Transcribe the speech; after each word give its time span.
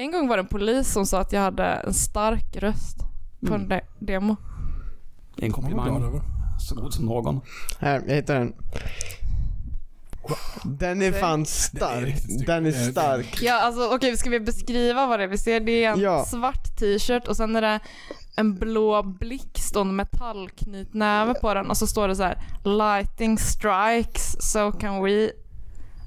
En 0.00 0.10
gång 0.12 0.28
var 0.28 0.36
det 0.36 0.40
en 0.42 0.46
polis 0.46 0.92
som 0.92 1.06
sa 1.06 1.20
att 1.20 1.32
jag 1.32 1.40
hade 1.40 1.64
en 1.64 1.94
stark 1.94 2.56
röst 2.56 2.96
på 3.46 3.54
Mm. 3.54 3.62
en 3.62 3.68
de- 3.68 4.06
demo. 4.06 4.36
En 5.36 5.52
komplimang. 5.52 6.20
Så 6.60 6.74
god 6.74 6.94
som 6.94 7.04
någon. 7.06 7.40
Här, 7.78 8.02
jag 8.06 8.14
hittar 8.14 8.34
den. 8.38 8.54
Den 10.64 11.02
är 11.02 11.12
fan 11.12 11.46
stark. 11.46 12.16
Den 12.46 12.66
är- 12.66 12.72
stark. 12.90 13.42
Ja, 13.42 13.60
alltså 13.60 13.94
okej, 13.94 14.16
ska 14.16 14.30
vi 14.30 14.40
beskriva 14.40 15.06
vad 15.06 15.18
det 15.20 15.24
är 15.24 15.28
vi 15.28 15.38
ser? 15.38 15.60
Det 15.60 15.84
är 15.84 15.92
en 15.92 16.00
Ja. 16.00 16.24
svart 16.24 16.76
t-shirt 16.78 17.28
och 17.28 17.36
sen 17.36 17.56
är 17.56 17.60
det 17.60 17.80
en 18.36 18.54
blå 18.54 19.02
blixt 19.02 19.76
och 19.76 19.82
en 19.82 19.96
metallknytnäve 19.96 21.34
på 21.34 21.54
den 21.54 21.70
och 21.70 21.76
så 21.76 21.86
står 21.86 22.08
det 22.08 22.16
så 22.16 22.22
här 22.22 22.42
“Lighting 22.64 23.38
strikes, 23.38 24.52
so 24.52 24.72
can 24.72 25.02
we”. 25.04 25.30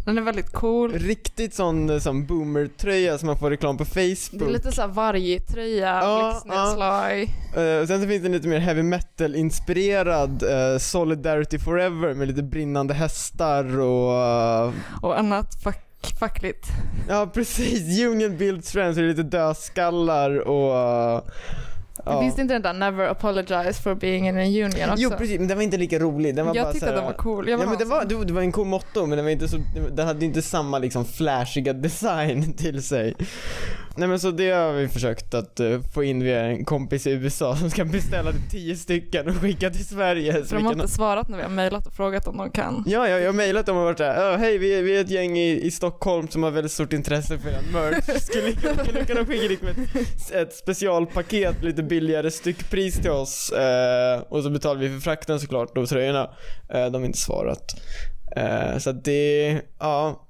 Den 0.06 0.18
är 0.18 0.22
väldigt 0.22 0.52
cool. 0.52 0.92
Riktigt 0.94 1.54
sån 1.54 2.02
som 2.02 2.26
boomer-tröja 2.26 3.18
som 3.18 3.28
man 3.28 3.38
får 3.38 3.50
reklam 3.50 3.78
på 3.78 3.84
Det 3.94 4.02
är 4.02 4.16
Facebook. 4.16 4.52
lite 4.52 4.72
såhär 4.72 4.88
vargtröja, 4.88 6.00
Ja, 6.02 6.30
blixtnedslag. 6.32 7.22
Eh, 7.66 7.82
och 7.82 7.88
sen 7.88 8.02
så 8.02 8.08
finns 8.08 8.22
det 8.22 8.28
en 8.28 8.32
lite 8.32 8.48
mer 8.48 8.60
heavy 8.60 8.84
metal-inspirerad 8.84 10.44
eh, 10.44 10.78
Solidarity 10.80 11.60
Forever 11.60 12.14
med 12.14 12.28
lite 12.28 12.44
brinnande 12.44 12.94
hästar 12.94 13.80
och... 13.80 14.14
eh, 14.22 14.72
och 15.02 15.20
annat 15.20 15.64
fack, 15.64 16.14
fackligt. 16.20 16.68
ja 17.10 17.30
precis, 17.34 18.00
Union 18.02 18.38
Builds 18.38 18.72
Friends, 18.72 18.98
är 18.98 19.02
lite 19.04 19.24
dödskallar 19.24 20.38
och... 20.40 21.28
ja. 22.06 22.22
Finns 22.22 22.36
det 22.36 22.42
inte 22.42 22.54
den 22.54 22.62
där 22.62 22.74
“Never 22.74 23.08
apologize 23.08 23.82
for 23.82 23.96
being 23.96 24.28
in 24.28 24.38
a 24.38 24.42
union” 24.42 24.90
också? 24.90 25.04
Jo 25.04 25.10
precis, 25.10 25.40
men 25.40 25.48
den 25.48 25.58
var 25.58 25.64
inte 25.64 25.78
lika 25.78 26.00
rolig. 26.00 26.36
Den 26.36 26.46
var 26.46 26.56
jag 26.56 26.66
bara 26.66 26.74
tyckte 26.74 26.90
att 26.90 26.96
den 26.96 27.06
var 27.06 27.14
cool. 27.14 27.50
Jag 27.50 27.60
Ja 27.60 27.66
men 27.66 27.78
det 27.78 27.86
var, 27.86 28.26
det 28.26 28.34
var 28.34 28.42
en 28.42 28.52
cool 28.52 28.68
motto 28.68 29.06
men 29.06 29.18
den 29.18 29.26
var 29.26 29.32
inte 29.32 29.48
så, 29.48 29.58
den 29.92 30.08
hade 30.08 30.26
inte 30.26 30.42
samma 30.42 30.80
liksom 30.80 31.06
flashiga 31.06 31.74
design 31.74 32.54
till 32.54 32.84
sig. 32.84 33.16
Nej 33.96 34.08
men 34.08 34.20
så 34.20 34.32
det 34.32 34.52
har 34.52 34.74
vi 34.74 34.88
försökt 34.88 35.34
att 35.34 35.60
eh, 35.60 35.80
få 35.94 36.04
in 36.04 36.24
via 36.24 36.42
en 36.42 36.66
kompis 36.66 37.08
i 37.08 37.12
USA 37.12 37.56
som 37.56 37.70
ska 37.70 37.86
beställa 37.86 38.32
till 38.32 38.50
tio 38.52 38.76
stycken 38.76 39.28
och 39.30 39.36
skicka 39.36 39.70
till 39.70 39.86
Sverige. 39.86 40.46
Så 40.46 40.56
de 40.56 40.66
har 40.66 40.74
inte 40.74 40.88
svarat 40.88 41.28
när 41.30 41.38
vi 41.38 41.44
har 41.44 41.50
mejlat 41.50 41.88
och 41.88 41.94
frågat 41.94 42.28
om 42.28 42.38
de 42.38 42.52
kan. 42.52 42.84
Ja, 42.88 43.08
ja, 43.10 43.20
jag 43.20 43.26
har 43.26 43.34
mejlat 43.34 43.66
dem 43.66 43.78
och 43.78 43.84
varit 43.84 43.98
såhär, 43.98 44.32
"Ja, 44.32 44.38
hej 44.38 44.58
vi 44.58 44.74
är, 44.80 44.84
vi 44.84 44.98
är 44.98 45.02
ett 45.02 45.10
gäng 45.10 45.38
i, 45.38 45.62
i 45.62 45.72
Stockholm 45.72 46.28
som 46.28 46.44
har 46.44 46.52
väldigt 46.52 46.72
stort 46.72 46.94
intresse 46.94 47.40
för 47.40 47.50
er 47.50 47.62
merch. 47.74 48.22
Skulle 48.22 48.46
ni 49.00 49.06
kunna 49.06 49.26
skicka 49.26 49.48
liksom 49.48 49.68
ett, 49.68 50.32
ett 50.32 50.54
specialpaket, 50.56 51.64
lite 51.64 51.84
billigare 51.84 52.32
styckpris 52.32 52.96
till 53.00 53.12
oss? 53.12 53.52
Eh, 53.52 54.22
och 54.30 54.44
så 54.44 54.50
betalar 54.50 54.80
vi 54.82 54.90
för 54.90 55.00
frakten 55.00 55.40
såklart 55.40 55.78
och 55.78 55.90
tröjorna. 55.90 56.30
Eh, 56.74 56.86
de 56.86 56.94
har 56.94 57.06
inte 57.06 57.20
svarat. 57.20 57.76
Så 58.80 58.90
att 58.90 59.04
det, 59.04 59.62
ja. 59.80 60.28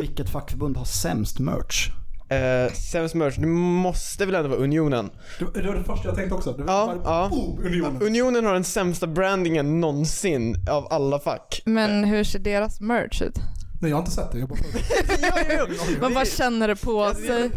Vilket 0.00 0.30
fackförbund 0.30 0.76
har 0.76 0.84
sämst 0.84 1.38
merch? 1.38 1.88
Eh, 2.30 2.72
sämst 2.72 3.14
merch, 3.14 3.36
det 3.38 3.46
måste 3.46 4.26
väl 4.26 4.34
ändå 4.34 4.48
vara 4.48 4.58
Unionen? 4.60 5.10
Det, 5.38 5.60
det 5.60 5.68
var 5.68 5.74
det 5.74 5.84
första 5.84 6.08
jag 6.08 6.14
tänkte 6.16 6.34
också. 6.34 6.52
Det 6.52 6.62
var 6.64 6.74
Ja, 6.74 6.86
bara, 6.86 7.00
ja. 7.04 7.28
Oh, 7.32 7.66
unionen. 7.66 8.02
Unionen 8.02 8.44
har 8.44 8.52
den 8.52 8.64
sämsta 8.64 9.06
brandingen 9.06 9.80
någonsin 9.80 10.56
av 10.70 10.86
alla 10.90 11.18
fack. 11.18 11.62
Men 11.64 12.04
hur 12.04 12.24
ser 12.24 12.38
deras 12.38 12.80
merch 12.80 13.22
ut? 13.22 13.34
Nej, 13.80 13.90
jag 13.90 13.96
har 13.96 14.02
inte 14.02 14.12
sett 14.12 14.32
det. 14.32 14.38
Jag 14.38 14.48
bara 14.48 14.58
jo, 15.58 15.64
jo. 15.68 15.96
Man 16.00 16.14
bara 16.14 16.24
känner 16.24 16.68
det 16.68 16.76
på 16.76 17.02
Alltså, 17.04 17.22
det- 17.22 17.28
sig. 17.28 17.50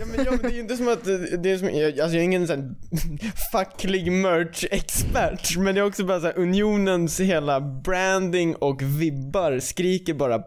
Ja, 0.00 0.06
men, 0.16 0.24
ja, 0.24 0.30
men 0.30 0.40
det 0.42 0.48
är 0.48 0.52
ju 0.54 0.60
inte 0.60 0.76
som 0.76 0.88
att, 0.88 1.04
det 1.42 1.50
är 1.50 1.58
som, 1.58 1.68
jag, 1.68 1.86
alltså 2.00 2.16
jag 2.16 2.20
är 2.20 2.20
ingen 2.22 2.46
sån 2.46 2.76
facklig 3.52 4.12
merch-expert, 4.12 5.56
men 5.58 5.74
det 5.74 5.80
är 5.80 5.84
också 5.84 6.04
bara 6.04 6.20
så 6.20 6.26
här, 6.26 6.38
unionens 6.38 7.20
hela 7.20 7.60
branding 7.60 8.54
och 8.54 8.82
vibbar 8.82 9.58
skriker 9.60 10.14
bara 10.14 10.40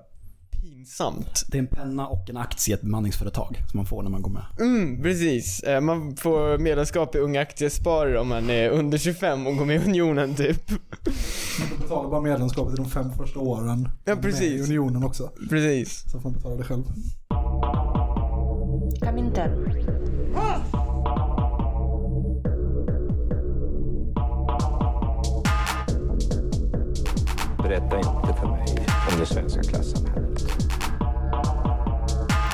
pinsamt. 0.84 1.44
Det 1.48 1.58
är 1.58 1.60
en 1.60 1.68
penna 1.68 2.08
och 2.08 2.30
en 2.30 2.38
aktie 2.38 2.72
i 2.72 2.76
ett 2.76 2.82
bemanningsföretag 2.82 3.58
som 3.72 3.78
man 3.78 3.86
får 3.86 4.04
när 4.04 4.10
man 4.10 4.22
går 4.22 4.32
med. 4.32 4.44
Mm, 4.60 5.04
precis. 5.04 5.60
Eh, 5.64 5.82
Man 5.82 6.16
får 6.16 6.58
medlemskap 6.58 7.16
i 7.16 7.18
Unga 7.20 7.42
Aktiesparare 7.42 8.20
om 8.20 8.28
man 8.30 8.50
är 8.50 8.70
under 8.70 8.98
25 8.98 9.48
och 9.48 9.58
går 9.58 9.66
med 9.66 9.76
i 9.76 9.86
unionen 9.90 10.36
typ. 10.36 10.70
Man 11.60 11.80
betalar 11.82 12.10
bara 12.10 12.22
medlemskapet 12.22 12.74
i 12.74 12.78
de 12.78 12.90
fem 12.90 13.12
första 13.18 13.40
åren. 13.40 13.90
Ja, 14.06 14.16
precis. 14.16 14.42
Med 14.42 14.60
i 14.60 14.62
unionen 14.78 15.04
också. 15.04 15.30
Precis. 15.50 16.12
Så 16.12 16.20
får 16.20 16.30
man 16.30 16.34
betala 16.34 16.56
det 16.56 16.64
själv. 16.64 16.84
Comintern. 19.02 19.74
Berätta 27.64 27.98
inte 27.98 28.34
för 28.40 28.48
mig 28.48 28.66
om 29.12 29.20
det 29.20 29.26
svenska 29.26 29.64
klassamhället. 29.64 30.23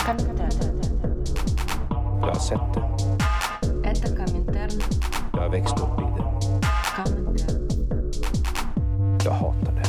Comintern. 0.09 0.51
Jag 2.21 2.27
har 2.27 2.35
sett 2.35 2.75
det. 2.75 2.81
Это 3.89 4.17
Коминтерн. 4.17 4.81
Jag 5.33 5.41
har 5.41 5.49
växt 5.49 5.81
upp 5.81 6.01
i 6.01 6.03
det. 6.17 6.25
Коминтерн. 6.97 7.69
Jag 9.25 9.33
hatar 9.33 9.73
det. 9.73 9.85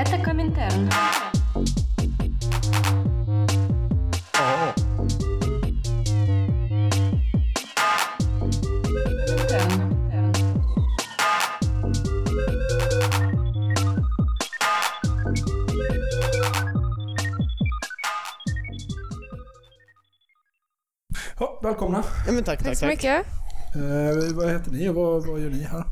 Это 0.00 0.24
Коминтерн. 0.24 0.24
Коминтерн. 0.24 1.17
Tack, 22.49 22.63
tack, 22.63 22.77
så 22.77 22.85
tack. 22.85 22.89
mycket. 22.89 23.25
Eh, 23.75 24.35
vad 24.35 24.51
heter 24.51 24.71
ni 24.71 24.89
och 24.89 24.95
vad, 24.95 25.27
vad 25.27 25.41
gör 25.41 25.49
ni 25.49 25.63
här? 25.63 25.83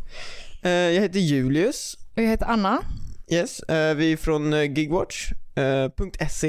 Eh, 0.62 0.72
Jag 0.72 1.02
heter 1.02 1.20
Julius. 1.20 1.98
Och 2.16 2.22
jag 2.22 2.28
heter 2.30 2.46
Anna. 2.46 2.80
Yes, 3.32 3.60
eh, 3.60 3.96
vi 3.96 4.12
är 4.14 4.18
från 4.18 4.54
eh, 4.54 4.64
Gigwatch. 4.64 5.32
eh, 5.56 5.90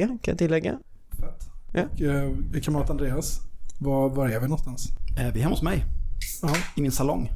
kan 0.01 0.19
jag 0.25 0.39
tillägga. 0.39 0.79
Fett. 1.21 1.51
Ja. 1.73 1.83
Och 1.83 2.01
eh, 2.57 2.61
kamrat 2.63 2.91
Andreas, 2.91 3.41
var, 3.79 4.09
var 4.09 4.29
är 4.29 4.41
vi 4.41 4.49
någonstans? 4.49 4.89
Eh, 5.19 5.33
vi 5.33 5.39
är 5.39 5.43
hemma 5.43 5.55
hos 5.55 5.63
mig. 5.63 5.85
Ja, 6.43 6.57
I 6.77 6.81
min 6.83 6.93
salong. 6.93 7.31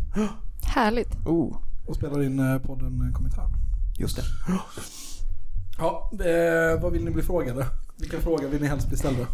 Härligt. 0.64 1.16
Oh. 1.26 1.56
och 1.86 1.96
spelar 1.96 2.22
in 2.22 2.38
eh, 2.38 2.58
podden 2.58 3.08
eh, 3.08 3.12
Kommentar. 3.16 3.48
Just 3.98 4.16
det. 4.16 4.22
Ja, 5.78 6.10
eh, 6.12 6.82
vad 6.82 6.92
vill 6.92 7.04
ni 7.04 7.10
bli 7.10 7.22
frågade? 7.22 7.66
Vilken 8.00 8.20
fråga 8.20 8.48
vill 8.48 8.60
ni 8.60 8.66
helst 8.68 8.88
bli 8.88 8.96
ställda? 8.98 9.26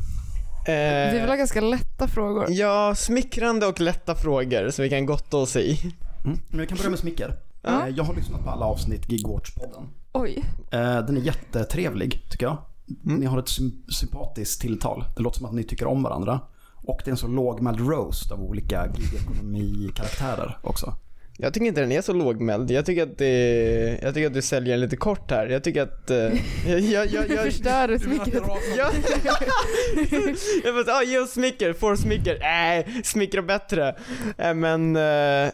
Eh, 0.68 1.12
Vi 1.12 1.18
vill 1.20 1.28
ha 1.28 1.36
ganska 1.36 1.60
lätta 1.60 2.08
frågor. 2.08 2.46
Ja, 2.50 2.94
smickrande 2.94 3.66
och 3.66 3.80
lätta 3.80 4.14
frågor 4.14 4.70
så 4.70 4.82
vi 4.82 4.90
kan 4.90 5.06
gotta 5.06 5.36
oss 5.36 5.56
i. 5.56 5.80
Mm. 6.24 6.38
Men 6.48 6.60
vi 6.60 6.66
kan 6.66 6.76
börja 6.78 6.90
med 6.90 6.98
smicker. 6.98 7.34
Ja. 7.62 7.86
Eh, 7.88 7.94
jag 7.96 8.04
har 8.04 8.14
lyssnat 8.14 8.44
på 8.44 8.50
alla 8.50 8.66
avsnitt 8.66 9.06
Gigwatch-podden. 9.08 9.86
Oj. 10.12 10.44
Eh, 10.70 10.98
den 11.06 11.16
är 11.16 11.20
jättetrevlig, 11.20 12.22
tycker 12.30 12.46
jag. 12.46 12.56
Mm. 13.06 13.16
Ni 13.20 13.26
har 13.26 13.38
ett 13.38 13.48
sym- 13.48 13.90
sympatiskt 13.92 14.60
tilltal. 14.60 15.04
Det 15.16 15.22
låter 15.22 15.38
som 15.38 15.46
att 15.46 15.54
ni 15.54 15.64
tycker 15.64 15.86
om 15.86 16.02
varandra. 16.02 16.40
Och 16.74 17.00
det 17.04 17.08
är 17.10 17.12
en 17.12 17.16
så 17.18 17.28
lågmäld 17.28 17.80
roast 17.80 18.32
av 18.32 18.40
olika 18.42 18.86
gigekonomi-karaktärer 18.98 20.58
också. 20.62 20.94
Jag 21.40 21.54
tycker 21.54 21.66
inte 21.66 21.80
den 21.80 21.92
är 21.92 22.00
så 22.02 22.12
lågmäld. 22.12 22.70
Jag 22.70 22.86
tycker 22.86 23.02
att, 23.02 23.18
det, 23.18 23.98
jag 24.02 24.14
tycker 24.14 24.26
att 24.26 24.34
du 24.34 24.42
säljer 24.42 24.72
den 24.72 24.80
lite 24.80 24.96
kort 24.96 25.30
här. 25.30 25.46
Jag 25.46 25.64
tycker 25.64 25.82
att... 25.82 26.10
eh, 26.10 26.16
jag, 26.66 26.80
jag, 26.80 27.06
jag, 27.06 27.28
Du 27.28 27.34
jag, 27.34 27.44
förstör 27.44 27.98
smickret. 27.98 28.42
Ja. 28.76 28.90
jag 30.64 30.74
bara, 30.74 30.92
ah, 30.96 31.02
ge 31.02 31.18
oss 31.18 31.30
smicker, 31.32 31.72
får 31.72 31.96
smicker. 31.96 32.38
Nej, 32.40 32.86
smickra 33.04 33.42
bättre. 33.42 33.94
Eh, 34.38 34.54
men, 34.54 34.96
eh, 34.96 35.02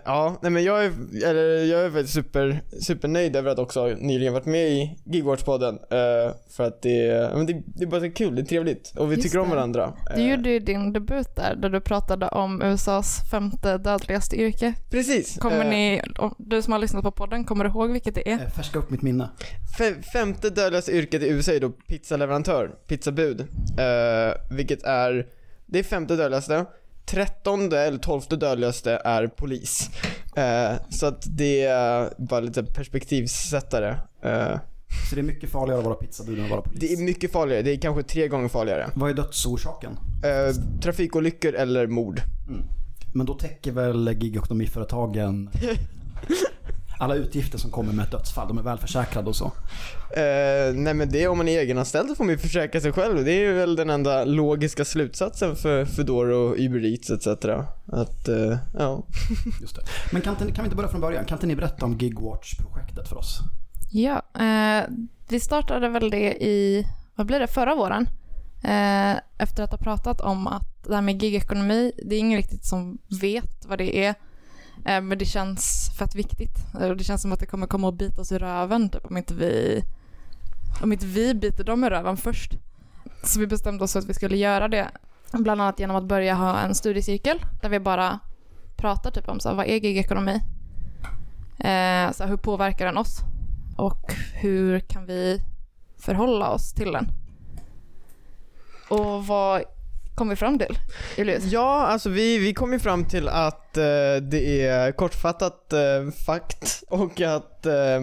ja, 0.05 0.39
nej 0.43 0.51
men 0.51 0.65
jag 0.65 0.85
är, 0.85 0.93
eller, 1.27 1.65
jag 1.65 1.85
är 1.85 1.91
faktiskt 1.91 2.15
super, 2.15 2.61
supernöjd 2.81 3.37
över 3.37 3.51
att 3.51 3.59
också 3.59 3.87
nyligen 3.87 4.33
varit 4.33 4.47
med 4.47 4.69
i 4.69 4.99
Gigwatch-podden. 5.05 5.75
eh, 5.75 6.33
för 6.57 6.65
att 6.65 6.83
det, 6.83 7.31
men 7.35 7.47
det, 7.47 7.63
det 7.67 7.85
är 7.85 7.89
bara 7.89 8.01
så 8.01 8.11
kul, 8.11 8.35
det 8.35 8.41
är 8.43 8.47
trevligt. 8.47 8.93
Och 8.97 9.11
vi 9.13 9.17
Just 9.17 9.23
tycker 9.27 9.39
om 9.39 9.49
det. 9.49 9.55
varandra. 9.55 9.93
Du 10.17 10.23
gjorde 10.23 10.51
ju 10.51 10.59
din 10.59 10.93
debut 10.93 11.37
där, 11.37 11.57
där 11.57 11.69
du 11.69 11.81
pratade 11.81 12.29
om 12.29 12.63
USAs 12.63 13.31
femte 13.31 13.79
dödligaste 13.79 14.37
yrke. 14.37 14.75
Precis. 14.91 15.39
Kommer 15.39 15.65
ni, 15.75 16.03
du 16.39 16.63
som 16.63 16.73
har 16.73 16.81
lyssnat 16.81 17.03
på 17.03 17.11
podden, 17.11 17.45
kommer 17.45 17.65
du 17.65 17.71
ihåg 17.71 17.91
vilket 17.93 18.15
det 18.15 18.31
är? 18.31 18.43
Eh, 18.43 18.49
färska 18.49 18.79
upp 18.79 18.91
mitt 18.91 19.03
minne. 19.03 19.31
Fe- 19.79 20.03
femte 20.03 20.51
dödligaste 20.51 20.93
yrket 20.93 21.23
i 21.23 21.29
USA 21.29 21.53
är 21.53 21.61
då 21.61 21.71
pizzaleverantör, 21.71 22.69
pizzabud. 22.89 23.41
Eh, 23.79 24.57
vilket 24.57 24.83
är, 24.83 25.27
det 25.67 25.79
är 25.79 25.83
femte 25.83 26.17
dödligaste. 26.17 26.65
Trettonde 27.07 27.81
eller 27.81 27.99
tolfte 27.99 28.37
dödligaste 28.37 29.01
är 29.05 29.27
polis. 29.27 29.91
Eh, 30.37 30.73
så 30.91 31.07
att 31.07 31.25
det 31.37 31.63
är 31.63 32.11
bara 32.19 32.41
lite 32.41 32.63
perspektivsättare. 32.65 33.89
Eh, 34.23 34.59
Så 35.11 35.15
det 35.15 35.21
är 35.21 35.23
mycket 35.23 35.51
farligare 35.51 35.79
att 35.79 35.85
vara 35.85 35.95
pizzabud 35.95 36.39
än 36.39 36.45
att 36.45 36.51
vara 36.51 36.61
polis. 36.63 36.81
det 36.81 36.93
är 36.93 36.97
mycket 37.05 37.33
farligare, 37.33 37.63
det 37.63 37.71
är 37.71 37.77
kanske 37.77 38.03
tre 38.03 38.29
gånger 38.29 38.49
farligare. 38.49 38.87
Vad 38.95 39.11
är 39.11 39.15
dödsorsaken? 39.15 39.93
Eh, 40.25 40.81
trafikolyckor 40.83 41.55
eller 41.55 41.87
mord. 41.87 42.21
Men 43.15 43.27
då 43.27 43.35
täcker 43.35 43.73
väl 43.73 44.17
gigekonomiföretagen 44.21 45.51
alla 46.99 47.15
utgifter 47.15 47.59
som 47.59 47.71
kommer 47.71 47.93
med 47.93 48.05
ett 48.05 48.11
dödsfall, 48.11 48.49
de 48.49 48.59
är 48.59 48.63
välförsäkrade 48.63 49.29
och 49.29 49.37
så. 49.37 49.45
Eh, 50.17 50.75
nej 50.75 50.95
men 50.95 51.09
det 51.09 51.23
är 51.23 51.29
om 51.29 51.39
man 51.39 51.49
är 51.49 51.61
egenanställd 51.61 52.09
så 52.09 52.15
får 52.15 52.25
man 52.25 52.33
ju 52.33 52.39
försäkra 52.39 52.81
sig 52.81 52.93
själv. 52.93 53.25
Det 53.25 53.33
är 53.33 53.41
ju 53.41 53.53
väl 53.53 53.77
den 53.77 53.91
enda 53.91 54.25
logiska 54.25 54.85
slutsatsen 54.85 55.57
för 55.57 55.85
Foodora 55.85 56.37
och 56.37 56.57
Uber 56.59 56.85
Eats 56.85 57.11
etc. 57.11 57.27
Att, 57.87 58.29
eh, 58.29 58.57
ja. 58.79 59.03
Just 59.61 59.77
det. 59.77 59.83
Men 60.13 60.23
kan, 60.23 60.33
inte, 60.33 60.45
kan 60.45 60.65
vi 60.65 60.67
inte 60.67 60.77
börja 60.77 60.89
från 60.89 61.01
början? 61.01 61.25
Kan 61.25 61.37
inte 61.37 61.47
ni 61.47 61.57
berätta 61.57 61.85
om 61.85 61.99
Gigwatch-projektet 61.99 63.09
för 63.09 63.17
oss? 63.17 63.39
Ja, 63.93 64.23
eh, 64.39 64.85
vi 65.29 65.41
startade 65.41 65.89
väl 65.89 66.11
det 66.11 66.45
i, 66.45 66.87
vad 67.15 67.27
blir 67.27 67.41
det, 67.41 67.47
förra 67.47 67.75
våren. 67.75 68.07
Eh, 68.65 69.21
efter 69.39 69.63
att 69.63 69.71
ha 69.71 69.79
pratat 69.79 70.21
om 70.21 70.47
att 70.47 70.85
det 70.85 70.95
här 70.95 71.03
med 71.03 71.23
gigekonomi, 71.23 71.93
det 72.05 72.15
är 72.15 72.19
ingen 72.19 72.37
riktigt 72.37 72.65
som 72.65 72.99
vet 73.21 73.67
vad 73.67 73.79
det 73.79 74.05
är. 74.05 74.15
Eh, 74.85 75.01
men 75.01 75.19
det 75.19 75.25
känns 75.25 75.91
fett 75.99 76.15
viktigt. 76.15 76.57
Eh, 76.81 76.91
det 76.91 77.05
känns 77.05 77.23
som 77.23 77.33
att 77.33 77.41
det 77.41 77.47
kommer 77.47 77.67
komma 77.67 77.87
och 77.87 77.95
bita 77.95 78.21
oss 78.21 78.33
i 78.33 78.39
röven 78.39 78.89
typ, 78.89 79.07
om, 79.07 79.17
inte 79.17 79.35
vi, 79.35 79.83
om 80.83 80.93
inte 80.93 81.07
vi 81.07 81.35
biter 81.35 81.65
dem 81.65 81.85
i 81.85 81.91
röven 81.91 82.17
först. 82.17 82.53
Så 83.25 83.41
vi 83.41 83.47
bestämde 83.47 83.85
oss 83.85 83.93
för 83.93 84.01
att 84.01 84.09
vi 84.09 84.15
skulle 84.15 84.37
göra 84.37 84.69
det. 84.69 84.89
Bland 85.33 85.61
annat 85.61 85.79
genom 85.79 85.97
att 85.97 86.05
börja 86.05 86.35
ha 86.35 86.59
en 86.59 86.75
studiecirkel 86.75 87.45
där 87.63 87.69
vi 87.69 87.81
bara 87.81 88.19
pratar 88.77 89.11
typ 89.11 89.29
om 89.29 89.41
så 89.41 89.49
här, 89.49 89.57
vad 89.57 89.67
är 89.67 89.77
gigekonomi? 89.77 90.35
Eh, 91.59 92.13
så 92.13 92.23
här, 92.23 92.27
hur 92.27 92.37
påverkar 92.37 92.87
den 92.87 92.99
oss? 92.99 93.19
Och 93.77 94.13
hur 94.35 94.81
kan 94.81 95.07
vi 95.07 95.41
förhålla 95.99 96.51
oss 96.51 96.75
till 96.75 96.93
den? 96.93 97.24
Och 98.89 99.27
vad 99.27 99.63
kom 100.15 100.29
vi 100.29 100.37
fram 100.37 100.59
till, 100.59 100.79
Julius? 101.17 101.45
Ja, 101.45 101.87
alltså 101.87 102.11
vi, 102.11 102.39
vi 102.39 102.55
kom 102.55 102.73
ju 102.73 102.79
fram 102.79 103.05
till 103.05 103.29
att 103.29 103.77
eh, 103.77 104.17
det 104.23 104.67
är 104.67 104.93
kortfattat 104.93 105.73
eh, 105.73 106.11
fakt 106.27 106.83
och 106.89 107.21
att 107.21 107.67
eh, 107.67 108.03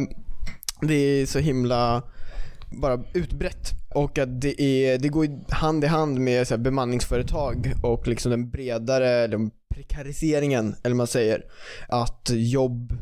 det 0.81 0.93
är 0.93 1.25
så 1.25 1.39
himla 1.39 2.03
bara 2.71 3.03
utbrett 3.13 3.71
och 3.93 4.17
att 4.17 4.41
det, 4.41 4.61
är, 4.61 4.97
det 4.97 5.09
går 5.09 5.53
hand 5.53 5.83
i 5.83 5.87
hand 5.87 6.19
med 6.19 6.47
så 6.47 6.53
här, 6.53 6.61
bemanningsföretag 6.61 7.73
och 7.83 8.07
liksom 8.07 8.31
den 8.31 8.49
bredare 8.49 9.27
den 9.27 9.51
prekariseringen, 9.75 10.75
eller 10.83 10.93
vad 10.93 10.97
man 10.97 11.07
säger, 11.07 11.45
att 11.87 12.29
jobb 12.33 12.93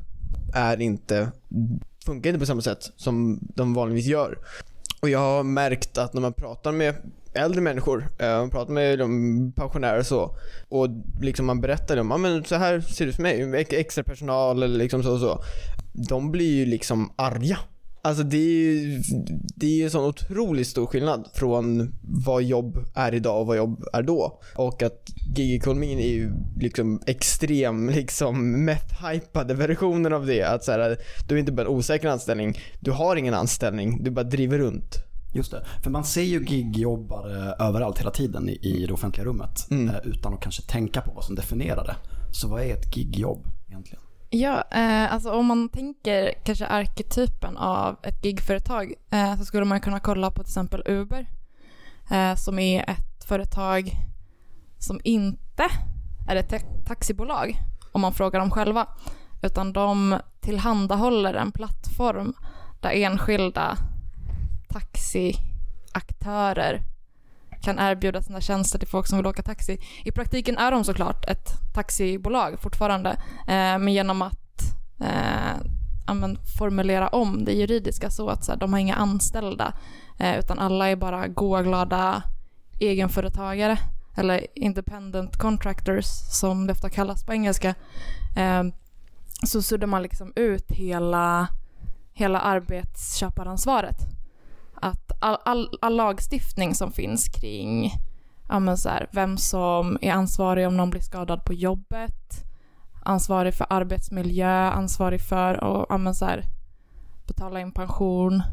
är 0.54 0.82
inte, 0.82 1.32
funkar 2.06 2.30
inte 2.30 2.40
på 2.40 2.46
samma 2.46 2.62
sätt 2.62 2.92
som 2.96 3.40
de 3.56 3.74
vanligtvis 3.74 4.08
gör. 4.12 4.38
Och 5.02 5.10
jag 5.10 5.20
har 5.20 5.44
märkt 5.44 5.98
att 5.98 6.14
när 6.14 6.22
man 6.22 6.34
pratar 6.34 6.72
med 6.72 6.96
äldre 7.34 7.62
människor, 7.62 8.10
eh, 8.20 8.38
man 8.38 8.50
pratar 8.50 8.74
med 8.74 9.00
de 9.00 9.52
pensionärer 9.56 10.00
och 10.00 10.06
så 10.06 10.36
och 10.70 10.88
liksom 11.22 11.46
man 11.46 11.62
berättar 11.62 11.96
dem, 11.96 12.12
ja 12.12 12.18
men 12.18 12.44
så 12.44 12.56
här 12.56 12.82
ser 12.82 13.06
det 13.06 13.10
ut 13.10 13.16
för 13.16 13.24
mig, 13.24 13.66
extra 13.70 14.04
personal 14.04 14.64
eller 14.64 14.78
liksom 14.78 15.04
så 15.04 15.14
och 15.14 15.20
så. 15.20 15.44
De 16.10 16.32
blir 16.32 16.56
ju 16.56 16.66
liksom 16.66 17.14
arga. 17.16 17.58
Alltså 18.02 18.24
det 18.24 18.38
är 18.38 18.42
ju 18.42 19.02
det 19.56 19.66
är 19.66 19.76
ju 19.76 19.90
sån 19.90 20.06
otroligt 20.06 20.68
stor 20.68 20.86
skillnad 20.86 21.30
från 21.34 21.94
vad 22.02 22.44
jobb 22.44 22.86
är 22.96 23.14
idag 23.14 23.42
och 23.42 23.48
vad 23.48 23.58
jobb 23.58 23.84
är 23.94 24.04
då. 24.04 24.42
Och 24.56 24.84
att 24.84 25.10
gigekonomin 25.36 26.00
är 26.00 26.10
ju 26.10 26.32
liksom 26.60 27.02
extrem, 27.08 27.90
liksom 27.96 28.70
meth-hypade 28.70 29.54
versionen 29.54 30.14
av 30.14 30.26
det. 30.26 30.44
Att 30.44 30.64
så 30.64 30.72
här, 30.72 30.98
du 31.28 31.36
är 31.36 31.40
inte 31.40 31.52
bara 31.52 31.62
en 31.62 31.68
osäker 31.68 32.08
anställning, 32.08 32.58
du 32.80 32.92
har 32.92 33.16
ingen 33.16 33.34
anställning, 33.34 34.04
du 34.04 34.12
bara 34.12 34.24
driver 34.24 34.58
runt. 34.58 35.09
Just 35.34 35.52
det. 35.52 35.66
För 35.84 35.90
man 35.90 36.04
ser 36.04 36.24
ju 36.24 36.46
gigjobbare 36.46 37.54
överallt 37.60 38.00
hela 38.00 38.12
tiden 38.12 38.50
i, 38.50 38.86
det 38.88 38.94
offentliga 38.94 39.26
rummet. 39.26 39.68
Mm. 39.72 39.90
Eh, 39.90 39.96
utan 40.04 40.34
att 40.34 40.42
kanske 40.42 40.62
tänka 40.62 41.02
på 41.02 41.12
vad 41.12 41.24
som 41.24 41.36
definierar 41.36 41.84
det. 41.86 41.96
Så 42.32 42.48
vad 42.48 42.62
är 42.62 42.74
ett 42.74 42.98
gigjobb 42.98 43.48
egentligen? 43.68 44.02
Ja, 44.30 44.64
eh, 44.72 45.14
alltså 45.14 45.32
om 45.32 45.46
man 45.46 45.70
tänker 45.70 46.34
kanske 46.44 46.66
arketypen 46.66 47.58
av 47.58 47.98
ett 48.04 48.26
gigföretag 48.26 48.94
eh, 49.12 49.38
så 49.38 49.46
skulle 49.46 49.66
man 49.66 49.82
kunna 49.82 50.00
kolla 50.00 50.32
på 50.32 50.44
till 50.44 50.50
exempel 50.52 50.84
Uber 50.86 51.28
eh, 52.12 52.36
som 52.36 52.60
är 52.60 52.90
ett 52.90 53.24
företag 53.24 53.92
som 54.78 55.02
inte 55.04 55.64
är 56.28 56.36
ett 56.36 56.50
ta- 56.50 56.84
taxibolag 56.86 57.62
om 57.92 58.02
man 58.02 58.14
frågar 58.14 58.40
dem 58.40 58.52
själva 58.52 58.88
utan 59.42 59.74
de 59.74 60.20
tillhandahåller 60.42 61.34
en 61.34 61.52
plattform 61.52 62.34
där 62.82 62.90
enskilda 62.92 63.78
taxiaktörer 64.74 66.84
kan 67.62 67.80
erbjuda 67.80 68.22
sina 68.22 68.42
tjänster 68.42 68.80
till 68.80 68.88
folk 68.88 69.08
som 69.08 69.18
vill 69.18 69.28
åka 69.28 69.42
taxi. 69.42 69.80
I 70.06 70.12
praktiken 70.12 70.58
är 70.58 70.72
de 70.72 70.84
såklart 70.84 71.30
ett 71.30 71.50
taxibolag 71.74 72.60
fortfarande, 72.60 73.10
eh, 73.48 73.78
men 73.78 73.94
genom 73.94 74.22
att 74.22 74.62
eh, 75.02 75.58
formulera 76.58 77.08
om 77.08 77.46
det 77.46 77.52
juridiska 77.52 78.10
så 78.10 78.30
att 78.30 78.46
så 78.46 78.52
här, 78.52 78.60
de 78.60 78.74
har 78.74 78.80
inga 78.80 78.96
anställda, 78.96 79.74
eh, 80.20 80.40
utan 80.40 80.60
alla 80.60 80.90
är 80.90 80.96
bara 80.96 81.28
goa, 81.28 81.64
glada 81.64 82.24
egenföretagare, 82.80 83.78
eller 84.18 84.48
independent 84.56 85.38
contractors 85.38 86.06
som 86.32 86.68
det 86.68 86.74
ofta 86.74 86.90
kallas 86.90 87.24
på 87.24 87.34
engelska, 87.34 87.76
eh, 88.38 88.64
så 89.46 89.62
suddar 89.62 89.88
man 89.88 90.02
liksom 90.02 90.34
ut 90.36 90.72
hela, 90.72 91.48
hela 92.14 92.40
arbetsköparansvaret 92.40 94.19
att 94.82 95.12
all, 95.20 95.38
all, 95.46 95.78
all 95.82 95.96
lagstiftning 95.96 96.76
som 96.76 96.92
finns 96.92 97.30
kring 97.30 97.92
ja, 98.50 98.60
men 98.60 98.78
så 98.78 98.90
här, 98.90 99.08
vem 99.12 99.38
som 99.38 99.98
är 100.02 100.12
ansvarig 100.12 100.68
om 100.68 100.78
någon 100.78 100.90
blir 100.90 101.02
skadad 101.02 101.46
på 101.46 101.54
jobbet, 101.54 102.46
ansvarig 103.04 103.54
för 103.54 103.68
arbetsmiljö, 103.70 104.70
ansvarig 104.70 105.22
för 105.22 105.54
att 105.54 105.86
ja, 105.90 105.98
men 105.98 106.16
så 106.16 106.26
här, 106.26 106.44
betala 107.28 107.60
in 107.62 107.72
pension 107.72 108.44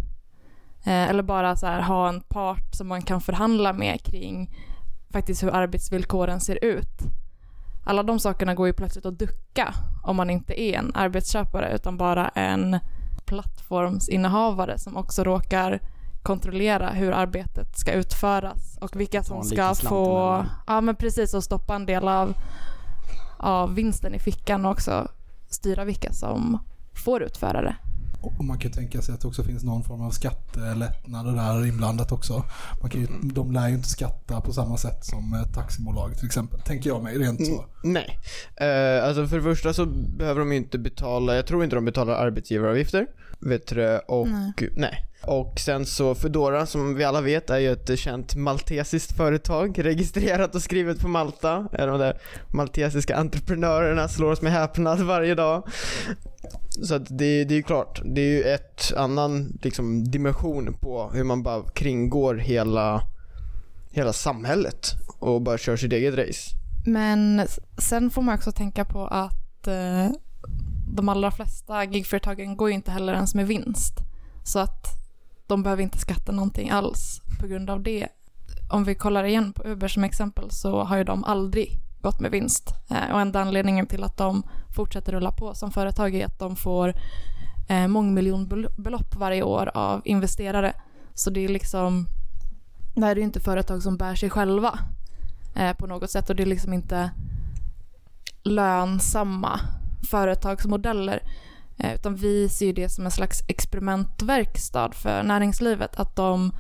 eh, 0.85 1.09
eller 1.11 1.23
bara 1.23 1.57
så 1.57 1.67
här, 1.67 1.81
ha 1.81 2.09
en 2.09 2.21
part 2.21 2.75
som 2.75 2.89
man 2.89 3.03
kan 3.03 3.21
förhandla 3.21 3.73
med 3.73 4.03
kring 4.03 4.57
faktiskt 5.11 5.43
hur 5.43 5.55
arbetsvillkoren 5.55 6.41
ser 6.41 6.65
ut. 6.65 7.03
Alla 7.85 8.03
de 8.03 8.21
sakerna 8.21 8.55
går 8.55 8.67
ju 8.67 8.73
plötsligt 8.73 9.07
att 9.07 9.19
ducka 9.19 9.75
om 10.03 10.17
man 10.17 10.31
inte 10.31 10.61
är 10.61 10.79
en 10.79 10.93
arbetsköpare 10.95 11.75
utan 11.75 11.97
bara 11.97 12.29
en 12.29 12.79
plattformsinnehavare 13.25 14.79
som 14.79 14.97
också 14.97 15.25
råkar 15.25 15.81
kontrollera 16.27 16.91
hur 16.91 17.13
arbetet 17.13 17.79
ska 17.79 17.93
utföras 17.93 18.79
och 18.81 19.01
vilka 19.01 19.23
som 19.23 19.45
ska 19.45 19.75
få, 19.75 20.45
ja 20.67 20.81
men 20.81 20.97
precis 20.97 21.35
och 21.35 21.45
stoppa 21.45 21.75
en 21.75 21.87
del 21.87 22.09
av, 22.09 22.35
av 23.39 23.75
vinsten 23.75 24.15
i 24.15 24.19
fickan 24.19 24.67
och 24.67 24.73
också 24.73 25.09
styra 25.49 25.85
vilka 25.85 26.13
som 26.13 26.59
får 27.05 27.23
utföra 27.23 27.63
det. 27.63 27.77
Och 28.21 28.45
man 28.45 28.59
kan 28.59 28.71
ju 28.71 28.75
tänka 28.75 29.03
sig 29.03 29.15
att 29.15 29.21
det 29.21 29.29
också 29.29 29.43
finns 29.43 29.65
någon 29.65 29.83
form 29.83 30.03
av 30.03 30.11
skattelättnader 30.11 31.33
där 31.33 31.67
inblandat 31.67 32.13
också. 32.13 32.45
Man 32.81 32.91
kan 32.91 33.01
ju, 33.01 33.07
de 33.23 33.53
lär 33.53 33.69
ju 33.69 33.75
inte 33.75 33.89
skatta 33.89 34.41
på 34.41 34.53
samma 34.53 34.77
sätt 34.77 35.05
som 35.05 35.35
ett 35.35 35.55
taxibolag 35.55 36.17
till 36.17 36.27
exempel. 36.27 36.61
Tänker 36.61 36.91
jag 36.91 37.03
mig 37.03 37.19
rent 37.19 37.47
så. 37.47 37.65
Nej. 37.85 38.19
Eh, 38.57 39.09
alltså 39.09 39.27
för 39.27 39.37
det 39.37 39.43
första 39.43 39.73
så 39.73 39.87
behöver 40.19 40.41
de 40.41 40.53
ju 40.53 40.59
inte 40.59 40.79
betala, 40.79 41.35
jag 41.37 41.47
tror 41.47 41.65
inte 41.65 41.77
de 41.77 41.85
betalar 41.85 42.15
arbetsgivaravgifter. 42.15 43.07
Vet 43.41 43.67
du? 43.67 43.99
Och, 43.99 44.29
Nej. 44.29 44.71
nej. 44.77 45.07
Och 45.23 45.61
sen 45.61 45.87
så 45.87 46.15
Foodora 46.15 46.67
som 46.67 46.95
vi 46.95 47.05
alla 47.05 47.21
vet 47.21 47.51
är 47.51 47.59
ju 47.59 47.73
ett 47.73 47.99
känt 47.99 48.35
maltesiskt 48.35 49.17
företag 49.17 49.85
registrerat 49.85 50.55
och 50.55 50.63
skrivet 50.63 51.01
på 51.01 51.09
Malta. 51.09 51.69
De 51.73 51.99
där 51.99 52.19
maltesiska 52.49 53.17
entreprenörerna 53.17 54.09
slår 54.09 54.31
oss 54.31 54.43
med 54.43 54.53
häpnad 54.53 55.01
varje 55.01 55.35
dag. 55.35 55.69
Så 56.69 56.95
att 56.95 57.07
det, 57.09 57.45
det 57.45 57.55
är 57.55 57.57
ju 57.57 57.63
klart, 57.63 58.03
det 58.05 58.21
är 58.21 58.37
ju 58.37 58.43
ett 58.43 58.93
annan 58.97 59.59
liksom, 59.63 60.11
dimension 60.11 60.77
på 60.81 61.11
hur 61.15 61.25
man 61.25 61.43
bara 61.43 61.63
kringgår 61.63 62.35
hela, 62.35 63.03
hela 63.91 64.13
samhället 64.13 64.95
och 65.19 65.43
bara 65.43 65.59
kör 65.59 65.77
sitt 65.77 65.93
eget 65.93 66.15
race. 66.15 66.51
Men 66.87 67.43
sen 67.79 68.11
får 68.11 68.23
man 68.23 68.35
också 68.35 68.53
tänka 68.53 68.85
på 68.85 69.07
att 69.07 69.67
eh, 69.67 70.11
de 70.87 71.09
allra 71.09 71.31
flesta 71.31 71.85
gigföretagen 71.85 72.57
går 72.57 72.69
ju 72.69 72.75
inte 72.75 72.91
heller 72.91 73.15
ens 73.15 73.35
med 73.35 73.47
vinst. 73.47 73.95
Så 74.45 74.59
att 74.59 74.87
de 75.47 75.63
behöver 75.63 75.83
inte 75.83 75.99
skatta 75.99 76.33
någonting 76.33 76.71
alls 76.71 77.21
på 77.41 77.47
grund 77.47 77.71
av 77.71 77.83
det. 77.83 78.09
Om 78.71 78.85
vi 78.85 78.95
kollar 78.95 79.25
igen 79.25 79.53
på 79.53 79.63
Uber 79.65 79.89
som 79.89 80.05
exempel 80.05 80.51
så 80.51 80.85
har 80.85 80.97
ju 80.97 81.05
de 81.05 81.25
aldrig 81.25 81.81
gått 82.01 82.21
med 82.21 82.31
vinst. 82.31 82.75
Eh, 82.91 83.15
och 83.15 83.21
enda 83.21 83.41
anledningen 83.41 83.87
till 83.87 84.05
att 84.05 84.17
de 84.17 84.43
fortsätter 84.77 85.13
rulla 85.13 85.33
på 85.33 85.55
som 85.55 85.71
företag 85.71 86.15
är 86.15 86.27
att 86.27 86.39
de 86.39 86.57
får 86.57 86.95
eh, 87.69 87.89
mångmiljonbelopp 87.89 89.17
varje 89.17 89.43
år 89.43 89.71
av 89.75 90.03
investerare. 90.05 90.73
Så 91.15 91.31
det 91.31 91.45
är 91.45 91.49
liksom, 91.49 92.07
det 92.95 93.05
här 93.05 93.13
är 93.13 93.17
ju 93.17 93.23
inte 93.23 93.41
företag 93.41 93.83
som 93.83 93.97
bär 93.97 94.15
sig 94.15 94.31
själva 94.31 94.79
eh, 95.57 95.73
på 95.73 95.87
något 95.87 96.11
sätt 96.11 96.31
och 96.31 96.37
det 96.37 96.43
är 96.43 96.47
liksom 96.47 96.73
inte 96.73 97.11
lönsamma 98.43 99.61
företagsmodeller. 100.11 101.23
Eh, 101.79 101.95
utan 101.95 102.15
vi 102.15 102.49
ser 102.49 102.73
det 102.73 102.89
som 102.89 103.05
en 103.05 103.11
slags 103.11 103.43
experimentverkstad 103.49 104.93
för 104.93 105.23
näringslivet 105.23 105.97
att 105.97 106.17
de, 106.17 106.53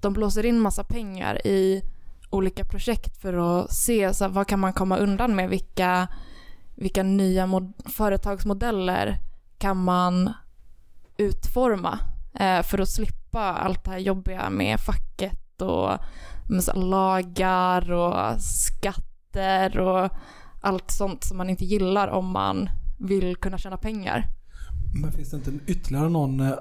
de 0.00 0.12
blåser 0.12 0.46
in 0.46 0.60
massa 0.60 0.84
pengar 0.84 1.46
i 1.46 1.82
olika 2.30 2.64
projekt 2.64 3.16
för 3.22 3.34
att 3.34 3.72
se 3.72 4.14
så 4.14 4.24
här, 4.24 4.30
vad 4.30 4.48
kan 4.48 4.60
man 4.60 4.72
komma 4.72 4.96
undan 4.96 5.36
med? 5.36 5.50
Vilka, 5.50 6.08
vilka 6.74 7.02
nya 7.02 7.46
mod- 7.46 7.90
företagsmodeller 7.90 9.18
kan 9.58 9.76
man 9.76 10.32
utforma 11.16 11.98
eh, 12.34 12.62
för 12.62 12.78
att 12.78 12.88
slippa 12.88 13.40
allt 13.40 13.84
det 13.84 13.90
här 13.90 13.98
jobbiga 13.98 14.50
med 14.50 14.80
facket 14.80 15.62
och 15.62 15.98
med 16.48 16.64
så 16.64 16.72
här 16.72 16.80
lagar 16.80 17.92
och 17.92 18.40
skatter 18.40 19.78
och 19.78 20.10
allt 20.64 20.90
sånt 20.90 21.24
som 21.24 21.36
man 21.36 21.50
inte 21.50 21.64
gillar 21.64 22.08
om 22.08 22.30
man 22.30 22.68
vill 22.98 23.36
kunna 23.36 23.58
tjäna 23.58 23.76
pengar. 23.76 24.26
Men 25.02 25.12
finns 25.12 25.30
det 25.30 25.36
inte 25.36 25.50
en- 25.50 25.60
ytterligare 25.66 26.08
någon, 26.08 26.40
eh, 26.40 26.52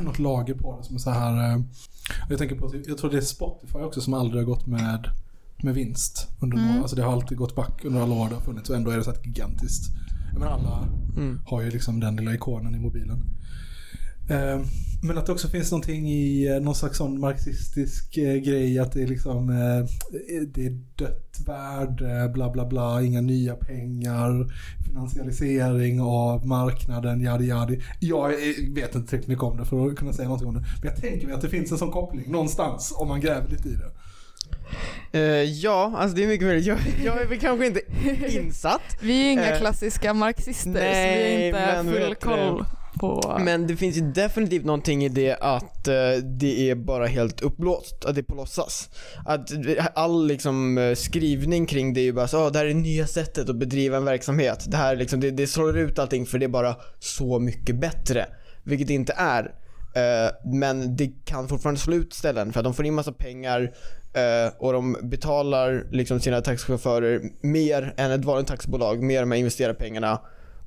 något 0.04 0.18
lager 0.18 0.54
på 0.54 0.78
det 0.78 0.84
som 0.84 0.94
är 0.96 1.00
så 1.00 1.10
här... 1.10 1.52
Eh, 1.56 1.60
jag 2.28 2.38
tänker 2.38 2.56
på, 2.56 2.72
jag 2.86 2.98
tror 2.98 3.10
det 3.10 3.16
är 3.16 3.20
Spotify 3.20 3.78
också 3.78 4.00
som 4.00 4.14
aldrig 4.14 4.42
har 4.42 4.46
gått 4.46 4.66
med, 4.66 5.06
med 5.62 5.74
vinst. 5.74 6.28
Under 6.40 6.56
Mm. 6.56 6.68
några, 6.68 6.80
alltså 6.82 6.96
det 6.96 7.02
har 7.02 7.12
alltid 7.12 7.38
gått 7.38 7.54
back 7.56 7.84
under 7.84 8.00
alla 8.00 8.14
år 8.14 8.28
det 8.28 8.34
har 8.34 8.42
funnits 8.42 8.70
och 8.70 8.76
ändå 8.76 8.90
är 8.90 8.96
det 8.96 9.04
så 9.04 9.10
här 9.10 9.20
gigantiskt. 9.24 9.84
Jag 10.32 10.38
menar 10.40 10.52
alla 10.52 10.88
Mm. 11.16 11.40
har 11.46 11.62
ju 11.62 11.70
liksom 11.70 12.00
den 12.00 12.16
lilla 12.16 12.34
ikonen 12.34 12.74
i 12.74 12.78
mobilen. 12.78 13.22
Eh, 14.30 14.60
Men 15.02 15.18
att 15.18 15.26
det 15.26 15.32
också 15.32 15.48
finns 15.48 15.70
någonting 15.70 16.08
i 16.08 16.48
eh, 16.48 16.60
någon 16.60 16.74
slags 16.74 16.98
sån 16.98 17.20
marxistisk 17.20 18.16
eh, 18.16 18.36
grej 18.36 18.78
att 18.78 18.92
det 18.92 19.02
är 19.02 19.06
liksom 19.06 19.50
eh, 19.50 20.10
det 20.46 20.66
är 20.66 20.78
dött 20.96 21.40
värde, 21.46 22.30
bla 22.34 22.50
bla 22.50 22.66
bla, 22.66 23.02
inga 23.02 23.20
nya 23.20 23.54
pengar, 23.54 24.46
finansialisering 24.88 26.00
av 26.00 26.46
marknaden, 26.46 27.20
jadi 27.20 27.46
jadi. 27.46 27.80
Jag 28.00 28.32
eh, 28.32 28.38
vet 28.74 28.94
inte 28.94 29.08
tillräckligt 29.08 29.28
mycket 29.28 29.44
om 29.44 29.56
det 29.56 29.64
för 29.64 29.86
att 29.86 29.96
kunna 29.96 30.12
säga 30.12 30.28
någonting 30.28 30.48
om 30.48 30.54
det. 30.54 30.64
Men 30.82 30.90
jag 30.92 31.00
tänker 31.00 31.26
mig 31.26 31.34
att 31.34 31.42
det 31.42 31.48
finns 31.48 31.72
en 31.72 31.78
sån 31.78 31.90
koppling 31.90 32.32
någonstans 32.32 32.94
om 32.96 33.08
man 33.08 33.20
gräver 33.20 33.48
lite 33.48 33.68
i 33.68 33.72
det. 33.72 33.90
Eh, 35.12 35.42
ja, 35.42 35.92
alltså 35.96 36.16
det 36.16 36.24
är 36.24 36.28
mycket 36.28 36.46
möjligt. 36.46 36.66
Jag, 36.66 36.78
jag 37.04 37.22
är 37.22 37.26
väl 37.26 37.40
kanske 37.40 37.66
inte 37.66 37.80
insatt. 38.28 38.80
Vi 39.00 39.26
är 39.26 39.32
inga 39.32 39.56
klassiska 39.56 40.14
marxister 40.14 40.64
så 40.64 40.70
vi 40.70 40.78
nej, 40.78 41.52
har 41.52 41.80
inte 41.80 41.92
full 41.92 42.14
koll 42.14 42.64
på... 43.00 43.36
Men 43.40 43.66
det 43.66 43.76
finns 43.76 43.96
ju 43.96 44.00
definitivt 44.00 44.64
någonting 44.64 45.04
i 45.04 45.08
det 45.08 45.36
att 45.40 45.88
eh, 45.88 45.94
det 46.22 46.70
är 46.70 46.74
bara 46.74 47.06
helt 47.06 47.40
uppblåst, 47.40 48.04
att 48.04 48.14
det 48.14 48.20
är 48.20 48.22
på 48.22 48.34
låtsas. 48.34 48.90
Att 49.26 49.50
all 49.94 50.26
liksom 50.26 50.78
eh, 50.78 50.94
skrivning 50.94 51.66
kring 51.66 51.94
det 51.94 52.00
är 52.00 52.04
ju 52.04 52.12
bara 52.12 52.28
så, 52.28 52.46
oh, 52.46 52.52
det 52.52 52.58
här 52.58 52.64
är 52.64 52.68
det 52.68 52.74
nya 52.74 53.06
sättet 53.06 53.48
att 53.48 53.56
bedriva 53.56 53.96
en 53.96 54.04
verksamhet. 54.04 54.64
Det 54.66 54.76
här 54.76 54.96
liksom, 54.96 55.20
det, 55.20 55.30
det 55.30 55.46
slår 55.46 55.78
ut 55.78 55.98
allting 55.98 56.26
för 56.26 56.38
det 56.38 56.46
är 56.46 56.48
bara 56.48 56.76
så 56.98 57.38
mycket 57.38 57.80
bättre. 57.80 58.26
Vilket 58.62 58.88
det 58.88 58.94
inte 58.94 59.14
är. 59.16 59.44
Eh, 59.94 60.30
men 60.44 60.96
det 60.96 61.10
kan 61.24 61.48
fortfarande 61.48 61.80
slå 61.80 61.94
ut 61.96 62.14
ställen 62.14 62.52
för 62.52 62.60
att 62.60 62.64
de 62.64 62.74
får 62.74 62.86
in 62.86 62.94
massa 62.94 63.12
pengar 63.12 63.72
och 64.58 64.72
de 64.72 64.96
betalar 65.02 65.86
liksom 65.90 66.20
sina 66.20 66.40
taxichaufförer 66.40 67.22
mer 67.40 67.94
än 67.96 68.10
ett 68.10 68.24
vanligt 68.24 68.46
taxibolag, 68.46 69.02
mer 69.02 69.22
än 69.22 69.32
att 69.32 69.38
investera 69.38 69.74
pengarna. 69.74 70.20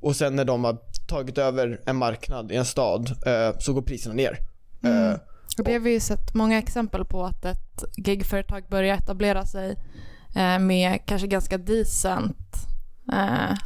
Och 0.04 0.16
sen 0.16 0.36
när 0.36 0.44
de 0.44 0.64
har 0.64 0.78
tagit 1.06 1.38
över 1.38 1.80
en 1.86 1.96
marknad 1.96 2.52
i 2.52 2.56
en 2.56 2.64
stad 2.64 3.10
eh, 3.26 3.58
så 3.58 3.72
går 3.72 3.82
priserna 3.82 4.14
ner. 4.14 4.38
Mm. 4.82 5.10
Eh, 5.10 5.16
Och 5.58 5.64
det 5.64 5.72
har 5.72 5.80
vi 5.80 5.92
ju 5.92 6.00
sett 6.00 6.34
många 6.34 6.58
exempel 6.58 7.04
på 7.04 7.24
att 7.24 7.44
ett 7.44 7.84
gigföretag 7.96 8.64
börjar 8.68 8.96
etablera 8.96 9.46
sig 9.46 9.76
eh, 10.36 10.58
med 10.58 10.98
kanske 11.06 11.26
ganska 11.28 11.58
decent 11.58 12.54
eh, 13.12 13.56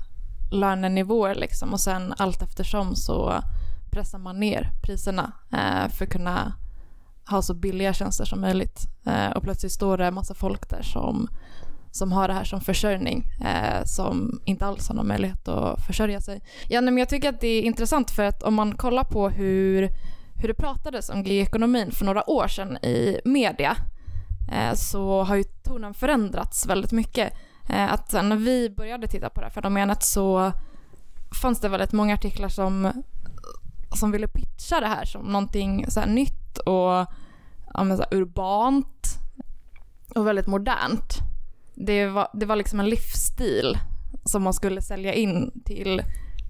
lönenivåer 0.51 1.35
liksom 1.35 1.73
och 1.73 1.81
sen 1.81 2.15
allt 2.19 2.43
eftersom 2.43 2.97
så 2.97 3.43
pressar 3.91 4.19
man 4.19 4.41
ner 4.41 4.71
priserna 4.83 5.33
eh, 5.53 5.89
för 5.93 6.05
att 6.05 6.11
kunna 6.13 6.53
ha 7.31 7.43
så 7.43 7.55
billiga 7.55 7.93
tjänster 7.93 8.25
som 8.25 8.41
möjligt. 8.41 8.81
Eh, 9.07 9.31
och 9.31 9.43
plötsligt 9.43 9.73
står 9.73 9.99
det 9.99 10.07
en 10.07 10.15
massa 10.15 10.35
folk 10.35 10.71
där 10.71 10.83
som, 10.83 11.29
som 11.99 12.13
har 12.13 12.29
det 12.29 12.35
här 12.35 12.45
som 12.45 12.61
försörjning 12.61 13.25
eh, 13.45 13.85
som 13.85 14.41
inte 14.45 14.67
alls 14.67 14.89
har 14.89 14.95
någon 14.95 15.09
möjlighet 15.09 15.49
att 15.49 15.87
försörja 15.87 16.21
sig. 16.21 16.41
Ja, 16.69 16.81
men 16.81 16.99
jag 16.99 17.09
tycker 17.09 17.29
att 17.29 17.41
det 17.41 17.49
är 17.49 17.63
intressant 17.63 18.11
för 18.11 18.25
att 18.25 18.43
om 18.43 18.55
man 18.55 18.75
kollar 18.75 19.05
på 19.05 19.29
hur 19.29 19.91
hur 20.41 20.49
det 20.49 20.55
pratades 20.55 21.11
om 21.11 21.23
gig-ekonomin 21.23 21.91
för 21.91 22.05
några 22.05 22.31
år 22.31 22.49
sedan 22.49 22.77
i 22.77 23.21
media 23.25 23.77
eh, 24.53 24.75
så 24.75 25.23
har 25.23 25.37
ju 25.37 25.45
tonen 25.45 25.95
förändrats 25.95 26.67
väldigt 26.67 26.93
mycket. 26.93 27.33
Eh, 27.69 27.93
att 27.93 28.11
sen 28.11 28.29
när 28.29 28.37
vi 28.37 28.71
började 28.71 29.09
titta 29.09 29.29
på 29.29 29.41
det 29.41 29.47
här 29.47 29.53
fenomenet 29.53 30.03
så 30.03 30.53
fanns 31.43 31.61
det 31.61 31.69
väldigt 31.69 31.93
många 31.93 32.15
artiklar 32.15 32.49
som, 32.49 33.03
som 33.95 34.11
ville 34.11 34.29
pitcha 34.29 34.81
det 34.81 34.87
här 34.87 35.05
som 35.05 35.23
någonting 35.23 35.91
så 35.91 36.01
här 36.01 36.07
nytt 36.07 36.59
och 36.59 37.07
ja, 37.75 37.85
men 37.85 37.97
så 37.97 38.03
här 38.03 38.15
urbant 38.15 39.19
och 40.15 40.27
väldigt 40.27 40.47
modernt. 40.47 41.28
Det 41.87 42.07
var, 42.07 42.29
det 42.35 42.47
var 42.47 42.57
liksom 42.57 42.81
en 42.81 42.89
livsstil 42.89 43.79
som 44.25 44.43
man 44.43 44.55
skulle 44.55 44.83
sälja 44.83 45.15
in 45.15 45.63
till 45.65 46.03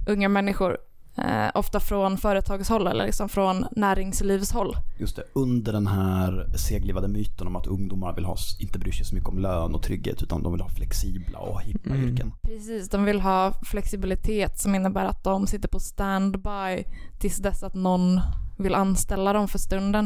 unga 0.07 0.29
människor 0.29 0.79
Eh, 1.19 1.51
ofta 1.55 1.81
från 1.81 2.19
företagshåll 2.19 2.87
eller 2.87 3.07
liksom 3.07 3.29
från 3.29 3.67
näringslivshåll. 3.77 4.77
Just 4.99 5.17
det, 5.17 5.23
under 5.33 5.73
den 5.73 5.87
här 5.87 6.47
seglivade 6.57 7.09
myten 7.09 7.47
om 7.47 7.57
att 7.57 7.67
ungdomar 7.67 8.15
vill 8.15 8.25
ha, 8.25 8.37
inte 8.61 8.79
bryr 8.79 8.93
sig 8.93 9.07
så 9.07 9.15
mycket 9.15 9.29
om 9.29 9.39
lön 9.39 9.75
och 9.75 9.83
trygghet 9.83 10.23
utan 10.23 10.43
de 10.43 10.53
vill 10.53 10.61
ha 10.63 10.69
flexibla 10.69 11.39
och 11.39 11.63
hippa 11.63 11.91
Mm. 11.91 12.09
yrken. 12.09 12.33
Precis, 12.43 12.89
de 12.89 13.05
vill 13.05 13.21
ha 13.21 13.53
flexibilitet 13.65 14.59
som 14.59 14.75
innebär 14.75 15.05
att 15.05 15.25
de 15.25 15.47
sitter 15.47 15.69
på 15.69 15.81
standby 15.81 16.85
tills 17.21 17.37
dess 17.37 17.63
att 17.63 17.75
någon 17.75 18.21
vill 18.59 18.75
anställa 18.75 19.33
dem 19.33 19.49
för 19.49 19.59
stunden. 19.59 20.05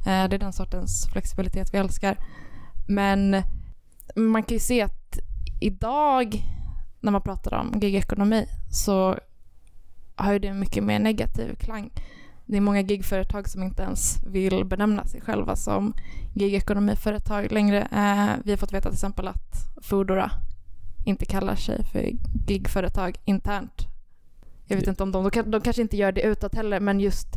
Eh, 0.00 0.28
det 0.28 0.36
är 0.36 0.38
den 0.38 0.52
sortens 0.52 1.08
flexibilitet 1.12 1.74
vi 1.74 1.78
älskar. 1.78 2.16
Men 2.88 3.42
man 4.16 4.42
kan 4.42 4.54
ju 4.54 4.60
se 4.60 4.82
att 4.82 5.18
idag 5.60 6.42
när 7.00 7.12
man 7.12 7.22
pratar 7.22 7.54
om 7.54 7.78
gigekonomi 7.80 8.46
så 8.70 9.18
har 10.16 10.32
ju 10.32 10.38
det 10.38 10.52
mycket 10.52 10.84
mer 10.84 10.98
negativ 10.98 11.54
klang. 11.54 11.90
Det 12.46 12.56
är 12.56 12.60
många 12.60 12.80
gigföretag 12.80 13.48
som 13.48 13.62
inte 13.62 13.82
ens 13.82 14.24
vill 14.26 14.64
benämna 14.64 15.04
sig 15.04 15.20
själva 15.20 15.56
som 15.56 15.94
gigekonomiföretag 16.34 17.52
längre. 17.52 17.80
Eh, 17.80 18.42
vi 18.44 18.50
har 18.50 18.56
fått 18.56 18.72
veta 18.72 18.88
till 18.88 18.96
exempel 18.96 19.28
att 19.28 19.76
Foodora 19.82 20.30
inte 21.04 21.24
kallar 21.24 21.54
sig 21.54 21.84
för 21.84 22.10
gigföretag 22.48 23.16
internt. 23.24 23.86
Jag 24.64 24.76
vet 24.76 24.86
inte 24.86 25.02
om 25.02 25.12
de, 25.12 25.30
de, 25.30 25.50
de 25.50 25.60
kanske 25.60 25.82
inte 25.82 25.96
gör 25.96 26.12
det 26.12 26.22
utåt 26.22 26.54
heller, 26.54 26.80
men 26.80 27.00
just 27.00 27.28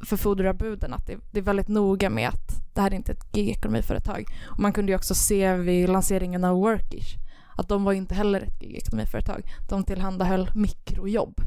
för 0.00 0.16
Foodora-buden 0.16 0.94
att 0.94 1.06
det, 1.06 1.16
det 1.30 1.38
är 1.38 1.42
väldigt 1.42 1.68
noga 1.68 2.10
med 2.10 2.28
att 2.28 2.55
det 2.76 2.82
här 2.82 2.90
är 2.90 2.94
inte 2.94 3.12
ett 3.12 3.36
gigekonomiföretag. 3.36 4.24
Och 4.44 4.60
man 4.60 4.72
kunde 4.72 4.92
ju 4.92 4.96
också 4.96 5.14
se 5.14 5.54
vid 5.54 5.88
lanseringen 5.88 6.44
av 6.44 6.56
Workish 6.56 7.16
att 7.56 7.68
de 7.68 7.84
var 7.84 7.92
inte 7.92 8.14
heller 8.14 8.40
ett 8.40 8.62
gigekonomiföretag. 8.62 9.42
De 9.68 9.84
tillhandahöll 9.84 10.50
mikrojobb. 10.54 11.40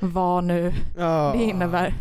Vad 0.00 0.44
nu 0.44 0.72
ja. 0.96 1.34
det 1.36 1.44
innebär. 1.44 1.94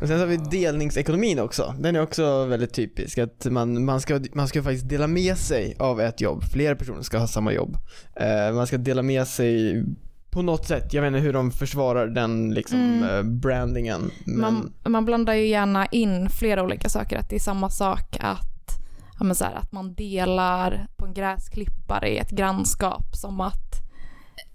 Och 0.00 0.08
sen 0.08 0.18
så 0.18 0.18
har 0.18 0.26
vi 0.26 0.36
delningsekonomin 0.36 1.38
också. 1.38 1.74
Den 1.78 1.96
är 1.96 2.02
också 2.02 2.44
väldigt 2.44 2.74
typisk. 2.74 3.18
Att 3.18 3.44
man, 3.44 3.84
man, 3.84 4.00
ska, 4.00 4.20
man 4.34 4.48
ska 4.48 4.62
faktiskt 4.62 4.88
dela 4.88 5.06
med 5.06 5.38
sig 5.38 5.76
av 5.78 6.00
ett 6.00 6.20
jobb. 6.20 6.44
Flera 6.44 6.76
personer 6.76 7.02
ska 7.02 7.18
ha 7.18 7.26
samma 7.26 7.52
jobb. 7.52 7.76
Eh, 8.16 8.54
man 8.54 8.66
ska 8.66 8.78
dela 8.78 9.02
med 9.02 9.26
sig 9.26 9.84
på 10.30 10.42
något 10.42 10.66
sätt. 10.66 10.94
Jag 10.94 11.02
vet 11.02 11.08
inte 11.08 11.20
hur 11.20 11.32
de 11.32 11.50
försvarar 11.50 12.06
den 12.06 12.54
liksom 12.54 12.78
Mm. 12.80 13.08
eh, 13.16 13.22
brandingen. 13.22 14.10
Men, 14.26 14.40
Man, 14.54 14.72
man 14.92 15.04
blandar 15.04 15.34
ju 15.34 15.46
gärna 15.46 15.86
in 15.86 16.28
flera 16.28 16.62
olika 16.62 16.88
saker. 16.88 17.18
Att 17.18 17.28
det 17.30 17.36
är 17.36 17.40
samma 17.40 17.70
sak 17.70 18.16
att, 18.20 18.78
ja 19.18 19.24
här, 19.40 19.54
att 19.54 19.72
man 19.72 19.94
delar 19.94 20.86
på 20.96 21.06
en 21.06 21.14
gräsklippare 21.14 22.08
i 22.08 22.18
ett 22.18 22.30
grannskap. 22.30 23.16
Som 23.16 23.40
att 23.40 23.80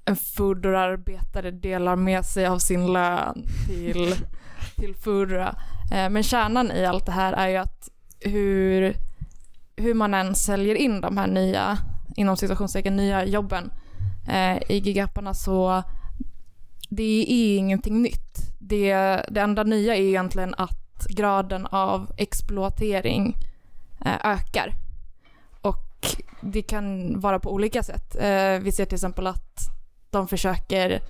en 0.06 0.16
Foodora-arbetare 0.16 1.52
delar 1.52 1.96
med 1.96 2.26
sig 2.26 2.46
av 2.46 2.60
sin 2.60 2.94
lön 2.94 3.46
till, 3.68 4.16
till 4.76 4.96
Foodora. 4.96 5.56
Eh, 5.92 6.10
Men 6.10 6.24
kärnan 6.24 6.72
i 6.72 6.86
allt 6.86 7.06
det 7.06 7.12
här 7.12 7.34
är 7.34 7.48
ju 7.48 7.56
att 7.56 7.90
hur, 8.20 8.96
hur 9.76 9.94
man 9.94 10.14
än 10.14 10.36
säljer 10.36 10.76
in 10.76 11.02
de 11.02 11.18
här 11.18 11.28
nya, 11.28 11.78
inom 12.16 12.38
situationstecken 12.38 12.96
nya 12.96 13.26
jobben 13.26 13.72
Eh, 14.28 14.72
i 14.72 14.80
gigapparna 14.80 15.34
så 15.34 15.84
det 16.90 17.04
är 17.04 17.58
ingenting 17.58 18.02
nytt. 18.02 18.54
Det, 18.60 18.94
det 19.30 19.42
enda 19.42 19.64
nya 19.64 19.96
är 19.96 20.02
egentligen 20.02 20.56
att 20.58 21.08
graden 21.10 21.66
av 21.66 22.12
exploatering 22.18 23.38
eh, 24.06 24.32
ökar. 24.32 24.74
Och 25.62 26.06
det 26.42 26.62
kan 26.62 27.20
vara 27.20 27.40
på 27.40 27.54
olika 27.54 27.84
sätt. 27.84 28.16
Eh, 28.16 28.60
vi 28.60 28.72
ser 28.72 28.86
till 28.86 28.96
exempel 28.96 29.28
att 29.28 29.60
de 30.10 30.28
försöker 30.28 31.02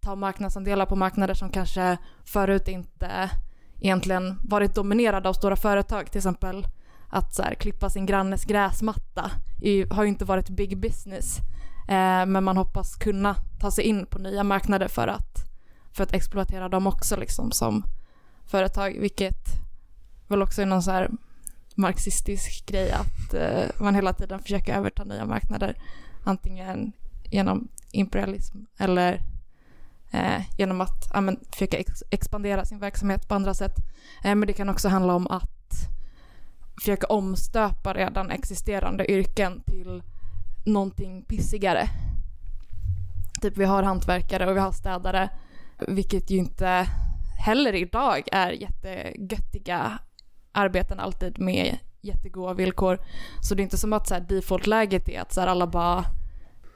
ta 0.00 0.14
marknadsandelar 0.14 0.86
på 0.86 0.96
marknader 0.96 1.34
som 1.34 1.50
kanske 1.50 1.96
förut 2.24 2.68
inte 2.68 3.30
egentligen 3.80 4.40
varit 4.42 4.74
dominerade 4.74 5.28
av 5.28 5.32
stora 5.32 5.56
företag. 5.56 6.10
Till 6.10 6.18
exempel 6.18 6.66
att 7.08 7.34
så 7.34 7.42
här, 7.42 7.54
klippa 7.54 7.90
sin 7.90 8.06
grannes 8.06 8.44
gräsmatta 8.44 9.30
har 9.90 10.02
ju 10.02 10.08
inte 10.08 10.24
varit 10.24 10.50
big 10.50 10.80
business. 10.80 11.38
Eh, 11.88 12.26
men 12.26 12.44
man 12.44 12.56
hoppas 12.56 12.96
kunna 12.96 13.36
ta 13.60 13.70
sig 13.70 13.84
in 13.84 14.06
på 14.06 14.18
nya 14.18 14.44
marknader 14.44 14.88
för 14.88 15.08
att, 15.08 15.50
för 15.92 16.02
att 16.02 16.14
exploatera 16.14 16.68
dem 16.68 16.86
också 16.86 17.16
liksom 17.16 17.52
som 17.52 17.84
företag. 18.46 18.96
Vilket 19.00 19.48
väl 20.28 20.42
också 20.42 20.62
är 20.62 20.66
någon 20.66 20.82
så 20.82 20.90
här 20.90 21.10
marxistisk 21.74 22.66
grej 22.66 22.92
att 22.92 23.34
eh, 23.34 23.70
man 23.80 23.94
hela 23.94 24.12
tiden 24.12 24.42
försöker 24.42 24.74
överta 24.76 25.04
nya 25.04 25.24
marknader. 25.26 25.78
Antingen 26.24 26.92
genom 27.30 27.68
imperialism 27.92 28.58
eller 28.78 29.22
eh, 30.10 30.42
genom 30.58 30.80
att 30.80 31.10
ja, 31.12 31.20
men, 31.20 31.40
försöka 31.52 31.76
ex 31.76 32.02
expandera 32.10 32.64
sin 32.64 32.78
verksamhet 32.78 33.28
på 33.28 33.34
andra 33.34 33.54
sätt. 33.54 33.76
Eh, 34.24 34.34
men 34.34 34.46
det 34.46 34.52
kan 34.52 34.68
också 34.68 34.88
handla 34.88 35.14
om 35.14 35.26
att 35.26 35.50
försöka 36.76 37.06
omstöpa 37.06 37.94
redan 37.94 38.30
existerande 38.30 39.10
yrken 39.10 39.62
till 39.66 40.02
någonting 40.64 41.24
pissigare. 41.24 41.88
Typ 43.42 43.56
vi 43.56 43.64
har 43.64 43.82
hantverkare 43.82 44.46
och 44.46 44.56
vi 44.56 44.60
har 44.60 44.72
städare, 44.72 45.28
vilket 45.88 46.30
ju 46.30 46.36
inte 46.36 46.86
heller 47.44 47.74
idag 47.74 48.28
är 48.32 48.50
jättegöttiga 48.50 49.98
arbeten 50.52 51.00
alltid 51.00 51.38
med 51.38 51.78
jättegoda 52.00 52.54
villkor. 52.54 52.98
Så 53.40 53.54
det 53.54 53.60
är 53.60 53.64
inte 53.64 53.78
som 53.78 53.92
att 53.92 54.08
så 54.08 54.14
här, 54.14 54.20
default-läget 54.20 55.08
är 55.08 55.20
att 55.20 55.32
så 55.32 55.40
här, 55.40 55.48
alla 55.48 55.66
bara 55.66 56.04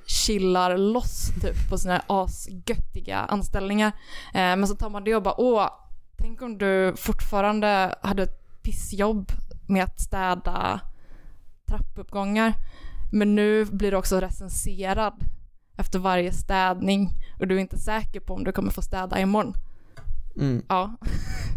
chillar 0.07 0.77
loss 0.79 1.29
typ 1.41 1.69
på 1.71 1.79
sina 1.79 2.03
asgöttiga 2.07 3.19
anställningar. 3.19 3.93
Eh, 4.35 4.57
men 4.57 4.69
så 4.69 4.75
tar 4.75 4.91
man 4.91 5.05
det 5.05 5.15
och 5.15 5.23
bara 5.23 5.41
åh, 5.41 5.69
tänk 6.19 6.43
om 6.43 6.59
du 6.59 6.95
fortfarande 6.97 7.95
hade 8.03 8.23
ett 8.23 8.63
pissjobb 8.63 9.33
med 9.67 9.85
att 9.85 10.01
städa 10.01 10.81
trappuppgångar. 11.69 12.55
Men 13.11 13.35
nu 13.35 13.65
blir 13.65 13.91
du 13.91 13.97
också 13.97 14.21
recenserad 14.21 15.13
efter 15.77 15.99
varje 15.99 16.33
städning 16.33 17.11
och 17.41 17.49
du 17.49 17.57
är 17.57 17.61
inte 17.61 17.79
säker 17.79 18.21
på 18.21 18.35
om 18.35 18.45
du 18.45 18.53
kommer 18.53 18.71
få 18.71 18.83
städa 18.83 19.21
imorgon. 19.21 19.55
Mm. 20.37 20.63
Ja, 20.69 20.97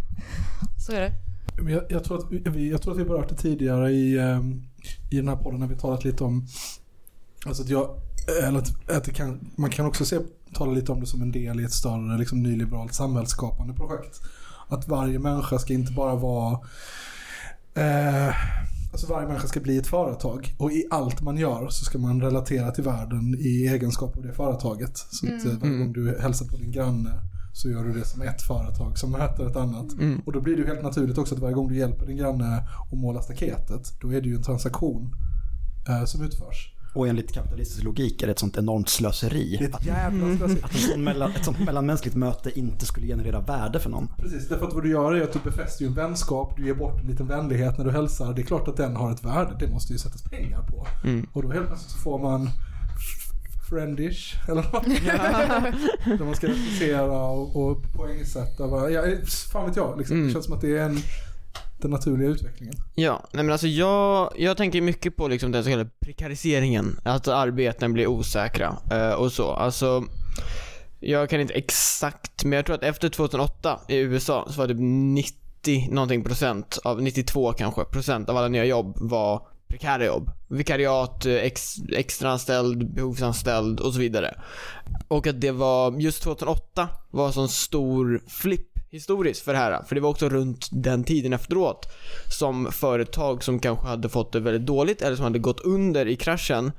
så 0.88 0.92
är 0.92 1.02
det. 1.02 1.12
Jag, 1.72 1.84
jag, 1.90 2.04
tror 2.04 2.18
att 2.18 2.32
vi, 2.32 2.72
jag 2.72 2.82
tror 2.82 2.94
att 2.94 3.00
vi 3.00 3.06
berört 3.06 3.30
det 3.30 3.36
tidigare 3.36 3.92
i, 3.92 4.20
ehm, 4.20 4.64
i 5.12 5.16
den 5.16 5.28
här 5.28 5.36
podden 5.36 5.60
när 5.60 5.68
vi 5.68 5.76
talat 5.76 6.04
lite 6.04 6.24
om 6.24 6.48
alltså 7.46 7.64
att 7.64 7.70
jag, 7.70 7.90
eller 8.44 8.60
att, 8.60 8.90
att 8.90 9.04
det 9.04 9.14
kan, 9.14 9.52
man 9.56 9.70
kan 9.70 9.86
också 9.86 10.06
se, 10.06 10.20
tala 10.54 10.72
lite 10.72 10.92
om 10.92 11.00
det 11.00 11.06
som 11.06 11.22
en 11.22 11.32
del 11.32 11.60
i 11.60 11.64
ett 11.64 11.74
större 11.74 12.18
liksom, 12.18 12.44
nyliberalt 12.44 12.94
samhällsskapande 12.94 13.74
projekt. 13.74 14.22
Att 14.68 14.88
varje 14.88 15.20
människa 15.20 15.60
ska 15.60 15.74
inte 15.74 15.92
bara 15.92 16.16
vara 16.16 16.60
eh, 17.74 18.36
Alltså 18.92 19.08
varje 19.08 19.28
människa 19.28 19.48
ska 19.48 19.60
bli 19.60 19.78
ett 19.78 19.88
företag 19.88 20.56
och 20.58 20.72
i 20.72 20.86
allt 20.90 21.22
man 21.22 21.38
gör 21.38 21.70
så 21.70 21.86
ska 21.86 21.98
man 21.98 22.22
relatera 22.22 22.72
till 22.72 22.84
världen 22.84 23.36
i 23.40 23.68
egenskap 23.68 24.18
av 24.18 24.24
det 24.24 24.34
företaget. 24.34 24.98
Så 24.98 25.28
att 25.28 25.46
eh, 25.46 25.52
varje 25.62 25.78
gång 25.78 25.94
du 25.94 26.20
hälsar 26.20 26.46
på 26.46 26.58
din 26.58 26.72
granne 26.72 27.12
så 27.54 27.70
gör 27.70 27.84
du 27.84 27.94
det 27.94 28.06
som 28.06 28.22
ett 28.22 28.42
företag 28.42 28.98
som 28.98 29.12
möter 29.12 29.48
ett 29.48 29.56
annat. 29.56 29.92
Mm. 29.92 30.22
Och 30.26 30.32
då 30.32 30.42
blir 30.42 30.58
det 30.58 30.68
helt 30.68 30.84
naturligt 30.84 31.18
också 31.18 31.36
att 31.36 31.42
varje 31.42 31.56
gång 31.56 31.68
du 31.68 31.78
hjälper 31.78 32.06
din 32.06 32.18
granne 32.18 32.64
att 32.92 32.98
måla 32.98 33.22
staketet, 33.22 33.94
då 34.02 34.14
är 34.14 34.22
det 34.22 34.30
ju 34.30 34.36
en 34.36 34.44
transaktion 34.44 35.16
eh, 35.90 36.06
som 36.06 36.24
utförs. 36.24 36.74
Och 36.94 37.08
enligt 37.08 37.32
kapitalistisk 37.32 37.84
logik 37.84 38.22
är 38.22 38.28
det 38.28 38.32
ett 38.32 38.40
sånt 38.40 38.58
enormt 38.58 38.90
slöseri. 38.90 39.58
Det 39.60 39.66
är 39.66 39.70
ett 39.70 39.76
Att, 39.76 39.86
jävla 39.86 40.38
slöseri. 40.38 40.60
att 40.64 40.74
en 40.74 40.80
sån 40.80 41.04
mellan, 41.04 41.32
ett 41.32 41.46
sånt 41.46 41.60
mellanmänskligt 41.60 42.16
möte 42.16 42.60
inte 42.60 42.86
skulle 42.86 43.08
generera 43.08 43.40
värde 43.40 43.80
för 43.80 43.90
någon. 43.90 44.08
Precis, 44.18 44.50
därför 44.50 44.68
att 44.68 44.74
vad 44.74 44.84
du 44.84 44.90
gör 44.90 45.14
är 45.14 45.22
att 45.22 45.34
du 45.34 45.40
befäster 45.44 45.84
ju 45.84 45.88
en 45.88 45.94
vänskap, 45.94 46.58
du 46.58 46.66
ger 46.66 46.74
bort 46.74 47.02
en 47.02 47.08
liten 47.08 47.28
vänlighet 47.28 47.78
när 47.78 47.86
du 47.86 47.92
hälsar. 47.92 48.34
Det 48.34 48.42
är 48.42 48.46
klart 48.46 48.68
att 48.68 48.78
den 48.78 48.96
har 48.96 49.12
ett 49.12 49.26
värde, 49.26 49.56
det 49.60 49.68
måste 49.68 49.94
ju 49.94 50.00
sättas 50.00 50.22
pengar 50.24 50.62
på. 50.62 50.88
Mm. 51.04 51.28
Och 51.34 51.44
då 51.44 51.52
helt 51.52 51.68
plötsligt 51.68 51.92
så 51.92 51.98
får 51.98 52.20
man 52.20 52.50
friendish, 53.70 54.36
eller 54.50 54.66
vad? 54.72 54.84
Där 56.18 56.26
man 56.26 56.36
ska 56.36 56.48
recensera 56.48 57.22
och, 57.24 57.56
och 57.56 57.84
poängsätta. 57.94 58.90
Ja, 58.92 59.04
fan 59.52 59.66
vet 59.68 59.76
jag, 59.76 59.98
liksom. 59.98 60.16
Mm. 60.16 60.28
det 60.28 60.34
känns 60.34 60.46
som 60.46 60.54
att 60.54 60.62
det 60.62 60.78
är 60.78 60.84
en, 60.84 60.98
den 61.82 61.92
naturliga 61.92 62.30
utvecklingen. 62.30 62.76
Ja, 62.96 63.28
nej 63.32 63.44
men 63.44 63.52
alltså 63.52 63.68
jag, 63.68 64.34
jag 64.38 64.58
tänker 64.58 64.82
mycket 64.82 65.16
på 65.16 65.28
liksom 65.28 65.52
den 65.52 65.64
så 65.64 65.70
kallade 65.70 65.90
prekariseringen. 66.00 67.00
Att 67.04 67.28
arbeten 67.28 67.94
blir 67.94 68.08
osäkra 68.08 68.78
eh, 68.92 69.12
och 69.12 69.32
så. 69.32 69.52
Alltså, 69.52 70.04
jag 71.00 71.30
kan 71.30 71.42
inte 71.42 71.54
exakt, 71.54 72.44
men 72.44 72.52
jag 72.54 72.66
tror 72.66 72.76
att 72.76 72.84
efter 72.84 73.10
2008 73.10 73.80
i 73.88 73.98
USA 73.98 74.48
så 74.50 74.62
var 74.62 74.68
typ 74.68 74.78
det 74.78 74.84
90 74.84 75.88
någonting 75.92 76.24
procent 76.24 76.80
av, 76.84 77.02
92 77.02 77.54
kanske, 77.54 77.84
procent 77.86 78.30
av 78.30 78.38
alla 78.38 78.48
nya 78.48 78.66
jobb 78.66 78.98
var 79.00 79.48
prekära 79.68 80.06
jobb. 80.06 80.32
Vikariat, 80.48 81.26
eh, 81.26 81.34
ex, 81.34 81.76
extraanställd, 81.96 82.94
behovsanställd 82.94 83.80
och 83.80 83.94
så 83.94 84.00
vidare. 84.00 84.42
Och 85.08 85.28
att 85.28 85.42
det 85.42 85.52
var, 85.52 86.00
just 86.00 86.24
2008 86.24 86.90
var 87.12 87.28
en 87.28 87.34
sån 87.34 87.50
stor 87.50 88.22
flipp 88.28 88.71
historiskt 88.92 89.42
för 89.42 89.54
det 89.54 89.60
här. 89.60 89.84
För 89.84 89.96
det 89.96 90.02
var 90.02 90.10
också 90.10 90.30
runt 90.30 90.68
den 90.72 91.04
tiden 91.04 91.34
efteråt 91.34 91.94
som 92.30 92.72
företag 92.72 93.44
som 93.44 93.60
kanske 93.60 93.88
hade 93.88 94.10
fått 94.10 94.34
det 94.34 94.40
väldigt 94.40 94.68
dåligt 94.68 95.02
eller 95.02 95.16
som 95.16 95.24
hade 95.24 95.40
gått 95.40 95.60
under 95.60 96.08
i 96.08 96.16
kraschen 96.16 96.72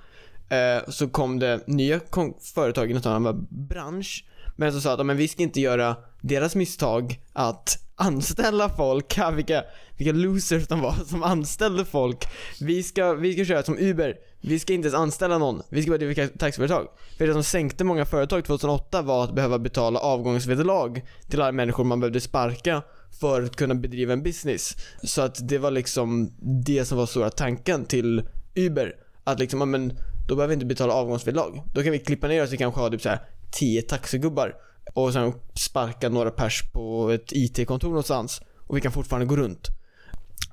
eh, 0.49 0.91
så 0.91 1.09
kom 1.09 1.39
det 1.39 1.67
nya 1.67 2.01
kon- 2.01 2.35
företag 2.55 2.91
i 2.91 2.95
någon 2.95 3.13
annan 3.13 3.47
bransch 3.51 4.25
men 4.57 4.73
som 4.73 4.81
sa 4.81 4.93
att 4.93 5.07
men 5.07 5.17
vi 5.17 5.29
ska 5.29 5.43
inte 5.43 5.61
göra 5.61 5.97
deras 6.21 6.55
misstag 6.55 7.21
att 7.33 7.79
anställa 7.97 8.69
folk, 8.69 9.19
vilka, 9.33 9.65
vilka 9.99 10.13
losers 10.13 10.67
de 10.67 10.81
var 10.81 10.95
som 11.07 11.23
anställde 11.23 11.85
folk. 11.85 12.25
Vi 12.61 12.83
ska, 12.83 13.13
vi 13.13 13.33
ska 13.33 13.45
köra 13.45 13.63
som 13.63 13.79
Uber, 13.79 14.17
vi 14.43 14.59
ska 14.59 14.73
inte 14.73 14.87
ens 14.87 15.01
anställa 15.01 15.39
någon, 15.39 15.63
vi 15.69 15.83
ska 15.83 15.91
bara 15.91 15.99
driva 15.99 16.29
taxiföretag. 16.39 16.89
För 17.19 17.27
det 17.27 17.33
som 17.33 17.45
sänkte 17.45 17.85
många 17.85 18.05
företag 18.05 18.45
2008 18.45 19.03
var 19.03 19.25
att 19.25 19.35
behöva 19.35 19.59
betala 19.59 20.01
avgångsvederlag 20.01 21.03
till 21.29 21.43
alla 21.43 21.53
människor 21.53 21.85
man 21.85 22.01
behövde 22.01 22.21
sparka 22.21 22.83
för 23.21 23.43
att 23.43 23.57
kunna 23.57 23.75
bedriva 23.75 24.13
en 24.13 24.23
business. 24.23 24.77
Så 25.03 25.23
att 25.23 25.49
det 25.49 25.59
var 25.59 25.71
liksom 25.71 26.31
det 26.65 26.85
som 26.85 26.99
var 26.99 27.07
stora 27.07 27.31
tanken 27.31 27.85
till 27.85 28.23
Uber. 28.55 28.97
Att 29.25 29.39
liksom, 29.39 29.61
ja, 29.61 29.67
men 29.67 29.93
då 30.29 30.37
behöver 30.37 30.49
vi 30.49 30.55
inte 30.55 30.67
betala 30.67 30.93
avgångsvederlag. 30.93 31.63
Då 31.75 31.83
kan 31.83 31.93
vi 31.93 31.99
klippa 31.99 32.29
ner 32.29 32.43
oss 32.43 32.53
och 32.53 32.59
kanske 32.59 32.81
ha 32.81 32.91
typ 32.91 33.03
så 33.03 33.09
här 33.09 33.21
10 33.51 33.83
taxigubbar 33.83 34.55
och 34.95 35.13
sen 35.13 35.33
sparka 35.55 36.09
några 36.09 36.31
pers 36.31 36.63
på 36.73 37.11
ett 37.11 37.33
IT-kontor 37.33 37.89
någonstans 37.89 38.41
och 38.67 38.77
vi 38.77 38.81
kan 38.81 38.93
fortfarande 38.93 39.27
gå 39.27 39.37
runt. 39.37 39.69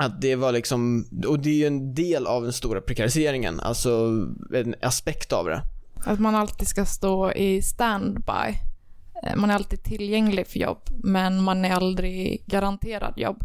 Att 0.01 0.21
det 0.21 0.35
var 0.35 0.51
liksom, 0.51 1.05
och 1.27 1.39
det 1.39 1.49
är 1.49 1.53
ju 1.53 1.67
en 1.67 1.93
del 1.93 2.27
av 2.27 2.43
den 2.43 2.53
stora 2.53 2.81
prekariseringen, 2.81 3.59
alltså 3.59 4.25
en 4.53 4.75
aspekt 4.81 5.33
av 5.33 5.45
det. 5.45 5.61
Att 6.05 6.19
man 6.19 6.35
alltid 6.35 6.67
ska 6.67 6.85
stå 6.85 7.31
i 7.31 7.61
standby. 7.61 8.59
Eh, 9.23 9.35
man 9.35 9.49
är 9.49 9.55
alltid 9.55 9.83
tillgänglig 9.83 10.47
för 10.47 10.59
jobb, 10.59 10.81
men 11.03 11.43
man 11.43 11.65
är 11.65 11.71
aldrig 11.71 12.43
garanterad 12.45 13.13
jobb. 13.17 13.43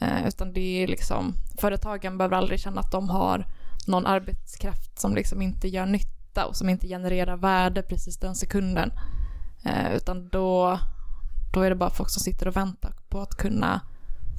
Eh, 0.00 0.28
utan 0.28 0.52
det 0.52 0.82
är 0.82 0.86
liksom, 0.86 1.34
företagen 1.58 2.18
behöver 2.18 2.36
aldrig 2.36 2.60
känna 2.60 2.80
att 2.80 2.92
de 2.92 3.08
har 3.08 3.46
någon 3.86 4.06
arbetskraft 4.06 5.00
som 5.00 5.14
liksom 5.14 5.42
inte 5.42 5.68
gör 5.68 5.86
nytta 5.86 6.46
och 6.46 6.56
som 6.56 6.68
inte 6.68 6.88
genererar 6.88 7.36
värde 7.36 7.82
precis 7.82 8.16
den 8.16 8.34
sekunden. 8.34 8.92
Eh, 9.64 9.94
utan 9.96 10.28
då, 10.28 10.78
då 11.54 11.60
är 11.60 11.70
det 11.70 11.76
bara 11.76 11.90
folk 11.90 12.10
som 12.10 12.20
sitter 12.20 12.48
och 12.48 12.56
väntar 12.56 12.94
på 13.08 13.20
att 13.20 13.36
kunna 13.36 13.80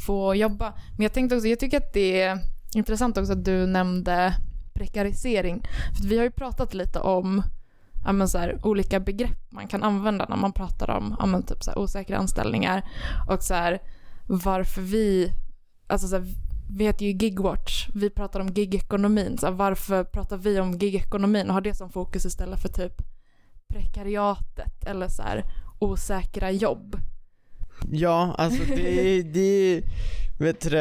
få 0.06 0.36
jobba. 0.36 0.74
Men 0.98 1.04
jag 1.04 1.14
tänkte 1.14 1.36
också, 1.36 1.48
jag 1.48 1.60
tycker 1.60 1.78
att 1.78 1.94
det 1.94 2.22
är 2.22 2.40
intressant 2.74 3.18
också 3.18 3.34
att 3.34 3.46
du 3.46 3.66
nämnde 3.66 4.36
prekarisering. 4.74 5.68
För 5.98 6.08
vi 6.08 6.18
har 6.18 6.24
ju 6.24 6.32
pratat 6.32 6.74
lite 6.74 7.00
om 7.00 7.44
ja, 8.06 8.12
men 8.12 8.30
så 8.30 8.38
här, 8.38 8.60
olika 8.64 9.00
begrepp 9.00 9.52
man 9.52 9.68
kan 9.68 9.84
använda 9.84 10.26
när 10.30 10.38
man 10.38 10.54
pratar 10.54 10.90
om 10.90 11.16
ja, 11.20 11.26
men 11.26 11.44
typ 11.44 11.64
så 11.64 11.72
här, 11.72 11.80
osäkra 11.80 12.18
anställningar. 12.18 12.86
Och 13.30 13.44
så 13.44 13.54
här, 13.54 13.82
varför 14.28 14.82
vi, 14.82 15.34
alltså 15.88 16.08
så 16.08 16.16
här, 16.16 16.26
vi 16.70 16.84
heter 16.84 17.06
ju 17.06 17.12
Gigwatch, 17.12 17.88
vi 17.96 18.10
pratar 18.10 18.40
om 18.40 18.48
gigekonomin. 18.48 19.38
Så 19.38 19.46
här, 19.46 19.54
varför 19.54 20.04
pratar 20.04 20.38
vi 20.38 20.60
om 20.60 20.72
gigekonomin 20.74 21.48
och 21.48 21.54
har 21.54 21.62
det 21.62 21.76
som 21.76 21.90
fokus 21.90 22.26
istället 22.26 22.62
för 22.62 22.70
typ 22.70 23.02
prekariatet 23.74 24.84
eller 24.86 25.08
så 25.08 25.22
här, 25.22 25.44
osäkra 25.80 26.52
jobb? 26.52 26.96
Ja, 27.92 28.36
alltså 28.38 28.64
det, 28.76 29.22
det 29.22 29.82
vet 30.40 30.62
du 30.62 30.80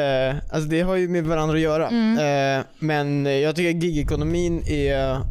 alltså 0.49 0.69
det 0.69 0.81
har 0.81 0.95
ju 0.95 1.09
med 1.09 1.23
varandra 1.23 1.55
att 1.55 1.61
göra. 1.61 1.87
Mm. 1.87 2.59
Eh, 2.59 2.65
men 2.79 3.25
jag 3.25 3.55
tycker 3.55 3.87
gigekonomin 3.87 4.63
är 4.67 5.21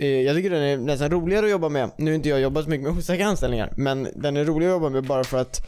jag 0.00 0.36
tycker 0.36 0.50
den 0.50 0.62
är 0.62 0.76
nästan 0.76 1.10
roligare 1.10 1.46
att 1.46 1.50
jobba 1.50 1.68
med. 1.68 1.90
Nu 1.96 2.10
har 2.10 2.14
inte 2.14 2.28
jag 2.28 2.40
jobbat 2.40 2.64
så 2.64 2.70
mycket 2.70 2.88
med 2.88 2.98
osäkra 2.98 3.26
anställningar, 3.26 3.72
men 3.76 4.08
den 4.16 4.36
är 4.36 4.44
roligare 4.44 4.74
att 4.74 4.76
jobba 4.82 4.88
med 4.90 5.06
bara 5.06 5.24
för 5.24 5.38
att 5.38 5.66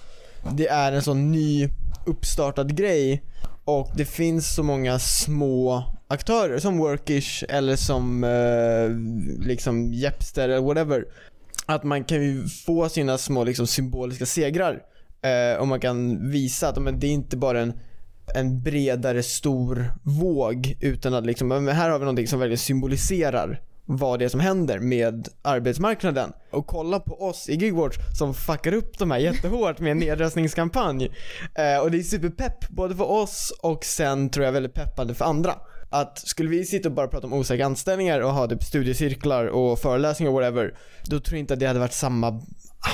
det 0.57 0.69
är 0.69 0.93
en 0.93 1.03
sån 1.03 1.33
ny 1.33 1.69
uppstartad 2.07 2.77
grej 2.77 3.23
och 3.65 3.91
det 3.97 4.05
finns 4.05 4.55
så 4.55 4.63
många 4.63 4.99
små 4.99 5.85
aktörer 6.09 6.59
som 6.59 6.79
Workish 6.79 7.45
eller 7.49 7.77
som 7.77 8.25
eh, 8.25 8.91
liksom 9.47 9.93
Jepster 9.93 10.49
eller 10.49 10.63
whatever. 10.63 11.05
Att 11.67 11.85
man 11.85 12.05
kan 12.05 12.23
ju 12.23 12.49
få 12.67 12.89
sina 12.89 13.19
små 13.19 13.45
liksom 13.45 13.67
symboliska 13.67 14.27
segrar 14.27 14.83
eh, 15.22 15.61
och 15.61 15.68
man 15.68 15.80
kan 15.80 16.30
visa 16.30 16.68
att 16.68 16.83
men, 16.83 17.00
det 17.00 17.06
är 17.06 17.11
inte 17.11 17.37
bara 17.37 17.61
en 17.61 17.72
en 18.35 18.62
bredare 18.62 19.22
stor 19.22 19.92
våg 20.02 20.76
utan 20.80 21.14
att 21.14 21.26
liksom, 21.26 21.48
men 21.48 21.68
här 21.68 21.90
har 21.90 21.98
vi 21.98 22.04
någonting 22.04 22.26
som 22.26 22.38
verkligen 22.38 22.59
symboliserar 22.59 23.61
vad 23.85 24.18
det 24.18 24.24
är 24.24 24.28
som 24.28 24.40
händer 24.40 24.78
med 24.78 25.28
arbetsmarknaden. 25.42 26.33
Och 26.50 26.66
kolla 26.66 27.00
på 27.00 27.22
oss 27.22 27.48
i 27.48 27.54
Gigwatch 27.54 27.96
som 28.18 28.35
fuckar 28.35 28.72
upp 28.72 28.98
de 28.98 29.11
här 29.11 29.18
jättehårt 29.18 29.78
med 29.78 29.92
en 29.92 29.98
nedröstningskampanj. 30.06 31.04
Eh, 31.54 31.83
och 31.83 31.90
det 31.90 31.98
är 31.98 32.02
superpepp 32.02 32.68
både 32.68 32.96
för 32.96 33.11
oss 33.11 33.52
och 33.62 33.85
sen 33.85 34.30
tror 34.30 34.46
jag 34.46 34.52
väldigt 34.52 34.74
peppande 34.74 35.14
för 35.14 35.24
andra. 35.24 35.54
Att 35.90 36.18
skulle 36.18 36.50
vi 36.50 36.64
sitta 36.64 36.88
och 36.88 36.94
bara 36.94 37.09
prata 37.09 37.26
om 37.26 37.33
osäkra 37.33 37.66
anställningar 37.66 38.20
och 38.20 38.33
ha 38.33 38.48
typ 38.48 38.62
studiecirklar 38.62 39.46
och 39.46 39.78
föreläsningar 39.78 40.33
och 40.33 40.35
whatever, 40.35 40.74
då 41.04 41.20
tror 41.20 41.37
jag 41.37 41.40
inte 41.42 41.54
att 41.54 41.61
det 41.61 41.66
hade 41.66 41.80
varit 41.80 41.92
samma 41.92 42.42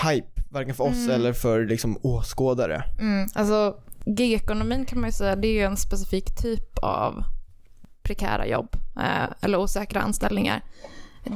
hype 0.05 0.36
varken 0.49 0.75
för 0.75 0.85
oss 0.85 0.97
Mm. 0.97 1.11
eller 1.11 1.33
för 1.33 1.67
liksom 1.67 1.99
åskådare. 2.03 2.85
Mm, 2.99 3.29
alltså 3.35 3.77
gigekonomin 4.07 4.85
kan 4.85 5.01
man 5.01 5.09
ju 5.09 5.13
säga, 5.13 5.37
det 5.37 5.49
är 5.49 5.53
ju 5.53 5.63
en 5.63 5.77
specifik 5.77 6.37
typ 6.37 6.79
av 6.79 7.25
prekära 8.03 8.47
jobb 8.47 8.77
eh, 8.97 9.29
eller 9.41 9.59
osäkra 9.59 10.01
anställningar. 10.01 10.63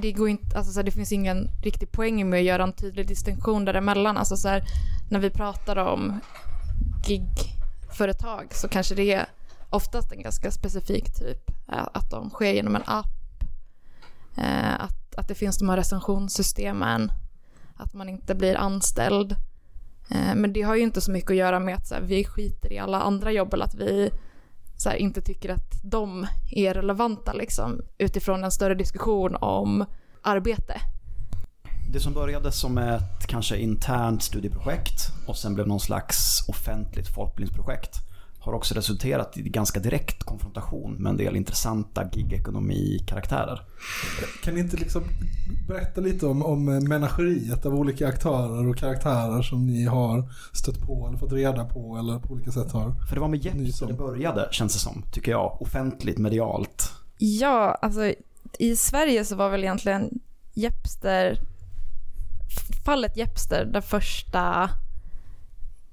Det, 0.03 0.13
går 0.13 0.29
inte, 0.29 0.57
alltså, 0.57 0.73
så 0.73 0.79
här, 0.79 0.85
det 0.85 0.91
finns 0.91 1.13
ingen 1.13 1.49
riktig 1.63 1.93
poäng 1.93 2.31
med 2.31 2.39
att 2.39 2.45
göra 2.45 2.63
en 2.63 2.73
tydlig 2.73 3.09
distinktion 3.09 3.65
däremellan. 3.65 4.17
Alltså, 4.17 4.37
så 4.37 4.49
här, 4.49 4.65
när 5.11 5.19
vi 5.21 5.31
pratar 5.31 5.77
om 5.77 6.21
gigföretag 7.07 8.47
så 8.55 8.69
kanske 8.69 8.95
det 8.95 9.13
är 9.13 9.27
oftast 9.71 10.13
en 10.13 10.23
ganska 10.23 10.51
specifik 10.51 11.05
typ. 11.15 11.51
eh, 11.73 11.89
Att 11.95 12.11
de 12.11 12.31
sker 12.31 12.53
genom 12.53 12.77
en 12.77 12.83
app, 12.87 13.07
eh, 14.37 14.75
att, 14.81 15.15
att 15.17 15.29
det 15.29 15.35
finns 15.35 15.59
de 15.59 15.69
här 15.69 15.77
recensionssystemen, 15.77 17.13
att 17.81 17.95
man 17.95 18.09
inte 18.09 18.35
blir 18.35 18.57
anställd. 18.57 19.33
Eh, 20.11 20.35
men 20.35 20.53
det 20.53 20.63
har 20.63 20.77
ju 20.77 20.83
inte 20.83 21.01
så 21.01 21.11
mycket 21.11 21.31
att 21.31 21.37
göra 21.37 21.61
med 21.61 21.75
att 21.75 21.87
så 21.87 21.95
här, 21.95 22.03
vi 22.03 22.25
skiter 22.25 22.73
i 22.73 22.79
alla 22.79 23.01
andra 23.01 23.33
jobb 23.33 23.55
eller 23.55 23.65
att 23.65 23.75
vi 23.75 24.11
så 24.77 24.89
här, 24.89 24.97
inte 24.97 25.21
tycker 25.21 25.49
att 25.49 25.81
de 25.83 26.27
är 26.51 26.75
relevanta 26.75 27.33
liksom, 27.33 27.81
utifrån 27.99 28.45
en 28.45 28.51
större 28.51 28.75
diskussion 28.75 29.37
om 29.41 29.85
arbete. 30.23 30.81
Det 31.93 32.01
som 32.01 32.13
började 32.13 32.53
som 32.53 32.79
ett 32.79 33.27
kanske 33.27 33.57
internt 33.57 34.23
studieprojekt 34.23 35.13
och 35.27 35.37
sen 35.37 35.55
blev 35.55 35.67
någon 35.67 35.81
slags 35.81 36.49
offentligt 36.49 37.15
folkbildningsprojekt 37.15 38.10
har 38.41 38.53
också 38.53 38.75
resulterat 38.75 39.37
i 39.37 39.43
ganska 39.43 39.81
direkt 39.81 40.23
konfrontation 40.23 40.95
med 40.95 41.11
en 41.11 41.17
del 41.17 41.37
intressanta 41.37 42.11
gigekonomi-karaktärer. 42.13 43.63
Kan 44.45 44.55
ni 44.55 44.61
inte 44.61 44.77
liksom 44.77 45.03
berätta 45.69 46.01
lite 46.01 46.27
om, 46.27 46.45
om 46.45 46.65
menageriet 46.65 47.67
av 47.67 47.75
olika 47.75 48.09
aktörer 48.09 48.69
och 48.69 48.77
karaktärer 48.77 49.43
som 49.43 49.67
ni 49.67 49.85
har 49.85 50.33
stött 50.53 50.87
på 50.87 51.07
eller 51.09 51.19
fått 51.19 51.33
reda 51.33 51.65
på 51.65 51.97
eller 51.97 52.19
på 52.19 52.33
olika 52.33 52.51
sätt 52.51 52.73
har? 52.73 52.95
För 53.09 53.15
det 53.15 53.21
var 53.21 53.29
med 53.29 53.45
Jeps 53.45 53.79
som. 53.79 53.89
det 53.89 53.95
började, 53.95 54.49
känns 54.51 54.73
det 54.73 54.79
som, 54.79 55.05
tycker 55.13 55.33
jag. 55.33 55.63
Offentligt, 55.63 56.19
medialt. 56.19 56.93
Ja, 57.19 57.79
alltså 57.83 58.13
i 58.59 58.77
Sverige 58.77 59.25
så 59.25 59.37
var 59.37 59.51
väl 59.51 59.65
egentligen 59.65 60.21
Jepster, 60.55 61.39
fallet 62.85 63.17
Jepster 63.17 63.65
det 63.65 63.83
första 63.83 64.71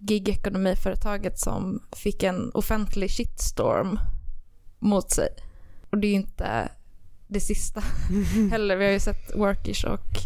gigekonomiföretaget 0.10 1.40
som 1.40 1.80
fick 1.96 2.24
en 2.24 2.52
offentlig 2.54 3.12
shitstorm 3.12 4.00
mot 4.80 5.12
sig. 5.12 5.28
Och 5.90 5.98
det 5.98 6.08
är 6.08 6.10
ju 6.10 6.16
inte 6.16 6.70
det 7.28 7.40
sista 7.40 7.84
heller. 8.52 8.76
Vi 8.76 8.86
har 8.86 8.92
ju 8.92 9.00
sett 9.00 9.36
Workish 9.36 9.86
och 9.86 10.18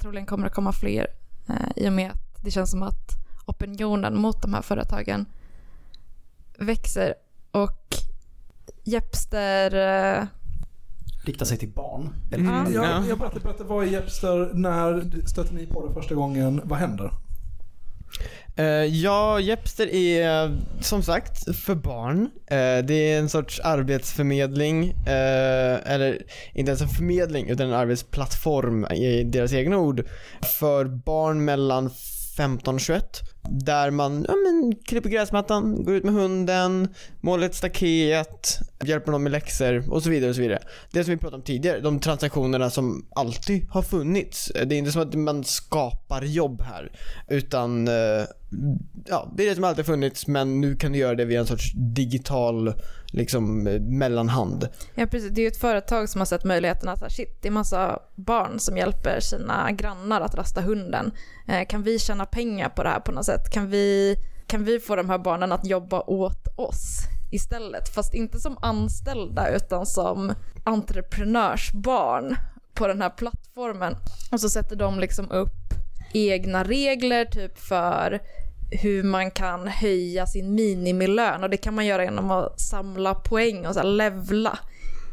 troligen 0.00 0.26
kommer 0.26 0.44
det 0.44 0.50
komma 0.54 0.72
fler 0.72 1.06
eh, 1.48 1.84
i 1.84 1.88
och 1.88 1.92
med 1.92 2.10
att 2.10 2.44
det 2.44 2.50
känns 2.50 2.70
som 2.70 2.82
att 2.82 3.10
opinionen 3.46 4.18
mot 4.18 4.42
de 4.42 4.54
här 4.54 4.62
företagen 4.62 5.26
växer. 6.58 7.14
Och 7.50 7.86
Jepster 8.84 9.74
eh, 10.18 10.24
Riktar 11.24 11.46
sig 11.46 11.58
till 11.58 11.68
barn. 11.72 12.14
Mm. 12.32 12.72
Ja, 12.72 12.84
Ja. 12.84 13.04
jag 13.08 13.18
berättar, 13.18 13.40
berättar, 13.40 13.64
vad 13.64 13.86
är 13.86 13.90
Jepster? 13.90 14.50
När 14.54 15.10
stötte 15.26 15.54
ni 15.54 15.66
på 15.66 15.86
det 15.86 15.94
första 15.94 16.14
gången? 16.14 16.60
Vad 16.64 16.78
händer? 16.78 17.12
Eh, 18.56 18.84
ja, 18.84 19.40
Jepster 19.40 19.94
är 19.94 20.58
som 20.80 21.02
sagt 21.02 21.56
för 21.56 21.74
barn. 21.74 22.30
Eh, 22.46 22.84
det 22.84 22.94
är 22.94 23.18
en 23.18 23.28
sorts 23.28 23.60
arbetsförmedling, 23.60 24.90
eh, 24.90 25.92
eller 25.92 26.22
inte 26.54 26.70
ens 26.70 26.82
en 26.82 26.88
förmedling 26.88 27.48
utan 27.48 27.66
en 27.66 27.74
arbetsplattform 27.74 28.84
i 28.84 29.24
deras 29.24 29.52
egna 29.52 29.78
ord, 29.78 30.06
för 30.60 30.84
barn 30.84 31.44
mellan 31.44 31.90
15 32.36 32.74
och 32.74 32.80
21. 32.80 33.20
Där 33.50 33.90
man 33.90 34.24
ja, 34.28 34.34
men, 34.34 34.74
klipper 34.84 35.10
gräsmattan, 35.10 35.84
går 35.84 35.94
ut 35.94 36.04
med 36.04 36.14
hunden, 36.14 36.94
målar 37.20 37.46
ett 37.46 37.54
staket, 37.54 38.58
hjälper 38.84 39.12
dem 39.12 39.22
med 39.22 39.32
läxor 39.32 39.92
och 39.92 40.02
så 40.02 40.10
vidare. 40.10 40.30
och 40.30 40.36
så 40.36 40.42
vidare. 40.42 40.62
Det 40.92 41.04
som 41.04 41.10
vi 41.10 41.16
pratade 41.16 41.36
om 41.36 41.42
tidigare, 41.42 41.80
de 41.80 42.00
transaktionerna 42.00 42.70
som 42.70 43.06
alltid 43.14 43.66
har 43.70 43.82
funnits. 43.82 44.52
Det 44.54 44.74
är 44.74 44.78
inte 44.78 44.92
som 44.92 45.02
att 45.02 45.14
man 45.14 45.44
skapar 45.44 45.99
jobb 46.18 46.62
här. 46.62 46.92
Utan 47.28 47.88
eh, 47.88 48.24
ja, 49.06 49.32
det 49.36 49.42
är 49.42 49.48
det 49.48 49.54
som 49.54 49.64
alltid 49.64 49.86
funnits 49.86 50.26
men 50.26 50.60
nu 50.60 50.76
kan 50.76 50.92
du 50.92 50.98
göra 50.98 51.14
det 51.14 51.24
via 51.24 51.40
en 51.40 51.46
sorts 51.46 51.72
digital 51.74 52.74
liksom, 53.12 53.62
mellanhand. 53.80 54.68
Ja 54.94 55.06
precis, 55.06 55.30
det 55.30 55.40
är 55.40 55.42
ju 55.42 55.48
ett 55.48 55.60
företag 55.60 56.08
som 56.08 56.20
har 56.20 56.26
sett 56.26 56.44
möjligheten 56.44 56.88
att 56.88 57.00
här, 57.00 57.08
shit, 57.08 57.38
det 57.42 57.48
är 57.48 57.52
massa 57.52 57.98
barn 58.14 58.58
som 58.58 58.76
hjälper 58.76 59.20
sina 59.20 59.72
grannar 59.72 60.20
att 60.20 60.34
rasta 60.34 60.60
hunden. 60.60 61.12
Eh, 61.48 61.66
kan 61.68 61.82
vi 61.82 61.98
tjäna 61.98 62.26
pengar 62.26 62.68
på 62.68 62.82
det 62.82 62.88
här 62.88 63.00
på 63.00 63.12
något 63.12 63.26
sätt? 63.26 63.50
Kan 63.52 63.70
vi, 63.70 64.16
kan 64.46 64.64
vi 64.64 64.80
få 64.80 64.96
de 64.96 65.10
här 65.10 65.18
barnen 65.18 65.52
att 65.52 65.66
jobba 65.66 66.00
åt 66.00 66.46
oss 66.56 66.98
istället? 67.30 67.88
Fast 67.88 68.14
inte 68.14 68.40
som 68.40 68.58
anställda 68.62 69.56
utan 69.56 69.86
som 69.86 70.32
entreprenörsbarn 70.64 72.36
på 72.74 72.86
den 72.86 73.02
här 73.02 73.10
plattformen. 73.10 73.96
Och 74.32 74.40
så 74.40 74.48
sätter 74.48 74.76
de 74.76 75.00
liksom 75.00 75.30
upp 75.30 75.59
egna 76.12 76.64
regler 76.64 77.24
typ 77.24 77.58
för 77.58 78.20
hur 78.70 79.02
man 79.02 79.30
kan 79.30 79.68
höja 79.68 80.26
sin 80.26 80.54
minimilön 80.54 81.42
och 81.42 81.50
det 81.50 81.56
kan 81.56 81.74
man 81.74 81.86
göra 81.86 82.04
genom 82.04 82.30
att 82.30 82.60
samla 82.60 83.14
poäng 83.14 83.66
och 83.66 83.74
så 83.74 83.82
levla 83.82 84.58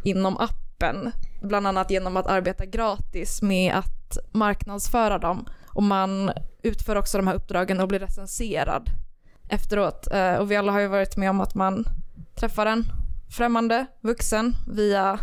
inom 0.03 0.37
appen. 0.37 1.11
Bland 1.41 1.67
annat 1.67 1.91
genom 1.91 2.17
att 2.17 2.27
arbeta 2.27 2.65
gratis 2.65 3.41
med 3.41 3.73
att 3.73 4.17
marknadsföra 4.31 5.17
dem. 5.17 5.45
Och 5.67 5.83
man 5.83 6.31
utför 6.63 6.95
också 6.95 7.17
de 7.17 7.27
här 7.27 7.35
uppdragen 7.35 7.79
och 7.79 7.87
blir 7.87 7.99
recenserad 7.99 8.89
efteråt. 9.49 10.07
Eh, 10.11 10.33
och 10.33 10.51
vi 10.51 10.55
alla 10.55 10.71
har 10.71 10.79
ju 10.79 10.87
varit 10.87 11.17
med 11.17 11.29
om 11.29 11.41
att 11.41 11.55
man 11.55 11.85
träffar 12.35 12.65
en 12.65 12.83
främmande 13.29 13.85
vuxen 14.01 14.53
via 14.67 15.19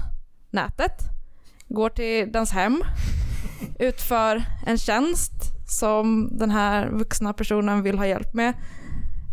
nätet, 0.50 1.02
går 1.68 1.88
till 1.88 2.32
dens 2.32 2.52
hem, 2.52 2.82
utför 3.78 4.44
en 4.66 4.78
tjänst 4.78 5.53
som 5.74 6.38
den 6.38 6.50
här 6.50 6.88
vuxna 6.88 7.32
personen 7.32 7.82
vill 7.82 7.98
ha 7.98 8.06
hjälp 8.06 8.34
med 8.34 8.54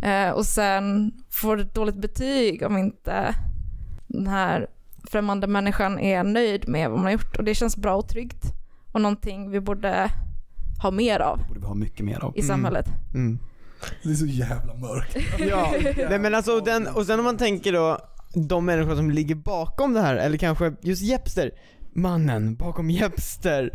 eh, 0.03 0.29
och 0.29 0.45
sen 0.45 1.11
får 1.29 1.59
ett 1.59 1.73
dåligt 1.73 2.01
betyg 2.01 2.63
om 2.63 2.77
inte 2.77 3.35
den 4.07 4.27
här 4.27 4.67
främmande 5.11 5.47
människan 5.47 5.99
är 5.99 6.23
nöjd 6.23 6.67
med 6.67 6.89
vad 6.89 6.97
man 6.99 7.05
har 7.05 7.11
gjort 7.11 7.37
och 7.37 7.43
det 7.43 7.55
känns 7.55 7.77
bra 7.77 7.95
och 7.95 8.07
tryggt 8.07 8.43
och 8.91 9.01
någonting 9.01 9.51
vi 9.51 9.59
borde 9.59 10.09
ha 10.83 10.91
mer 10.91 11.19
av 11.19 11.47
borde 11.47 11.59
vi 11.59 11.65
ha 11.65 11.73
mycket 11.73 12.05
mer 12.05 12.23
av. 12.23 12.37
i 12.37 12.41
samhället. 12.41 12.85
Mm. 13.13 13.39
Det 14.03 14.09
är 14.09 14.13
så 14.13 14.25
jävla 14.25 14.75
mörkt. 14.75 15.17
Ja, 15.49 15.73
nej, 16.09 16.19
men 16.19 16.35
alltså 16.35 16.59
den, 16.59 16.87
och 16.87 17.05
sen 17.05 17.19
om 17.19 17.25
man 17.25 17.37
tänker 17.37 17.73
då 17.73 17.97
de 18.33 18.65
människor 18.65 18.95
som 18.95 19.11
ligger 19.11 19.35
bakom 19.35 19.93
det 19.93 20.01
här, 20.01 20.15
eller 20.15 20.37
kanske 20.37 20.73
just 20.81 21.01
Jepster, 21.01 21.51
mannen 21.95 22.55
bakom 22.55 22.89
Jepster. 22.89 23.71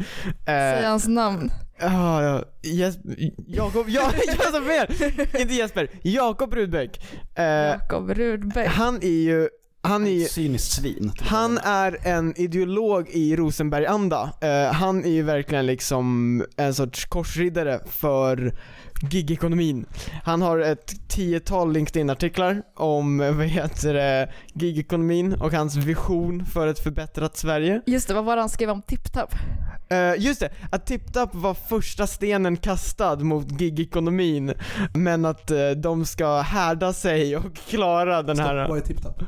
Säg 0.46 0.82
Eh, 0.82 0.88
hans 0.90 1.08
namn. 1.08 1.50
Ja, 1.78 2.22
ja, 2.22 2.44
Jesper, 2.62 3.16
Jakob, 3.46 3.88
ja, 3.88 4.10
jag 4.26 4.36
sa 4.54 4.62
fel! 4.62 5.10
Inte 5.40 5.54
Jesper, 5.54 5.88
Jakob 6.02 6.54
Rudbeck. 6.54 7.00
Eh, 7.34 7.44
Jakob 7.44 8.10
Rudbeck. 8.10 8.68
han 8.68 8.96
är 8.96 9.22
ju, 9.22 9.48
han 9.82 10.06
är 10.06 10.24
cyniskt 10.24 10.72
svin. 10.72 11.12
han 11.20 11.58
är 11.58 11.98
en 12.06 12.40
ideolog 12.40 13.08
i 13.08 13.36
Rosenberg-anda. 13.36 14.32
Eh, 14.40 14.72
han 14.72 15.04
är 15.04 15.10
ju 15.10 15.22
verkligen 15.22 15.66
liksom 15.66 16.44
en 16.56 16.74
sorts 16.74 17.04
korsriddare 17.04 17.80
för 17.86 18.54
gigekonomin. 19.02 19.86
Han 20.24 20.42
har 20.42 20.58
ett 20.58 21.08
tiotal 21.08 21.72
LinkedIn-artiklar 21.72 22.62
om, 22.76 23.18
vad 23.18 23.46
heter 23.46 23.94
det, 23.94 24.32
gigekonomin 24.54 25.32
och 25.32 25.52
hans 25.52 25.76
vision 25.76 26.46
för 26.46 26.66
ett 26.66 26.78
förbättrat 26.78 27.36
Sverige. 27.36 27.80
Just 27.86 28.08
det, 28.08 28.14
vad 28.14 28.24
var 28.24 28.36
det 28.36 28.42
han 28.42 28.48
skrev 28.48 28.70
om 28.70 28.82
TipTap? 28.82 29.34
Eh, 29.88 30.14
just 30.18 30.40
det, 30.40 30.50
att 30.70 30.86
TipTap 30.86 31.34
var 31.34 31.54
första 31.54 32.06
stenen 32.06 32.56
kastad 32.56 33.16
mot 33.16 33.60
gigekonomin 33.60 34.52
men 34.94 35.24
att 35.24 35.50
eh, 35.50 35.70
de 35.70 36.04
ska 36.06 36.40
härda 36.40 36.92
sig 36.92 37.36
och 37.36 37.56
klara 37.56 38.22
den 38.22 38.36
Stopp, 38.36 38.48
här... 38.48 38.68
vad 38.68 38.78
är 38.78 38.82
TipTap? 38.82 39.22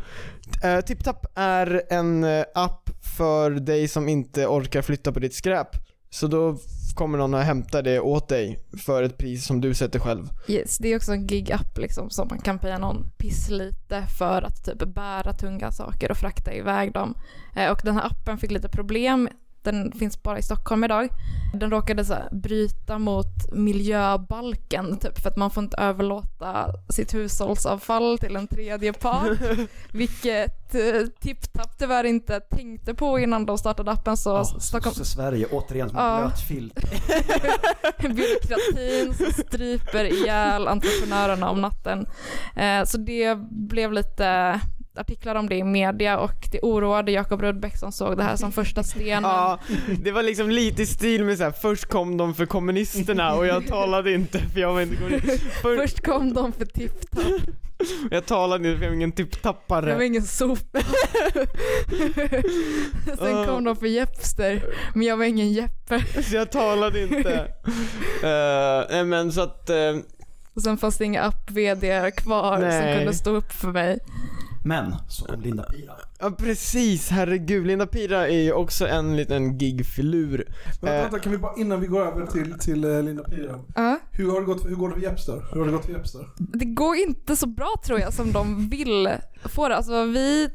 Uh, 0.65 0.81
TipTap 0.81 1.27
är 1.35 1.83
en 1.91 2.25
eh, 2.25 2.45
app 2.55 2.91
för 3.17 3.51
dig 3.51 3.89
som 3.89 4.09
inte 4.09 4.47
orkar 4.47 4.83
flytta 4.83 5.13
på 5.13 5.21
ditt 5.21 5.35
skräp. 5.35 5.69
Så 6.11 6.27
då 6.27 6.57
kommer 6.95 7.19
någon 7.19 7.35
att 7.35 7.45
hämta 7.45 7.83
det 7.83 8.01
åt 8.01 8.29
dig 8.29 8.59
för 8.79 9.03
ett 9.03 9.19
pris 9.19 9.47
som 9.47 9.61
du 9.61 9.75
sätter 9.75 9.99
själv. 9.99 10.29
Yes, 10.49 10.79
det 10.79 10.89
är 10.89 10.97
också 10.97 11.13
en 11.13 11.27
gig-app 11.27 11.79
liksom, 11.79 12.11
som 12.11 12.29
man 12.29 12.39
kan 12.39 12.59
paya 12.59 12.79
någon 12.79 13.11
piss 13.19 13.51
lite 13.51 14.03
för 14.19 14.43
att 14.43 14.65
typ 14.65 14.95
bära 14.95 15.33
tunga 15.33 15.73
saker 15.73 16.11
och 16.11 16.17
frakta 16.17 16.53
iväg 16.53 16.93
dem. 16.93 17.15
Eh, 17.57 17.71
och 17.71 17.81
den 17.85 17.95
här 17.95 18.07
appen 18.07 18.39
fick 18.39 18.51
lite 18.51 18.69
problem 18.69 19.29
den 19.73 19.93
finns 19.93 20.23
bara 20.23 20.39
i 20.39 20.43
Stockholm 20.43 20.85
idag. 20.85 21.09
Den 21.55 21.71
råkade 21.71 22.05
så 22.05 22.15
här, 22.15 22.29
bryta 22.33 22.99
mot 22.99 23.53
miljöbalken 23.53 24.99
typ 24.99 25.19
för 25.19 25.29
att 25.29 25.37
man 25.37 25.51
får 25.51 25.63
inte 25.65 25.77
överlåta 25.77 26.67
sitt 26.89 27.15
hushållsavfall 27.15 28.19
till 28.19 28.37
en 28.37 28.47
tredje 28.47 28.93
part. 28.93 29.39
vilket 29.93 30.75
eh, 30.75 31.07
TipTap 31.21 31.79
tyvärr 31.79 32.05
inte 32.05 32.41
tänkte 32.41 32.95
på 32.95 33.19
innan 33.19 33.47
de 33.47 33.59
startade 33.59 33.91
appen 33.91 34.17
så 34.17 34.31
Ja, 34.31 34.45
Stockholm, 34.45 34.95
så 34.95 35.05
Sverige 35.05 35.47
återigen 35.47 35.89
som 35.89 35.99
en 35.99 36.05
Ja. 36.05 36.21
blöt 36.21 36.41
filt. 36.41 36.75
byråkratin 38.01 39.15
som 39.15 39.33
stryper 39.33 40.05
ihjäl 40.05 40.69
entreprenörerna 40.69 41.51
om 41.51 41.61
natten. 41.61 42.07
Eh, 42.57 42.85
så 42.85 42.99
det 42.99 43.39
blev 43.51 43.93
lite 43.93 44.61
artiklar 44.99 45.35
om 45.35 45.49
det 45.49 45.55
i 45.57 45.65
media 45.65 46.19
och 46.19 46.49
det 46.53 46.61
oroade 46.63 47.13
Jakob 47.13 47.41
Rudbeck 47.43 47.77
som 47.77 47.93
såg 47.93 48.17
det 48.17 48.23
här 48.23 48.37
som 48.37 48.53
första 48.53 48.83
stenen. 48.83 49.23
Ja, 49.23 49.59
det 50.03 50.13
var 50.13 50.23
liksom 50.23 50.51
lite 50.51 50.83
i 50.83 50.87
stil 50.87 51.25
med 51.25 51.39
så 51.39 51.45
här. 51.45 51.51
först 51.51 51.85
kom 51.87 52.17
de 52.17 52.35
för 52.35 52.47
kommunisterna 52.47 53.35
och 53.35 53.47
jag 53.47 53.67
talade 53.67 54.13
inte 54.13 54.39
för 54.39 54.61
jag 54.61 54.73
var 54.73 54.81
inte 54.81 54.97
kommunist. 54.97 55.43
För, 55.63 55.77
Först 55.77 56.05
kom 56.05 56.35
de 56.35 56.53
för 56.53 56.65
TipTap, 56.65 57.25
jag 58.11 58.27
talade 58.27 58.69
inte 58.69 58.79
för 58.79 58.85
jag 58.85 58.91
var 58.91 58.97
ingen 58.97 59.11
det 59.11 59.23
var 59.23 59.31
tipptappare. 59.31 60.07
ingen 60.07 60.23
sopa. 60.23 60.81
Sen 63.19 63.37
Ja. 63.37 63.45
kom 63.47 63.65
de 63.65 63.77
för 63.77 63.87
Jepster, 63.87 64.63
men 64.95 65.03
jag 65.07 65.17
var 65.17 65.25
ingen 65.25 65.53
Jeppe. 65.53 66.23
Så 66.23 66.35
jag 66.37 66.51
talade 66.51 67.03
inte. 67.03 67.53
Eh, 68.23 68.85
nej 68.91 69.05
men 69.05 69.33
så 69.33 69.41
att, 69.41 69.71
eh, 69.71 69.97
Och 70.55 70.63
sen 70.63 70.79
fanns 70.79 70.99
det 70.99 71.05
inga 71.05 71.23
app-vd 71.23 72.11
kvar 72.17 72.57
som 72.57 72.69
Nej. 72.69 72.97
kunde 72.99 73.15
stå 73.15 73.31
upp 73.31 73.53
för 73.53 73.69
mig. 73.69 73.99
Men 74.69 74.95
så 75.09 75.25
kom 75.25 75.41
Linda 75.41 75.63
Pira. 75.63 75.93
ja 76.21 76.31
precis, 76.31 77.11
herregud. 77.11 77.67
Linda 77.67 77.87
Pira 77.87 78.29
är 78.29 78.39
ju 78.43 78.53
också 78.53 78.87
en 78.89 79.17
liten 79.17 79.59
gigfilur. 79.59 80.49
Men 80.81 80.95
Eh. 80.95 81.03
vänta, 81.03 81.19
kan 81.19 81.33
vi 81.33 81.39
bara 81.39 81.55
innan 81.57 81.81
vi 81.81 81.87
går 81.87 82.01
över 82.07 82.27
till, 82.27 82.59
till 82.59 82.85
eh, 82.85 83.03
Linda 83.03 83.23
Pira. 83.23 83.59
Ja. 83.75 83.99
Hur, 84.13 84.31
har 84.31 84.41
det 84.41 84.47
gått, 84.47 84.67
hur 84.67 84.75
går 84.77 84.89
det 84.89 84.95
för 84.95 85.03
Jepster? 85.03 85.45
Hur 85.53 85.61
har 85.61 85.67
det 85.67 85.73
gått 85.73 85.85
för 85.85 85.93
Jepster? 85.93 86.29
Det 86.39 86.65
går 86.65 86.97
inte 86.97 87.37
så 87.37 87.47
bra 87.47 87.75
tror 87.85 88.01
jag 88.01 88.13
som 88.15 88.33
de 88.33 88.69
vill 88.69 89.09
få 89.45 89.69
det. 89.69 89.77
Alltså 89.77 90.05
vi, 90.05 90.49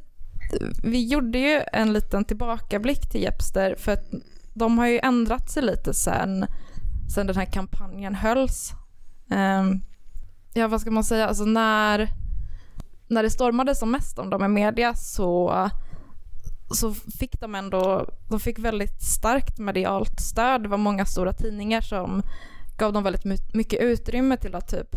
vi 0.84 1.08
gjorde 1.08 1.38
ju 1.39 1.62
en 1.73 1.93
liten 1.93 2.26
tillbakablick 2.26 3.10
till 3.12 3.21
Jepster 3.21 3.76
för 3.78 3.91
att 3.91 4.12
de 4.54 4.78
har 4.78 4.88
ju 4.88 4.99
ändrat 4.99 5.52
sig 5.52 5.63
lite 5.63 5.93
sen, 5.93 6.45
sen 7.13 7.28
den 7.28 7.36
här 7.36 7.45
kampanjen 7.45 8.15
hölls. 8.15 8.71
Ehm, 9.32 9.80
ja 10.54 10.67
vad 10.67 10.82
ska 10.82 10.91
man 10.91 11.04
säga, 11.04 11.28
alltså 11.28 11.45
när, 11.45 12.10
när 13.13 13.23
det 13.23 13.30
stormade 13.30 13.76
som 13.76 13.91
mest 13.91 14.19
om 14.19 14.30
dem 14.30 14.43
i 14.43 14.47
media 14.47 14.95
så, 14.95 15.69
så 16.71 16.93
fick 16.93 17.39
de 17.39 17.56
ändå, 17.56 18.08
de 18.30 18.39
fick 18.39 18.60
väldigt 18.60 19.02
starkt 19.02 19.60
medialt 19.60 20.19
stöd. 20.19 20.63
Det 20.63 20.69
var 20.69 20.78
många 20.78 21.06
stora 21.06 21.34
tidningar 21.34 21.82
som 21.82 22.21
gav 22.78 22.93
dem 22.93 23.04
väldigt 23.04 23.54
mycket 23.54 23.80
utrymme 23.80 24.38
till 24.38 24.56
att 24.56 24.69
typ 24.69 24.95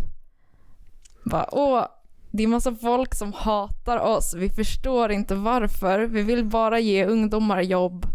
bara, 1.24 1.48
åh, 1.52 1.86
det 2.30 2.42
är 2.42 2.46
massa 2.46 2.74
folk 2.74 3.14
som 3.14 3.32
hatar 3.32 3.98
oss. 3.98 4.34
Vi 4.34 4.50
förstår 4.50 5.12
inte 5.12 5.34
varför. 5.34 6.00
Vi 6.00 6.22
vill 6.22 6.44
bara 6.44 6.78
ge 6.78 7.06
ungdomar 7.06 7.60
jobb. 7.60 8.06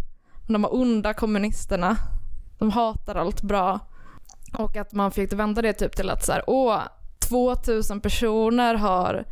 De 0.47 0.63
här 0.63 0.75
onda 0.75 1.13
kommunisterna. 1.13 1.97
De 2.59 2.71
hatar 2.71 3.15
allt 3.15 3.41
bra. 3.41 3.79
Och 4.57 4.77
att 4.77 4.93
man 4.93 5.11
fick 5.11 5.33
vända 5.33 5.61
det 5.61 5.73
typ 5.73 5.95
till 5.95 6.09
att 6.09 6.25
så 6.25 6.31
här, 6.31 6.43
åh, 6.47 6.79
2000 7.29 8.01
personer 8.01 8.75
har 8.75 9.25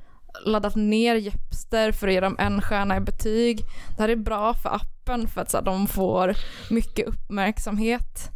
laddat 0.45 0.75
ner 0.75 1.15
Jepster 1.15 1.91
för 1.91 2.08
att 2.08 2.13
ge 2.13 2.19
dem 2.19 2.36
en 2.39 2.62
stjärna 2.62 2.97
i 2.97 2.99
betyg. 2.99 3.65
Det 3.97 4.02
här 4.02 4.10
är 4.10 4.15
bra 4.15 4.54
för 4.54 4.69
appen 4.69 5.28
för 5.28 5.41
att 5.41 5.52
så 5.52 5.58
här, 5.58 5.63
de 5.63 5.88
får 5.88 6.36
mycket 6.69 7.08
uppmärksamhet. 7.08 8.32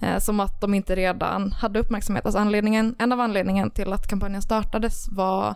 Eh, 0.00 0.18
som 0.18 0.40
att 0.40 0.60
de 0.60 0.74
inte 0.74 0.96
redan 0.96 1.52
hade 1.52 1.80
uppmärksamhet. 1.80 2.26
Alltså 2.26 2.38
anledningen, 2.38 2.96
en 2.98 3.12
av 3.12 3.20
anledningarna 3.20 3.70
till 3.70 3.92
att 3.92 4.06
kampanjen 4.06 4.42
startades 4.42 5.08
var 5.08 5.54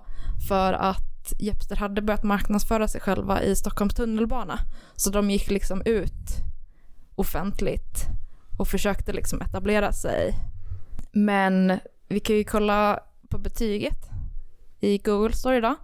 för 0.48 0.72
att 0.72 1.32
Jepster 1.38 1.76
hade 1.76 2.02
börjat 2.02 2.22
marknadsföra 2.22 2.88
sig 2.88 3.00
själva 3.00 3.42
i 3.42 3.56
Stockholms 3.56 3.94
tunnelbana. 3.94 4.58
Så 4.96 5.10
de 5.10 5.30
gick 5.30 5.50
liksom 5.50 5.82
ut 5.84 6.42
offentligt 7.14 8.06
och 8.58 8.68
försökte 8.68 9.12
liksom 9.12 9.40
etablera 9.40 9.92
sig. 9.92 10.34
Men 11.12 11.78
vi 12.08 12.20
kan 12.20 12.36
ju 12.36 12.44
kolla 12.44 13.00
på 13.28 13.38
betyget 13.38 14.10
i 14.80 14.98
Google 14.98 15.32
Store 15.32 15.56
idag. 15.56 15.74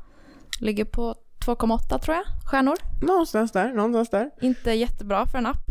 Ligger 0.59 0.85
på 0.85 1.15
2,8 1.47 1.99
tror 1.99 2.17
jag, 2.17 2.25
stjärnor. 2.47 2.77
Någonstans 3.01 3.53
där, 3.53 3.73
någonstans 3.73 4.11
där. 4.11 4.31
Inte 4.41 4.73
jättebra 4.73 5.27
för 5.27 5.39
en 5.39 5.47
app. 5.47 5.67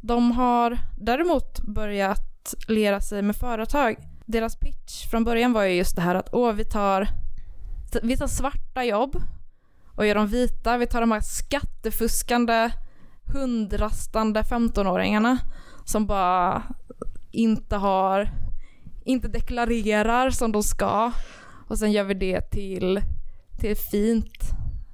De 0.00 0.32
har 0.32 0.78
däremot 0.98 1.60
börjat 1.60 2.54
lera 2.68 3.00
sig 3.00 3.22
med 3.22 3.36
företag. 3.36 3.96
Deras 4.26 4.56
pitch 4.56 5.10
från 5.10 5.24
början 5.24 5.52
var 5.52 5.62
ju 5.62 5.74
just 5.74 5.96
det 5.96 6.02
här 6.02 6.14
att 6.14 6.28
åh, 6.32 6.52
vi 6.52 6.64
tar, 6.64 7.08
vi 8.02 8.16
tar 8.16 8.26
svarta 8.26 8.84
jobb 8.84 9.22
och 9.96 10.06
gör 10.06 10.14
dem 10.14 10.26
vita. 10.26 10.78
Vi 10.78 10.86
tar 10.86 11.00
de 11.00 11.12
här 11.12 11.20
skattefuskande, 11.20 12.70
hundrastande 13.34 14.42
15-åringarna 14.42 15.38
som 15.84 16.06
bara 16.06 16.62
inte 17.30 17.76
har, 17.76 18.30
inte 19.04 19.28
deklarerar 19.28 20.30
som 20.30 20.52
de 20.52 20.62
ska. 20.62 21.12
Och 21.68 21.78
sen 21.78 21.92
gör 21.92 22.04
vi 22.04 22.14
det 22.14 22.40
till, 22.40 23.02
till 23.58 23.72
ett 23.72 23.90
fint, 23.90 24.50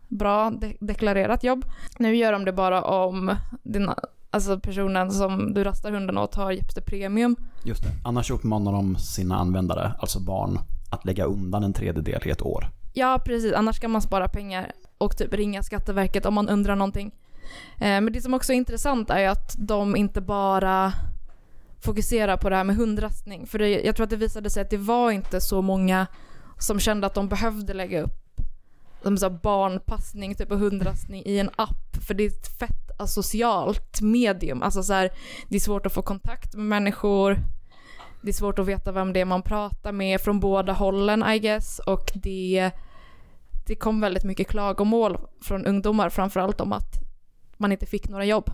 bra 0.09 0.50
de- 0.50 0.77
deklarerat 0.81 1.44
jobb. 1.44 1.64
Nu 1.98 2.16
gör 2.16 2.33
de 2.33 2.44
det 2.44 2.53
bara 2.53 2.83
om 2.83 3.37
dina, 3.62 3.98
alltså 4.31 4.61
personen 4.61 5.11
som 5.11 5.55
du 5.55 5.64
rastar 5.64 5.90
hunden 5.92 6.18
åt 6.18 6.35
har 6.35 6.53
Jepster 6.53 6.81
Premium. 6.83 7.37
Just 7.64 7.83
det. 7.83 7.90
Annars 8.05 8.31
uppmanar 8.31 8.72
de 8.72 8.96
sina 8.96 9.37
användare, 9.37 9.92
alltså 9.98 10.20
barn, 10.20 10.59
att 10.90 11.05
lägga 11.05 11.24
undan 11.24 11.64
en 11.64 11.72
tredjedel 11.72 12.20
i 12.24 12.31
ett 12.31 12.42
år. 12.42 12.68
Ja, 12.92 13.22
precis. 13.24 13.53
Annars 13.53 13.81
kan 13.81 13.90
man 13.90 14.03
spara 14.03 14.29
pengar 14.29 14.72
och 14.98 15.16
typ 15.16 15.35
ringa 15.35 15.62
Skatteverket 15.62 16.27
om 16.27 16.35
man 16.35 16.48
undrar 16.48 16.77
någonting. 16.77 17.14
Eh, 17.77 18.00
men 18.00 18.12
det 18.12 18.20
som 18.20 18.35
också 18.35 18.53
är 18.53 18.57
intressant 18.57 19.11
är 19.11 19.29
att 19.29 19.55
de 19.59 19.96
inte 19.96 20.20
bara 20.20 20.92
fokuserar 21.81 22.37
på 22.37 22.50
det 22.50 22.57
här 22.57 22.64
med 22.64 22.77
hundrastning. 22.77 23.46
För 23.46 23.59
det, 23.59 23.68
jag 23.68 23.96
tror 23.96 24.05
att 24.05 24.11
det 24.11 24.16
visade 24.16 24.50
sig 24.50 24.62
att 24.62 24.70
det 24.70 24.77
var 24.77 25.11
inte 25.11 25.40
så 25.40 25.62
många 25.62 26.07
som 26.59 26.81
kände 26.81 27.07
att 27.07 27.14
de 27.14 27.29
behövde 27.29 27.74
lägga 27.74 28.03
upp 28.03 28.24
som 29.05 29.19
så 29.19 29.31
barnpassning 29.31 30.35
typ 30.35 30.51
och 30.51 30.59
hundrastning 30.59 31.23
i 31.27 31.38
en 31.38 31.51
app. 31.57 31.97
För 32.07 32.14
det 32.14 32.25
är 32.25 32.29
ett 32.29 32.59
fett 32.59 33.01
asocialt 33.01 34.01
medium. 34.01 34.62
Alltså 34.62 34.83
så 34.83 34.93
här, 34.93 35.11
det 35.49 35.57
är 35.57 35.61
svårt 35.61 35.87
att 35.87 35.93
få 35.93 36.03
kontakt 36.03 36.55
med 36.55 36.67
människor. 36.67 37.38
Det 38.23 38.29
är 38.29 38.33
svårt 38.33 38.59
att 38.59 38.67
veta 38.67 38.93
vem 38.93 39.12
det 39.12 39.21
är 39.21 39.25
man 39.25 39.43
pratar 39.43 39.93
med 39.93 40.21
från 40.21 40.40
båda 40.40 40.73
hållen 40.73 41.25
I 41.29 41.38
guess. 41.38 41.79
Och 41.79 42.12
det, 42.14 42.71
det 43.67 43.75
kom 43.75 44.01
väldigt 44.01 44.25
mycket 44.25 44.49
klagomål 44.49 45.19
från 45.43 45.67
ungdomar 45.67 46.11
framförallt 46.11 46.61
om 46.61 46.73
att 46.73 46.95
man 47.57 47.73
inte 47.73 47.87
fick 47.87 48.09
några 48.09 48.25
jobb. 48.25 48.51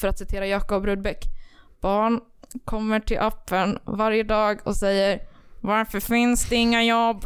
För 0.00 0.08
att 0.08 0.18
citera 0.18 0.46
Jakob 0.46 0.86
Rudbeck. 0.86 1.24
Barn 1.80 2.20
kommer 2.64 3.00
till 3.00 3.18
appen 3.18 3.78
varje 3.84 4.22
dag 4.22 4.58
och 4.64 4.76
säger 4.76 5.20
varför 5.60 6.00
finns 6.00 6.48
det 6.48 6.56
inga 6.56 6.84
jobb? 6.84 7.24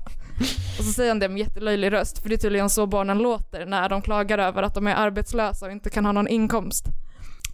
Och 0.79 0.85
så 0.85 0.92
säger 0.92 1.11
han 1.11 1.18
det 1.18 1.29
med 1.29 1.38
jättelöjlig 1.38 1.92
röst 1.92 2.18
för 2.18 2.29
det 2.29 2.35
är 2.35 2.38
tydligen 2.38 2.70
så 2.70 2.87
barnen 2.87 3.18
låter 3.18 3.66
när 3.66 3.88
de 3.88 4.03
klagar 4.03 4.38
över 4.38 4.62
att 4.62 4.75
de 4.75 4.87
är 4.87 4.94
arbetslösa 4.94 5.66
och 5.66 5.73
inte 5.73 5.90
kan 5.90 6.05
ha 6.05 6.12
någon 6.12 6.29
inkomst. 6.29 6.87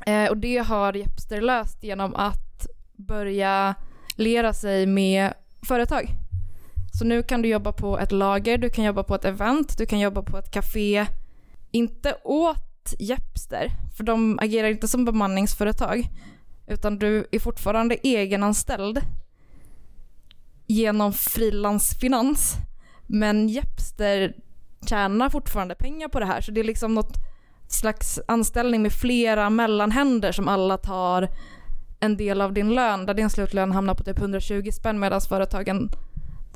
Eh, 0.06 0.30
och 0.30 0.36
det 0.36 0.58
har 0.58 0.92
Jepster 0.92 1.40
löst 1.40 1.82
genom 1.82 2.14
att 2.14 2.66
börja 2.96 3.74
lera 4.16 4.52
sig 4.52 4.86
med 4.86 5.32
företag. 5.68 6.10
Så 6.98 7.04
nu 7.04 7.22
kan 7.22 7.42
du 7.42 7.48
jobba 7.48 7.72
på 7.72 7.98
ett 7.98 8.12
lager, 8.12 8.58
du 8.58 8.68
kan 8.68 8.84
jobba 8.84 9.02
på 9.02 9.14
ett 9.14 9.24
event, 9.24 9.78
du 9.78 9.86
kan 9.86 9.98
jobba 9.98 10.22
på 10.22 10.38
ett 10.38 10.50
café. 10.50 11.06
Inte 11.70 12.16
åt 12.24 12.94
Jepster, 12.98 13.70
för 13.96 14.04
de 14.04 14.38
agerar 14.42 14.68
inte 14.68 14.88
som 14.88 15.04
bemanningsföretag. 15.04 16.08
Utan 16.66 16.98
du 16.98 17.26
är 17.32 17.38
fortfarande 17.38 17.94
egenanställd 17.94 19.00
genom 20.66 21.12
frilansfinans. 21.12 22.56
Men 23.12 23.48
Jepster 23.48 24.34
tjänar 24.86 25.28
fortfarande 25.28 25.74
pengar 25.74 26.08
på 26.08 26.20
det 26.20 26.26
här. 26.26 26.40
Så 26.40 26.52
det 26.52 26.60
är 26.60 26.64
liksom 26.64 26.94
något 26.94 27.16
slags 27.68 28.20
anställning 28.28 28.82
med 28.82 28.92
flera 28.92 29.50
mellanhänder 29.50 30.32
som 30.32 30.48
alla 30.48 30.76
tar 30.76 31.28
en 32.00 32.16
del 32.16 32.40
av 32.40 32.52
din 32.52 32.74
lön. 32.74 33.06
Där 33.06 33.14
din 33.14 33.30
slutlön 33.30 33.72
hamnar 33.72 33.94
på 33.94 34.04
typ 34.04 34.18
120 34.18 34.70
spänn 34.72 35.00
medan 35.00 35.20
företagen 35.20 35.90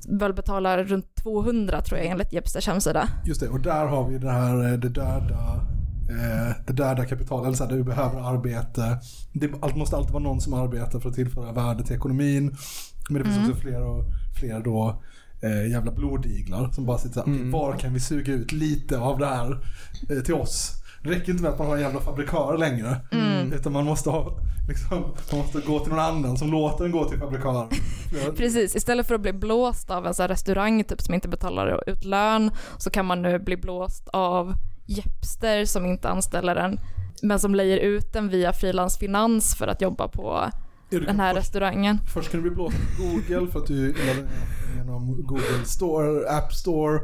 väl 0.09 0.35
betalar 0.35 0.85
runt 0.85 1.15
200 1.15 1.81
tror 1.83 1.99
jag 1.99 2.07
enligt 2.07 2.33
Jepsters 2.33 2.67
hemsida. 2.67 3.09
Just 3.25 3.41
det, 3.41 3.49
och 3.49 3.61
där 3.61 3.87
har 3.87 4.09
vi 4.09 4.19
det 4.19 4.31
här 4.31 4.73
eh, 4.73 4.79
det 4.79 4.89
döda, 4.89 5.67
eh, 6.11 6.57
det 6.67 6.73
döda 6.73 7.05
kapitalet, 7.05 7.47
eller 7.47 7.57
så 7.57 7.65
här, 7.65 7.71
där 7.71 7.77
vi 7.77 7.85
behöver 7.85 8.21
arbete. 8.21 8.99
Det 9.33 9.77
måste 9.77 9.97
alltid 9.97 10.13
vara 10.13 10.23
någon 10.23 10.41
som 10.41 10.55
arbetar 10.55 11.01
för 11.01 11.09
att 11.09 11.15
tillföra 11.15 11.53
värde 11.53 11.85
till 11.85 11.97
ekonomin. 11.97 12.57
Men 13.11 13.23
det 13.23 13.29
finns 13.29 13.49
också 13.49 13.61
fler 13.61 13.83
och 13.83 14.05
fler 14.41 14.61
då 14.61 15.03
eh, 15.45 15.71
jävla 15.71 15.93
blodiglar 15.93 16.71
som 16.71 16.87
bara 16.87 16.99
sitter 16.99 17.15
såhär, 17.15 17.37
okej, 17.37 17.51
var 17.51 17.77
kan 17.77 17.95
vi 17.95 18.01
suga 18.01 18.33
ut 18.33 18.53
lite 18.53 18.99
av 18.99 19.19
det 19.19 19.27
här 19.27 19.59
eh, 20.11 20.19
till 20.19 20.35
oss? 20.35 20.81
Det 21.03 21.11
räcker 21.11 21.33
inte 21.33 21.43
med 21.43 21.53
att 21.53 21.59
man 21.59 21.69
har 21.69 21.77
en 21.77 21.83
jävla 21.83 22.01
fabrikar 22.01 22.59
längre. 22.59 22.97
Mm. 23.13 23.53
Utan 23.53 23.73
man 23.73 23.85
måste 23.85 24.11
ha, 24.11 24.39
liksom, 24.69 25.01
man 25.33 25.41
måste 25.41 25.61
gå 25.61 25.79
till 25.79 25.91
någon 25.91 25.99
annan 25.99 26.37
som 26.37 26.51
låter 26.51 26.85
en 26.85 26.91
gå 26.91 27.09
till 27.09 27.19
fabrikar. 27.19 27.69
Precis, 28.37 28.77
istället 28.77 29.07
för 29.07 29.15
att 29.15 29.21
bli 29.21 29.33
blåst 29.33 29.91
av 29.91 30.07
en 30.07 30.15
så 30.15 30.27
restaurang 30.27 30.85
typ, 30.85 31.03
som 31.03 31.15
inte 31.15 31.29
betalar 31.29 31.89
ut 31.91 32.05
lön 32.05 32.51
så 32.79 32.91
kan 32.91 33.07
man 33.07 33.23
nu 33.23 33.39
bli 33.39 33.57
blåst 33.57 34.09
av 34.09 34.55
Jepster 34.87 35.65
som 35.65 35.87
inte 35.87 36.09
anställer 36.09 36.57
en 36.57 36.79
men 37.23 37.39
som 37.39 37.55
lejer 37.55 37.79
ut 37.79 38.13
den 38.13 38.29
via 38.29 38.53
frilansfinans 38.53 39.55
för 39.55 39.67
att 39.67 39.83
jobba 39.83 40.09
på 40.09 40.51
Ja, 40.91 41.01
den 41.01 41.21
här 41.21 41.35
först, 41.35 41.47
restaurangen. 41.47 41.99
först 42.15 42.31
kan 42.31 42.43
du 42.43 42.43
bli 42.43 42.55
blåst 42.55 42.77
av 42.77 43.07
Google 43.07 43.53
för 43.53 43.59
att 43.61 43.67
du 43.67 43.93
ner 43.93 44.29
genom 44.77 45.23
Google 45.23 45.65
Store, 45.65 46.31
App 46.31 46.53
Store. 46.53 47.01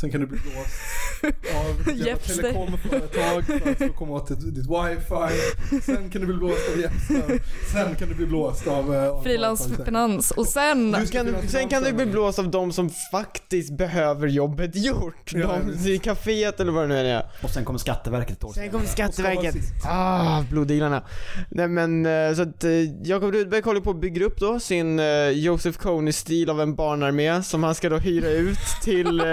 Sen 0.00 0.10
kan 0.10 0.20
du 0.20 0.26
bli 0.26 0.38
blåst 0.38 0.80
av 1.88 1.94
Jepster. 1.94 2.34
telekomföretag 2.42 3.44
för 3.44 3.70
att 3.70 3.78
få 3.78 3.88
komma 3.88 4.12
åt 4.14 4.28
ditt, 4.28 4.54
ditt 4.54 4.66
wifi. 4.66 5.80
Sen 5.82 6.10
kan 6.10 6.20
du 6.20 6.26
bli 6.26 6.36
blåst 6.36 6.68
av 6.74 6.80
Jepster. 6.80 7.40
Sen 7.72 7.94
kan 7.94 8.08
du 8.08 8.14
bli 8.14 8.26
blåst 8.26 8.66
av... 8.66 8.94
eh, 8.94 9.08
av 9.08 9.22
Frilansfinans 9.22 10.30
och 10.30 10.46
sen 10.46 10.92
det, 10.92 11.12
Kan, 11.12 11.48
sen 11.48 11.68
kan 11.68 11.82
du 11.82 11.92
bli 11.92 12.06
blåst 12.06 12.38
av 12.38 12.50
de 12.50 12.72
som 12.72 12.90
faktiskt 13.12 13.76
behöver 13.76 14.28
jobbet 14.28 14.76
gjort. 14.76 15.32
Ja, 15.34 15.58
de 15.84 15.90
i 15.90 15.98
kaféet 15.98 16.60
eller 16.60 16.72
vad 16.72 16.84
det 16.84 16.88
nu 16.88 16.96
är. 17.08 17.30
Och 17.42 17.50
sen 17.50 17.64
kommer 17.64 17.78
Skatteverket 17.78 18.36
ett 18.36 18.44
år 18.44 18.52
Sen 18.52 18.70
kommer 18.70 18.86
Skatteverket. 18.86 19.54
Ah, 19.84 20.42
bloddealarna. 20.50 21.02
Nej 21.50 21.68
men 21.68 22.06
eh, 22.06 22.34
så 22.34 22.42
att 22.42 22.64
eh, 22.64 22.70
Jakob 23.02 23.32
Rudberg 23.34 23.62
håller 23.62 23.80
på 23.80 23.90
att 23.90 24.00
bygga 24.00 24.24
upp 24.26 24.40
då 24.40 24.60
sin 24.60 25.00
Joseph 25.32 25.78
Kony-stil 25.78 26.50
av 26.50 26.60
en 26.60 26.74
barnarmé 26.74 27.42
som 27.42 27.62
han 27.62 27.74
ska 27.74 27.88
då 27.88 27.96
hyra 27.96 28.28
ut 28.28 28.58
till 28.82 29.20
eh, 29.20 29.26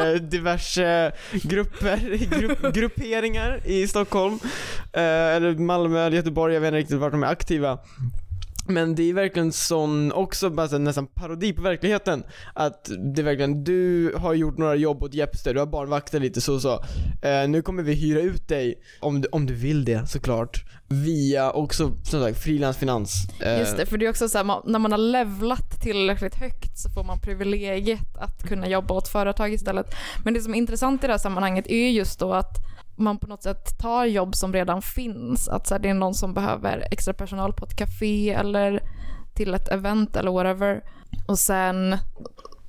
diverse 0.56 0.84
eh, 0.84 1.12
grupper, 1.44 1.98
grupp, 2.40 2.74
grupperingar 2.74 3.62
i 3.66 3.88
Stockholm. 3.88 4.40
Eh, 4.94 5.02
eller 5.02 5.56
Malmö 5.56 6.06
eller 6.06 6.18
Göteborg, 6.18 6.54
jag 6.54 6.62
vet 6.62 6.68
inte 6.68 6.78
riktigt 6.78 6.98
vart 6.98 7.12
de 7.12 7.24
är 7.24 7.28
aktiva. 7.28 7.80
Men 8.68 8.96
det 8.96 9.10
är 9.10 9.14
verkligen 9.14 9.52
sån, 9.52 10.12
också 10.12 10.50
bara 10.50 10.68
så 10.68 10.78
nästan 10.78 11.08
parodi 11.08 11.54
på 11.54 11.62
verkligheten. 11.62 12.24
Att 12.54 12.90
det 13.14 13.22
är 13.22 13.24
verkligen, 13.24 13.64
du 13.64 14.14
har 14.18 14.34
gjort 14.34 14.58
några 14.58 14.76
jobb 14.76 15.04
åt 15.04 15.14
Jepster, 15.14 15.54
du 15.54 15.60
har 15.60 15.68
barnvaktat 15.68 16.22
lite 16.22 16.42
så 16.42 16.54
och 16.54 16.62
så. 16.62 16.74
Eh, 17.22 17.48
nu 17.48 17.62
kommer 17.62 17.84
vi 17.84 17.94
hyra 17.94 18.22
ut 18.22 18.48
dig, 18.48 18.76
om 19.00 19.22
du, 19.22 19.28
om 19.32 19.46
du 19.46 19.54
vill 19.54 19.86
det 19.86 20.08
såklart. 20.08 20.64
Via 20.88 21.52
också 21.52 21.92
som 22.04 22.22
sagt 22.22 22.44
frilansfinans. 22.44 23.14
Eh, 23.42 23.60
Just 23.60 23.78
det, 23.78 23.86
för 23.86 23.98
det 23.98 24.06
är 24.06 24.10
också 24.10 24.30
så 24.30 24.38
här, 24.38 24.70
när 24.70 24.80
man 24.80 24.92
har 24.92 25.00
levlat 25.00 25.82
tillräckligt 25.82 26.36
högt 26.36 26.78
så 26.78 26.90
får 26.90 27.04
man 27.04 27.20
privilegiet 27.20 28.18
att 28.20 28.48
kunna 28.48 28.68
jobba 28.68 28.94
åt 28.94 29.08
företag 29.08 29.54
istället. 29.54 29.96
Men 30.24 30.34
det 30.34 30.40
som 30.40 30.54
är 30.54 30.58
intressant 30.58 31.04
i 31.04 31.08
det 31.08 31.14
här 31.14 31.18
sammanhanget 31.18 31.68
är 31.68 31.90
just 31.90 32.20
då 32.20 32.34
att 32.34 32.58
man 32.96 33.18
på 33.18 33.28
något 33.28 33.44
sätt 33.44 33.80
tar 33.80 34.06
jobb 34.06 34.36
som 34.36 34.54
redan 34.54 34.82
finns. 34.82 35.48
Att 35.48 35.68
så 35.68 35.74
här, 35.74 35.80
det 35.80 35.90
är 35.90 35.94
någon 35.94 36.14
som 36.14 36.34
behöver 36.34 36.88
extra 36.92 37.14
personal 37.14 37.54
på 37.54 37.66
ett 37.66 37.76
café 37.76 38.30
eller 38.30 38.84
till 39.34 39.54
ett 39.54 39.68
event 39.68 40.16
eller 40.16 40.32
whatever. 40.32 40.82
Och 41.28 41.40
sen 41.40 41.98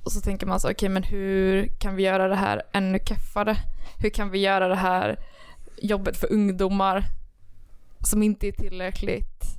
och 0.03 0.11
så 0.11 0.21
tänker 0.21 0.45
man 0.45 0.59
så, 0.59 0.71
okej 0.71 0.89
men 0.89 1.03
hur 1.03 1.67
kan 1.67 1.95
vi 1.95 2.03
göra 2.03 2.27
det 2.27 2.35
här 2.35 2.61
ännu 2.71 2.99
keffare? 2.99 3.57
Hur 4.01 4.09
kan 4.09 4.29
vi 4.29 4.39
göra 4.39 4.67
det 4.67 4.75
här 4.75 5.19
jobbet 5.81 6.17
för 6.17 6.33
ungdomar 6.33 7.03
som 7.99 8.23
inte 8.23 8.47
är 8.47 8.51
tillräckligt 8.51 9.57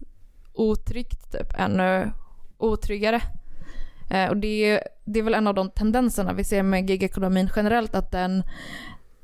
otryggt 0.53 1.33
typ, 1.33 1.55
ännu 1.59 2.11
otryggare. 2.59 3.23
Eh, 4.11 4.29
och 4.29 4.37
det 4.37 4.65
är, 4.65 4.83
det 5.05 5.19
är 5.19 5.23
väl 5.23 5.35
en 5.35 5.47
av 5.47 5.55
de 5.55 5.71
tendenserna 5.71 6.33
vi 6.33 6.45
ser 6.45 6.63
med 6.63 6.91
gigekonomin 6.91 7.51
generellt 7.57 7.95
att 7.95 8.11
den 8.11 8.43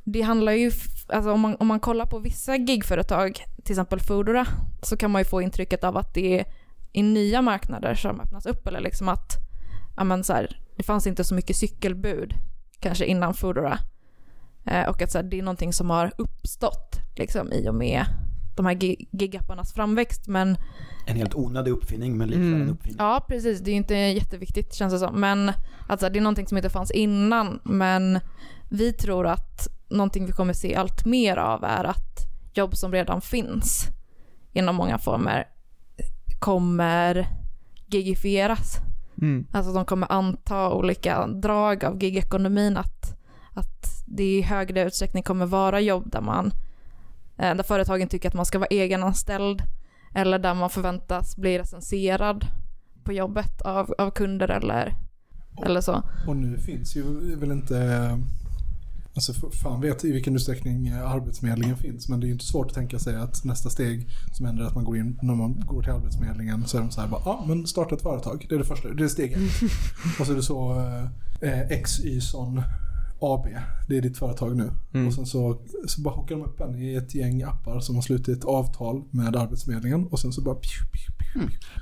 det 0.05 0.23
handlar 0.23 0.53
ju, 0.53 0.71
alltså 1.09 1.33
om 1.33 1.41
man, 1.41 1.57
om 1.61 1.67
man 1.67 1.81
kollar 1.81 2.07
på 2.07 2.19
vissa 2.19 2.57
gigföretag, 2.57 3.45
till 3.65 3.73
exempel 3.73 4.01
Foodora, 4.01 4.47
så 4.83 4.97
kan 4.97 5.11
man 5.11 5.21
ju 5.21 5.25
få 5.25 5.43
intrycket 5.43 5.85
av 5.85 5.97
att 5.97 6.15
det 6.15 6.39
är 6.41 6.45
i 6.93 7.03
nya 7.03 7.43
marknader 7.43 7.95
som 7.95 8.21
öppnas 8.21 8.47
upp 8.47 8.67
eller 8.67 8.81
liksom 8.81 9.09
att, 9.09 9.33
ja 9.97 10.05
men 10.05 10.25
så 10.25 10.33
här, 10.33 10.61
det 10.77 10.83
fanns 10.83 11.07
inte 11.07 11.25
så 11.25 11.35
mycket 11.35 11.57
cykelbud 11.57 12.35
kanske 12.81 13.05
innan 13.05 13.35
Foodora. 13.35 13.79
Eh, 14.67 14.89
och 14.89 15.03
att 15.03 15.11
så 15.13 15.19
här, 15.19 15.23
det 15.23 15.39
är 15.39 15.43
någonting 15.43 15.73
som 15.73 15.91
har 15.91 16.13
uppstått 16.19 16.97
liksom 17.17 17.53
i 17.53 17.69
och 17.69 17.75
med 17.75 18.05
de 18.57 18.67
här 18.67 18.75
gi- 18.75 19.09
gigapparnas 19.11 19.73
framväxt 19.73 20.27
men 20.29 20.57
En 21.07 21.17
helt 21.17 21.35
onödig 21.35 21.71
uppfinning 21.73 22.19
men 22.19 22.29
likväl 22.29 22.47
Mm. 22.47 22.63
en 22.63 22.69
uppfinning. 22.71 22.97
Ja, 22.99 23.25
precis. 23.29 23.61
Det 23.61 23.71
är 23.71 23.73
ju 23.73 23.77
inte 23.77 23.95
jätteviktigt 23.95 24.75
känns 24.75 24.93
det 24.93 24.99
som. 24.99 25.21
Men 25.21 25.53
alltså, 25.89 26.09
det 26.09 26.19
är 26.19 26.21
någonting 26.21 26.47
som 26.47 26.57
inte 26.59 26.71
fanns 26.71 26.91
innan. 26.91 27.61
Men 27.65 28.21
vi 28.71 28.93
tror 28.93 29.27
att 29.27 29.69
någonting 29.97 30.27
vi 30.27 30.33
kommer 30.33 30.53
se 30.53 30.75
allt 30.75 31.05
mer 31.05 31.37
av 31.37 31.65
är 31.65 31.85
att 31.85 32.27
jobb 32.55 32.77
som 32.77 32.93
redan 32.93 33.21
finns 33.21 33.89
inom 34.53 34.77
många 34.77 34.99
former 34.99 35.49
kommer 36.41 37.29
gigifieras. 37.87 38.77
Mm. 39.23 39.47
Alltså 39.53 39.73
de 39.73 39.85
kommer 39.85 40.13
anta 40.13 40.71
olika 40.71 41.27
drag 41.27 41.85
av 41.85 42.03
gigekonomin. 42.03 42.77
Att, 42.77 43.17
att 43.53 44.05
det 44.07 44.39
i 44.39 44.43
högre 44.43 44.83
utsträckning 44.83 45.23
kommer 45.23 45.47
vara 45.47 45.81
jobb 45.81 46.11
där 46.11 46.21
man 46.21 46.53
eh, 47.37 47.55
där 47.55 47.63
företagen 47.63 48.09
tycker 48.09 48.29
att 48.29 48.35
man 48.35 48.47
ska 48.47 48.59
vara 48.59 48.69
egenanställd 48.69 49.63
eller 50.15 50.39
där 50.39 50.55
man 50.55 50.71
förväntas 50.71 51.37
bli 51.37 51.59
recenserad 51.59 52.47
på 53.05 53.13
jobbet 53.13 53.63
av, 53.63 53.95
av 53.99 54.11
kunder 54.11 54.49
eller, 54.49 54.95
eller 55.67 55.81
så. 55.81 56.03
Och 56.27 56.37
nu 56.37 56.59
finns 56.59 56.97
ju 56.97 57.37
väl 57.37 57.53
inte, 57.53 58.21
alltså 59.15 59.33
fan 59.51 59.81
vet 59.81 60.05
i 60.05 60.13
vilken 60.13 60.35
utsträckning 60.35 60.87
eh, 60.87 61.11
Arbetsförmedlingen 61.11 61.77
finns. 61.77 62.09
Men 62.09 62.21
det 62.21 62.25
är 62.25 62.29
ju 62.29 62.33
inte 62.33 62.45
svårt 62.45 62.67
att 62.67 62.75
tänka 62.75 62.99
sig 62.99 63.17
att 63.17 63.45
nästa 63.45 63.71
steg 63.71 64.09
som 64.33 64.47
händer 64.47 64.65
är 64.65 64.69
att 64.69 64.75
man 64.75 64.85
går 64.85 64.97
in, 64.97 65.19
när 65.23 65.35
man 65.35 65.61
går 65.67 65.83
till 65.83 65.93
Arbetsförmedlingen 65.93 66.67
så 66.67 66.77
är 66.77 66.81
de 66.81 66.91
så 66.91 67.01
här 67.01 67.09
bara, 67.09 67.23
ja 67.25 67.31
ah, 67.31 67.47
men 67.47 67.67
starta 67.67 67.95
ett 67.95 68.03
företag. 68.03 68.47
Det 68.49 68.55
är 68.55 68.59
det 68.59 68.65
första, 68.65 68.89
det 68.89 69.05
är 69.05 69.09
steg 69.09 69.33
ett. 69.33 69.41
Och 70.21 70.27
så 70.27 70.33
är 70.33 70.37
det 70.37 70.43
så, 70.43 70.81
eh, 71.41 71.71
eh, 71.71 71.83
XYson 71.83 72.63
AB, 73.21 73.47
det 73.89 73.97
är 73.97 74.03
ditt 74.03 74.19
företag 74.19 74.57
nu. 74.57 74.71
Mm. 74.95 75.07
Och 75.07 75.15
sen 75.15 75.27
så, 75.27 75.61
så 75.87 76.01
bara 76.01 76.15
hockar 76.15 76.35
de 76.35 76.45
upp 76.45 76.61
en 76.61 76.83
i 76.83 76.95
ett 76.95 77.15
gäng 77.15 77.43
appar 77.43 77.81
som 77.81 77.95
har 77.95 78.03
slutit 78.03 78.45
avtal 78.45 79.03
med 79.11 79.37
Arbetsförmedlingen. 79.37 80.07
Och 80.07 80.21
sen 80.21 80.33
så 80.33 80.43
bara 80.43 80.55
pju, 80.55 80.85
pju, 80.93 81.13
pju. 81.19 81.24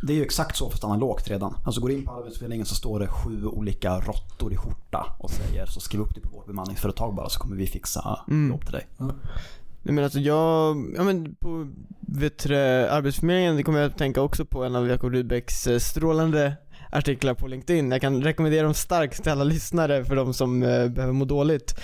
Det 0.03 0.12
är 0.12 0.17
ju 0.17 0.23
exakt 0.23 0.57
så 0.57 0.71
fast 0.71 0.85
analogt 0.85 1.29
redan. 1.29 1.55
Alltså 1.65 1.81
går 1.81 1.91
in 1.91 2.05
på 2.05 2.12
Arbetsförmedlingen 2.12 2.67
så 2.67 2.75
står 2.75 3.01
det 3.01 3.07
sju 3.09 3.47
olika 3.47 4.01
råttor 4.01 4.53
i 4.53 4.57
skjorta 4.57 5.07
och 5.19 5.31
säger 5.31 5.67
så 5.67 5.81
skriv 5.81 6.01
upp 6.01 6.15
dig 6.15 6.23
på 6.23 6.31
vårt 6.31 6.47
bemanningsföretag 6.47 7.15
bara 7.15 7.29
så 7.29 7.41
kommer 7.41 7.57
vi 7.57 7.67
fixa 7.67 8.19
Mm. 8.29 8.51
jobb 8.51 8.65
till 8.65 8.73
dig. 8.73 8.87
Nej 9.85 9.95
men 9.95 10.05
alltså 10.05 10.19
jag, 10.19 10.77
ja 10.97 11.03
men 11.05 11.35
på 11.35 11.69
vet 12.01 12.38
du, 12.38 12.49
det, 12.49 12.93
Arbetsförmedlingen, 12.93 13.57
det 13.57 13.62
kommer 13.62 13.79
jag 13.79 13.91
att 13.91 13.99
tänka 13.99 14.21
också 14.21 14.45
på 14.45 14.65
en 14.65 14.77
av 14.77 14.88
Jakob 14.88 15.12
Rydbecks 15.12 15.67
eh, 15.67 15.79
strålande 15.79 16.57
artiklar 16.93 17.35
på 17.35 17.47
LinkedIn. 17.47 17.91
Jag 17.91 18.01
kan 18.01 18.23
rekommendera 18.23 18.63
dem 18.63 18.75
starkt 18.75 19.23
till 19.23 19.33
alla 19.33 19.45
lyssnare 19.45 20.05
för 20.05 20.17
de 20.17 20.35
som 20.35 20.63
eh, 20.63 20.89
behöver 20.89 21.13
må 21.13 21.25
dåligt. 21.25 21.81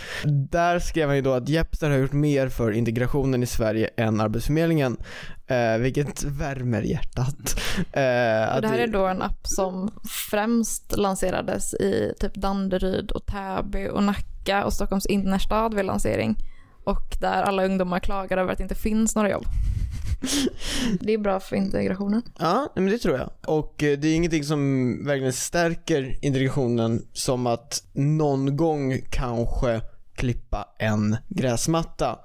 Där 0.51 0.79
skrev 0.79 1.09
han 1.09 1.16
ju 1.16 1.23
då 1.23 1.33
att 1.33 1.49
Jepster 1.49 1.90
har 1.90 1.97
gjort 1.97 2.12
mer 2.12 2.49
för 2.49 2.73
integrationen 2.73 3.42
i 3.42 3.47
Sverige 3.47 3.90
än 3.97 4.21
Arbetsförmedlingen. 4.21 4.97
Eh, 5.47 5.79
vilket 5.79 6.23
värmer 6.25 6.83
hjärtat. 6.83 7.61
Eh, 7.79 8.55
Och 8.57 8.62
det 8.62 8.68
här 8.68 8.79
är 8.79 8.87
då 8.87 9.07
en 9.07 9.23
app 9.23 9.47
som 9.47 9.90
främst 10.31 10.97
lanserades 10.97 11.75
i 11.75 12.12
typ 12.21 12.35
Danderyd 12.35 13.11
och 13.11 13.27
Täby 13.27 13.88
och 13.88 14.03
Nacka 14.03 14.64
och 14.64 14.73
Stockholms 14.73 15.07
innerstad 15.07 15.75
vid 15.75 15.85
lansering. 15.85 16.37
Och 16.85 17.16
där 17.21 17.42
alla 17.42 17.64
ungdomar 17.64 18.01
klagar 18.01 18.38
över 18.38 18.53
att 18.53 18.59
det 18.59 18.62
inte 18.62 18.75
finns 18.75 19.16
några 19.16 19.31
jobb. 19.31 19.44
Det 21.00 21.12
är 21.12 21.18
bra 21.18 21.40
för 21.40 21.57
integrationen. 21.57 22.22
Ja, 22.38 22.72
men 22.74 22.87
det 22.87 22.98
tror 22.98 23.18
jag. 23.18 23.31
Och 23.46 23.83
eh, 23.83 23.98
det 23.98 24.09
är 24.09 24.14
ingenting 24.14 24.44
som 24.44 24.59
verkligen 25.07 25.33
stärker 25.33 26.18
integrationen 26.22 27.07
som 27.12 27.46
att 27.46 27.83
någon 27.92 28.57
gång 28.57 29.00
kanske 29.11 29.81
klippa 30.14 30.68
en 30.78 31.16
gräsmatta. 31.28 32.18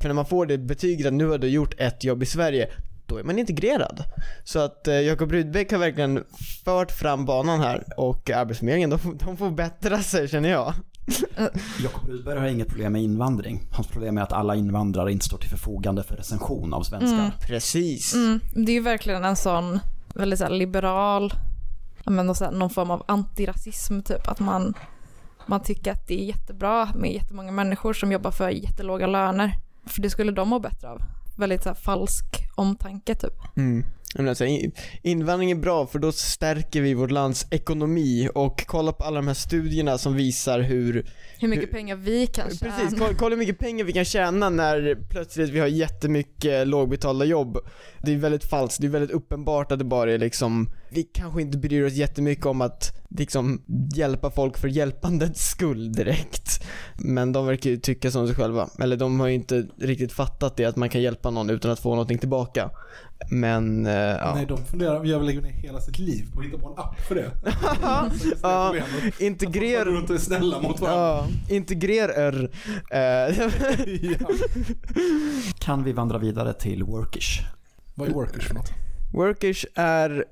För 0.00 0.08
när 0.08 0.14
man 0.14 0.26
får 0.26 0.46
det 0.46 0.58
betyget 0.58 1.06
att 1.06 1.12
nu 1.12 1.26
har 1.26 1.38
du 1.38 1.48
gjort 1.48 1.74
ett 1.80 2.04
jobb 2.04 2.22
i 2.22 2.26
Sverige, 2.26 2.68
då 3.06 3.16
är 3.16 3.24
man 3.24 3.38
integrerad. 3.38 4.04
Så 4.44 4.58
att 4.58 4.88
eh, 4.88 5.00
Jakob 5.00 5.32
Rudbeck 5.32 5.72
har 5.72 5.78
verkligen 5.78 6.24
fört 6.64 6.92
fram 6.92 7.24
banan 7.24 7.60
här 7.60 7.84
och 7.96 8.30
Arbetsförmedlingen, 8.30 8.90
de, 8.90 9.18
de 9.24 9.36
får 9.36 9.50
bättra 9.50 9.98
sig 9.98 10.28
känner 10.28 10.48
jag. 10.50 10.74
Jakob 11.82 12.08
Rydberg 12.08 12.38
har 12.38 12.46
inget 12.46 12.68
problem 12.68 12.92
med 12.92 13.02
invandring. 13.02 13.66
Hans 13.72 13.86
problem 13.86 14.18
är 14.18 14.22
att 14.22 14.32
alla 14.32 14.54
invandrare 14.54 15.12
inte 15.12 15.24
står 15.24 15.38
till 15.38 15.50
förfogande 15.50 16.02
för 16.02 16.16
recension 16.16 16.74
av 16.74 16.82
svenskar. 16.82 17.18
Mm. 17.18 17.30
Precis. 17.46 18.14
Mm, 18.14 18.40
det 18.52 18.72
är 18.72 18.74
ju 18.74 18.80
verkligen 18.80 19.24
en 19.24 19.36
sån 19.36 19.80
väldigt 20.14 20.38
så 20.38 20.44
här 20.44 20.52
liberal, 20.52 21.34
men 22.04 22.34
så 22.34 22.44
här, 22.44 22.52
någon 22.52 22.70
form 22.70 22.90
av 22.90 23.04
antirasism 23.08 24.00
typ. 24.00 24.28
Att 24.28 24.40
man, 24.40 24.74
man 25.46 25.62
tycker 25.62 25.92
att 25.92 26.06
det 26.06 26.22
är 26.22 26.24
jättebra 26.24 26.88
med 26.94 27.12
jättemånga 27.12 27.52
människor 27.52 27.92
som 27.92 28.12
jobbar 28.12 28.30
för 28.30 28.48
jättelåga 28.48 29.06
löner. 29.06 29.56
För 29.86 30.02
det 30.02 30.10
skulle 30.10 30.32
de 30.32 30.48
må 30.48 30.58
bättre 30.58 30.88
av. 30.88 31.02
Väldigt 31.36 31.62
så 31.62 31.68
här, 31.68 31.76
falsk 31.76 32.24
omtanke 32.54 33.14
typ. 33.14 33.56
Mm. 33.56 33.84
Jag 34.14 34.22
menar, 34.22 34.34
så 34.34 34.44
här, 34.44 34.70
invandring 35.02 35.50
är 35.50 35.54
bra 35.54 35.86
för 35.86 35.98
då 35.98 36.12
stärker 36.12 36.80
vi 36.80 36.94
vårt 36.94 37.10
lands 37.10 37.46
ekonomi 37.50 38.28
och 38.34 38.66
kolla 38.66 38.92
på 38.92 39.04
alla 39.04 39.16
de 39.16 39.26
här 39.26 39.34
studierna 39.34 39.98
som 39.98 40.14
visar 40.14 40.60
hur 40.60 41.06
Hur 41.38 41.48
mycket 41.48 41.68
Hur- 41.68 41.72
pengar 41.72 41.96
vi 41.96 42.26
kan 42.26 42.50
tjäna. 42.50 42.72
Precis, 42.76 42.98
kolla, 42.98 43.14
kolla 43.14 43.30
hur 43.30 43.38
mycket 43.38 43.58
pengar 43.58 43.84
vi 43.84 43.92
kan 43.92 44.04
tjäna 44.04 44.50
när 44.50 44.98
plötsligt 45.10 45.50
vi 45.50 45.60
har 45.60 45.66
jättemycket 45.66 46.68
lågbetalda 46.68 47.24
jobb. 47.24 47.58
Det 48.02 48.12
är 48.12 48.16
väldigt 48.16 48.44
falskt, 48.44 48.80
det 48.80 48.86
är 48.86 48.90
väldigt 48.90 49.10
uppenbart 49.10 49.72
att 49.72 49.78
det 49.78 49.84
bara 49.84 50.12
är 50.12 50.18
liksom, 50.18 50.70
vi 50.90 51.02
kanske 51.02 51.42
inte 51.42 51.58
bryr 51.58 51.84
oss 51.84 51.92
jättemycket 51.92 52.46
om 52.46 52.60
att 52.60 53.06
liksom 53.10 53.62
hjälpa 53.94 54.30
folk 54.30 54.58
för 54.58 54.68
hjälpandets 54.68 55.50
skull 55.50 55.92
direkt. 55.92 56.64
Men 56.98 57.32
de 57.32 57.46
verkar 57.46 57.70
ju 57.70 57.76
tycka 57.76 58.10
som 58.10 58.26
sig 58.26 58.36
själva. 58.36 58.68
Eller 58.82 58.96
de 58.96 59.20
har 59.20 59.26
ju 59.26 59.34
inte 59.34 59.66
riktigt 59.78 60.12
fattat 60.12 60.56
det 60.56 60.64
att 60.64 60.76
man 60.76 60.88
kan 60.88 61.02
hjälpa 61.02 61.30
någon 61.30 61.50
utan 61.50 61.70
att 61.70 61.80
få 61.80 61.90
någonting 61.90 62.18
tillbaka. 62.18 62.70
Men, 63.28 63.86
eh, 63.86 63.92
ja. 63.92 64.34
Nej, 64.34 64.46
de 64.46 64.64
funderar, 64.64 65.04
jag 65.04 65.18
vill 65.18 65.26
lägga 65.26 65.40
ner 65.40 65.50
hela 65.50 65.80
sitt 65.80 65.98
liv 65.98 66.32
på 66.34 66.40
att 66.40 66.46
hitta 66.46 66.58
på 66.58 66.68
en 66.68 66.78
app 66.78 67.00
för 67.00 67.14
det. 67.14 67.30
Ja, 68.42 68.74
Integrer... 69.18 69.84
Runt 69.84 70.10
och 70.10 70.20
snälla 70.20 70.60
mot 70.60 70.80
varandra. 70.80 71.28
Ja, 71.48 71.54
integrerer. 71.54 72.50
Eh. 72.90 73.50
Kan 75.58 75.84
vi 75.84 75.92
vandra 75.92 76.18
vidare 76.18 76.52
till 76.52 76.82
Workish? 76.82 77.40
Vad 77.94 78.08
är 78.08 78.12
workers 78.12 78.46
för 78.46 78.54
något? 78.54 78.72
Workish 79.12 79.66
är, 79.74 80.24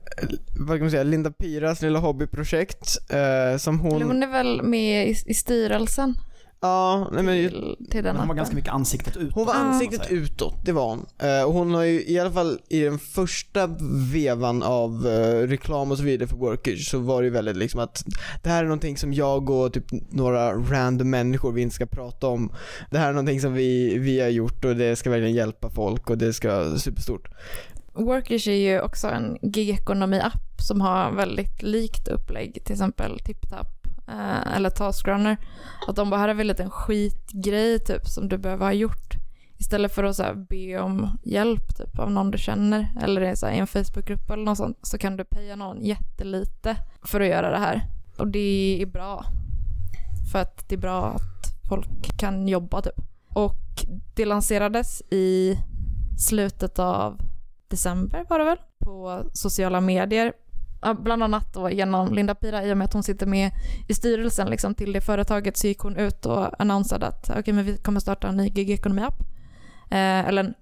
vad 0.59 0.77
kan 0.77 0.81
man 0.81 0.91
säga, 0.91 1.03
Linda 1.03 1.31
Piras 1.31 1.83
lilla 1.83 1.99
hobbyprojekt 1.99 2.99
eh, 3.11 3.57
som 3.57 3.81
hon... 3.81 4.03
Hon 4.03 4.23
är 4.23 4.27
väl 4.27 4.63
med 4.63 5.09
i, 5.09 5.17
i 5.27 5.35
styrelsen 5.35 6.15
Ja, 6.61 7.09
nej 7.13 7.23
men 7.23 7.35
till, 7.49 7.77
till 7.91 8.05
den 8.05 8.13
Men 8.15 8.17
hon 8.17 8.29
var 8.29 8.35
ganska 8.35 8.55
mycket 8.55 8.73
ansiktet 8.73 9.17
ut. 9.17 9.33
hon 9.35 9.47
var 9.47 9.55
Ah. 9.55 9.59
ansiktet 9.59 10.11
utåt, 10.11 10.55
det 10.65 10.73
var 10.73 10.89
hon. 10.89 11.07
Eh, 11.19 11.43
och 11.47 11.53
hon 11.53 11.75
har 11.75 11.83
ju 11.83 12.05
i 12.07 12.19
alla 12.19 12.31
fall 12.31 12.59
i 12.69 12.81
den 12.81 12.99
första 12.99 13.67
vevan 14.13 14.63
av 14.63 15.07
eh, 15.07 15.47
reklam 15.47 15.91
och 15.91 15.99
så 15.99 16.05
vidare 16.05 16.29
för 16.29 16.37
Workish 16.37 16.91
så 16.91 16.99
var 16.99 17.23
det 17.23 17.27
ju 17.27 17.33
väldigt 17.33 17.57
liksom 17.57 17.81
att 17.81 18.05
det 18.43 18.51
här 18.51 18.61
är 18.61 18.65
någonting 18.65 18.97
som 18.97 19.13
jag 19.13 19.51
och 19.51 19.73
typ 19.73 19.85
några 20.11 20.53
random 20.55 21.11
människor 21.11 21.53
vi 21.53 21.63
inte 21.63 21.75
ska 21.75 21.87
prata 21.87 22.27
om. 22.27 22.53
Det 22.91 22.99
här 22.99 23.09
är 23.09 23.13
någonting 23.13 23.41
som 23.41 23.53
vi, 23.53 23.99
vi 23.99 24.21
har 24.21 24.29
gjort 24.29 24.65
och 24.65 24.77
det 24.77 24.97
ska 24.97 25.11
verkligen 25.11 25.35
hjälpa 25.35 25.71
folk 25.71 26.11
och 26.11 26.19
det 26.19 26.33
ska 26.33 26.49
vara 26.49 26.79
superstort. 26.79 27.29
Workish 27.95 28.49
är 28.49 28.53
ju 28.53 28.81
också 28.81 29.07
en 29.09 29.39
gig-ekonomi-app 29.43 30.61
som 30.69 30.81
har 30.81 31.13
väldigt 31.13 31.63
likt 31.63 32.09
upplägg, 32.09 32.65
till 32.65 32.73
exempel 32.73 33.19
TipTap 33.25 33.78
eh, 34.09 34.57
eller 34.57 34.71
Taskrunner. 34.71 35.37
Att 35.87 35.97
de 35.97 36.11
bara, 36.11 36.21
här 36.21 36.29
är 36.29 36.35
väl 36.35 36.41
en 36.41 36.47
liten 36.47 36.71
skitgrej 36.71 37.79
typ 37.79 38.07
som 38.07 38.29
du 38.29 38.39
behöver 38.39 38.67
ha 38.67 38.73
gjort. 38.73 39.15
Istället 39.57 39.95
för 39.95 40.05
att 40.05 40.17
så 40.17 40.23
här, 40.23 40.35
be 40.35 40.81
om 40.81 41.19
hjälp 41.25 41.77
typ, 41.77 41.99
av 41.99 42.11
någon 42.11 42.31
du 42.31 42.39
känner 42.39 42.89
eller 43.03 43.21
i 43.21 43.37
så 43.37 43.47
här, 43.47 43.53
i 43.53 43.59
en 43.59 43.67
Facebookgrupp 43.67 44.31
eller 44.31 44.45
något 44.45 44.59
sånt 44.59 44.79
så 44.83 44.99
kan 44.99 45.17
du 45.17 45.25
paya 45.25 45.57
någon 45.57 45.85
jättelite 45.85 46.77
för 47.03 47.21
att 47.21 47.27
göra 47.27 47.51
det 47.51 47.59
här. 47.59 47.83
Och 48.19 48.29
det 48.29 48.83
är 48.83 48.87
bra. 48.87 49.25
För 50.33 50.39
att 50.39 50.69
det 50.69 50.75
är 50.75 50.79
bra 50.79 51.05
att 51.05 51.69
folk 51.69 52.19
kan 52.19 52.49
jobba 52.49 52.83
typ. 52.83 52.95
Och 53.35 53.87
det 54.15 54.25
lanserades 54.25 55.03
i 55.11 55.59
slutet 56.19 56.79
av 56.79 57.21
december 57.69 58.25
var 58.29 58.39
det 58.39 58.45
väl, 58.45 58.59
på 58.79 59.23
sociala 59.33 59.81
medier. 59.81 60.33
Bland 60.99 61.23
annat 61.23 61.55
då 61.55 61.71
genom 61.71 62.15
Linda 62.15 62.35
Pira 62.35 62.65
i 62.65 62.73
och 62.73 62.77
med 62.77 62.85
att 62.85 62.93
hon 62.93 63.03
sitter 63.03 63.27
med 63.27 63.51
i 63.89 63.95
styrelsen 63.95 64.51
liksom, 64.51 64.75
till 64.75 64.93
det 64.93 65.01
företaget 65.01 65.57
så 65.57 65.67
gick 65.67 65.79
hon 65.79 65.97
ut 65.97 66.27
och 66.27 66.61
annonsade 66.63 67.07
att 67.07 67.31
okay, 67.31 67.55
men 67.55 67.65
vi 67.65 67.77
kommer 67.77 68.01
starta 68.01 68.29
en 68.29 68.37
ny 68.37 68.49
gig-ekonomi-app. 68.49 69.21
Eh, 69.91 70.29
eller 70.29 70.45
en 70.45 70.55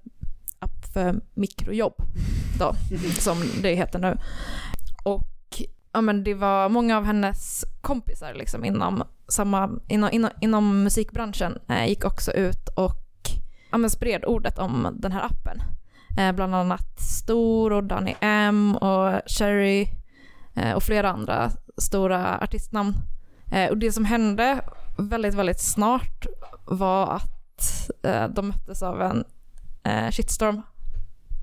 app 0.58 0.92
för 0.92 1.20
mikrojobb 1.34 1.94
då, 2.58 2.74
som 3.18 3.36
det 3.62 3.74
heter 3.74 3.98
nu. 3.98 4.18
Och 5.04 5.62
ja, 5.92 6.00
men 6.00 6.24
det 6.24 6.34
var 6.34 6.68
många 6.68 6.96
av 6.96 7.04
hennes 7.04 7.64
kompisar 7.80 8.34
liksom, 8.34 8.64
inom, 8.64 9.02
samma, 9.28 9.70
inom, 9.88 10.10
inom, 10.12 10.30
inom 10.40 10.82
musikbranschen 10.82 11.58
eh, 11.68 11.88
gick 11.88 12.04
också 12.04 12.32
ut 12.32 12.68
och 12.76 13.02
ja, 13.70 13.78
men 13.78 13.90
spred 13.90 14.24
ordet 14.24 14.58
om 14.58 14.96
den 14.98 15.12
här 15.12 15.24
appen. 15.24 15.62
Eh, 16.18 16.32
bland 16.32 16.54
annat 16.54 17.00
Stor 17.00 17.72
och 17.72 17.84
Danny 17.84 18.14
M 18.20 18.76
och 18.76 19.20
Cherry 19.26 19.88
Eh, 20.56 20.72
och 20.72 20.82
flera 20.82 21.10
andra 21.10 21.50
stora 21.76 22.38
artistnamn. 22.38 22.94
Eh, 23.52 23.70
och 23.70 23.78
det 23.78 23.92
som 23.92 24.04
hände 24.04 24.60
väldigt, 24.98 25.34
väldigt 25.34 25.60
snart 25.60 26.26
var 26.64 27.14
att 27.14 27.90
eh, 28.02 28.28
de 28.28 28.48
möttes 28.48 28.82
av 28.82 29.02
en 29.02 29.24
shitstorm. 30.10 30.62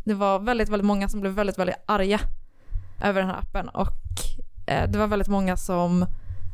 Det 0.05 0.13
var 0.13 0.39
väldigt, 0.39 0.69
väldigt 0.69 0.85
många 0.85 1.09
som 1.09 1.21
blev 1.21 1.33
väldigt, 1.33 1.59
väldigt 1.59 1.75
arga 1.85 2.19
över 3.03 3.21
den 3.21 3.29
här 3.29 3.39
appen 3.39 3.69
och 3.69 3.87
det 4.65 4.95
var 4.97 5.07
väldigt 5.07 5.27
många 5.27 5.57
som 5.57 6.05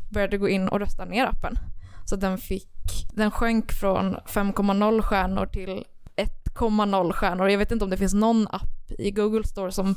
började 0.09 0.37
gå 0.37 0.49
in 0.49 0.67
och 0.67 0.79
rösta 0.79 1.05
ner 1.05 1.25
appen. 1.25 1.59
Så 2.05 2.15
den 2.15 2.37
fick, 2.37 3.07
den 3.13 3.31
sjönk 3.31 3.71
från 3.71 4.15
5,0 4.15 5.01
stjärnor 5.01 5.45
till 5.45 5.83
1,0 6.15 7.11
stjärnor. 7.11 7.49
Jag 7.49 7.57
vet 7.57 7.71
inte 7.71 7.85
om 7.85 7.91
det 7.91 7.97
finns 7.97 8.13
någon 8.13 8.47
app 8.47 8.91
i 8.99 9.11
Google 9.11 9.43
Store 9.43 9.71
som 9.71 9.95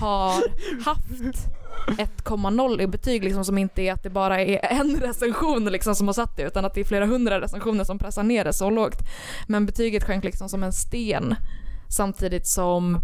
har 0.00 0.32
haft 0.84 1.48
1,0 1.86 2.80
i 2.80 2.86
betyg 2.86 3.24
liksom 3.24 3.44
som 3.44 3.58
inte 3.58 3.82
är 3.82 3.92
att 3.92 4.02
det 4.02 4.10
bara 4.10 4.40
är 4.40 4.80
en 4.80 5.00
recension 5.00 5.64
liksom 5.64 5.94
som 5.94 6.08
har 6.08 6.14
satt 6.14 6.36
det 6.36 6.42
utan 6.42 6.64
att 6.64 6.74
det 6.74 6.80
är 6.80 6.84
flera 6.84 7.06
hundra 7.06 7.40
recensioner 7.40 7.84
som 7.84 7.98
pressar 7.98 8.22
ner 8.22 8.44
det 8.44 8.52
så 8.52 8.70
lågt. 8.70 8.98
Men 9.48 9.66
betyget 9.66 10.04
sjönk 10.04 10.24
liksom 10.24 10.48
som 10.48 10.62
en 10.62 10.72
sten 10.72 11.34
samtidigt 11.88 12.46
som 12.46 13.00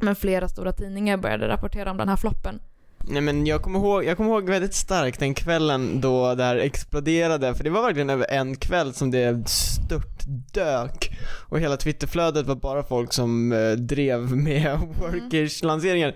men 0.00 0.16
flera 0.16 0.48
stora 0.48 0.72
tidningar 0.72 1.16
började 1.16 1.48
rapportera 1.48 1.90
om 1.90 1.96
den 1.96 2.08
här 2.08 2.16
floppen. 2.16 2.60
Nej 3.08 3.22
men 3.22 3.46
jag 3.46 3.62
kommer, 3.62 3.78
ihåg, 3.78 4.04
jag 4.04 4.16
kommer 4.16 4.30
ihåg 4.30 4.48
väldigt 4.48 4.74
starkt 4.74 5.20
den 5.20 5.34
kvällen 5.34 6.00
då 6.00 6.34
det 6.34 6.44
här 6.44 6.56
exploderade, 6.56 7.54
för 7.54 7.64
det 7.64 7.70
var 7.70 7.82
verkligen 7.82 8.10
över 8.10 8.30
en 8.30 8.56
kväll 8.56 8.94
som 8.94 9.10
det 9.10 9.48
stört 9.48 10.24
dök 10.52 11.10
och 11.48 11.60
hela 11.60 11.76
Twitterflödet 11.76 12.46
var 12.46 12.54
bara 12.54 12.82
folk 12.82 13.12
som 13.12 13.52
eh, 13.52 13.70
drev 13.72 14.36
med 14.36 14.78
workers-lanseringar. 15.00 16.14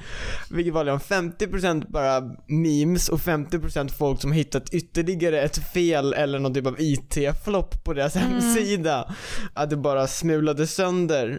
Vilket 0.51 0.75
var 0.75 0.85
liksom 0.85 1.31
50% 1.31 1.85
bara 1.91 2.21
memes 2.47 3.09
och 3.09 3.19
50% 3.19 3.89
folk 3.89 4.21
som 4.21 4.33
hittat 4.33 4.75
ytterligare 4.75 5.41
ett 5.41 5.73
fel 5.73 6.13
eller 6.13 6.39
någon 6.39 6.55
typ 6.55 6.67
av 6.67 6.77
IT-flopp 6.79 7.85
på 7.85 7.93
deras 7.95 8.17
Mm. 8.17 8.29
hemsida. 8.29 9.15
Att 9.55 9.71
det 9.71 9.77
bara 9.77 10.07
smulade 10.07 10.67
sönder. 10.67 11.39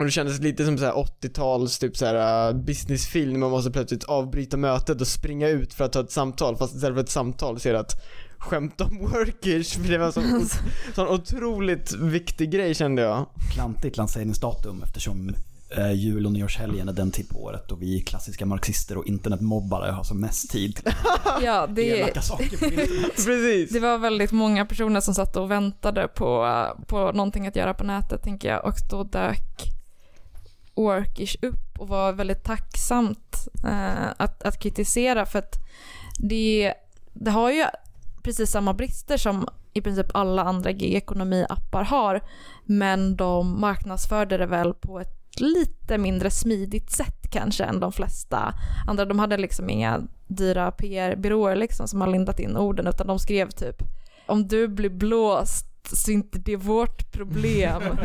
Och 0.00 0.06
det 0.06 0.12
kändes 0.12 0.40
lite 0.40 0.64
som 0.64 0.78
så 0.78 0.84
här 0.84 0.92
80-tals 0.92 1.78
typ 1.78 1.96
så 1.96 2.06
här 2.06 2.48
uh, 2.50 2.60
businessfilm, 2.60 3.40
man 3.40 3.50
måste 3.50 3.70
plötsligt 3.70 4.04
avbryta 4.04 4.56
mötet 4.56 5.00
och 5.00 5.06
springa 5.06 5.48
ut 5.48 5.74
för 5.74 5.84
att 5.84 5.92
ta 5.92 6.00
ett 6.00 6.10
samtal 6.10 6.56
fast 6.56 6.74
istället 6.74 6.96
för 6.96 7.02
ett 7.02 7.10
samtal 7.10 7.60
så 7.60 7.68
är 7.68 7.72
det 7.72 7.80
att 7.80 8.02
skämta 8.38 8.84
om 8.84 8.98
workers 8.98 9.72
för 9.72 9.88
det 9.88 9.98
var 9.98 10.06
en 10.06 10.12
sån, 10.12 10.48
sån 10.94 11.08
otroligt 11.08 11.92
viktig 11.92 12.50
grej 12.50 12.74
kände 12.74 13.02
jag. 13.02 13.26
Klantigt 13.52 13.96
lanseringsdatum 13.96 14.82
eftersom 14.82 15.34
eh, 15.76 15.92
jul 15.92 16.26
och 16.26 16.32
nyårshelgen 16.32 16.88
är 16.88 16.92
den 16.92 17.10
tid 17.10 17.28
på 17.28 17.42
året 17.42 17.68
då 17.68 17.74
vi 17.74 18.00
klassiska 18.00 18.46
marxister 18.46 18.98
och 18.98 19.06
internetmobbare 19.06 19.90
har 19.90 20.04
som 20.04 20.20
mest 20.20 20.50
tid 20.50 20.76
till 20.76 20.92
Ja, 21.42 21.66
det, 21.66 21.82
elaka 21.82 22.22
saker 22.22 22.58
på 22.58 22.64
internet. 22.64 23.12
Precis. 23.16 23.70
det 23.70 23.80
var 23.80 23.98
väldigt 23.98 24.32
många 24.32 24.66
personer 24.66 25.00
som 25.00 25.14
satt 25.14 25.36
och 25.36 25.50
väntade 25.50 26.08
på, 26.08 26.66
på 26.86 27.12
någonting 27.12 27.46
att 27.46 27.56
göra 27.56 27.74
på 27.74 27.84
nätet 27.84 28.22
tänker 28.22 28.48
jag 28.48 28.64
och 28.64 28.74
då 28.90 29.04
dök 29.04 29.79
Workish 30.80 31.36
upp 31.42 31.78
och 31.78 31.88
var 31.88 32.12
väldigt 32.12 32.44
tacksamt 32.44 33.48
eh, 33.64 34.08
att, 34.16 34.42
att 34.42 34.58
kritisera 34.58 35.26
för 35.26 35.38
att 35.38 35.56
det, 36.18 36.74
det 37.12 37.30
har 37.30 37.50
ju 37.50 37.64
precis 38.22 38.50
samma 38.50 38.74
brister 38.74 39.16
som 39.16 39.48
i 39.72 39.80
princip 39.80 40.06
alla 40.14 40.42
andra 40.42 40.72
gig-ekonomi-appar 40.72 41.84
har 41.84 42.20
men 42.64 43.16
de 43.16 43.60
marknadsförde 43.60 44.38
det 44.38 44.46
väl 44.46 44.74
på 44.74 45.00
ett 45.00 45.40
lite 45.40 45.98
mindre 45.98 46.30
smidigt 46.30 46.90
sätt 46.90 47.30
kanske 47.30 47.64
än 47.64 47.80
de 47.80 47.92
flesta 47.92 48.54
andra. 48.86 49.04
De 49.04 49.18
hade 49.18 49.36
liksom 49.36 49.70
inga 49.70 50.00
dyra 50.26 50.70
PR-byråer 50.70 51.56
liksom 51.56 51.88
som 51.88 52.00
har 52.00 52.08
lindat 52.08 52.40
in 52.40 52.56
orden 52.56 52.86
utan 52.86 53.06
de 53.06 53.18
skrev 53.18 53.50
typ 53.50 53.82
om 54.26 54.48
du 54.48 54.68
blir 54.68 54.90
blåst 54.90 55.69
så 55.92 56.10
är 56.10 56.14
inte 56.14 56.38
det 56.38 56.56
vårt 56.56 57.12
problem. 57.12 57.82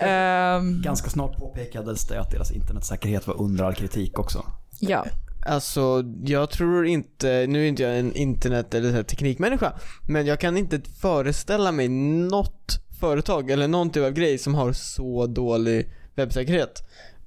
Ehm, 0.00 0.82
Ganska 0.82 1.10
snart 1.10 1.36
påpekades 1.38 2.06
det 2.06 2.20
att 2.20 2.30
deras 2.30 2.50
internetsäkerhet 2.50 3.26
var 3.26 3.40
under 3.42 3.64
all 3.64 3.74
kritik 3.74 4.18
också. 4.18 4.44
ja. 4.80 5.06
Alltså, 5.46 6.04
jag 6.24 6.50
tror 6.50 6.86
inte, 6.86 7.46
nu 7.48 7.64
är 7.64 7.68
inte 7.68 7.82
jag 7.82 7.98
en 7.98 8.12
internet 8.16 8.74
eller 8.74 9.02
teknikmänniska, 9.02 9.72
men 10.08 10.26
jag 10.26 10.40
kan 10.40 10.56
inte 10.56 10.80
föreställa 11.00 11.72
mig 11.72 11.88
något 11.88 12.78
företag 13.00 13.50
eller 13.50 13.68
någon 13.68 13.90
typ 13.90 14.04
av 14.04 14.10
grej 14.10 14.38
som 14.38 14.54
har 14.54 14.72
så 14.72 15.26
dålig 15.26 15.92
webbsäkerhet. 16.14 16.82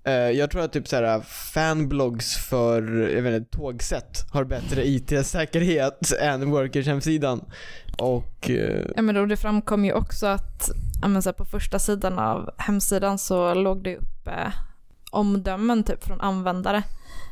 Eh, 0.08 0.14
Jag 0.14 0.52
tror 0.52 0.62
att 0.62 0.74
typ 0.74 0.88
såhär 0.88 1.22
fanblogs 1.54 2.36
för, 2.38 2.82
jag 3.16 3.22
vet 3.22 3.42
inte, 3.42 3.58
tågsätt 3.58 4.26
har 4.32 4.44
bättre 4.44 4.88
IT-säkerhet 4.88 6.12
än 6.22 6.52
Workers 6.52 6.88
hemsidan. 6.88 7.42
Och, 7.98 8.50
eh, 8.50 8.86
Ja, 8.96 9.02
men 9.02 9.16
då 9.16 9.26
det 9.26 9.38
framkom 9.38 9.86
ju 9.86 9.94
också 9.94 10.28
att 10.28 10.70
ja, 11.02 11.08
men 11.08 11.22
så 11.22 11.34
på 11.34 11.46
första 11.46 11.80
sidan 11.80 12.20
av 12.20 12.50
hemsidan 12.58 13.18
så 13.18 13.54
låg 13.54 13.84
det 13.84 13.98
uppe 13.98 14.54
omdömen 15.12 15.84
typ 15.84 16.04
från 16.04 16.22
användare 16.22 16.84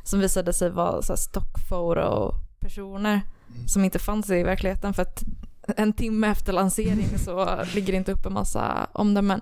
som 0.04 0.20
visade 0.20 0.54
sig 0.54 0.70
vara 0.70 1.02
så 1.02 1.14
här 1.14 1.18
stockphoto-personer 1.18 3.22
som 3.68 3.86
inte 3.86 4.00
fanns 4.00 4.30
i 4.30 4.44
verkligheten 4.44 4.94
för 4.94 5.02
att 5.02 5.24
en 5.78 5.94
timme 5.94 6.28
efter 6.28 6.54
lansering 6.54 7.18
så 7.18 7.60
ligger 7.76 7.94
det 7.94 7.98
inte 7.98 8.12
upp 8.12 8.26
en 8.26 8.34
massa 8.34 8.88
omdömen. 8.92 9.42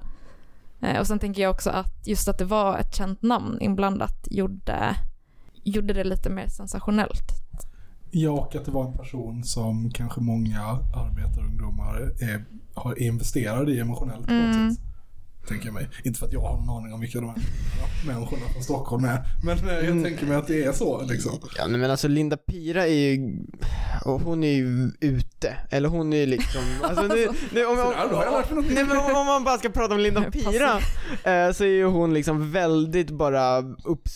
Eh, 0.84 1.00
och 1.00 1.08
sen 1.08 1.20
tänker 1.20 1.42
jag 1.42 1.52
också 1.52 1.70
att 1.70 2.08
just 2.08 2.28
att 2.28 2.38
det 2.38 2.46
var 2.46 2.78
ett 2.78 2.96
känt 2.96 3.22
namn 3.22 3.62
inblandat 3.62 4.28
gjorde, 4.32 4.96
gjorde 5.64 5.94
det 5.94 6.04
lite 6.04 6.30
mer 6.30 6.48
sensationellt. 6.48 7.32
Ja, 8.12 8.32
och 8.32 8.56
att 8.56 8.66
det 8.66 8.72
var 8.72 8.86
en 8.86 8.98
person 8.98 9.44
som 9.44 9.92
kanske 9.92 10.22
många 10.22 10.62
arbetarungdomar 10.96 11.96
är, 12.22 12.46
har 12.74 13.02
investerade 13.02 13.72
i 13.72 13.80
emotionellt 13.80 14.26
på 14.28 14.34
Mm. 14.34 14.72
sätt. 14.72 14.80
Tänker 15.48 15.66
jag 15.66 15.74
mig. 15.74 15.88
Inte 16.04 16.20
för 16.20 16.26
att 16.28 16.34
jag 16.34 16.42
har 16.42 16.58
någon 16.58 16.70
aning 16.70 16.94
om 16.94 17.00
vilka 17.00 17.20
de 17.20 17.30
här 17.30 17.38
människorna 18.08 18.42
från 18.54 18.64
Stockholm 18.64 19.06
är. 19.06 19.24
Men 19.44 19.58
eh, 19.58 19.74
jag 19.74 19.86
Mm. 19.86 20.04
tänker 20.04 20.26
mig 20.26 20.36
att 20.38 20.48
det 20.48 20.64
är 20.64 20.72
så 20.72 21.02
liksom. 21.06 21.32
Ja 21.58 21.68
men 21.68 21.92
alltså 21.92 22.08
Linda 22.08 22.38
Pira 22.38 22.88
är 22.88 22.94
ju, 22.94 23.38
och 24.06 24.22
hon 24.22 24.44
är 24.44 24.54
ju 24.54 24.92
ute, 25.00 25.56
eller 25.70 25.90
hon 25.90 26.14
är 26.14 26.18
ju 26.18 26.26
liksom, 26.26 26.62
alltså 26.84 27.04
nu, 27.04 27.28
nu 27.52 27.66
om, 27.66 27.76
Så 27.78 27.84
om, 27.84 27.90
mig 27.90 28.56
något 28.56 28.66
Nej 28.72 28.84
men 28.84 28.98
om- 28.98 29.16
om 29.16 29.26
man 29.26 29.44
bara 29.44 29.58
ska 29.58 29.70
prata 29.70 29.94
om 29.94 30.00
Linda 30.00 30.22
Pira 30.32 30.78
eh, 31.24 31.52
så 31.54 31.64
är 31.64 31.68
ju 31.68 31.86
hon 31.86 32.14
liksom 32.14 32.52
väldigt 32.52 33.10
bara 33.12 33.58
upps, 33.84 34.16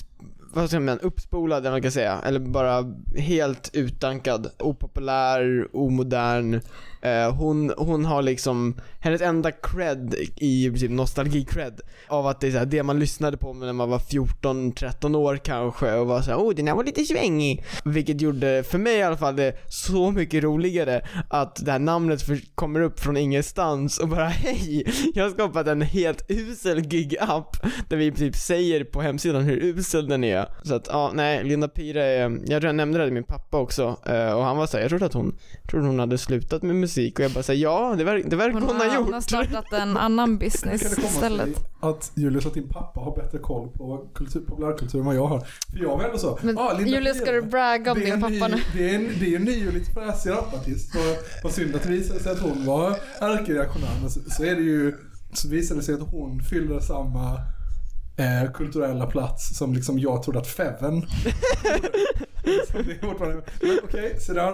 vad 0.54 0.70
ska 0.70 0.80
man, 0.80 1.00
uppspolad 1.00 1.60
eller 1.64 1.72
man 1.72 1.82
kan 1.82 1.92
säga, 1.92 2.20
eller 2.26 2.40
bara 2.40 2.86
helt 3.18 3.70
utdankad, 3.74 4.48
opopulär, 4.60 5.68
omodern. 5.74 6.62
Eh, 7.02 7.36
hon, 7.36 7.74
hon 7.78 8.06
har 8.06 8.22
liksom, 8.22 8.76
hennes 9.00 9.22
enda 9.22 9.52
cred 9.52 10.16
i 10.36 10.70
princip 10.70 10.92
nostalgi-cred 10.92 11.80
av 12.08 12.28
att 12.28 12.42
det 12.42 12.48
är 12.48 12.52
så 12.52 12.58
här, 12.58 12.66
det 12.66 12.84
man 12.84 13.00
lyssnade 13.00 13.38
på 13.38 13.54
när 13.54 13.74
man 13.74 13.90
var 13.90 14.00
14-13 14.00 15.16
år 15.16 15.38
kanske 15.38 15.94
och 15.94 16.08
var 16.08 16.22
såhär, 16.22 16.38
oh 16.38 16.56
den 16.56 16.68
här 16.68 16.76
var 16.76 16.84
lite 16.84 17.04
svängig. 17.04 17.64
Vilket 17.86 18.22
gjorde, 18.22 18.64
för 18.64 18.78
mig 18.78 18.98
i 18.98 19.04
alla 19.04 19.18
fall, 19.18 19.36
det 19.36 19.58
så 19.68 20.12
mycket 20.12 20.44
roligare 20.44 21.02
att 21.30 21.66
det 21.66 21.72
här 21.72 21.80
namnet 21.80 22.22
för, 22.22 22.40
kommer 22.56 22.82
upp 22.82 23.00
från 23.00 23.18
ingenstans 23.18 23.98
och 23.98 24.08
bara 24.08 24.28
hej, 24.28 24.94
jag 25.14 25.24
har 25.24 25.32
skapat 25.32 25.68
en 25.68 25.82
helt 25.82 26.26
usel 26.28 26.82
gig-app 26.82 27.58
där 27.90 27.98
vi 27.98 28.06
i 28.06 28.12
princip 28.12 28.36
säger 28.36 28.84
på 28.84 29.02
hemsidan 29.02 29.44
hur 29.44 29.64
usel 29.64 30.08
den 30.08 30.24
är. 30.24 30.46
Så 30.64 30.76
att 30.76 30.88
ja, 30.92 31.12
nej, 31.14 31.44
Linda 31.44 31.68
Pira 31.68 32.04
är, 32.04 32.30
eh, 32.30 32.38
jag 32.46 32.62
tror 32.62 32.66
jag 32.66 32.76
nämnde 32.76 33.00
det 33.00 33.06
till 33.06 33.14
min 33.14 33.24
pappa 33.24 33.58
också 33.58 33.98
eh, 34.06 34.32
och 34.32 34.44
han 34.44 34.58
var 34.58 34.68
såhär, 34.68 34.84
jag 34.84 34.90
trodde 34.90 35.06
att 35.06 35.14
hon, 35.14 35.38
jag 35.62 35.72
trodde 35.72 35.88
hon 35.88 36.00
hade 36.00 36.18
slutat 36.18 36.64
med 36.64 36.76
musik 36.76 36.87
och 37.20 37.26
jag 37.26 37.32
bara 37.32 37.44
säger 37.44 37.64
ja, 37.64 37.96
det, 37.98 38.04
verk, 38.04 38.26
det 38.28 38.36
verkar 38.36 38.54
hon, 38.54 38.64
Hon 38.64 38.76
ha 38.76 38.86
har, 38.86 38.96
gjort. 38.96 39.04
hon 39.06 39.14
har 39.14 39.22
startat 39.22 39.74
en 39.74 39.98
annan 39.98 40.38
business 40.38 40.82
det 40.82 40.96
komma 40.96 41.08
istället. 41.08 41.50
att 41.80 42.12
Julius, 42.16 42.46
att 42.46 42.54
din 42.54 42.70
pappa 42.70 43.00
har 43.00 43.16
bättre 43.16 43.38
koll 43.38 43.70
på 43.70 44.10
kultur, 44.16 44.40
populärkultur 44.40 45.00
än 45.00 45.06
vad 45.06 45.16
jag 45.16 45.28
har? 45.28 45.40
För 45.72 45.80
jag 45.80 45.98
var 45.98 46.04
ändå 46.04 46.18
så, 46.18 46.40
Men 46.42 46.58
ah, 46.58 46.74
Linda 46.74 46.92
Julius, 46.92 47.18
ska 47.18 47.32
du 47.32 47.42
bragga 47.42 47.92
om 47.92 48.00
din 48.00 48.22
pappa 48.22 48.48
nu? 48.48 48.62
Det 48.78 48.90
är 48.90 48.96
en, 48.96 49.10
det 49.20 49.34
är 49.34 49.36
en 49.36 49.44
ny 49.44 49.68
och 49.68 49.74
lite 49.74 49.92
fräsig 49.92 50.30
rapartist. 50.32 50.96
Vad- 51.44 51.52
synd 51.54 51.76
att 51.76 51.84
det 51.84 51.90
visade 51.90 52.20
sig 52.20 52.32
att 52.32 52.40
hon 52.40 52.66
var 52.66 52.90
ärkereaktionär. 53.22 53.98
Men 54.02 54.10
så, 54.10 54.20
så 54.30 54.44
är 54.44 54.56
det 54.56 54.62
ju, 54.62 54.94
så 55.34 55.50
visade 55.50 55.80
det 55.80 55.84
sig 55.84 55.96
att 55.96 56.02
hon 56.12 56.40
fyller 56.40 56.80
samma 56.80 57.34
eh, 58.18 58.52
kulturella 58.54 59.06
plats 59.06 59.58
som 59.58 59.74
liksom 59.74 60.00
jag 60.00 60.24
trodde 60.24 60.40
att 60.40 60.48
Feven 60.48 61.02
det 62.86 62.92
är 62.92 63.08
fortfarande- 63.08 63.42
Okej, 63.84 64.16
så 64.20 64.34
där. 64.34 64.54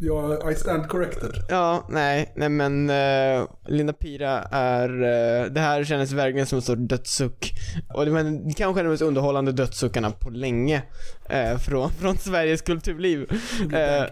Jag, 0.00 0.52
I 0.52 0.54
stand 0.54 0.88
corrected. 0.88 1.30
Ja, 1.48 1.86
nej, 1.90 2.32
nej 2.36 2.48
men 2.48 2.90
eh, 2.90 3.48
Linda 3.66 3.92
Pira 3.92 4.42
är, 4.50 4.88
eh, 4.88 5.44
det 5.52 5.60
här 5.60 5.84
kändes 5.84 6.12
verkligen 6.12 6.46
som 6.46 6.56
en 6.56 6.62
sorts 6.62 6.80
dödssuck. 6.82 7.52
Och 7.94 8.04
det 8.04 8.10
var 8.10 8.54
kanske 8.56 8.82
den 8.82 8.90
mest 8.90 9.02
underhållande 9.02 9.52
dödssuckarna 9.52 10.10
på 10.10 10.30
länge 10.30 10.82
eh, 11.28 11.58
från, 11.58 11.90
från 12.00 12.16
Sveriges 12.16 12.62
kulturliv. 12.62 13.26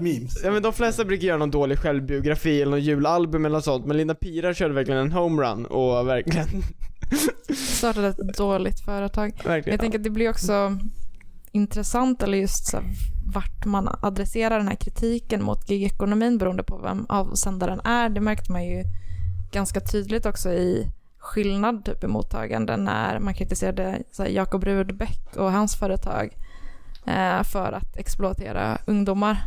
Memes. 0.00 0.40
Ja 0.44 0.50
men 0.50 0.62
de 0.62 0.72
flesta 0.72 1.04
brukar 1.04 1.26
göra 1.26 1.38
någon 1.38 1.50
dålig 1.50 1.78
självbiografi 1.78 2.62
eller 2.62 2.70
någon 2.70 2.80
julalbum 2.80 3.44
eller 3.44 3.56
något 3.56 3.64
sånt, 3.64 3.86
men 3.86 3.96
Linda 3.96 4.14
Pira 4.14 4.54
körde 4.54 4.74
verkligen 4.74 5.00
en 5.00 5.12
homerun 5.12 5.66
och 5.66 6.08
verkligen, 6.08 6.48
Startade 7.56 8.08
ett 8.08 8.36
dåligt 8.36 8.80
företag. 8.80 9.32
Verkligen. 9.44 9.74
jag 9.74 9.80
tänker 9.80 9.98
att 9.98 10.04
det 10.04 10.10
blir 10.10 10.30
också 10.30 10.78
intressant 11.52 12.22
eller 12.22 12.38
just 12.38 12.66
så 12.66 12.76
här, 12.76 12.86
vart 13.34 13.64
man 13.64 13.96
adresserar 14.02 14.58
den 14.58 14.68
här 14.68 14.76
kritiken 14.76 15.42
mot 15.42 15.70
gigekonomin 15.70 16.38
beroende 16.38 16.62
på 16.62 16.78
vem 16.78 17.06
avsändaren 17.08 17.80
är. 17.84 18.08
Det 18.08 18.20
märkte 18.20 18.52
man 18.52 18.64
ju 18.64 18.84
ganska 19.52 19.80
tydligt 19.80 20.26
också 20.26 20.50
i 20.50 20.90
skillnad 21.18 21.84
typ 21.84 22.04
i 22.04 22.06
mottagande 22.06 22.76
när 22.76 23.18
man 23.18 23.34
kritiserade 23.34 24.02
så 24.12 24.22
här, 24.22 24.30
Jakob 24.30 24.64
Rudbeck 24.64 25.36
och 25.36 25.52
hans 25.52 25.76
företag 25.76 26.36
eh, 27.06 27.42
för 27.42 27.72
att 27.72 27.96
exploatera 27.96 28.78
ungdomar. 28.86 29.38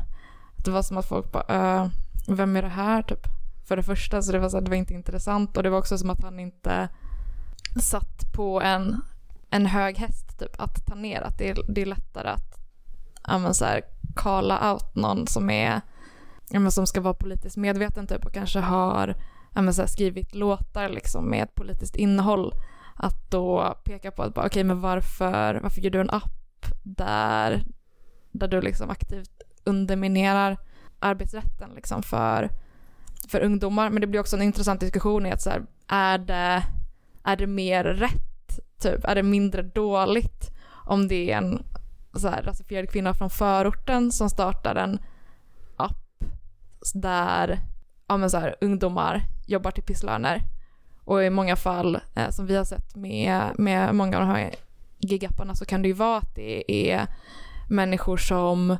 Det 0.65 0.71
var 0.71 0.81
som 0.81 0.97
att 0.97 1.07
folk 1.07 1.31
bara, 1.31 1.81
äh, 1.83 1.87
vem 2.27 2.55
är 2.55 2.61
det 2.61 2.67
här 2.67 3.01
typ? 3.01 3.27
För 3.67 3.77
det 3.77 3.83
första, 3.83 4.21
så 4.21 4.31
det 4.31 4.39
var, 4.39 4.49
så 4.49 4.57
här, 4.57 4.63
det 4.63 4.69
var 4.69 4.77
inte 4.77 4.93
intressant 4.93 5.57
och 5.57 5.63
det 5.63 5.69
var 5.69 5.77
också 5.77 5.97
som 5.97 6.09
att 6.09 6.23
han 6.23 6.39
inte 6.39 6.89
satt 7.81 8.33
på 8.33 8.61
en, 8.61 9.01
en 9.51 9.65
hög 9.65 9.97
häst 9.97 10.39
typ 10.39 10.61
att 10.61 10.85
ta 10.85 10.95
ner. 10.95 11.21
Att 11.21 11.37
det 11.37 11.49
är, 11.49 11.57
det 11.67 11.81
är 11.81 11.85
lättare 11.85 12.29
att 12.29 12.59
ja, 13.27 13.53
så 13.53 13.65
här, 13.65 13.81
calla 14.15 14.73
out 14.73 14.95
någon 14.95 15.27
som 15.27 15.49
är 15.49 15.81
ja, 16.49 16.71
som 16.71 16.87
ska 16.87 17.01
vara 17.01 17.13
politiskt 17.13 17.57
medveten 17.57 18.07
typ 18.07 18.25
och 18.25 18.33
kanske 18.33 18.59
har 18.59 19.15
ja, 19.55 19.73
så 19.73 19.81
här, 19.81 19.87
skrivit 19.87 20.35
låtar 20.35 20.89
liksom 20.89 21.29
med 21.29 21.43
ett 21.43 21.55
politiskt 21.55 21.95
innehåll. 21.95 22.53
Att 22.95 23.31
då 23.31 23.75
peka 23.83 24.11
på 24.11 24.23
att 24.23 24.33
bara, 24.33 24.45
okay, 24.45 24.63
men 24.63 24.81
varför, 24.81 25.59
varför 25.63 25.81
gör 25.81 25.91
du 25.91 26.01
en 26.01 26.09
app 26.09 26.65
där, 26.83 27.63
där 28.31 28.47
du 28.47 28.61
liksom 28.61 28.89
aktivt 28.89 29.41
underminerar 29.63 30.57
arbetsrätten 30.99 31.69
liksom 31.75 32.03
för, 32.03 32.49
för 33.27 33.41
ungdomar. 33.41 33.89
Men 33.89 34.01
det 34.01 34.07
blir 34.07 34.19
också 34.19 34.35
en 34.35 34.41
intressant 34.41 34.79
diskussion 34.79 35.25
i 35.25 35.31
att 35.31 35.41
så 35.41 35.49
här, 35.49 35.65
är 35.87 36.17
det 36.17 36.63
är 37.23 37.35
det 37.35 37.47
mer 37.47 37.83
rätt? 37.83 38.30
Typ? 38.81 39.05
Är 39.05 39.15
det 39.15 39.23
mindre 39.23 39.61
dåligt 39.61 40.51
om 40.85 41.07
det 41.07 41.31
är 41.31 41.37
en 41.37 41.63
så 42.13 42.27
här, 42.27 42.43
rasifierad 42.43 42.89
kvinna 42.89 43.13
från 43.13 43.29
förorten 43.29 44.11
som 44.11 44.29
startar 44.29 44.75
en 44.75 44.99
app 45.77 46.23
där 46.93 47.59
ja, 48.07 48.17
men 48.17 48.29
så 48.29 48.37
här, 48.37 48.55
ungdomar 48.61 49.21
jobbar 49.47 49.71
till 49.71 49.83
pisslöner? 49.83 50.41
Och 51.03 51.23
i 51.23 51.29
många 51.29 51.55
fall, 51.55 51.99
eh, 52.15 52.29
som 52.29 52.45
vi 52.45 52.55
har 52.55 52.65
sett 52.65 52.95
med, 52.95 53.51
med 53.57 53.95
många 53.95 54.17
av 54.17 54.27
de 54.27 54.29
här 54.29 54.55
gigapparna, 54.99 55.55
så 55.55 55.65
kan 55.65 55.81
det 55.81 55.87
ju 55.87 55.93
vara 55.93 56.17
att 56.17 56.35
det 56.35 56.91
är 56.91 57.07
människor 57.69 58.17
som, 58.17 58.71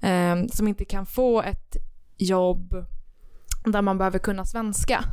eh, 0.00 0.36
som 0.52 0.68
inte 0.68 0.84
kan 0.84 1.06
få 1.06 1.42
ett 1.42 1.76
jobb 2.16 2.86
där 3.64 3.82
man 3.82 3.98
behöver 3.98 4.18
kunna 4.18 4.44
svenska. 4.44 5.04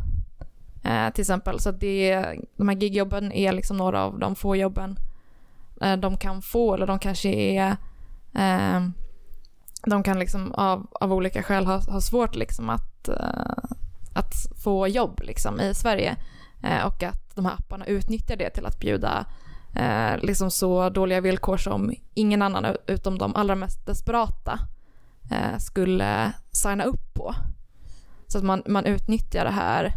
Eh, 0.84 1.10
till 1.10 1.22
exempel. 1.22 1.60
Så 1.60 1.72
det, 1.72 2.26
de 2.58 2.70
här 2.70 2.76
gigjobben 2.76 3.32
är 3.32 3.52
liksom 3.52 3.78
några 3.78 4.04
av 4.04 4.20
de 4.20 4.36
få 4.36 4.56
jobben 4.56 5.00
eh, 5.82 5.98
de 5.98 6.18
kan 6.18 6.42
få. 6.42 6.74
Eller 6.74 6.88
de 6.88 7.00
kanske 7.00 7.30
är... 7.30 7.78
Eh, 8.36 8.82
de 9.86 10.04
kan 10.04 10.20
liksom 10.20 10.52
av, 10.52 10.88
av 10.92 11.14
olika 11.14 11.44
skäl 11.44 11.66
ha, 11.66 11.78
ha 11.78 12.02
svårt 12.02 12.36
liksom 12.36 12.70
att, 12.70 13.08
eh, 13.08 13.76
att 14.14 14.34
få 14.64 14.88
jobb 14.88 15.22
liksom 15.24 15.60
i 15.60 15.74
Sverige. 15.74 16.16
Eh, 16.64 16.86
och 16.86 17.04
att 17.04 17.36
de 17.36 17.46
här 17.46 17.54
apparna 17.54 17.86
utnyttjar 17.86 18.36
det 18.36 18.50
till 18.50 18.66
att 18.66 18.80
bjuda 18.80 19.26
eh, 19.76 20.18
liksom 20.22 20.52
så 20.52 20.90
dåliga 20.90 21.22
villkor 21.22 21.58
som 21.58 21.94
ingen 22.14 22.42
annan 22.42 22.66
utom 22.88 23.18
de 23.18 23.36
allra 23.36 23.56
mest 23.56 23.86
desperata 23.86 24.60
eh, 25.32 25.58
skulle 25.58 26.34
signa 26.52 26.84
upp 26.84 27.14
på. 27.14 27.36
Så 28.28 28.38
att 28.38 28.44
man, 28.44 28.64
man 28.66 28.86
utnyttjar 28.86 29.46
det 29.46 29.52
här 29.52 29.94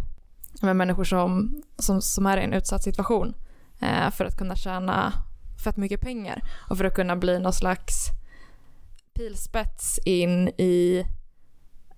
med 0.65 0.77
människor 0.77 1.05
som, 1.05 1.63
som, 1.79 2.03
som 2.03 2.27
är 2.27 2.37
i 2.37 2.45
en 2.45 2.53
utsatt 2.53 2.83
situation 2.83 3.35
eh, 3.81 4.11
för 4.11 4.25
att 4.25 4.37
kunna 4.37 4.57
tjäna 4.57 5.13
fett 5.65 5.77
mycket 5.77 6.01
pengar 6.01 6.43
och 6.71 6.79
för 6.79 6.85
att 6.85 6.95
kunna 6.95 7.17
bli 7.17 7.39
någon 7.39 7.53
slags 7.53 8.09
pilspets 9.15 9.99
in 10.05 10.49
i 10.49 11.05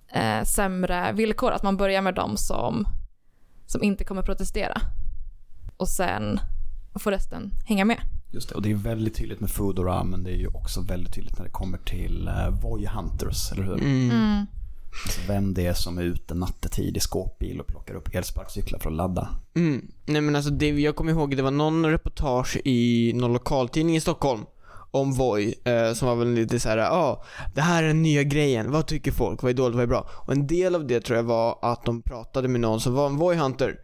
eh, 0.07 0.43
sämre 0.43 1.11
villkor. 1.11 1.51
Att 1.51 1.63
man 1.63 1.77
börjar 1.77 2.01
med 2.01 2.15
dem 2.15 2.37
som, 2.37 2.87
som 3.65 3.83
inte 3.83 4.03
kommer 4.03 4.21
protestera 4.21 4.81
och 5.77 5.87
sen 5.87 6.39
får 6.99 7.11
resten 7.11 7.51
hänga 7.65 7.85
med. 7.85 7.97
Just 8.31 8.49
det, 8.49 8.55
och 8.55 8.61
det 8.61 8.71
är 8.71 8.75
väldigt 8.75 9.15
tydligt 9.15 9.39
med 9.39 9.49
Foodora, 9.49 10.03
men 10.03 10.23
det 10.23 10.31
är 10.31 10.37
ju 10.37 10.47
också 10.47 10.81
väldigt 10.81 11.13
tydligt 11.13 11.37
när 11.37 11.45
det 11.45 11.51
kommer 11.51 11.77
till 11.77 12.27
uh, 12.27 12.61
Voy 12.61 12.85
Hunters, 12.85 13.51
eller 13.51 13.63
hur? 13.63 13.73
Mm. 13.73 14.11
Alltså 14.11 14.56
vem 15.27 15.53
det 15.53 15.65
är 15.65 15.73
som 15.73 15.97
är 15.97 16.03
ute 16.03 16.33
nattetid 16.33 16.97
i 16.97 16.99
skåpbil 16.99 17.59
och 17.59 17.67
plockar 17.67 17.95
upp 17.95 18.15
elsparkcyklar 18.15 18.79
för 18.79 18.89
att 18.89 18.95
ladda. 18.95 19.29
Mm. 19.55 19.91
Nej 20.05 20.21
men 20.21 20.35
alltså 20.35 20.51
det, 20.51 20.69
jag 20.69 20.95
kommer 20.95 21.11
ihåg, 21.11 21.37
det 21.37 21.43
var 21.43 21.51
någon 21.51 21.85
reportage 21.85 22.57
i 22.65 23.11
någon 23.15 23.33
lokaltidning 23.33 23.95
i 23.95 24.01
Stockholm 24.01 24.45
om 24.91 25.13
Voi, 25.13 25.55
eh, 25.63 25.93
som 25.93 26.07
var 26.07 26.15
väl 26.15 26.33
lite 26.33 26.59
såhär, 26.59 26.77
ja, 26.77 26.89
ah, 26.89 27.23
det 27.55 27.61
här 27.61 27.83
är 27.83 27.87
den 27.87 28.01
nya 28.01 28.23
grejen, 28.23 28.71
vad 28.71 28.87
tycker 28.87 29.11
folk, 29.11 29.43
vad 29.43 29.49
är 29.49 29.55
dåligt, 29.55 29.75
vad 29.75 29.83
är 29.83 29.87
bra? 29.87 30.09
Och 30.13 30.33
en 30.33 30.47
del 30.47 30.75
av 30.75 30.87
det 30.87 31.01
tror 31.01 31.17
jag 31.17 31.23
var 31.23 31.59
att 31.61 31.85
de 31.85 32.01
pratade 32.01 32.47
med 32.47 32.61
någon 32.61 32.79
som 32.81 32.93
var 32.93 33.07
en 33.07 33.17
Voi 33.17 33.35
Hunter. 33.35 33.79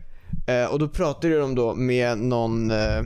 Eh, 0.48 0.66
och 0.66 0.80
då 0.80 0.88
pratade 0.88 1.40
de 1.40 1.56
då 1.56 1.76
med 1.76 2.18
någon, 2.18 2.72
eh, 2.72 3.02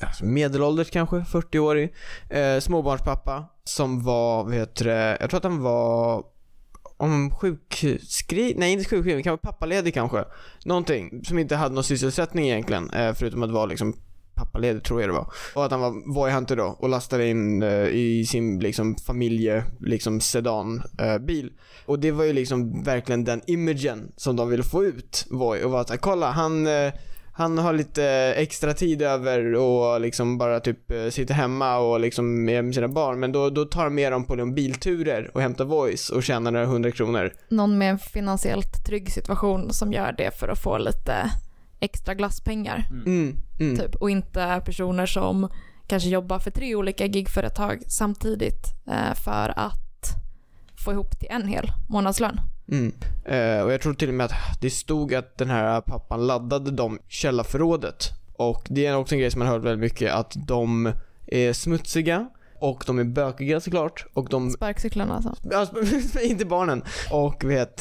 alltså 0.00 0.24
medelålders 0.24 0.90
kanske, 0.90 1.16
40-årig, 1.16 1.94
eh, 2.30 2.60
småbarnspappa 2.60 3.44
som 3.64 4.02
var, 4.02 4.44
vad 4.44 4.54
heter 4.54 4.84
det, 4.84 5.16
jag 5.20 5.30
tror 5.30 5.38
att 5.38 5.44
han 5.44 5.62
var 5.62 6.24
om 7.02 7.30
sjukskriv, 7.30 8.58
nej 8.58 8.72
inte 8.72 8.84
sjukskriven, 8.84 9.22
kan 9.22 9.30
vara 9.30 9.52
pappaledig 9.52 9.94
kanske. 9.94 10.24
Någonting 10.64 11.24
som 11.24 11.38
inte 11.38 11.56
hade 11.56 11.74
någon 11.74 11.84
sysselsättning 11.84 12.48
egentligen, 12.48 12.90
eh, 12.90 13.14
förutom 13.14 13.42
att 13.42 13.50
vara 13.50 13.66
liksom 13.66 13.94
pappaledig 14.34 14.84
tror 14.84 15.00
jag 15.00 15.10
det 15.10 15.14
var. 15.14 15.32
Och 15.54 15.64
att 15.64 15.70
han 15.70 15.80
var 15.80 16.14
voyhunter 16.14 16.56
då 16.56 16.76
och 16.78 16.88
lastade 16.88 17.28
in 17.28 17.62
eh, 17.62 17.86
i 17.86 18.26
sin 18.26 18.58
liksom 18.58 18.96
familje, 18.96 19.64
liksom 19.80 20.20
sedan 20.20 20.82
eh, 20.98 21.18
bil. 21.18 21.52
Och 21.86 21.98
det 21.98 22.10
var 22.10 22.24
ju 22.24 22.32
liksom 22.32 22.82
verkligen 22.82 23.24
den 23.24 23.42
imagen 23.46 24.12
som 24.16 24.36
de 24.36 24.48
ville 24.48 24.62
få 24.62 24.84
ut, 24.84 25.26
Voi. 25.30 25.64
Och 25.64 25.70
var 25.70 25.80
att 25.80 26.00
kolla 26.00 26.30
han 26.30 26.66
eh, 26.66 26.92
han 27.34 27.58
har 27.58 27.72
lite 27.72 28.04
extra 28.36 28.74
tid 28.74 29.02
över 29.02 29.54
och 29.54 30.00
liksom 30.00 30.38
bara 30.38 30.60
typ 30.60 30.90
eh, 30.90 31.08
sitter 31.08 31.34
hemma 31.34 31.78
och 31.78 32.00
liksom 32.00 32.48
är 32.48 32.62
med 32.62 32.74
sina 32.74 32.88
barn. 32.88 33.20
Men 33.20 33.32
då, 33.32 33.50
då 33.50 33.64
tar 33.64 33.84
de 33.84 33.94
med 33.94 34.12
dem 34.12 34.24
på 34.24 34.34
liksom 34.34 34.54
bilturer 34.54 35.30
och 35.34 35.40
hämtar 35.40 35.64
voice 35.64 36.10
och 36.10 36.22
tjänar 36.22 36.50
några 36.50 36.66
hundra 36.66 36.90
kronor. 36.90 37.32
Någon 37.48 37.78
med 37.78 37.90
en 37.90 37.98
finansiellt 37.98 38.84
trygg 38.86 39.12
situation 39.12 39.72
som 39.72 39.92
gör 39.92 40.14
det 40.18 40.38
för 40.38 40.48
att 40.48 40.62
få 40.62 40.78
lite 40.78 41.30
extra 41.80 42.14
glasspengar. 42.14 42.84
Mm, 42.90 43.36
mm. 43.60 43.78
Typ. 43.78 43.94
Och 43.94 44.10
inte 44.10 44.62
personer 44.64 45.06
som 45.06 45.48
kanske 45.86 46.08
jobbar 46.08 46.38
för 46.38 46.50
tre 46.50 46.74
olika 46.74 47.06
gigföretag 47.06 47.82
samtidigt 47.86 48.66
eh, 48.86 49.14
för 49.24 49.52
att 49.56 50.08
få 50.84 50.92
ihop 50.92 51.18
till 51.18 51.28
en 51.30 51.48
hel 51.48 51.72
månadslön. 51.88 52.40
Mm. 52.72 52.92
Eh, 53.24 53.64
och 53.64 53.72
jag 53.72 53.80
tror 53.80 53.94
till 53.94 54.08
och 54.08 54.14
med 54.14 54.26
att 54.26 54.60
det 54.60 54.70
stod 54.70 55.14
att 55.14 55.38
den 55.38 55.50
här 55.50 55.80
pappan 55.80 56.26
laddade 56.26 56.70
dem 56.70 56.96
i 56.96 57.00
källarförrådet. 57.08 58.08
Och 58.32 58.66
det 58.70 58.86
är 58.86 58.96
också 58.96 59.14
en 59.14 59.20
grej 59.20 59.30
som 59.30 59.38
man 59.38 59.48
hört 59.48 59.62
väldigt 59.62 59.92
mycket, 59.92 60.12
att 60.12 60.36
de 60.46 60.92
är 61.26 61.52
smutsiga 61.52 62.28
och 62.60 62.84
de 62.86 62.98
är 62.98 63.04
bökiga 63.04 63.60
såklart. 63.60 64.06
Och 64.12 64.28
de 64.28 64.50
Sparkcyklarna 64.50 65.14
alltså. 65.14 65.54
Alltså, 65.54 66.20
inte 66.22 66.44
barnen. 66.44 66.82
Och 67.10 67.44
vet 67.44 67.76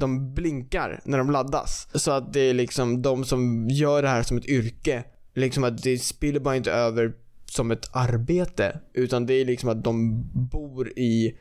de 0.00 0.34
blinkar 0.34 1.00
när 1.04 1.18
de 1.18 1.30
laddas. 1.30 1.88
Så 1.94 2.10
att 2.10 2.32
det 2.32 2.40
är 2.40 2.54
liksom 2.54 3.02
de 3.02 3.24
som 3.24 3.68
gör 3.70 4.02
det 4.02 4.08
här 4.08 4.22
som 4.22 4.36
ett 4.36 4.46
yrke. 4.46 5.04
Liksom 5.34 5.64
att 5.64 5.82
det 5.82 5.98
spiller 5.98 6.40
bara 6.40 6.56
inte 6.56 6.72
över 6.72 7.12
som 7.44 7.70
ett 7.70 7.90
arbete. 7.92 8.80
Utan 8.92 9.26
det 9.26 9.34
är 9.34 9.44
liksom 9.44 9.68
att 9.68 9.84
de 9.84 10.24
bor 10.32 10.98
i 10.98 11.38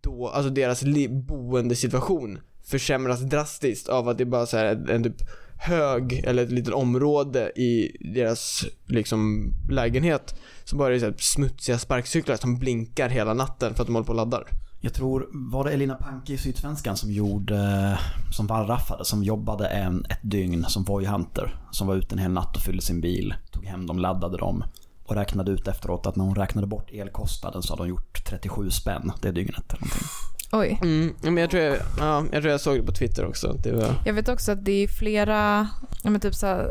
då, 0.00 0.28
alltså 0.28 0.50
deras 0.50 0.84
boendesituation 1.08 2.38
försämras 2.64 3.20
drastiskt 3.20 3.88
av 3.88 4.08
att 4.08 4.18
det 4.18 4.24
är 4.24 4.26
bara 4.26 4.46
så 4.46 4.56
här 4.56 4.90
en, 4.90 5.02
typ 5.02 5.22
hög 5.58 6.12
eller 6.24 6.42
ett 6.42 6.52
litet 6.52 6.74
område 6.74 7.52
i 7.56 7.96
deras 8.14 8.64
liksom 8.86 9.52
lägenhet 9.70 10.34
så 10.64 10.76
bara 10.76 10.88
är 10.88 10.92
det 10.92 11.00
så 11.00 11.06
här 11.06 11.14
smutsiga 11.18 11.78
sparkcyklar 11.78 12.36
som 12.36 12.58
blinkar 12.58 13.08
hela 13.08 13.34
natten 13.34 13.74
för 13.74 13.82
att 13.82 13.86
de 13.86 13.94
håller 13.94 14.06
på 14.06 14.12
och 14.12 14.16
laddar. 14.16 14.44
Jag 14.84 14.94
tror, 14.94 15.28
var 15.32 15.64
det 15.64 15.70
Elina 15.70 15.94
Panke 15.94 16.32
i 16.32 16.38
Sydsvenskan 16.38 16.96
som 16.96 17.12
gjorde, 17.12 17.98
som 18.32 18.46
wallraffade, 18.46 19.04
som 19.04 19.22
jobbade 19.22 19.66
en, 19.66 20.04
ett 20.04 20.20
dygn 20.22 20.64
som 20.68 20.84
Voihunter. 20.84 21.60
Som 21.70 21.86
var 21.86 21.96
ute 21.96 22.14
en 22.14 22.18
hel 22.18 22.30
natt 22.30 22.56
och 22.56 22.62
fyllde 22.62 22.82
sin 22.82 23.00
bil, 23.00 23.34
tog 23.50 23.64
hem 23.64 23.86
dem, 23.86 23.98
laddade 23.98 24.38
dem. 24.38 24.64
Och 25.04 25.14
räknade 25.14 25.50
ut 25.50 25.68
efteråt 25.68 26.06
att 26.06 26.16
när 26.16 26.24
hon 26.24 26.34
räknade 26.34 26.66
bort 26.66 26.90
elkostnaden 26.92 27.62
så 27.62 27.72
hade 27.72 27.82
hon 27.82 27.88
gjort 27.88 28.24
37 28.24 28.70
spänn 28.70 29.12
det 29.22 29.30
dygnet 29.30 29.72
eller 29.72 29.80
någonting. 29.80 30.08
Oj. 30.52 30.78
Mm, 30.82 31.14
men 31.22 31.36
jag 31.36 31.50
tror 31.50 31.62
jag, 31.62 31.78
ja, 31.98 32.24
jag 32.32 32.42
tror 32.42 32.50
jag 32.50 32.60
såg 32.60 32.76
det 32.76 32.82
på 32.82 32.92
Twitter 32.92 33.24
också. 33.24 33.52
Det 33.62 33.72
var... 33.72 33.94
Jag 34.04 34.12
vet 34.14 34.28
också 34.28 34.52
att 34.52 34.64
det 34.64 34.72
är 34.72 34.88
flera, 34.88 35.68
men 36.02 36.20
typ 36.20 36.34
så 36.34 36.46
här, 36.46 36.70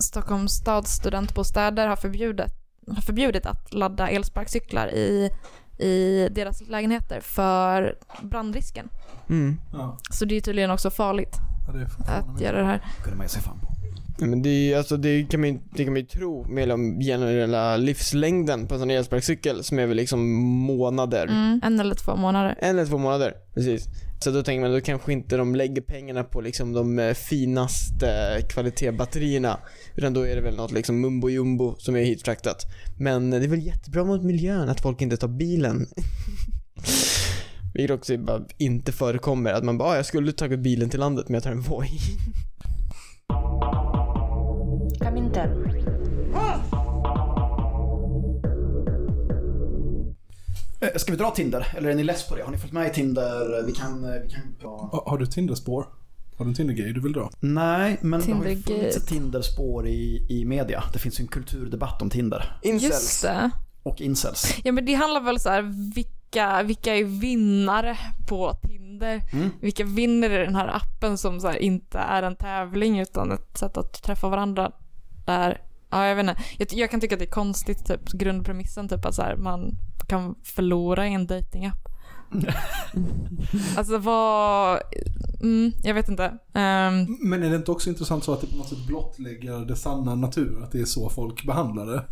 Stockholms 0.00 0.52
stads 0.52 0.90
studentbostäder 0.92 1.86
har 1.86 1.96
förbjudit, 1.96 2.46
har 2.86 3.02
förbjudit 3.02 3.46
att 3.46 3.74
ladda 3.74 4.08
elsparkcyklar 4.08 4.88
i, 4.88 5.30
i 5.78 6.28
deras 6.30 6.60
lägenheter 6.68 7.20
för 7.20 7.94
brandrisken. 8.22 8.88
Mm. 9.28 9.60
Ja, 9.72 9.98
Så 10.10 10.24
det 10.24 10.36
är 10.36 10.40
tydligen 10.40 10.70
också 10.70 10.90
farligt 10.90 11.36
att 12.06 12.40
göra 12.40 12.58
det 12.58 12.64
här. 12.64 12.80
kunde 13.02 13.16
man 13.16 13.24
ge 13.24 13.28
sig 13.30 13.42
fan 13.42 13.58
på. 13.60 13.66
Ja, 14.18 14.26
Men 14.26 14.42
det, 14.42 14.48
är, 14.72 14.78
alltså, 14.78 14.96
det, 14.96 15.24
kan 15.30 15.40
man, 15.40 15.48
ju- 15.50 15.60
det 15.76 15.84
kan 15.84 15.92
man 15.92 16.00
ju 16.00 16.06
tro 16.06 16.44
med 16.48 16.70
om 16.72 17.00
generella 17.00 17.76
livslängden 17.76 18.66
på 18.66 18.74
en 18.74 18.80
sån 18.80 18.90
elsparkcykel 18.90 19.64
som 19.64 19.78
är 19.78 19.86
väl 19.86 19.96
liksom 19.96 20.32
månader. 20.42 21.26
Mm. 21.26 21.60
En 21.64 21.80
eller 21.80 21.94
två 21.94 22.16
månader. 22.16 22.54
En 22.60 22.70
eller 22.70 22.86
två 22.86 22.98
månader, 22.98 23.34
precis. 23.54 23.86
Så 24.24 24.30
då 24.30 24.42
tänker 24.42 24.60
man, 24.60 24.72
då 24.72 24.80
kanske 24.80 25.12
inte 25.12 25.36
de 25.36 25.54
lägger 25.54 25.82
pengarna 25.82 26.24
på 26.24 26.40
liksom 26.40 26.72
de 26.72 26.98
eh, 26.98 27.14
finaste 27.14 28.06
kvalitetsbatterierna. 28.48 29.58
Utan 29.96 30.14
då 30.14 30.26
är 30.26 30.34
det 30.36 30.40
väl 30.42 30.56
något 30.56 30.72
liksom 30.72 31.00
mumbo 31.00 31.28
jumbo 31.30 31.74
som 31.78 31.96
är 31.96 32.02
hitfraktat. 32.02 32.62
Men 32.98 33.30
det 33.30 33.36
är 33.36 33.48
väl 33.48 33.66
jättebra 33.66 34.04
mot 34.04 34.22
miljön 34.22 34.68
att 34.68 34.80
folk 34.80 35.02
inte 35.02 35.16
tar 35.16 35.28
bilen. 35.28 35.86
Vilket 37.74 37.96
också 37.98 38.18
bara 38.18 38.40
inte 38.58 38.92
förekommer. 38.92 39.52
Att 39.52 39.64
man 39.64 39.78
bara, 39.78 39.88
ah, 39.88 39.96
jag 39.96 40.06
skulle 40.06 40.32
tagit 40.32 40.60
bilen 40.60 40.90
till 40.90 41.00
landet 41.00 41.28
men 41.28 41.34
jag 41.34 41.42
tar 41.42 41.50
en 41.50 41.60
Voi. 41.60 41.88
Eh, 50.80 50.88
Ska 50.96 51.12
vi 51.12 51.18
dra 51.18 51.30
Tinder? 51.30 51.66
Eller 51.76 51.90
är 51.90 51.94
ni 51.94 52.04
less 52.04 52.28
på 52.28 52.36
det? 52.36 52.42
Har 52.42 52.50
ni 52.52 52.58
följt 52.58 52.72
med 52.72 52.86
i 52.86 52.90
Tinder? 52.94 53.62
Vi 53.66 53.72
kan... 53.72 54.04
eh, 54.04 54.10
Vi 54.22 54.30
kan 54.30 54.42
ja. 54.62 54.88
Ha- 54.92 55.04
Har 55.10 55.18
du 55.18 55.26
Tinderspår? 55.26 55.86
Har 56.36 56.44
du 56.44 56.50
en 56.50 56.54
Tindergrej 56.54 56.92
du 56.92 57.00
vill 57.00 57.12
dra? 57.12 57.30
Nej, 57.40 57.98
men 58.00 58.20
det 58.20 58.32
har 58.32 58.44
ju 58.46 58.56
funnits 58.62 58.96
ett 58.96 59.06
Tinderspår 59.06 59.86
i, 59.88 60.26
i 60.28 60.44
media. 60.44 60.84
Det 60.92 60.98
finns 60.98 61.20
ju 61.20 61.22
en 61.22 61.28
kulturdebatt 61.28 62.02
om 62.02 62.10
Tinder. 62.10 62.58
Incels. 62.62 62.92
Just 62.92 63.22
det. 63.22 63.50
Och 63.82 64.00
incels. 64.00 64.54
Ja 64.64 64.72
men 64.72 64.84
det 64.86 64.94
handlar 64.94 65.20
väl 65.20 65.40
så 65.40 65.48
här 65.48 65.92
vilka, 65.94 66.10
vilka 66.64 66.96
är 66.96 67.04
vinnare 67.04 67.98
på 68.28 68.52
Tinder? 68.62 69.22
Mm. 69.32 69.50
Vilka 69.60 69.84
vinner 69.84 70.30
i 70.30 70.44
den 70.44 70.54
här 70.54 70.76
appen 70.76 71.18
som 71.18 71.40
så 71.40 71.48
här 71.48 71.56
inte 71.56 71.98
är 71.98 72.22
en 72.22 72.36
tävling 72.36 73.00
utan 73.00 73.32
ett 73.32 73.58
sätt 73.58 73.76
att 73.76 74.02
träffa 74.02 74.28
varandra 74.28 74.72
där 75.26 75.60
Ja, 75.90 76.06
jag 76.06 76.16
vet 76.16 76.28
inte. 76.28 76.42
Jag, 76.58 76.72
jag 76.72 76.90
kan 76.90 77.00
tycka 77.00 77.14
att 77.14 77.18
det 77.18 77.24
är 77.24 77.30
konstigt, 77.30 77.86
typ 77.86 78.12
grundpremissen, 78.12 78.88
typ 78.88 79.04
att 79.04 79.14
så 79.14 79.22
här, 79.22 79.36
man 79.36 79.76
kan 80.08 80.34
förlora 80.42 81.08
i 81.08 81.14
en 81.14 81.26
datingapp. 81.26 81.88
alltså 83.76 83.98
vad... 83.98 84.80
Mm, 85.40 85.72
jag 85.82 85.94
vet 85.94 86.08
inte. 86.08 86.24
Ehm, 86.54 87.18
Men 87.20 87.42
är 87.42 87.50
det 87.50 87.56
inte 87.56 87.70
också 87.70 87.90
intressant 87.90 88.24
så 88.24 88.32
att 88.32 88.40
det 88.40 88.46
på 88.46 88.56
något 88.56 88.68
sätt 88.68 88.86
blottlägger 88.86 89.58
det 89.58 89.76
sanna 89.76 90.14
natur? 90.14 90.62
Att 90.62 90.72
det 90.72 90.80
är 90.80 90.84
så 90.84 91.08
folk 91.08 91.46
behandlar 91.46 91.86
det? 91.86 92.04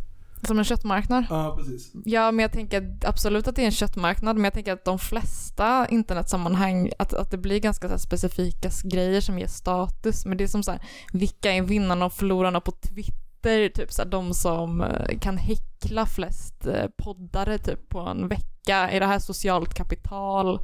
Som 0.47 0.59
en 0.59 0.65
köttmarknad. 0.65 1.25
Ja, 1.31 1.55
precis. 1.59 1.93
Ja, 2.05 2.31
men 2.31 2.43
jag 2.43 2.53
tänker 2.53 2.97
absolut 3.05 3.49
att 3.49 3.57
det 3.57 3.63
är 3.63 3.67
en 3.67 3.73
köttmarknad, 3.73 4.37
men 4.37 4.45
jag 4.45 4.53
tänker 4.53 4.73
att 4.73 4.85
de 4.85 4.99
flesta 4.99 5.87
internetsammanhang, 5.89 6.91
att, 6.99 7.15
att 7.15 7.31
det 7.31 7.39
blir 7.39 7.61
ganska 7.61 7.89
så 7.89 7.99
specifika 7.99 8.71
grejer 8.85 9.21
som 9.21 9.39
ger 9.39 9.47
status. 9.47 10.27
Men 10.27 10.39
det 10.39 10.45
är 10.45 10.49
som 10.49 10.63
så 10.63 10.71
här, 10.71 10.81
vilka 11.13 11.53
är 11.53 11.63
vinnarna 11.63 12.07
och 12.07 12.13
förlorarna 12.13 12.61
på 12.61 12.73
Twitter? 12.73 13.69
Typ 13.69 13.93
så 13.93 14.03
här, 14.03 14.11
de 14.11 14.35
som 14.35 14.81
eh, 14.81 15.19
kan 15.19 15.37
häckla 15.37 16.07
flest 16.07 16.67
eh, 16.67 16.87
poddare 16.97 17.59
typ 17.59 17.89
på 17.89 18.01
en 18.01 18.29
vecka. 18.29 18.91
Är 18.91 19.01
det 19.01 19.07
här 19.07 19.19
socialt 19.19 19.75
kapital? 19.75 20.61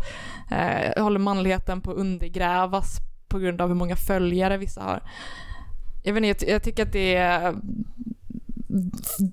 Eh, 0.51 1.03
håller 1.03 1.19
manligheten 1.19 1.81
på 1.81 1.91
att 1.91 1.97
undergrävas 1.97 2.99
på 3.29 3.39
grund 3.39 3.61
av 3.61 3.69
hur 3.69 3.75
många 3.75 3.97
följare 3.97 4.57
vissa 4.57 4.83
har? 4.83 5.03
Jag 6.03 6.13
vet 6.13 6.25
inte, 6.25 6.45
jag, 6.45 6.55
jag 6.55 6.63
tycker 6.63 6.83
att 6.83 6.93
det 6.93 7.15
är 7.15 7.55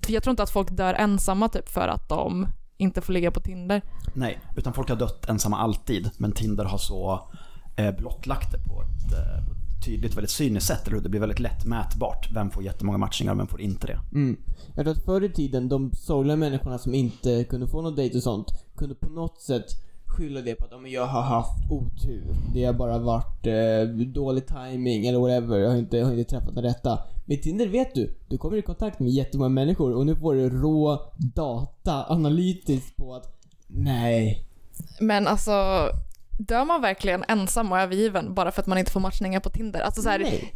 jag 0.07 0.23
tror 0.23 0.31
inte 0.31 0.43
att 0.43 0.49
folk 0.49 0.71
dör 0.71 0.93
ensamma 0.93 1.49
typ 1.49 1.69
för 1.69 1.87
att 1.87 2.09
de 2.09 2.47
inte 2.77 3.01
får 3.01 3.13
ligga 3.13 3.31
på 3.31 3.39
Tinder. 3.39 3.81
Nej, 4.13 4.39
utan 4.57 4.73
folk 4.73 4.89
har 4.89 4.95
dött 4.95 5.29
ensamma 5.29 5.57
alltid. 5.57 6.09
Men 6.17 6.31
Tinder 6.31 6.65
har 6.65 6.77
så 6.77 7.29
eh, 7.75 7.95
blottlagt 7.95 8.51
det 8.51 8.57
på 8.57 8.81
ett, 8.81 9.13
eh, 9.13 9.45
på 9.45 9.51
ett 9.51 9.85
tydligt, 9.85 10.17
väldigt 10.17 10.31
cyniskt 10.31 10.67
sätt. 10.67 10.87
Eller 10.87 10.95
hur? 10.95 11.03
Det 11.03 11.09
blir 11.09 11.19
väldigt 11.19 11.39
lätt 11.39 11.65
mätbart. 11.65 12.29
Vem 12.35 12.51
får 12.51 12.63
jättemånga 12.63 12.97
matchningar 12.97 13.33
och 13.33 13.39
vem 13.39 13.47
får 13.47 13.61
inte 13.61 13.87
det? 13.87 13.99
Mm. 14.13 14.37
Jag 14.75 14.85
tror 14.85 14.95
att 14.95 15.05
förr 15.05 15.23
i 15.23 15.29
tiden, 15.33 15.69
de 15.69 15.91
sorgliga 15.93 16.35
människorna 16.35 16.77
som 16.77 16.93
inte 16.93 17.43
kunde 17.43 17.67
få 17.67 17.81
någon 17.81 17.95
dejt 17.95 18.17
och 18.17 18.23
sånt, 18.23 18.47
kunde 18.77 18.95
på 18.95 19.09
något 19.09 19.41
sätt 19.41 19.65
skylla 20.05 20.41
det 20.41 20.55
på 20.55 20.65
att 20.65 20.71
"Ja, 20.71 20.77
men 20.77 20.91
jag 20.91 21.05
har 21.05 21.21
haft 21.21 21.71
otur. 21.71 22.35
Det 22.53 22.65
har 22.65 22.73
bara 22.73 22.97
varit 22.97 23.47
eh, 23.47 24.05
dålig 24.05 24.47
timing 24.47 25.05
eller 25.07 25.19
whatever. 25.19 25.57
Jag 25.57 25.69
har 25.69 25.77
inte, 25.77 25.97
jag 25.97 26.05
har 26.05 26.13
inte 26.13 26.29
träffat 26.29 26.55
den 26.55 26.63
rätta. 26.63 26.99
Med 27.31 27.41
Tinder 27.41 27.67
vet 27.67 27.95
du, 27.95 28.13
du 28.27 28.37
kommer 28.37 28.57
i 28.57 28.61
kontakt 28.61 28.99
med 28.99 29.09
jättemånga 29.09 29.49
människor 29.49 29.95
och 29.95 30.05
nu 30.05 30.15
får 30.15 30.35
du 30.35 30.49
rå 30.49 31.11
data 31.17 32.05
analytiskt 32.09 32.97
på 32.97 33.15
att 33.15 33.41
nej. 33.67 34.45
Men 34.99 35.27
alltså, 35.27 35.51
dör 36.37 36.65
man 36.65 36.81
verkligen 36.81 37.23
ensam 37.27 37.71
och 37.71 37.79
övergiven 37.79 38.33
bara 38.33 38.51
för 38.51 38.61
att 38.61 38.67
man 38.67 38.77
inte 38.77 38.91
får 38.91 38.99
matchningar 38.99 39.39
på 39.39 39.49
Tinder? 39.49 39.79
Alltså 39.79 40.01
så 40.01 40.09
här, 40.09 40.19
nej. 40.19 40.53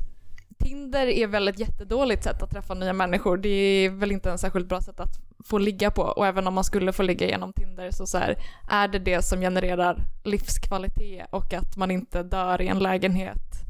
Tinder 0.59 1.07
är 1.07 1.27
väl 1.27 1.47
ett 1.47 1.59
jättedåligt 1.59 2.23
sätt 2.23 2.43
att 2.43 2.51
träffa 2.51 2.73
nya 2.73 2.93
människor. 2.93 3.37
Det 3.37 3.49
är 3.49 3.89
väl 3.89 4.11
inte 4.11 4.31
en 4.31 4.37
särskilt 4.37 4.67
bra 4.67 4.81
sätt 4.81 4.99
att 4.99 5.19
få 5.45 5.57
ligga 5.57 5.91
på. 5.91 6.01
Och 6.01 6.27
även 6.27 6.47
om 6.47 6.53
man 6.53 6.63
skulle 6.63 6.93
få 6.93 7.03
ligga 7.03 7.27
genom 7.27 7.53
Tinder 7.53 7.91
så, 7.91 8.05
så 8.05 8.17
här, 8.17 8.37
är 8.69 8.87
det 8.87 8.99
det 8.99 9.21
som 9.21 9.39
genererar 9.39 10.03
livskvalitet 10.23 11.27
och 11.29 11.53
att 11.53 11.77
man 11.77 11.91
inte 11.91 12.23
dör 12.23 12.61
i 12.61 12.67
en 12.67 12.79
lägenhet 12.79 13.65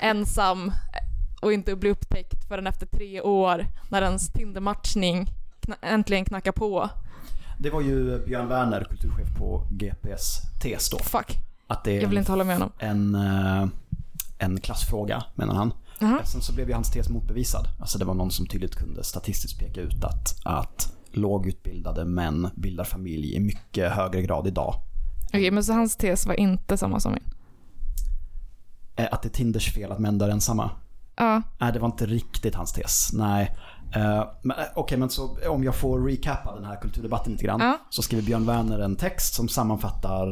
ensam 0.00 0.72
och 1.40 1.52
inte 1.52 1.76
bli 1.76 1.90
upptäckt 1.90 2.48
förrän 2.48 2.66
efter 2.66 2.86
tre 2.86 3.20
år 3.20 3.66
när 3.90 4.02
ens 4.02 4.28
Tinder-matchning 4.32 5.26
kna- 5.60 5.74
äntligen 5.82 6.24
knackar 6.24 6.52
på. 6.52 6.88
Det 7.58 7.70
var 7.70 7.80
ju 7.80 8.24
Björn 8.26 8.48
Werner, 8.48 8.84
kulturchef 8.90 9.36
på 9.38 9.66
GPS 9.70 10.38
tes 10.62 10.90
då. 10.90 10.98
Fuck, 10.98 11.38
Att 11.66 11.84
det 11.84 11.96
är 11.96 12.00
jag 12.02 12.08
vill 12.08 12.18
inte 12.18 12.32
hålla 12.32 12.44
med 12.44 12.54
honom. 12.56 12.72
en, 12.78 13.14
eh, 13.14 13.66
en 14.38 14.60
klassfråga, 14.60 15.24
menar 15.34 15.54
han. 15.54 15.72
Jaha. 16.00 16.24
Sen 16.24 16.40
så 16.40 16.52
blev 16.54 16.68
ju 16.68 16.74
hans 16.74 16.90
tes 16.90 17.08
motbevisad. 17.08 17.68
Alltså 17.80 17.98
det 17.98 18.04
var 18.04 18.14
någon 18.14 18.30
som 18.30 18.46
tydligt 18.46 18.74
kunde 18.76 19.04
statistiskt 19.04 19.58
peka 19.58 19.80
ut 19.80 20.04
att, 20.04 20.36
att 20.44 20.92
lågutbildade 21.12 22.04
män 22.04 22.50
bildar 22.54 22.84
familj 22.84 23.34
i 23.34 23.40
mycket 23.40 23.92
högre 23.92 24.22
grad 24.22 24.46
idag. 24.46 24.74
Okej, 25.28 25.50
men 25.50 25.64
så 25.64 25.72
hans 25.72 25.96
tes 25.96 26.26
var 26.26 26.34
inte 26.40 26.76
samma 26.76 27.00
som 27.00 27.12
min. 27.12 27.22
Eh, 28.96 29.08
Att 29.12 29.22
det 29.22 29.28
är 29.28 29.30
Tinders 29.30 29.74
fel 29.74 29.92
att 29.92 29.98
män 29.98 30.18
dör 30.18 30.28
ensamma. 30.28 30.70
Ja, 31.20 31.42
Nej, 31.58 31.72
det 31.72 31.78
var 31.78 31.86
inte 31.86 32.06
riktigt 32.06 32.54
hans 32.54 32.72
tes. 32.72 33.12
Nej. 33.12 33.56
Eh, 33.94 34.24
men, 34.42 34.58
eh, 34.58 34.64
Okej, 34.74 34.98
men 34.98 35.10
så 35.10 35.36
om 35.48 35.64
jag 35.64 35.74
får 35.74 36.00
recappa 36.00 36.54
den 36.54 36.64
här 36.64 36.80
kulturdebatten 36.80 37.32
lite 37.32 37.44
grann. 37.44 37.60
Ja. 37.60 37.78
Så 37.90 38.02
skriver 38.02 38.22
Björn 38.22 38.46
Werner 38.46 38.78
en 38.78 38.96
text 38.96 39.34
som 39.34 39.48
sammanfattar 39.48 40.26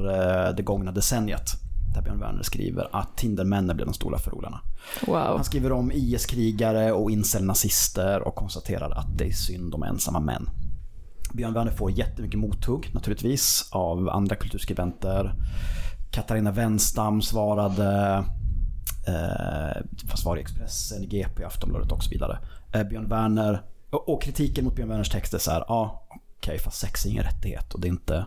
eh, 0.49 0.55
det 0.55 0.63
gångna 0.63 0.93
decenniet. 0.93 1.51
Där 1.95 2.03
Björn 2.03 2.21
Werner 2.21 2.43
skriver 2.43 2.89
att 2.93 3.17
Tindermännen 3.17 3.77
blev 3.77 3.87
de 3.87 3.95
stora 3.95 4.19
förlorarna. 4.19 4.61
wow. 5.07 5.17
Han 5.17 5.45
skriver 5.45 5.73
om 5.73 5.93
IS-krigare 5.93 6.93
och 6.93 7.11
incel-nazister 7.11 8.21
och 8.21 8.35
konstaterar 8.35 8.91
att 8.91 9.19
det 9.19 9.25
är 9.27 9.33
synd 9.33 9.75
om 9.75 9.83
ensamma 9.83 10.21
män. 10.21 10.51
Björn 11.33 11.55
Werner 11.55 11.73
får 11.73 11.91
jättemycket 11.91 12.41
mothugg 12.41 12.91
naturligtvis 12.95 13.69
av 13.73 14.09
andra 14.09 14.37
kulturskribenter. 14.37 15.35
Katarina 16.11 16.51
Wenstam 16.51 17.23
svarade, 17.23 18.25
Eh, 19.09 19.83
fast 20.09 20.25
var 20.25 20.37
i 20.37 20.41
Expressen, 20.41 21.09
GP, 21.09 21.45
Aftonbladet 21.45 21.93
och 21.93 22.05
så 22.05 22.11
vidare. 22.11 22.39
Eh, 22.73 22.83
Björn 22.83 23.09
Werner, 23.09 23.63
och, 23.91 24.09
och 24.09 24.23
kritiken 24.23 24.65
mot 24.65 24.75
Björn 24.75 24.89
Werners 24.89 25.11
text 25.11 25.35
är 25.35 25.39
så 25.39 25.51
här, 25.51 25.65
ja 25.69 26.07
okej 26.39 26.59
fast 26.59 26.81
sex 26.81 27.07
är 27.07 27.11
ingen 27.11 27.25
rättighet 27.25 27.75
och 27.75 27.81
det 27.81 27.89
är 27.89 27.91
inte 27.91 28.27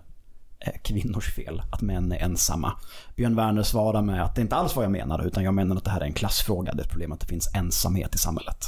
eh, 0.60 0.74
kvinnors 0.82 1.36
fel 1.36 1.62
att 1.72 1.82
män 1.82 2.12
är 2.12 2.18
ensamma. 2.18 2.74
Björn 3.16 3.36
Werner 3.36 3.64
svarar 3.64 4.02
med 4.02 4.24
att 4.24 4.36
det 4.36 4.42
inte 4.42 4.56
alls 4.56 4.76
vad 4.76 4.86
jag 4.86 4.92
menar 4.92 5.28
utan 5.28 5.44
jag 5.44 5.54
menar 5.54 5.76
att 5.76 5.84
det 5.84 5.92
här 5.92 6.02
är 6.02 6.06
en 6.06 6.14
klassfråga. 6.14 6.74
Det 6.74 6.82
är 6.82 6.84
ett 6.84 6.92
problem 6.92 7.12
att 7.12 7.20
det 7.20 7.28
finns 7.28 7.50
ensamhet 7.54 8.16
i 8.16 8.18
samhället. 8.18 8.66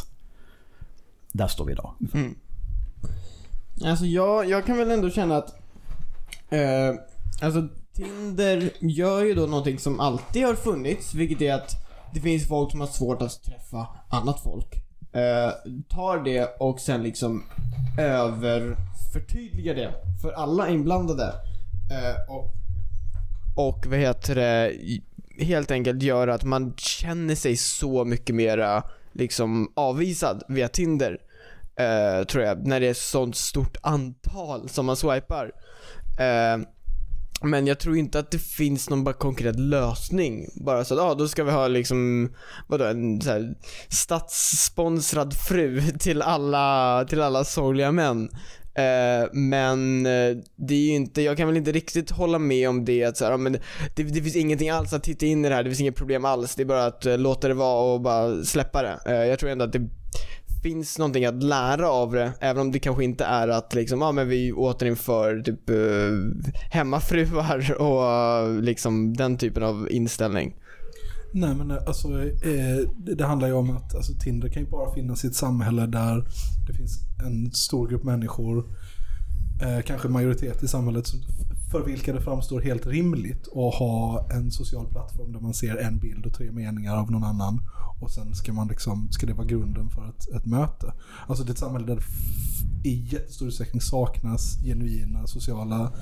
Där 1.32 1.48
står 1.48 1.66
vi 1.66 1.72
idag. 1.72 1.94
Mm. 2.14 2.36
Alltså 3.86 4.06
jag, 4.06 4.50
jag 4.50 4.66
kan 4.66 4.78
väl 4.78 4.92
ändå 4.92 5.10
känna 5.10 5.38
att 5.38 5.56
eh, 6.50 6.96
Alltså 7.42 7.68
Tinder 7.94 8.72
gör 8.80 9.24
ju 9.24 9.34
då 9.34 9.46
någonting 9.46 9.80
som 9.80 10.00
alltid 10.00 10.46
har 10.46 10.56
funnits, 10.56 11.14
vilket 11.14 11.42
är 11.42 11.54
att 11.54 11.83
det 12.14 12.20
finns 12.20 12.48
folk 12.48 12.72
som 12.72 12.80
har 12.80 12.88
svårt 12.88 13.22
att 13.22 13.44
träffa 13.44 13.88
annat 14.10 14.40
folk. 14.40 14.76
Eh, 15.14 15.52
tar 15.90 16.24
det 16.24 16.56
och 16.60 16.80
sen 16.80 17.04
liksom 17.04 17.44
överförtydligar 18.00 19.76
det 19.76 19.94
för 20.22 20.32
alla 20.32 20.70
inblandade. 20.70 21.34
Eh, 21.92 22.36
och, 22.36 22.52
och 23.56 23.86
vad 23.88 24.00
heter 24.00 24.36
det, 24.36 24.74
helt 25.40 25.72
enkelt 25.72 26.04
gör 26.04 26.28
att 26.28 26.44
man 26.44 26.74
känner 26.78 27.36
sig 27.36 27.58
så 27.58 28.06
mycket 28.06 28.36
mera 28.36 28.84
liksom 29.12 29.72
avvisad 29.76 30.44
via 30.48 30.68
Tinder. 30.68 31.18
Eh, 31.76 32.26
tror 32.26 32.44
jag, 32.44 32.68
när 32.68 32.80
det 32.80 32.88
är 32.88 32.94
sånt 32.94 33.36
stort 33.36 33.78
antal 33.82 34.70
som 34.70 34.86
man 34.86 34.96
swipar. 34.96 35.52
Eh, 36.20 36.58
men 37.44 37.68
jag 37.68 37.80
tror 37.80 37.98
inte 37.98 38.20
att 38.20 38.32
det 38.32 38.40
finns 38.40 38.90
någon 38.90 39.04
bara 39.04 39.14
konkret 39.14 39.60
lösning. 39.60 40.48
Bara 40.56 40.86
så 40.86 40.94
att, 40.94 41.00
ah, 41.00 41.14
då 41.14 41.28
ska 41.28 41.44
vi 41.44 41.52
ha 41.52 41.68
liksom, 41.68 42.30
vadå, 42.68 42.86
en 42.86 43.22
så 43.22 43.30
här, 43.30 43.56
statssponsrad 43.90 45.34
fru 45.34 45.82
till 46.00 46.22
alla, 46.22 47.06
till 47.10 47.22
alla 47.22 47.44
sorgliga 47.44 47.92
män. 47.92 48.30
Uh, 48.80 49.30
men 49.34 50.06
uh, 50.06 50.38
det 50.56 50.74
är 50.74 50.80
ju 50.80 50.96
inte, 50.96 51.22
jag 51.22 51.38
kan 51.38 51.48
väl 51.48 51.58
inte 51.58 51.72
riktigt 51.72 52.12
hålla 52.12 52.40
med 52.40 52.70
om 52.70 52.86
det 52.86 53.04
att 53.04 53.18
så 53.18 53.24
här, 53.26 53.32
ja, 53.32 53.38
men 53.38 53.54
det, 53.96 54.04
det 54.04 54.22
finns 54.22 54.36
ingenting 54.36 54.70
alls 54.70 54.94
att 54.94 55.04
titta 55.04 55.26
in 55.26 55.46
i 55.46 55.50
det 55.50 55.56
här, 55.56 55.64
det 55.64 55.70
finns 55.70 55.82
inget 55.82 55.96
problem 55.96 56.26
alls. 56.26 56.56
Det 56.56 56.64
är 56.64 56.66
bara 56.66 56.86
att 56.86 57.06
uh, 57.06 57.18
låta 57.18 57.48
det 57.48 57.54
vara 57.54 57.94
och 57.94 58.02
bara 58.02 58.44
släppa 58.44 58.82
det. 58.82 59.26
Jag 59.28 59.40
tror 59.40 59.50
ändå 59.50 59.66
att 59.66 59.74
det 59.74 59.90
finns 60.64 61.00
någonting 61.00 61.26
att 61.26 61.44
lära 61.44 61.90
av 61.90 62.12
det, 62.12 62.34
även 62.40 62.62
om 62.62 62.72
det 62.72 62.80
kanske 62.80 63.04
inte 63.04 63.26
är 63.26 63.48
att 63.48 63.74
liksom, 63.74 64.02
ja 64.02 64.12
men 64.12 64.28
vi 64.30 64.52
återinför 64.54 65.42
typ 65.42 65.70
eh, 65.70 65.76
hemmafruar 66.72 67.76
och 67.82 68.06
eh, 68.12 68.62
liksom 68.62 69.14
den 69.14 69.38
typen 69.38 69.64
av 69.64 69.88
inställning. 69.92 70.56
Nej 71.34 71.56
men 71.56 71.72
eh, 71.72 71.78
alltså, 71.88 72.08
eh, 72.22 72.88
det, 72.98 73.16
det 73.16 73.26
handlar 73.26 73.48
ju 73.48 73.54
om 73.54 73.70
att 73.78 73.96
alltså, 73.96 74.14
Tinder 74.14 74.50
kan 74.50 74.64
ju 74.64 74.70
bara 74.70 74.94
finnas 74.94 75.24
i 75.24 75.28
ett 75.28 75.36
samhälle 75.36 75.86
där 75.86 76.26
det 76.68 76.74
finns 76.74 77.00
en 77.26 77.52
stor 77.52 77.88
grupp 77.88 78.04
människor, 78.04 78.66
eh, 79.62 79.82
kanske 79.86 80.08
majoritet 80.08 80.64
i 80.64 80.68
samhället, 80.68 81.08
som- 81.08 81.20
för 81.74 81.82
vilka 81.82 82.14
det 82.14 82.22
framstår 82.22 82.62
helt 82.62 82.88
rimligt 82.88 83.48
att 83.48 83.76
ha 83.76 84.28
en 84.32 84.52
social 84.52 84.88
plattform 84.88 85.34
där 85.34 85.40
man 85.40 85.54
ser 85.54 85.78
en 85.78 86.00
bild 86.00 86.26
och 86.26 86.34
tre 86.34 86.52
meningar 86.52 86.98
av 86.98 87.12
någon 87.12 87.24
annan. 87.24 87.62
Och 88.02 88.12
sen 88.12 88.36
ska, 88.36 88.54
man 88.54 88.68
liksom, 88.68 89.12
ska 89.12 89.28
det 89.28 89.34
vara 89.34 89.48
grunden 89.48 89.90
för 89.90 90.10
ett, 90.10 90.36
ett 90.36 90.46
möte. 90.46 90.94
Alltså 91.28 91.44
det 91.44 91.50
är 91.50 91.54
ett 91.54 91.60
samhälle 91.60 91.88
där 91.88 91.96
det 91.96 92.90
i 92.90 93.08
jättestor 93.12 93.48
utsträckning 93.48 93.82
saknas 93.82 94.58
genuina 94.64 95.28
sociala 95.28 95.94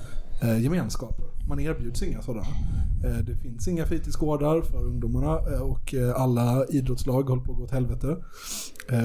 eh, 0.41 0.59
gemenskaper. 0.63 1.25
Man 1.47 1.59
erbjuds 1.59 2.03
inga 2.03 2.21
sådana. 2.21 2.47
Eh, 3.03 3.17
det 3.17 3.35
finns 3.35 3.67
inga 3.67 3.85
fritidsgårdar 3.85 4.61
för 4.61 4.85
ungdomarna 4.85 5.39
eh, 5.53 5.61
och 5.61 5.93
eh, 5.93 6.21
alla 6.21 6.65
idrottslag 6.65 7.23
håller 7.23 7.43
på 7.43 7.51
att 7.51 7.57
gå 7.57 7.63
åt 7.63 7.71
helvete. 7.71 8.17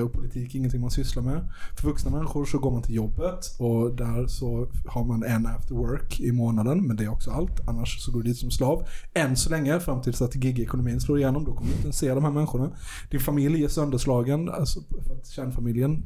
Och 0.04 0.12
politik 0.12 0.54
är 0.54 0.58
ingenting 0.58 0.80
man 0.80 0.90
sysslar 0.90 1.22
med. 1.22 1.48
För 1.76 1.88
vuxna 1.88 2.10
människor 2.10 2.44
så 2.44 2.58
går 2.58 2.70
man 2.70 2.82
till 2.82 2.94
jobbet 2.94 3.56
och 3.58 3.96
där 3.96 4.26
så 4.26 4.68
har 4.86 5.04
man 5.04 5.22
en 5.22 5.46
after 5.46 5.74
work 5.74 6.20
i 6.20 6.32
månaden, 6.32 6.86
men 6.86 6.96
det 6.96 7.04
är 7.04 7.08
också 7.08 7.30
allt. 7.30 7.68
Annars 7.68 8.00
så 8.04 8.12
går 8.12 8.22
du 8.22 8.28
dit 8.28 8.38
som 8.38 8.50
slav. 8.50 8.86
Än 9.14 9.36
så 9.36 9.50
länge, 9.50 9.80
fram 9.80 10.02
tills 10.02 10.22
att 10.22 10.34
gig-ekonomin 10.34 11.00
slår 11.00 11.18
igenom, 11.18 11.44
då 11.44 11.54
kommer 11.54 11.66
du 11.66 11.72
inte 11.72 11.82
ens 11.82 11.98
se 11.98 12.14
de 12.14 12.24
här 12.24 12.30
människorna. 12.30 12.70
Din 13.10 13.20
familj 13.20 13.64
är 13.64 13.68
sönderslagen, 13.68 14.48
alltså 14.48 14.80
för 15.06 15.14
att 15.14 15.26
kärnfamiljen 15.26 16.02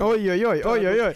Oj 0.00 0.30
oj 0.30 0.46
oj, 0.46 0.62
oj 0.64 0.88
oj 0.88 1.02
oj. 1.02 1.14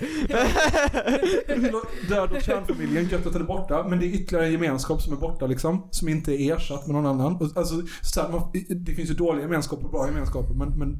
Död 2.08 2.32
och 2.32 2.42
kärnfamiljen, 2.42 3.08
gött 3.08 3.26
att 3.26 3.32
den 3.32 3.42
är 3.42 3.46
borta. 3.46 3.86
Men 3.88 3.98
det 3.98 4.06
är 4.06 4.08
ytterligare 4.08 4.46
en 4.46 4.52
gemenskap 4.52 5.02
som 5.02 5.12
är 5.12 5.16
borta 5.16 5.46
liksom. 5.46 5.88
Som 5.90 6.08
inte 6.08 6.42
är 6.42 6.56
ersatt 6.56 6.86
med 6.86 6.94
någon 6.94 7.06
annan. 7.06 7.50
Alltså, 7.54 7.82
så 8.02 8.20
här, 8.20 8.28
man, 8.28 8.50
det 8.68 8.94
finns 8.94 9.10
ju 9.10 9.14
dåliga 9.14 9.42
gemenskaper 9.42 9.84
och 9.84 9.90
bra 9.90 10.06
gemenskaper. 10.06 10.54
Men, 10.54 10.78
men 10.78 10.98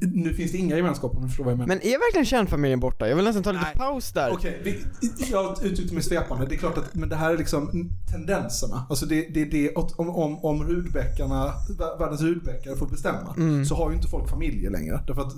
nu 0.00 0.34
finns 0.34 0.52
det 0.52 0.58
inga 0.58 0.76
gemenskaper 0.76 1.16
om 1.16 1.22
du 1.22 1.28
förstår 1.28 1.44
vad 1.44 1.50
jag 1.52 1.58
menar. 1.58 1.68
Men 1.68 1.78
är 1.78 1.90
verkligen 1.98 2.24
kärnfamiljen 2.26 2.80
borta? 2.80 3.08
Jag 3.08 3.16
vill 3.16 3.24
nästan 3.24 3.42
ta 3.42 3.52
lite 3.52 3.64
Nej. 3.64 3.74
paus 3.76 4.12
där. 4.12 4.30
Okej, 4.32 4.60
vi- 4.64 4.84
jag 5.30 5.64
uttryckte 5.64 5.94
mig 5.94 6.02
svepande. 6.02 6.46
Det 6.46 6.54
är 6.54 6.58
klart 6.58 6.78
att 6.78 6.94
men 6.94 7.08
det 7.08 7.16
här 7.16 7.32
är 7.34 7.38
liksom 7.38 7.90
tendenserna. 8.12 8.86
Alltså 8.90 9.06
det, 9.06 9.28
det, 9.34 9.44
det, 9.44 9.74
om, 9.74 10.10
om, 10.10 10.44
om 10.44 10.64
rudbeckarna, 10.64 11.52
vär- 11.78 11.98
världens 11.98 12.20
rudbäckar 12.22 12.76
får 12.76 12.86
bestämma 12.86 13.34
Mm. 13.36 13.64
så 13.64 13.74
har 13.74 13.90
ju 13.90 13.96
inte 13.96 14.08
folk 14.08 14.30
familjer 14.30 14.70
längre. 14.70 15.00
Därför 15.06 15.22
att 15.22 15.34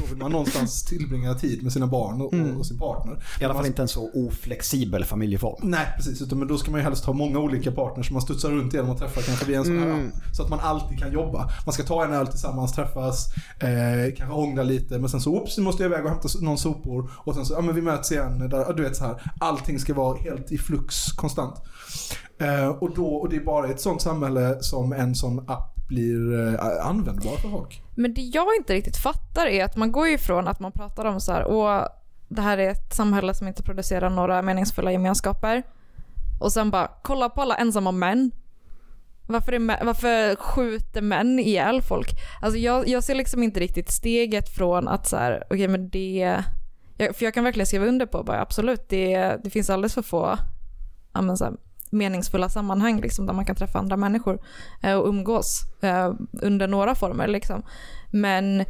då 0.00 0.06
vill 0.08 0.16
man 0.16 0.30
någonstans 0.32 0.84
tillbringa 0.88 1.34
tid 1.34 1.62
med 1.62 1.72
sina 1.72 1.86
barn 1.86 2.20
och, 2.20 2.32
Mm. 2.32 2.56
och 2.56 2.66
sin 2.66 2.78
partner. 2.78 3.22
I 3.40 3.44
alla 3.44 3.54
fall 3.54 3.62
Man- 3.62 3.66
inte 3.66 3.82
en 3.82 3.88
så 3.88 4.10
oflexibel 4.14 5.04
familjeform. 5.04 5.70
Nej, 5.70 5.86
precis. 5.96 6.22
Utan, 6.22 6.38
men 6.38 6.48
då 6.48 6.58
ska 6.58 6.70
man 6.70 6.80
ju 6.80 6.84
helst 6.84 7.04
ha 7.04 7.12
många 7.12 7.38
olika 7.38 7.72
partners 7.72 8.06
som 8.06 8.14
man 8.14 8.22
studsar 8.22 8.50
runt 8.50 8.74
genom 8.74 8.90
att 8.90 8.98
träffa 8.98 9.20
kanske 9.22 9.44
via 9.46 9.58
en 9.58 9.64
sån 9.64 9.78
här 9.78 9.86
Mm. 9.86 10.06
app. 10.08 10.36
Så 10.36 10.42
att 10.42 10.50
man 10.50 10.60
alltid 10.60 10.98
kan 10.98 11.12
jobba. 11.12 11.50
Man 11.66 11.72
ska 11.72 11.82
ta 11.82 12.04
en 12.04 12.12
öl 12.12 12.26
tillsammans, 12.26 12.72
träffas, 12.72 13.26
eh, 13.58 14.14
kanske 14.16 14.34
ångra 14.34 14.62
lite. 14.62 14.98
Men 14.98 15.08
sen 15.08 15.20
så, 15.20 15.30
oops, 15.30 15.58
nu 15.58 15.64
måste 15.64 15.82
jag 15.82 15.90
iväg 15.92 16.04
och 16.04 16.10
hämta 16.10 16.28
någon 16.40 16.58
sopor. 16.58 17.10
Och 17.16 17.34
sen 17.34 17.46
så, 17.46 17.54
ja 17.54 17.60
men 17.60 17.74
vi 17.74 17.82
möts 17.82 18.12
igen. 18.12 18.48
Där, 18.48 18.72
du 18.72 18.82
vet 18.82 18.96
så 18.96 19.04
här. 19.04 19.32
Allting 19.40 19.78
ska 19.78 19.94
vara 19.94 20.18
helt 20.18 20.52
i 20.52 20.58
flux 20.58 21.12
konstant. 21.12 21.54
Eh, 22.38 22.68
och, 22.68 22.94
då, 22.94 23.06
och 23.06 23.28
det 23.28 23.36
är 23.36 23.44
bara 23.44 23.68
i 23.68 23.70
ett 23.70 23.80
sånt 23.80 24.02
samhälle 24.02 24.56
som 24.60 24.92
en 24.92 25.14
sån 25.14 25.50
app 25.50 25.72
blir 25.88 26.48
eh, 26.54 26.86
användbar 26.86 27.36
för 27.36 27.50
folk. 27.50 27.82
Men 27.94 28.14
det 28.14 28.20
jag 28.20 28.46
inte 28.58 28.74
riktigt 28.74 28.96
fattar 28.96 29.46
är 29.46 29.64
att 29.64 29.76
man 29.76 29.92
går 29.92 30.08
ifrån 30.08 30.48
att 30.48 30.60
man 30.60 30.72
pratar 30.72 31.04
om 31.04 31.20
så 31.20 31.32
här, 31.32 31.44
och 31.44 31.88
det 32.28 32.42
här 32.42 32.58
är 32.58 32.70
ett 32.70 32.94
samhälle 32.94 33.34
som 33.34 33.48
inte 33.48 33.62
producerar 33.62 34.10
några 34.10 34.42
meningsfulla 34.42 34.92
gemenskaper. 34.92 35.62
Och 36.40 36.52
sen 36.52 36.70
bara, 36.70 36.90
kolla 37.02 37.28
på 37.28 37.42
alla 37.42 37.56
ensamma 37.56 37.92
män. 37.92 38.30
Varför, 39.26 39.52
är, 39.52 39.84
varför 39.84 40.36
skjuter 40.36 41.02
män 41.02 41.38
ihjäl 41.38 41.82
folk? 41.82 42.08
Alltså 42.42 42.58
jag, 42.58 42.88
jag 42.88 43.04
ser 43.04 43.14
liksom 43.14 43.42
inte 43.42 43.60
riktigt 43.60 43.90
steget 43.90 44.48
från 44.48 44.88
att 44.88 45.08
så 45.08 45.16
här, 45.16 45.44
okej 45.50 45.68
men 45.68 45.88
det... 45.88 46.42
Jag, 46.98 47.16
för 47.16 47.24
jag 47.24 47.34
kan 47.34 47.44
verkligen 47.44 47.66
skriva 47.66 47.86
under 47.86 48.06
på 48.06 48.22
bara 48.22 48.40
absolut, 48.40 48.88
det, 48.88 49.36
det 49.44 49.50
finns 49.50 49.70
alldeles 49.70 49.94
för 49.94 50.02
få 50.02 50.38
ja, 51.12 51.22
men 51.22 51.36
så 51.36 51.44
här, 51.44 51.54
meningsfulla 51.90 52.48
sammanhang 52.48 53.00
liksom, 53.00 53.26
där 53.26 53.34
man 53.34 53.44
kan 53.44 53.56
träffa 53.56 53.78
andra 53.78 53.96
människor 53.96 54.38
eh, 54.82 54.94
och 54.94 55.08
umgås 55.08 55.62
eh, 55.82 56.14
under 56.42 56.68
några 56.68 56.94
former. 56.94 57.26
Liksom. 57.26 57.62
Men 58.10 58.64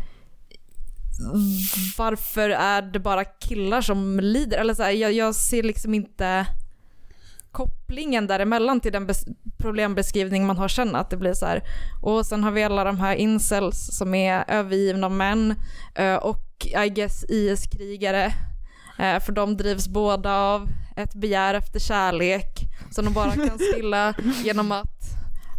varför 1.99 2.51
är 2.51 2.83
det 2.83 2.99
bara 2.99 3.25
killar 3.25 3.81
som 3.81 4.21
lider? 4.21 4.59
Eller 4.59 4.75
så 4.75 4.83
här, 4.83 4.91
jag, 4.91 5.13
jag 5.13 5.35
ser 5.35 5.63
liksom 5.63 5.95
inte 5.95 6.47
kopplingen 7.57 8.27
däremellan 8.27 8.81
till 8.81 8.93
den 8.93 9.09
bes- 9.09 9.35
problembeskrivning 9.59 10.47
man 10.47 10.59
har 10.59 10.69
sen 10.69 10.97
att 10.97 11.11
det 11.11 11.17
blir 11.17 11.35
så 11.35 11.47
här. 11.47 11.63
Och 12.03 12.27
sen 12.27 12.45
har 12.45 12.51
vi 12.51 12.65
alla 12.65 12.85
de 12.85 13.01
här 13.01 13.15
incels 13.15 13.97
som 13.97 14.15
är 14.15 14.45
övergivna 14.49 15.09
män 15.09 15.55
eh, 15.95 16.15
och 16.15 16.67
I 16.87 16.89
guess 16.89 17.25
IS-krigare. 17.29 18.25
Eh, 18.99 19.21
för 19.21 19.33
de 19.33 19.57
drivs 19.57 19.89
båda 19.89 20.35
av 20.37 20.69
ett 20.97 21.15
begär 21.15 21.55
efter 21.55 21.81
kärlek 21.81 22.61
som 22.91 23.05
de 23.05 23.15
bara 23.15 23.31
kan 23.31 23.59
stilla 23.59 24.15
genom 24.45 24.73
att 24.73 25.03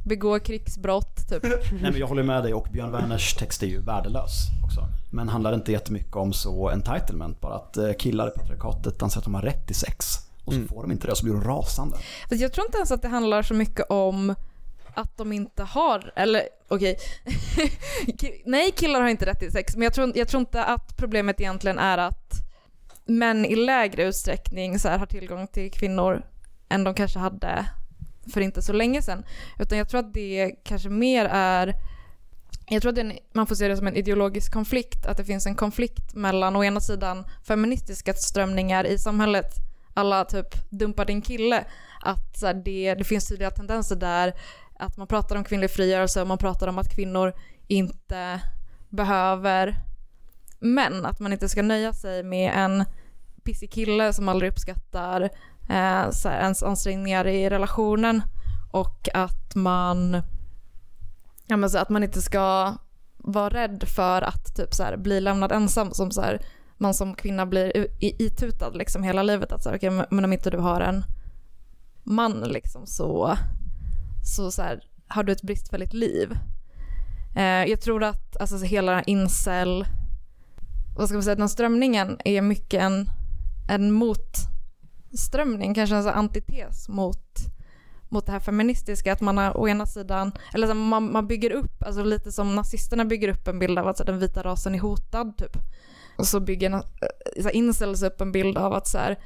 begå 0.06 0.40
krigsbrott 0.40 1.30
typ. 1.30 1.44
Nej, 1.44 1.92
men 1.92 1.98
jag 1.98 2.08
håller 2.08 2.24
med 2.24 2.44
dig 2.44 2.54
och 2.54 2.68
Björn 2.72 2.92
Werners 2.92 3.34
text 3.34 3.64
är 3.64 3.68
ju 3.68 3.82
värdelös 3.82 4.32
också. 4.66 4.88
Men 5.12 5.30
handlar 5.30 5.54
inte 5.54 5.72
jättemycket 5.72 6.16
om 6.16 6.34
så 6.34 6.70
entitlement, 6.70 7.42
bara 7.42 7.56
att 7.56 7.78
eh, 7.78 7.94
killar 8.00 8.28
i 8.28 8.32
patriarkatet 8.40 9.04
anser 9.04 9.18
att 9.20 9.24
de 9.26 9.34
har 9.34 9.42
rätt 9.42 9.68
till 9.68 9.76
sex. 9.76 10.27
Och 10.48 10.54
så 10.54 10.60
får 10.68 10.82
de 10.82 10.92
inte 10.92 11.08
det 11.08 11.12
och 11.12 11.18
så 11.18 11.24
blir 11.26 11.34
de 11.34 11.44
rasande. 11.44 11.98
Fast 12.30 12.42
jag 12.42 12.54
tror 12.54 12.66
inte 12.66 12.78
ens 12.78 12.92
att 12.92 13.02
det 13.02 13.08
handlar 13.08 13.42
så 13.44 13.54
mycket 13.54 13.86
om 13.90 14.36
att 14.94 15.18
de 15.18 15.32
inte 15.34 15.64
har, 15.64 16.12
eller 16.16 16.42
okej, 16.68 16.98
Ki- 18.06 18.42
nej 18.46 18.72
killar 18.72 19.02
har 19.02 19.08
inte 19.08 19.26
rätt 19.26 19.40
till 19.40 19.52
sex, 19.52 19.76
men 19.76 19.84
jag 19.84 19.94
tror, 19.94 20.12
jag 20.18 20.28
tror 20.28 20.40
inte 20.40 20.64
att 20.64 20.98
problemet 20.98 21.40
egentligen 21.42 21.80
är 21.80 21.98
att 21.98 22.34
män 23.06 23.46
i 23.46 23.56
lägre 23.56 24.04
utsträckning 24.04 24.80
så 24.80 24.88
här, 24.90 24.98
har 24.98 25.06
tillgång 25.06 25.48
till 25.48 25.72
kvinnor 25.72 26.26
än 26.70 26.84
de 26.84 26.94
kanske 26.94 27.20
hade 27.20 27.66
för 28.34 28.42
inte 28.42 28.62
så 28.62 28.74
länge 28.74 29.02
sedan. 29.02 29.26
Utan 29.60 29.78
jag 29.78 29.90
tror 29.90 30.00
att 30.00 30.14
det 30.14 30.52
kanske 30.64 30.90
mer 30.90 31.26
är 31.26 31.74
jag 32.70 32.82
tror 32.82 32.92
att 32.92 32.98
en, 32.98 33.14
man 33.34 33.48
får 33.48 33.56
se 33.56 33.68
det 33.68 33.78
som 33.78 33.88
en 33.88 33.96
ideologisk 33.96 34.54
konflikt, 34.54 35.06
att 35.06 35.18
det 35.18 35.26
finns 35.26 35.46
en 35.46 35.56
konflikt 35.56 36.16
mellan 36.16 36.56
å 36.56 36.64
ena 36.64 36.80
sidan 36.80 37.26
feministiska 37.48 38.14
strömningar 38.14 38.84
i 38.88 38.98
samhället, 38.98 39.46
alla 39.98 40.26
typ 40.26 40.70
“dumpar 40.70 41.06
din 41.06 41.22
kille, 41.22 41.66
att 42.02 42.38
så 42.38 42.48
här, 42.48 42.54
det, 42.54 42.96
det 42.96 43.04
finns 43.04 43.28
tydliga 43.28 43.52
tendenser 43.52 43.96
där 43.96 44.34
att 44.80 44.98
man 44.98 45.08
pratar 45.08 45.36
om 45.36 45.44
kvinnlig 45.44 45.72
frigörelse 45.72 46.22
och 46.22 46.28
man 46.28 46.38
pratar 46.38 46.68
om 46.68 46.78
att 46.78 46.96
kvinnor 46.96 47.34
inte 47.68 48.42
behöver 48.90 49.76
män, 50.60 51.06
att 51.06 51.20
man 51.20 51.34
inte 51.34 51.50
ska 51.50 51.62
nöja 51.62 51.94
sig 51.94 52.24
med 52.24 52.54
en 52.56 52.86
pissig 53.44 53.72
kille 53.72 54.14
som 54.14 54.30
aldrig 54.30 54.52
uppskattar 54.52 55.22
eh, 55.70 56.10
så 56.12 56.30
här, 56.30 56.42
ens 56.42 56.64
ansträngningar 56.64 57.28
i 57.28 57.50
relationen 57.50 58.22
och 58.72 59.10
att 59.14 59.56
man 59.56 60.22
ja, 61.48 61.58
men 61.58 61.70
så 61.70 61.78
att 61.78 61.90
man 61.90 62.04
inte 62.04 62.22
ska 62.22 62.76
vara 63.18 63.50
rädd 63.50 63.84
för 63.96 64.22
att 64.22 64.56
typ 64.56 64.74
så 64.74 64.84
här, 64.84 64.98
bli 64.98 65.22
lämnad 65.22 65.52
ensam 65.52 65.92
som 65.92 66.12
så 66.12 66.22
här, 66.22 66.42
man 66.78 66.94
som 66.94 67.16
kvinna 67.16 67.46
blir 67.46 67.88
itutad 68.00 68.70
liksom 68.70 69.04
hela 69.04 69.24
livet. 69.24 69.52
Att 69.52 69.64
så 69.64 69.70
här, 69.70 69.78
okay, 69.78 69.90
men 70.10 70.26
om 70.26 70.34
inte 70.34 70.50
du 70.50 70.58
har 70.58 70.82
en 70.82 71.04
man 72.04 72.40
liksom 72.40 72.86
så, 72.86 73.38
så, 74.36 74.52
så 74.52 74.62
här, 74.62 74.84
har 75.08 75.24
du 75.24 75.32
ett 75.32 75.42
bristfälligt 75.42 75.94
liv. 75.94 76.38
Eh, 77.36 77.44
jag 77.44 77.82
tror 77.82 78.04
att 78.04 78.38
alltså, 78.38 78.60
så 78.60 78.66
hela 78.66 79.04
incel, 79.04 79.86
vad 80.98 81.08
ska 81.08 81.16
man 81.16 81.24
säga, 81.24 81.36
den 81.36 81.50
strömningen 81.50 82.18
är 82.26 82.42
mycket 82.42 82.82
en, 82.82 83.10
en 83.70 83.92
motströmning, 83.92 85.74
kanske 85.74 85.96
en 85.96 86.04
så 86.04 86.10
antites 86.10 86.90
mot 86.90 87.28
mot 88.10 88.26
det 88.26 88.32
här 88.32 88.40
feministiska, 88.40 89.14
att 89.14 89.22
man 89.22 89.38
har 89.38 89.58
å 89.58 89.68
ena 89.68 89.86
sidan, 89.86 90.32
eller 90.54 90.68
så 90.68 90.74
man, 90.74 91.12
man 91.12 91.28
bygger 91.28 91.52
upp, 91.52 91.84
alltså 91.84 92.04
lite 92.04 92.32
som 92.32 92.56
nazisterna 92.56 93.06
bygger 93.06 93.30
upp 93.30 93.48
en 93.48 93.60
bild 93.60 93.80
av 93.80 93.88
att 93.88 93.98
så 93.98 94.04
den 94.04 94.20
vita 94.20 94.44
rasen 94.44 94.76
är 94.76 94.80
hotad 94.80 95.38
typ. 95.38 95.58
Och 96.18 96.28
så 96.28 96.40
bygger 96.40 96.72
eh, 96.72 96.82
så 97.38 97.44
här, 97.44 97.56
incels 97.56 98.04
upp 98.04 98.22
en 98.22 98.32
bild 98.32 98.58
av 98.58 98.74
att 98.74 98.88
så 98.88 98.98
här, 98.98 99.20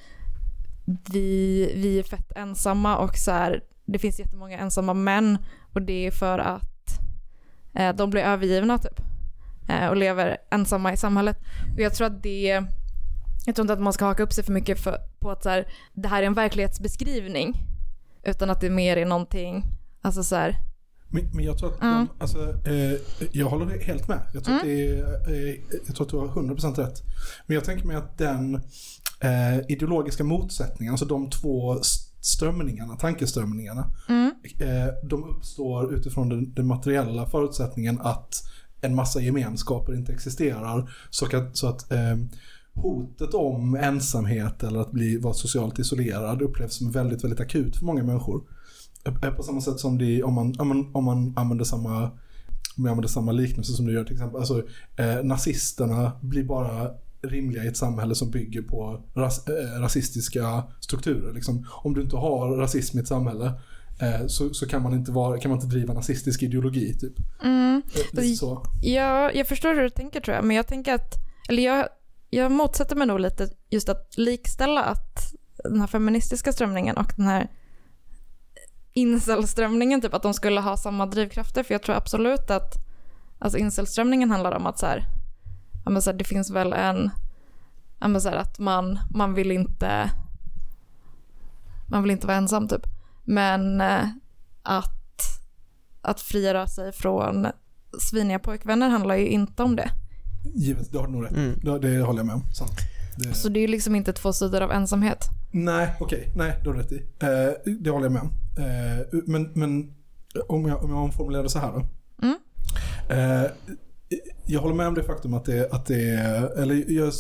vi, 1.11 1.71
vi 1.75 1.99
är 1.99 2.03
fett 2.03 2.31
ensamma 2.35 2.97
och 2.97 3.17
så 3.17 3.31
här, 3.31 3.63
det 3.85 3.99
finns 3.99 4.19
jättemånga 4.19 4.57
ensamma 4.57 4.93
män 4.93 5.37
och 5.73 5.81
det 5.81 6.07
är 6.07 6.11
för 6.11 6.39
att 6.39 6.99
eh, 7.75 7.95
de 7.95 8.09
blir 8.09 8.21
övergivna 8.21 8.77
typ. 8.77 9.01
Eh, 9.69 9.87
och 9.87 9.95
lever 9.95 10.37
ensamma 10.49 10.93
i 10.93 10.97
samhället. 10.97 11.37
Och 11.75 11.81
jag 11.81 11.95
tror 11.95 12.07
att 12.07 12.23
det, 12.23 12.63
jag 13.45 13.55
tror 13.55 13.63
inte 13.63 13.73
att 13.73 13.81
man 13.81 13.93
ska 13.93 14.05
haka 14.05 14.23
upp 14.23 14.33
sig 14.33 14.43
för 14.43 14.53
mycket 14.53 14.79
för, 14.79 14.97
på 15.19 15.31
att 15.31 15.43
så 15.43 15.49
här, 15.49 15.67
det 15.93 16.07
här 16.07 16.23
är 16.23 16.27
en 16.27 16.33
verklighetsbeskrivning. 16.33 17.55
Utan 18.23 18.49
att 18.49 18.61
det 18.61 18.69
mer 18.69 18.97
är 18.97 19.05
någonting, 19.05 19.63
alltså 20.01 20.23
så 20.23 20.35
här, 20.35 20.55
men, 21.11 21.29
men 21.33 21.45
jag 21.45 21.57
tror 21.57 21.69
att 21.73 21.81
Mm. 21.81 21.93
de, 22.05 22.07
alltså, 22.19 22.39
eh, 22.67 22.99
jag 23.31 23.49
håller 23.49 23.79
helt 23.79 24.07
med. 24.07 24.19
Jag 24.33 24.43
tror, 24.43 24.55
att, 24.55 24.63
det 24.63 24.87
är, 24.87 25.03
eh, 25.33 25.55
jag 25.87 25.95
tror 25.95 26.05
att 26.05 26.11
du 26.11 26.17
har 26.17 26.27
100% 26.27 26.77
rätt. 26.77 27.01
Men 27.47 27.55
jag 27.55 27.63
tänker 27.63 27.85
mig 27.87 27.95
att 27.95 28.17
den 28.17 28.55
eh, 29.19 29.59
ideologiska 29.69 30.23
motsättningen, 30.23 30.93
alltså 30.93 31.05
de 31.05 31.29
två 31.29 31.79
st- 31.79 32.11
strömningarna, 32.21 32.95
tankeströmningarna, 32.95 33.87
mm, 34.09 34.31
eh, 34.59 34.93
de 35.09 35.23
uppstår 35.23 35.93
utifrån 35.93 36.29
den, 36.29 36.53
den 36.53 36.67
materiella 36.67 37.25
förutsättningen 37.25 38.01
att 38.01 38.43
en 38.81 38.95
massa 38.95 39.21
gemenskaper 39.21 39.95
inte 39.95 40.11
existerar. 40.13 40.91
Så 41.09 41.25
att, 41.37 41.57
så 41.57 41.67
att 41.67 41.91
eh, 41.91 42.17
hotet 42.73 43.33
om 43.33 43.75
ensamhet 43.75 44.63
eller 44.63 44.79
att 44.79 44.91
bli, 44.91 45.17
vara 45.17 45.33
socialt 45.33 45.79
isolerad 45.79 46.41
upplevs 46.41 46.73
som 46.77 46.91
väldigt, 46.91 47.23
väldigt 47.23 47.39
akut 47.39 47.75
för 47.77 47.85
många 47.85 48.03
människor. 48.03 48.41
På 49.37 49.43
samma 49.43 49.61
sätt 49.61 49.79
som 49.79 49.97
det, 49.97 50.23
om 50.23 50.33
man, 50.33 50.59
om 50.59 50.67
man, 50.67 50.95
om 50.95 51.03
man 51.03 51.33
använder 51.35 51.65
samma 51.65 52.11
om 52.77 52.85
jag 52.85 52.91
använder 52.91 53.09
samma 53.09 53.31
liknelse 53.31 53.73
som 53.73 53.85
du 53.85 53.93
gör 53.93 54.03
till 54.03 54.13
exempel. 54.13 54.39
Alltså, 54.39 54.63
eh, 54.95 55.23
nazisterna 55.23 56.11
blir 56.21 56.43
bara 56.43 56.91
rimliga 57.21 57.63
i 57.63 57.67
ett 57.67 57.77
samhälle 57.77 58.15
som 58.15 58.31
bygger 58.31 58.61
på 58.61 59.03
ras, 59.15 59.47
eh, 59.47 59.81
rasistiska 59.81 60.63
strukturer. 60.79 61.33
Liksom. 61.33 61.67
Om 61.83 61.93
du 61.93 62.01
inte 62.01 62.15
har 62.15 62.57
rasism 62.57 62.97
i 62.97 63.01
ett 63.01 63.07
samhälle 63.07 63.45
eh, 64.01 64.27
så, 64.27 64.53
så 64.53 64.67
kan, 64.67 64.81
man 64.83 64.93
inte 64.93 65.11
vara, 65.11 65.39
kan 65.39 65.51
man 65.51 65.57
inte 65.61 65.75
driva 65.75 65.93
nazistisk 65.93 66.43
ideologi. 66.43 66.97
Typ. 66.99 67.13
mm. 67.43 67.81
Eh, 67.95 68.21
lite 68.21 68.35
så. 68.35 68.65
Ja, 68.81 69.31
jag 69.31 69.47
förstår 69.47 69.75
hur 69.75 69.83
du 69.83 69.89
tänker 69.89 70.19
tror 70.21 70.35
jag, 70.35 70.45
men 70.45 70.55
jag 70.55 70.67
tänker 70.67 70.93
att, 70.93 71.13
eller 71.49 71.63
jag, 71.63 71.87
jag 72.29 72.51
motsätter 72.51 72.95
mig 72.95 73.07
nog 73.07 73.19
lite 73.19 73.49
just 73.69 73.89
att 73.89 74.17
likställa 74.17 74.83
att 74.83 75.33
den 75.63 75.79
här 75.79 75.87
feministiska 75.87 76.51
strömningen 76.53 76.97
och 76.97 77.13
den 77.17 77.25
här 77.25 77.49
incelströmningen, 78.93 80.01
typ 80.01 80.13
att 80.13 80.23
de 80.23 80.33
skulle 80.33 80.61
ha 80.61 80.77
samma 80.77 81.05
drivkrafter, 81.05 81.63
för 81.63 81.73
jag 81.73 81.83
tror 81.83 81.95
absolut 81.95 82.49
att 82.49 82.73
alltså 83.39 83.57
incelströmningen 83.57 84.31
handlar 84.31 84.51
om 84.51 84.65
att 84.65 84.79
så 84.79 84.85
här, 84.85 85.05
ja, 85.85 85.91
men 85.91 86.01
så 86.01 86.11
här, 86.11 86.17
det 86.17 86.23
finns 86.23 86.51
väl 86.51 86.73
en, 86.73 87.09
ja, 87.99 88.07
men 88.07 88.21
så 88.21 88.29
här, 88.29 88.35
att 88.35 88.59
man, 88.59 88.99
man 89.09 89.33
vill 89.33 89.51
inte 89.51 90.11
man 91.87 92.03
vill 92.03 92.11
inte 92.11 92.27
vara 92.27 92.37
ensam 92.37 92.67
typ. 92.67 92.81
Men 93.23 93.81
eh, 93.81 94.03
att, 94.63 95.21
att 96.01 96.21
frigöra 96.21 96.67
sig 96.67 96.91
från 96.91 97.47
sviniga 97.99 98.39
pojkvänner 98.39 98.89
handlar 98.89 99.15
ju 99.15 99.27
inte 99.27 99.63
om 99.63 99.75
det. 99.75 99.89
Givet, 100.55 100.91
det 100.91 100.97
har 100.97 101.07
du 101.07 101.13
nog 101.13 101.25
rätt 101.25 101.31
Mm. 101.31 101.59
det, 101.63 101.79
det 101.79 102.01
håller 102.01 102.19
jag 102.19 102.25
med 102.25 102.35
om. 102.35 102.43
Sant. 102.53 102.71
Det, 103.17 103.33
Så 103.33 103.49
det 103.49 103.59
är 103.59 103.61
ju 103.61 103.67
liksom 103.67 103.95
inte 103.95 104.13
två 104.13 104.33
sidor 104.33 104.61
av 104.61 104.71
ensamhet. 104.71 105.25
Nej, 105.51 105.93
okej. 105.99 106.31
Nej, 106.35 106.59
det 106.63 106.69
har 106.69 106.73
du 106.73 106.79
rätt 106.79 106.91
i. 106.91 107.07
Eh, 107.19 107.73
det 107.79 107.89
håller 107.89 108.05
jag 108.05 108.11
med 108.11 108.21
om. 108.21 108.31
Eh, 108.57 109.21
men 109.25 109.51
men 109.53 109.93
om, 110.47 110.65
jag, 110.65 110.83
om 110.83 110.89
jag 110.89 110.99
omformulerar 110.99 111.43
det 111.43 111.49
så 111.49 111.59
här 111.59 111.71
då. 111.71 111.87
Mm. 112.27 112.37
Eh, 113.09 113.51
jag 114.45 114.61
håller 114.61 114.75
med 114.75 114.87
om 114.87 114.93
det 114.93 115.03
faktum 115.03 115.33
att 115.33 115.45
det, 115.45 115.73
att 115.73 115.85
det 115.85 116.13
eller 116.57 116.91
jag 116.91 117.13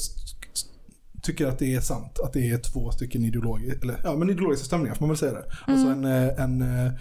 tycker 1.21 1.47
att 1.47 1.59
det 1.59 1.75
är 1.75 1.81
sant 1.81 2.19
att 2.23 2.33
det 2.33 2.49
är 2.49 2.57
två 2.57 2.91
stycken 2.91 3.25
ideologi, 3.25 3.73
eller, 3.81 4.01
ja, 4.03 4.15
men 4.15 4.29
ideologiska 4.29 4.65
stämningar 4.65 4.95
får 4.95 5.01
man 5.01 5.09
väl 5.09 5.17
säga 5.17 5.33
det. 5.33 5.45
Alltså 5.67 5.87
en, 5.87 6.05
eh, 6.05 6.43
en 6.43 6.61
eh, 6.61 6.91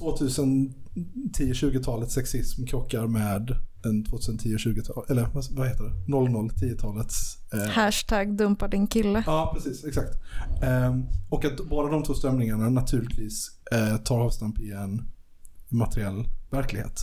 2010-20-talets 0.00 2.14
sexism 2.14 2.66
krockar 2.66 3.06
med 3.06 3.56
en 3.84 4.04
2010-20-tal, 4.04 5.04
eller 5.08 5.28
vad, 5.50 5.68
heter 5.68 5.84
det? 5.84 6.12
00-10-talets 6.12 7.38
eh, 7.52 7.60
Hashtag 7.60 8.36
dumpa 8.36 8.68
din 8.68 8.86
kille. 8.86 9.22
Ja, 9.26 9.50
precis. 9.54 9.84
Exakt. 9.84 10.18
Ehm, 10.62 11.04
och 11.28 11.44
att 11.44 11.68
båda 11.68 11.88
de 11.88 12.02
två 12.02 12.14
strömningarna 12.14 12.68
naturligtvis 12.68 13.50
eh, 13.72 13.96
tar 13.96 14.20
avstamp 14.20 14.60
i 14.60 14.72
en 14.72 15.02
materiell 15.68 16.28
verklighet. 16.50 17.00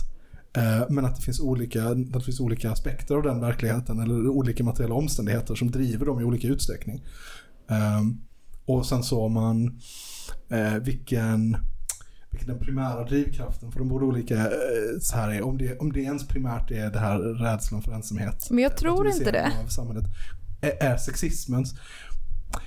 Eh, 0.56 0.82
men 0.90 1.04
att 1.04 1.16
det, 1.16 1.22
finns 1.22 1.40
olika, 1.40 1.88
att 1.88 2.12
det 2.12 2.20
finns 2.20 2.40
olika 2.40 2.70
aspekter 2.70 3.14
av 3.14 3.22
den 3.22 3.40
verkligheten 3.40 4.00
eller 4.00 4.28
olika 4.28 4.64
materiella 4.64 4.94
omständigheter 4.94 5.54
som 5.54 5.70
driver 5.70 6.06
dem 6.06 6.20
i 6.20 6.24
olika 6.24 6.48
utsträckning. 6.48 7.04
Ehm, 7.68 8.20
och 8.64 8.86
sen 8.86 9.02
så 9.02 9.24
om 9.24 9.32
man 9.32 9.80
eh, 10.48 10.74
vilken, 10.74 11.56
vilken 12.32 12.48
den 12.48 12.58
primära 12.58 13.04
drivkraften 13.04 13.72
för 13.72 13.78
de 13.78 13.88
båda 13.88 14.04
olika 14.04 14.36
eh, 14.36 14.98
så 15.00 15.16
här 15.16 15.30
är. 15.30 15.42
Om 15.42 15.58
det, 15.58 15.78
om 15.78 15.92
det 15.92 16.00
ens 16.00 16.28
primärt 16.28 16.70
är 16.70 16.90
det 16.90 16.98
här 16.98 17.18
rädslan 17.18 17.82
för 17.82 17.92
ensamhet. 17.92 18.48
Men 18.50 18.62
jag 18.62 18.76
tror 18.76 19.08
inte 19.08 19.30
det. 19.30 19.52
Av 19.64 19.68
samhället, 19.68 20.04
är, 20.60 20.82
är 20.82 20.96
sexismens 20.96 21.74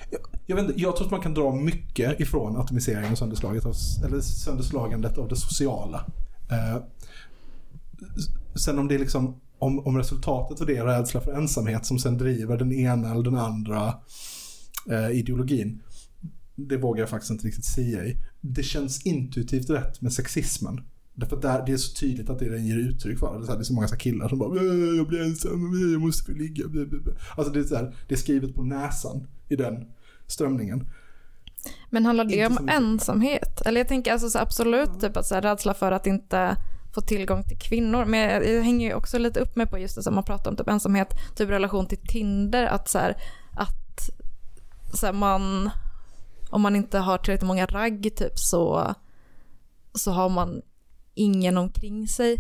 jag, 0.10 0.22
jag, 0.46 0.56
vet 0.56 0.66
inte, 0.66 0.82
jag 0.82 0.96
tror 0.96 1.06
att 1.06 1.12
man 1.12 1.22
kan 1.22 1.34
dra 1.34 1.56
mycket 1.56 2.20
ifrån 2.20 2.58
atomiseringen 2.58 3.12
och 3.12 3.18
sönderslaget 3.18 3.66
av, 3.66 3.74
eller 4.06 4.22
sönderslagandet 4.22 5.18
av 5.18 5.28
det 5.28 5.36
sociala. 5.36 6.06
Eh, 6.52 6.84
sen 8.56 8.80
om 8.80 8.88
det 8.88 8.96
är 8.96 9.00
liksom 9.00 9.42
om, 9.60 9.80
om 9.80 9.98
resultatet 9.98 10.62
av 10.62 10.68
det 10.68 10.78
är 10.78 10.86
rädsla 10.86 11.22
för 11.22 11.32
ensamhet 11.32 11.86
som 11.86 12.00
sen 12.00 12.18
driver 12.18 12.58
den 12.58 12.74
ena 12.74 13.12
eller 13.12 13.24
den 13.24 13.38
andra 13.38 13.94
eh, 14.92 15.12
ideologin. 15.12 15.82
det 16.56 16.78
vågar 16.78 17.02
jag 17.02 17.10
faktiskt 17.10 17.32
inte 17.32 17.48
riktigt 17.48 17.66
säga 17.66 18.06
i. 18.06 18.18
Det 18.48 18.64
känns 18.64 19.06
intuitivt 19.06 19.70
rätt 19.70 20.02
med 20.02 20.14
sexismen. 20.14 20.82
Därför 21.14 21.36
att 21.36 21.66
det 21.66 21.72
är 21.74 21.78
så 21.78 21.96
tydligt 21.96 22.30
att 22.30 22.40
det 22.40 22.50
den 22.50 22.66
ger 22.66 22.78
uttryck 22.78 23.20
för. 23.20 23.40
Det 23.40 23.54
är, 23.54 23.64
så 23.64 23.74
många 23.74 23.88
så 23.88 23.96
killar 23.96 24.30
som 24.30 24.40
bara 24.40 24.60
"Äh, 24.60 24.98
jag 24.98 25.08
blir 25.08 25.22
ensam, 25.22 25.74
äh, 25.74 25.92
jag 25.92 26.02
måste 26.02 26.32
få 26.32 26.38
ligga. 26.38 26.68
bla, 26.68 26.86
bla, 26.86 27.00
bla." 27.00 27.14
Alltså 27.38 27.54
det 27.54 27.60
är, 27.60 27.64
så 27.64 27.76
här, 27.76 27.96
det 28.08 28.16
är 28.16 28.20
skrivet 28.20 28.56
på 28.56 28.64
näsan 28.64 29.28
i 29.50 29.56
den 29.56 29.86
strömningen. 30.28 30.90
Men 31.90 32.06
handlar 32.06 32.26
det 32.26 32.36
Inte 32.36 32.62
om 32.62 32.70
ensamhet? 32.70 33.62
Eller 33.66 33.82
jag 33.82 33.88
tänker 33.88 34.12
alltså 34.12 34.30
så 34.30 34.40
absolut 34.40 35.00
typ 35.02 35.18
att 35.18 35.26
så 35.26 35.36
här, 35.36 35.42
rädsla 35.42 35.74
för 35.74 35.92
att 35.92 36.08
inte 36.08 36.58
få 36.96 37.02
tillgång 37.02 37.44
till 37.44 37.58
kvinnor. 37.58 38.06
Men 38.06 38.20
jag, 38.20 38.56
jag 38.56 38.62
hänger 38.62 38.88
ju 38.88 38.94
också 38.94 39.18
lite 39.18 39.40
upp 39.40 39.56
mig 39.56 39.68
på 39.68 39.78
just 39.78 39.96
det 39.96 40.04
som 40.04 40.16
man 40.16 40.24
pratar 40.24 40.52
om 40.52 40.58
typ 40.58 40.70
ensamhet, 40.70 41.08
typ 41.36 41.50
relation 41.50 41.86
till 41.86 41.98
Tinder. 42.08 42.66
Att 42.66 42.90
så 42.90 42.98
här, 42.98 43.16
att 43.54 44.10
så 44.94 45.06
här, 45.06 45.14
man, 45.14 45.70
om 46.50 46.62
man 46.62 46.76
inte 46.76 47.00
har 47.00 47.18
tillräckligt 47.18 47.48
många 47.48 47.66
ragg 47.66 48.16
typ 48.16 48.40
så, 48.40 48.94
så 49.94 50.12
har 50.12 50.30
man 50.30 50.62
ingen 51.14 51.58
omkring 51.58 52.08
sig. 52.08 52.38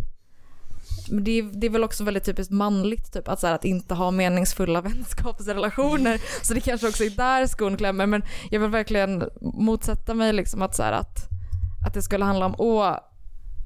Men 1.09 1.23
det 1.23 1.31
är, 1.31 1.43
det 1.43 1.67
är 1.67 1.71
väl 1.71 1.83
också 1.83 2.03
väldigt 2.03 2.23
typiskt 2.23 2.51
manligt 2.53 3.13
typ 3.13 3.27
att, 3.27 3.39
så 3.39 3.47
här, 3.47 3.55
att 3.55 3.65
inte 3.65 3.93
ha 3.93 4.11
meningsfulla 4.11 4.81
vänskapsrelationer. 4.91 6.21
Så 6.41 6.53
det 6.53 6.59
kanske 6.59 6.87
också 6.87 7.03
är 7.03 7.09
där 7.09 7.47
skon 7.47 7.77
klämmer. 7.77 8.05
Men 8.05 8.23
jag 8.51 8.59
vill 8.59 8.69
verkligen 8.69 9.29
motsätta 9.41 10.13
mig 10.13 10.33
liksom 10.33 10.61
att, 10.61 10.75
så 10.75 10.83
här, 10.83 10.91
att, 10.91 11.29
att 11.87 11.93
det 11.93 12.01
skulle 12.01 12.25
handla 12.25 12.45
om 12.45 12.55
åh, 12.57 12.97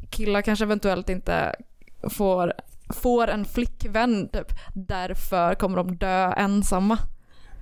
killar 0.10 0.42
kanske 0.42 0.66
eventuellt 0.66 1.10
inte 1.10 1.56
får, 2.10 2.54
får 2.90 3.28
en 3.28 3.46
flickvän 3.46 4.30
typ. 4.30 4.54
Därför 4.74 5.56
kommer 5.56 5.78
de 5.78 5.96
dö 5.96 6.34
ensamma. 6.38 6.98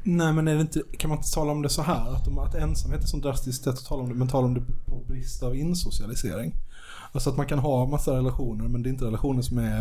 Nej 0.10 0.34
men 0.34 0.48
är 0.48 0.56
det 0.56 0.62
inte, 0.62 0.82
kan 0.98 1.10
man 1.10 1.18
inte 1.18 1.32
tala 1.32 1.52
om 1.52 1.62
det 1.62 1.70
så 1.70 1.82
här? 1.82 2.16
Att, 2.16 2.26
de, 2.26 2.40
att 2.40 2.56
ensamhet 2.56 3.04
är 3.04 3.08
så 3.08 3.18
drastiskt 3.18 3.64
sätt 3.64 3.74
att 3.74 3.86
tala 3.86 4.04
om 4.04 4.10
det, 4.10 4.16
men 4.16 4.28
tala 4.28 4.48
om 4.48 4.54
det 4.54 4.62
på 4.86 5.04
brist 5.08 5.44
av 5.44 5.56
insocialisering. 5.56 6.54
Alltså 7.12 7.30
att 7.30 7.38
man 7.38 7.46
kan 7.46 7.60
ha 7.60 7.88
massa 7.88 8.12
relationer 8.18 8.68
men 8.68 8.84
det 8.84 8.90
är 8.90 8.92
inte 8.92 9.06
relationer 9.06 9.42
som 9.42 9.58
är 9.58 9.80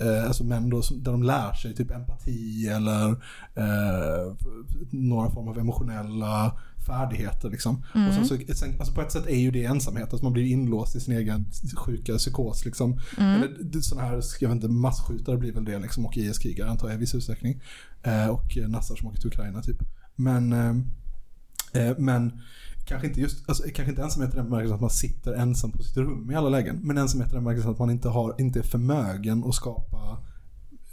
eh, 0.00 0.24
alltså 0.26 0.44
män 0.44 0.70
då, 0.70 0.82
som, 0.82 1.02
där 1.02 1.12
de 1.12 1.22
lär 1.22 1.52
sig 1.52 1.74
typ 1.74 1.90
empati 1.90 2.68
eller 2.68 3.10
eh, 3.54 4.34
några 4.90 5.30
form 5.30 5.48
av 5.48 5.58
emotionella 5.58 6.58
färdigheter 6.86 7.50
liksom. 7.50 7.76
Och 8.08 8.14
sen 8.14 8.24
så, 8.26 8.36
sen, 8.54 8.74
alltså 8.78 8.94
på 8.94 9.00
ett 9.02 9.12
sätt 9.12 9.26
är 9.26 9.36
ju 9.38 9.50
det 9.50 9.64
ensamhet, 9.64 10.12
att 10.14 10.22
man 10.22 10.32
blir 10.32 10.46
inlåst 10.46 10.96
i 10.96 11.00
sin 11.00 11.16
egen 11.16 11.46
sjuka 11.76 12.16
psykos 12.18 12.64
liksom. 12.64 13.00
Eller 13.18 13.48
det- 13.60 13.82
sådana 13.82 14.08
här, 14.08 14.22
jag 14.40 14.48
vet 14.48 14.54
inte, 14.56 14.68
massskjutare 14.68 15.36
blir 15.38 15.52
väl 15.52 15.64
det 15.64 15.78
liksom 15.78 16.06
och 16.06 16.16
IS-krigare 16.16 16.70
antar 16.70 16.88
jag 16.88 16.96
i 16.96 17.00
viss 17.00 17.14
utsträckning. 17.14 17.60
Eh, 18.02 18.26
och 18.26 18.56
nassar 18.68 18.96
som 18.96 19.08
åker 19.08 19.18
till 19.18 19.28
Ukraina 19.28 19.62
typ. 19.62 19.76
Men, 20.16 20.52
eh, 20.52 20.74
eh, 21.82 21.94
men 21.98 22.40
kanske 22.86 23.06
inte 23.08 23.20
just, 23.20 23.48
alltså, 23.48 23.62
kanske 23.74 23.90
inte 23.90 24.02
ensamhet 24.02 24.32
i 24.34 24.36
den 24.36 24.44
bemärkelsen 24.44 24.74
att 24.74 24.80
man 24.80 24.90
sitter 24.90 25.32
ensam 25.32 25.72
på 25.72 25.82
sitt 25.82 25.96
rum 25.96 26.30
i 26.30 26.34
alla 26.34 26.48
lägen. 26.48 26.76
Men 26.82 26.98
ensamhet 26.98 27.28
i 27.28 27.34
den 27.34 27.44
bemärkelsen 27.44 27.70
att 27.72 27.78
man 27.78 27.90
inte, 27.90 28.08
har, 28.08 28.34
inte 28.38 28.58
är 28.58 28.62
förmögen 28.62 29.44
att 29.44 29.54
skapa 29.54 30.18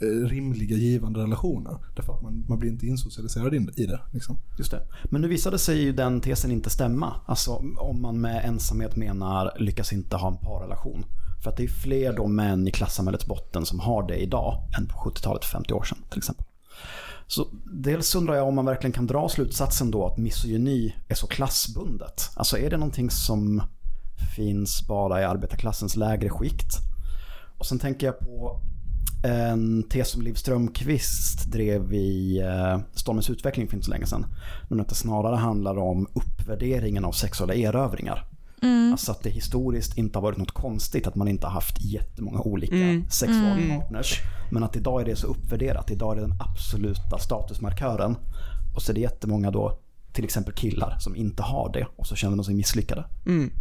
Eh, 0.01 0.27
rimliga 0.27 0.75
givande 0.75 1.19
relationer. 1.19 1.77
Därför 1.95 2.13
att 2.13 2.21
man, 2.21 2.45
man 2.47 2.59
blir 2.59 2.69
inte 2.69 2.85
insocialiserad 2.85 3.53
in, 3.53 3.73
i 3.75 3.85
det. 3.85 3.99
Liksom. 4.13 4.37
Just 4.57 4.71
det. 4.71 4.81
Men 5.03 5.21
nu 5.21 5.27
visade 5.27 5.59
sig 5.59 5.81
ju 5.81 5.91
den 5.91 6.21
tesen 6.21 6.51
inte 6.51 6.69
stämma. 6.69 7.13
Alltså 7.25 7.51
om 7.77 8.01
man 8.01 8.21
med 8.21 8.45
ensamhet 8.45 8.95
menar 8.95 9.53
lyckas 9.59 9.93
inte 9.93 10.15
ha 10.15 10.27
en 10.27 10.37
parrelation. 10.37 11.05
För 11.43 11.49
att 11.49 11.57
det 11.57 11.63
är 11.63 11.67
fler 11.67 12.13
då 12.13 12.27
män 12.27 12.67
i 12.67 12.71
klassamhällets 12.71 13.25
botten 13.25 13.65
som 13.65 13.79
har 13.79 14.07
det 14.07 14.17
idag 14.17 14.61
än 14.77 14.87
på 14.87 14.97
70-talet 14.97 15.45
för 15.45 15.51
50 15.51 15.73
år 15.73 15.83
sedan 15.83 15.97
till 16.09 16.17
exempel. 16.17 16.45
Så 17.27 17.47
dels 17.65 18.15
undrar 18.15 18.35
jag 18.35 18.47
om 18.47 18.55
man 18.55 18.65
verkligen 18.65 18.91
kan 18.91 19.07
dra 19.07 19.29
slutsatsen 19.29 19.91
då 19.91 20.05
att 20.05 20.17
misogyni 20.17 20.95
är 21.07 21.15
så 21.15 21.27
klassbundet. 21.27 22.29
Alltså 22.35 22.57
är 22.57 22.69
det 22.69 22.77
någonting 22.77 23.09
som 23.09 23.63
finns 24.35 24.87
bara 24.87 25.21
i 25.21 25.23
arbetarklassens 25.23 25.95
lägre 25.95 26.29
skikt? 26.29 26.77
Och 27.57 27.65
sen 27.65 27.79
tänker 27.79 28.05
jag 28.05 28.19
på 28.19 28.61
en 29.23 29.83
tes 29.83 30.09
som 30.09 30.21
Liv 30.21 30.33
Strömquist 30.33 31.51
drev 31.51 31.93
i 31.93 32.39
eh, 32.39 32.79
Stormens 32.93 33.29
utveckling 33.29 33.67
för 33.67 33.75
inte 33.75 33.85
så 33.85 33.91
länge 33.91 34.05
sedan. 34.05 34.25
Men 34.69 34.79
att 34.79 34.89
det 34.89 34.95
snarare 34.95 35.35
handlar 35.35 35.77
om 35.77 36.07
uppvärderingen 36.13 37.05
av 37.05 37.11
sexuella 37.11 37.53
erövringar. 37.53 38.25
Alltså 38.91 39.11
att 39.11 39.23
det 39.23 39.29
historiskt 39.29 39.97
inte 39.97 40.17
har 40.17 40.23
varit 40.23 40.37
något 40.37 40.51
konstigt 40.51 41.07
att 41.07 41.15
man 41.15 41.27
inte 41.27 41.47
har 41.47 41.53
haft 41.53 41.81
jättemånga 41.81 42.39
olika 42.39 42.75
sexualpartners. 43.09 44.21
Men 44.51 44.63
att 44.63 44.75
idag 44.75 45.01
är 45.01 45.05
det 45.05 45.15
så 45.15 45.27
uppvärderat. 45.27 45.91
Idag 45.91 46.11
är 46.11 46.15
det 46.15 46.27
den 46.27 46.37
absoluta 46.39 47.17
statusmarkören. 47.17 48.15
Och 48.75 48.81
så 48.81 48.91
är 48.91 48.93
det 48.93 49.01
jättemånga 49.01 49.51
då, 49.51 49.79
till 50.13 50.23
exempel 50.23 50.53
killar, 50.53 50.97
som 50.99 51.15
inte 51.15 51.43
har 51.43 51.73
det 51.73 51.87
och 51.95 52.07
så 52.07 52.15
känner 52.15 52.37
de 52.37 52.43
sig 52.43 52.55
misslyckade. 52.55 53.05
Mm. 53.25 53.51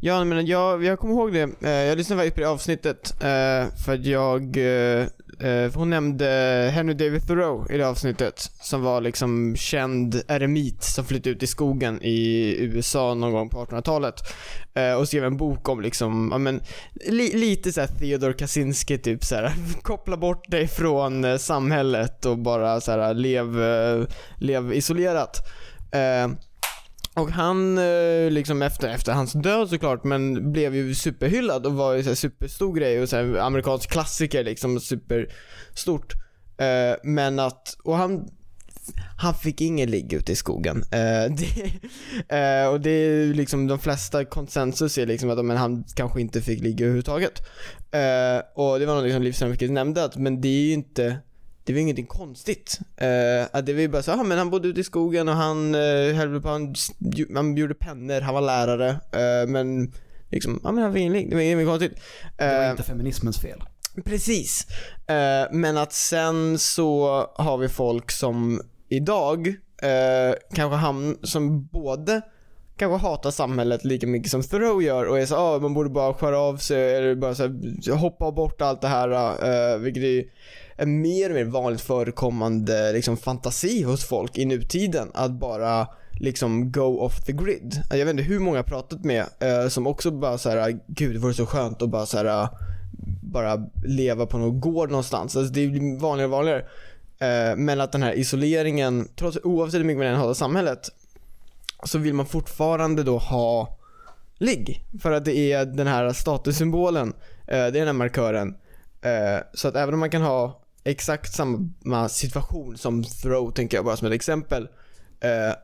Ja, 0.00 0.24
men 0.24 0.46
jag, 0.46 0.84
jag 0.84 0.98
kommer 0.98 1.14
ihåg 1.14 1.32
det. 1.32 1.48
Eh, 1.62 1.70
jag 1.70 1.98
lyssnade 1.98 2.22
faktiskt 2.22 2.34
på 2.34 2.40
det 2.40 2.48
avsnittet 2.48 3.14
eh, 3.22 3.76
för 3.84 3.94
att 3.94 4.06
jag, 4.06 4.42
eh, 4.42 5.06
För 5.38 5.78
hon 5.78 5.90
nämnde 5.90 6.26
Henry 6.74 6.94
David 6.94 7.26
Thoreau 7.26 7.66
i 7.70 7.78
det 7.78 7.88
avsnittet 7.88 8.50
som 8.60 8.82
var 8.82 9.00
liksom 9.00 9.56
känd 9.56 10.22
eremit 10.28 10.82
som 10.82 11.04
flyttade 11.04 11.30
ut 11.30 11.42
i 11.42 11.46
skogen 11.46 12.02
i 12.02 12.54
USA 12.58 13.14
någon 13.14 13.32
gång 13.32 13.48
på 13.48 13.64
1800-talet 13.64 14.14
och 14.98 15.08
skrev 15.08 15.24
en 15.24 15.36
bok 15.36 15.68
om 15.68 15.80
liksom, 15.80 16.28
ja 16.32 16.38
men 16.38 16.60
li, 17.06 17.36
lite 17.36 17.72
såhär 17.72 17.88
Theodor 17.88 18.32
Kaczynski 18.32 18.98
typ 18.98 19.24
såhär, 19.24 19.52
koppla 19.82 20.16
bort 20.16 20.50
dig 20.50 20.68
från 20.68 21.38
samhället 21.38 22.26
och 22.26 22.38
bara 22.38 22.80
såhär 22.80 23.14
lev, 23.14 23.56
lev 24.38 24.72
isolerat 24.72 25.48
och 27.16 27.30
han, 27.30 27.78
eh, 27.78 28.30
liksom 28.30 28.62
efter, 28.62 28.88
efter 28.88 29.12
hans 29.12 29.32
död 29.32 29.70
såklart, 29.70 30.04
men 30.04 30.52
blev 30.52 30.74
ju 30.74 30.94
superhyllad 30.94 31.66
och 31.66 31.72
var 31.72 31.94
ju 31.94 32.02
så 32.02 32.08
här 32.08 32.14
superstor 32.14 32.74
grej 32.74 33.02
och 33.02 33.08
så 33.08 33.16
här 33.16 33.36
amerikansk 33.36 33.90
klassiker 33.90 34.44
liksom, 34.44 34.80
superstort. 34.80 36.12
Uh, 36.62 36.96
men 37.02 37.38
att, 37.38 37.76
och 37.84 37.96
han, 37.96 38.28
han 39.16 39.34
fick 39.34 39.60
ingen 39.60 39.90
ligg 39.90 40.12
ute 40.12 40.32
i 40.32 40.36
skogen. 40.36 40.76
Uh, 40.76 41.36
det, 41.36 42.64
uh, 42.64 42.72
och 42.72 42.80
det 42.80 42.90
är 42.90 43.10
ju 43.10 43.34
liksom, 43.34 43.66
de 43.66 43.78
flesta 43.78 44.24
konsensus 44.24 44.98
är 44.98 45.06
liksom 45.06 45.30
att 45.30 45.44
men 45.44 45.56
han 45.56 45.84
kanske 45.94 46.20
inte 46.20 46.40
fick 46.40 46.62
ligga 46.62 46.84
överhuvudtaget. 46.84 47.38
Och 48.54 48.78
det 48.78 48.86
var 48.86 49.02
något 49.02 49.12
som 49.12 49.22
Liv 49.22 49.32
Strömquist 49.32 49.72
nämnde, 49.72 50.04
att, 50.04 50.16
men 50.16 50.40
det 50.40 50.48
är 50.48 50.62
ju 50.62 50.72
inte 50.72 51.16
det 51.66 51.72
var 51.72 51.80
ingenting 51.80 52.06
konstigt. 52.06 52.78
Uh, 53.02 53.46
att 53.52 53.66
det 53.66 53.72
var 53.72 53.80
ju 53.80 53.88
bara 53.88 54.02
så, 54.02 54.12
ah, 54.12 54.22
men 54.22 54.38
han 54.38 54.50
bodde 54.50 54.68
ute 54.68 54.80
i 54.80 54.84
skogen 54.84 55.28
och 55.28 55.34
han 55.34 55.74
uh, 55.74 56.14
höll 56.14 56.40
på, 56.40 56.48
han, 56.48 56.74
han 57.34 57.56
gjorde 57.56 57.74
pennor, 57.74 58.20
han 58.20 58.34
var 58.34 58.40
lärare. 58.40 58.88
eh, 58.90 59.48
men 59.48 59.92
liksom, 60.30 60.60
ja 60.64 60.72
men 60.72 60.84
han 60.84 60.92
fick 60.92 61.00
ingen 61.00 61.12
ligg, 61.12 61.30
det 61.30 61.36
var 61.36 61.42
inget 61.42 61.66
konstigt. 61.66 62.00
Det 62.38 62.58
var 62.58 62.70
inte 62.70 62.82
feminismens 62.82 63.40
fel. 63.40 63.62
Precis. 64.04 64.66
Eh, 65.06 65.46
men 65.52 65.76
att 65.76 65.92
sen 65.92 66.58
så 66.58 67.06
har 67.34 67.58
vi 67.58 67.68
folk 67.68 68.10
som 68.10 68.60
idag 68.88 69.48
eh, 69.82 70.34
kanske 70.54 70.76
hamn, 70.76 71.18
som 71.22 71.66
både 71.66 72.20
kanske 72.76 73.06
hatar 73.06 73.30
samhället 73.30 73.84
lika 73.84 74.06
mycket 74.06 74.30
som 74.30 74.42
Thoreau 74.42 74.82
gör 74.82 75.04
och 75.04 75.18
är 75.18 75.26
så 75.26 75.36
ah, 75.36 75.58
man 75.58 75.74
borde 75.74 75.90
bara 75.90 76.14
skära 76.14 76.38
av 76.38 76.56
sig 76.56 76.94
eller 76.96 77.14
bara 77.14 77.34
så 77.34 77.42
här, 77.42 77.92
hoppa 77.94 78.32
bort 78.32 78.60
allt 78.60 78.80
det 78.80 78.88
här. 78.88 79.10
Eh, 79.10 79.78
vilket 79.78 80.02
är 80.02 80.24
en 80.76 81.00
mer 81.00 81.30
och 81.30 81.34
mer 81.34 81.44
vanligt 81.44 81.80
förekommande 81.80 82.92
liksom, 82.92 83.16
fantasi 83.16 83.82
hos 83.82 84.04
folk 84.04 84.38
i 84.38 84.44
nutiden. 84.44 85.10
Att 85.14 85.30
bara 85.30 85.88
liksom 86.20 86.72
go 86.72 87.00
off 87.00 87.24
the 87.24 87.32
grid. 87.32 87.82
Jag 87.90 87.98
vet 87.98 88.08
inte 88.08 88.22
hur 88.22 88.38
många 88.38 88.56
jag 88.56 88.66
pratat 88.66 89.04
med 89.04 89.24
eh, 89.40 89.68
som 89.68 89.86
också 89.86 90.10
bara 90.10 90.38
så 90.38 90.50
här, 90.50 90.80
gud 90.86 91.14
det 91.14 91.18
vore 91.18 91.34
så 91.34 91.46
skönt 91.46 91.82
att 91.82 91.88
bara 91.88 92.06
så 92.06 92.16
här 92.16 92.42
eh, 92.42 92.50
bara 93.22 93.66
leva 93.84 94.26
på 94.26 94.38
någon 94.38 94.60
gård 94.60 94.90
någonstans. 94.90 95.36
Alltså 95.36 95.52
det 95.52 95.66
blir 95.68 96.00
vanligare 96.00 96.26
och 96.26 96.36
vanligare. 96.36 96.60
Eh, 97.18 97.56
men 97.56 97.80
att 97.80 97.92
den 97.92 98.02
här 98.02 98.12
isoleringen, 98.18 99.08
trots, 99.16 99.38
oavsett 99.44 99.80
hur 99.80 99.84
mycket 99.84 99.98
man 99.98 100.06
än 100.06 100.16
hatar 100.16 100.34
samhället, 100.34 100.88
så 101.84 101.98
vill 101.98 102.14
man 102.14 102.26
fortfarande 102.26 103.02
då 103.02 103.18
ha 103.18 103.78
ligg. 104.38 104.84
För 105.02 105.12
att 105.12 105.24
det 105.24 105.36
är 105.52 105.64
den 105.64 105.86
här 105.86 106.12
statussymbolen, 106.12 107.08
eh, 107.46 107.56
det 107.56 107.56
är 107.56 107.70
den 107.70 107.86
här 107.86 107.92
markören. 107.92 108.56
Eh, 109.02 109.42
så 109.54 109.68
att 109.68 109.76
även 109.76 109.94
om 109.94 110.00
man 110.00 110.10
kan 110.10 110.22
ha 110.22 110.65
exakt 110.86 111.34
samma 111.34 112.08
situation 112.08 112.76
som 112.76 113.04
throw, 113.04 113.50
tänker 113.50 113.76
jag 113.76 113.84
bara 113.84 113.96
som 113.96 114.06
ett 114.06 114.14
exempel. 114.14 114.68
Eh, 115.20 115.56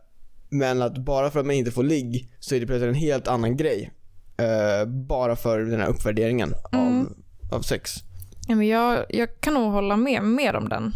men 0.48 0.82
att 0.82 0.98
bara 0.98 1.30
för 1.30 1.40
att 1.40 1.46
man 1.46 1.54
inte 1.54 1.70
får 1.70 1.82
ligg 1.82 2.32
så 2.40 2.54
är 2.54 2.60
det 2.60 2.66
plötsligt 2.66 2.88
en 2.88 2.94
helt 2.94 3.28
annan 3.28 3.56
grej. 3.56 3.92
Eh, 4.36 4.88
bara 4.88 5.36
för 5.36 5.60
den 5.60 5.80
här 5.80 5.88
uppvärderingen 5.88 6.54
av, 6.72 7.06
av 7.52 7.62
sex. 7.62 7.94
Ja, 8.48 8.54
men 8.54 8.66
jag, 8.66 9.04
jag 9.08 9.40
kan 9.40 9.54
nog 9.54 9.72
hålla 9.72 9.96
med 9.96 10.22
mer 10.24 10.54
om 10.54 10.68
den 10.68 10.92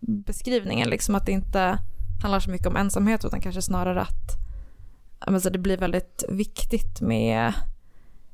beskrivningen. 0.00 0.88
Liksom 0.90 1.14
att 1.14 1.26
det 1.26 1.32
inte 1.32 1.78
handlar 2.22 2.40
så 2.40 2.50
mycket 2.50 2.66
om 2.66 2.76
ensamhet 2.76 3.24
utan 3.24 3.40
kanske 3.40 3.62
snarare 3.62 4.00
att 4.00 4.36
ja, 5.20 5.30
men 5.30 5.40
så 5.40 5.50
det 5.50 5.58
blir 5.58 5.76
väldigt 5.76 6.24
viktigt 6.28 7.00
med, 7.00 7.52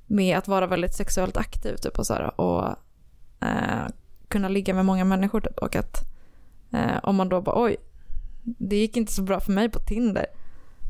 med 0.06 0.38
att 0.38 0.48
vara 0.48 0.66
väldigt 0.66 0.94
sexuellt 0.94 1.36
aktiv 1.36 1.76
typ, 1.76 1.98
och, 1.98 2.06
så 2.06 2.14
här, 2.14 2.40
och 2.40 2.68
eh, 3.40 3.86
kunna 4.32 4.48
ligga 4.48 4.74
med 4.74 4.84
många 4.84 5.04
människor. 5.04 5.40
Typ, 5.40 5.58
och 5.58 5.76
att 5.76 6.04
eh, 6.72 6.98
om 7.02 7.16
man 7.16 7.28
då 7.28 7.40
bara 7.40 7.64
oj, 7.64 7.76
det 8.42 8.76
gick 8.76 8.96
inte 8.96 9.12
så 9.12 9.22
bra 9.22 9.40
för 9.40 9.52
mig 9.52 9.68
på 9.68 9.80
Tinder. 9.80 10.26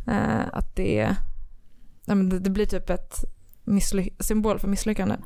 Eh, 0.07 0.41
att 0.53 0.77
det, 0.77 1.17
ja, 2.05 2.15
men 2.15 2.29
det, 2.29 2.39
det 2.39 2.51
blir 2.51 2.67
typ 2.67 2.91
ett 2.91 3.25
symbol 4.21 4.59
för 4.59 4.69
misslyckande. 4.69 5.17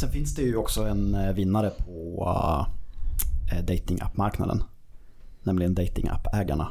Sen 0.00 0.10
finns 0.10 0.34
det 0.34 0.42
ju 0.42 0.56
också 0.56 0.82
en 0.82 1.14
eh, 1.14 1.32
vinnare 1.32 1.70
på 1.70 2.24
uh, 3.52 3.64
datingappmarknaden. 3.64 4.62
Nämligen 5.42 5.74
datingappägarna. 5.74 6.68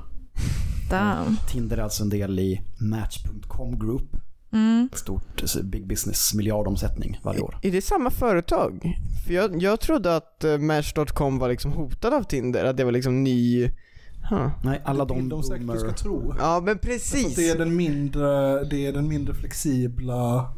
Damn. 0.89 1.37
Tinder 1.47 1.77
är 1.77 1.81
alltså 1.81 2.03
en 2.03 2.09
del 2.09 2.39
i 2.39 2.61
Match.com 2.77 3.79
Group. 3.79 4.15
Mm. 4.51 4.89
Stort 4.93 5.55
eh, 5.55 5.63
big 5.63 5.87
business, 5.87 6.33
miljardomsättning 6.33 7.19
varje 7.23 7.41
år. 7.41 7.59
Är 7.61 7.71
det 7.71 7.81
samma 7.81 8.11
företag? 8.11 8.97
För 9.25 9.33
jag, 9.33 9.61
jag 9.61 9.79
trodde 9.79 10.15
att 10.15 10.43
uh, 10.45 10.57
Match.com 10.57 11.39
var 11.39 11.49
liksom 11.49 11.71
hotad 11.71 12.13
av 12.13 12.23
Tinder, 12.23 12.65
att 12.65 12.77
det 12.77 12.83
var 12.83 12.91
liksom 12.91 13.23
ny... 13.23 13.71
Huh. 14.29 14.49
Nej, 14.63 14.81
alla 14.85 15.05
det 15.05 15.13
de 15.13 15.17
vill 15.17 15.29
de 15.29 15.43
säkert 15.43 15.67
du 15.71 15.79
ska 15.79 15.93
tro. 15.93 16.35
Ja 16.39 16.61
men 16.65 16.77
precis! 16.77 17.35
det 17.35 17.49
är 17.49 17.57
den 17.57 17.75
mindre, 17.75 18.63
det 18.63 18.85
är 18.85 18.93
den 18.93 19.07
mindre 19.07 19.33
flexibla, 19.33 20.53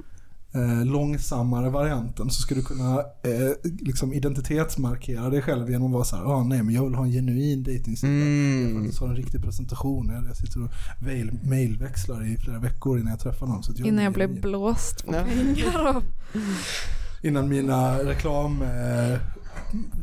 eh, 0.53 0.85
långsammare 0.85 1.69
varianten. 1.69 2.29
Så 2.29 2.41
ska 2.41 2.55
du 2.55 2.61
kunna 2.61 2.99
eh, 2.99 3.51
liksom 3.79 4.13
identitetsmarkera 4.13 5.29
dig 5.29 5.41
själv 5.41 5.69
genom 5.69 5.87
att 5.87 5.93
vara 5.93 6.03
så 6.03 6.15
här, 6.15 6.23
ah, 6.23 6.43
nej 6.43 6.63
men 6.63 6.75
jag 6.75 6.83
vill 6.85 6.95
ha 6.95 7.05
en 7.05 7.11
genuin 7.11 7.63
dejtingsida. 7.63 8.11
Jag 8.13 8.21
Mm. 8.21 8.81
faktiskt 8.81 8.99
har 9.01 9.07
en 9.07 9.15
riktig 9.15 9.41
presentation. 9.43 10.09
Jag, 10.13 10.25
jag 10.25 10.37
sitter 10.37 10.63
och 10.63 10.69
mail, 11.01 11.31
mailväxlar 11.43 12.25
i 12.33 12.37
flera 12.37 12.59
veckor 12.59 12.99
innan 12.99 13.11
jag 13.11 13.19
träffar 13.19 13.47
någon. 13.47 13.63
Så 13.63 13.71
att 13.71 13.79
Innan 13.79 14.03
jag 14.03 14.13
genuin. 14.15 14.41
blåst 14.41 15.05
på 15.05 15.11
pengar. 15.11 15.95
Och, 15.97 16.03
Innan 17.23 17.49
mina 17.49 17.97
reklam... 18.03 18.61
Eh, 18.61 19.19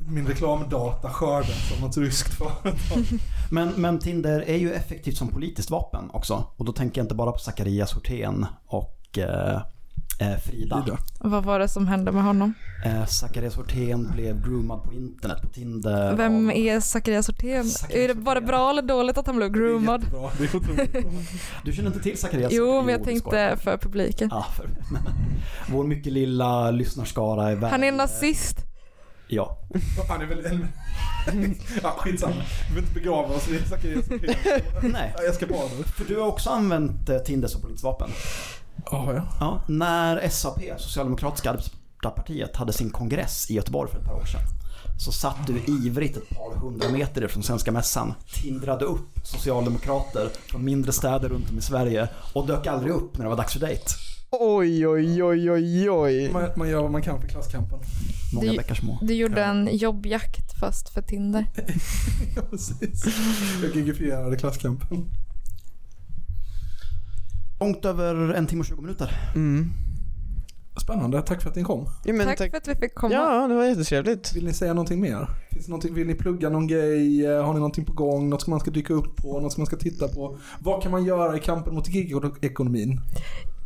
min 0.08 0.26
reklamdata 0.26 1.10
skördas 1.10 1.72
av 1.76 1.80
något 1.80 1.96
ryskt 1.96 2.34
företag. 2.34 3.04
Men, 3.50 3.68
men 3.76 3.98
Tinder 3.98 4.40
är 4.46 4.56
ju 4.56 4.72
effektivt 4.72 5.16
som 5.16 5.28
politiskt 5.28 5.70
vapen 5.70 6.10
också. 6.12 6.44
Och 6.56 6.64
då 6.64 6.72
tänker 6.72 6.98
jag 7.00 7.04
inte 7.04 7.14
bara 7.14 7.32
på 7.32 7.38
Zacharias 7.38 7.92
Hortén 7.92 8.46
och 8.66 9.18
eh, 9.18 9.60
eh, 10.18 10.36
Frida. 10.38 10.82
Frida. 10.82 10.98
vad 11.20 11.44
var 11.44 11.58
det 11.58 11.68
som 11.68 11.86
hände 11.86 12.12
med 12.12 12.22
honom? 12.24 12.54
Eh, 12.84 13.04
Zacharias 13.06 13.54
Hortén 13.56 14.10
blev 14.14 14.42
groomad 14.44 14.82
på 14.82 14.92
internet, 14.92 15.42
på 15.42 15.48
Tinder. 15.48 16.16
Vem 16.16 16.48
av- 16.48 16.56
är 16.56 16.80
Zacharias 16.80 17.26
Hortén? 17.26 17.66
Är 17.90 18.08
det, 18.08 18.14
var 18.14 18.34
det 18.34 18.40
bra 18.40 18.70
eller 18.70 18.82
dåligt 18.82 19.18
att 19.18 19.26
han 19.26 19.36
blev 19.36 19.52
Det 19.52 19.58
är 19.58 19.60
groomad? 19.62 20.00
jättebra. 20.02 20.30
Det 20.92 20.98
är. 20.98 21.04
Du 21.64 21.72
känner 21.72 21.88
inte 21.88 22.00
till 22.02 22.18
Zacharias? 22.18 22.52
Jo, 22.54 22.82
men 22.82 22.88
jag 22.94 23.04
tänkte 23.04 23.56
för 23.62 23.76
publiken. 23.76 24.28
Ja, 24.32 24.46
för, 24.56 24.68
vår 25.72 25.84
mycket 25.84 26.12
lilla 26.12 26.70
lyssnarskara 26.70 27.50
är 27.50 27.56
värd. 27.56 27.70
Han 27.70 27.84
är 27.84 27.92
nazist. 27.92 28.56
Ja. 29.30 29.58
Han 30.08 30.20
är 30.22 30.26
väl 30.26 30.46
en... 30.46 30.66
ja, 31.82 31.94
skitsamma. 31.98 32.34
Vi 32.68 32.74
vill 32.74 32.84
inte 32.84 32.94
begrava 32.94 33.34
oss 33.34 33.48
i 33.48 33.58
Zacharias 33.68 34.08
Hortén. 34.08 34.34
Nej, 34.92 35.14
Ja, 35.16 35.22
Jag 35.24 35.34
ska 35.34 35.46
bara 35.46 35.58
nu. 35.78 35.84
för 35.84 36.04
du 36.04 36.20
har 36.20 36.26
också 36.26 36.50
använt 36.50 37.08
eh, 37.08 37.18
Tinder 37.18 37.48
som 37.48 37.60
politiskt 37.60 37.84
vapen. 37.84 38.10
Ja, 38.90 39.12
ja. 39.14 39.22
Ja, 39.40 39.62
när 39.68 40.28
SAP, 40.28 40.60
Socialdemokratiska 40.78 41.50
arbetarepartiet, 41.50 42.56
hade 42.56 42.72
sin 42.72 42.90
kongress 42.90 43.50
i 43.50 43.54
Göteborg 43.54 43.90
för 43.90 43.98
ett 43.98 44.04
par 44.04 44.14
år 44.14 44.24
sedan. 44.24 44.40
Så 45.00 45.12
satt 45.12 45.46
du 45.46 45.60
ivrigt 45.86 46.16
ett 46.16 46.28
par 46.30 46.56
hundra 46.60 46.88
meter 46.88 47.28
från 47.28 47.42
Svenska 47.42 47.72
Mässan, 47.72 48.14
tindrade 48.42 48.84
upp 48.84 49.08
socialdemokrater 49.24 50.28
från 50.46 50.64
mindre 50.64 50.92
städer 50.92 51.28
runt 51.28 51.50
om 51.50 51.58
i 51.58 51.62
Sverige 51.62 52.08
och 52.32 52.46
dök 52.46 52.66
aldrig 52.66 52.92
upp 52.92 53.16
när 53.18 53.24
det 53.24 53.28
var 53.28 53.36
dags 53.36 53.52
för 53.52 53.60
dejt. 53.60 53.82
Oj, 54.30 54.88
oj, 54.88 55.22
oj, 55.24 55.50
oj, 55.50 55.90
oj. 55.90 56.30
Man, 56.32 56.48
man 56.56 56.68
gör 56.68 56.82
vad 56.82 56.90
man 56.90 57.02
kan 57.02 57.20
för 57.20 57.28
klasskampen. 57.28 57.78
Många 58.34 58.50
Det- 58.50 58.56
bäckar 58.56 58.74
små. 58.74 58.98
Du 59.02 59.14
gjorde 59.14 59.44
en 59.44 59.68
jobbjakt 59.76 60.58
fast 60.60 60.88
för 60.88 61.02
Tinder. 61.02 61.44
ja, 62.36 62.42
precis. 62.50 63.04
Jag 63.62 63.76
gigifierade 63.76 64.36
klasskampen. 64.36 65.10
Långt 67.60 67.84
över 67.84 68.14
en 68.34 68.46
timme 68.46 68.60
och 68.60 68.66
20 68.66 68.80
minuter. 68.82 69.10
Mm. 69.34 69.70
Spännande. 70.82 71.22
Tack 71.22 71.42
för 71.42 71.50
att 71.50 71.56
ni 71.56 71.62
kom. 71.62 71.86
Ja, 72.04 72.12
men 72.12 72.26
Tack, 72.26 72.38
tack. 72.38 72.50
för 72.50 72.56
att 72.58 72.68
vi 72.68 72.74
fick 72.74 72.94
komma. 72.94 73.14
Ja, 73.14 73.48
det 73.48 73.54
var 73.54 73.64
jättetrevligt. 73.64 74.36
Vill 74.36 74.44
ni 74.44 74.52
säga 74.52 74.74
någonting 74.74 75.00
mer? 75.00 75.28
Finns 75.50 75.64
det 75.66 75.70
någonting, 75.70 75.94
vill 75.94 76.06
ni 76.06 76.14
plugga 76.14 76.48
någon 76.48 76.66
grej? 76.66 77.26
Eh, 77.26 77.44
Har 77.44 77.52
ni 77.52 77.58
någonting 77.58 77.84
på 77.84 77.92
gång? 77.92 78.28
Något 78.30 78.42
som 78.42 78.50
man 78.50 78.60
ska 78.60 78.70
dyka 78.70 78.94
upp 78.94 79.16
på? 79.16 79.40
Något 79.40 79.52
som 79.52 79.60
man 79.60 79.66
ska 79.66 79.76
titta 79.76 80.08
på? 80.08 80.38
Vad 80.60 80.82
kan 80.82 80.92
man 80.92 81.04
göra 81.04 81.36
i 81.36 81.40
kampen 81.40 81.74
mot 81.74 81.88
gigekonomin? 81.88 83.00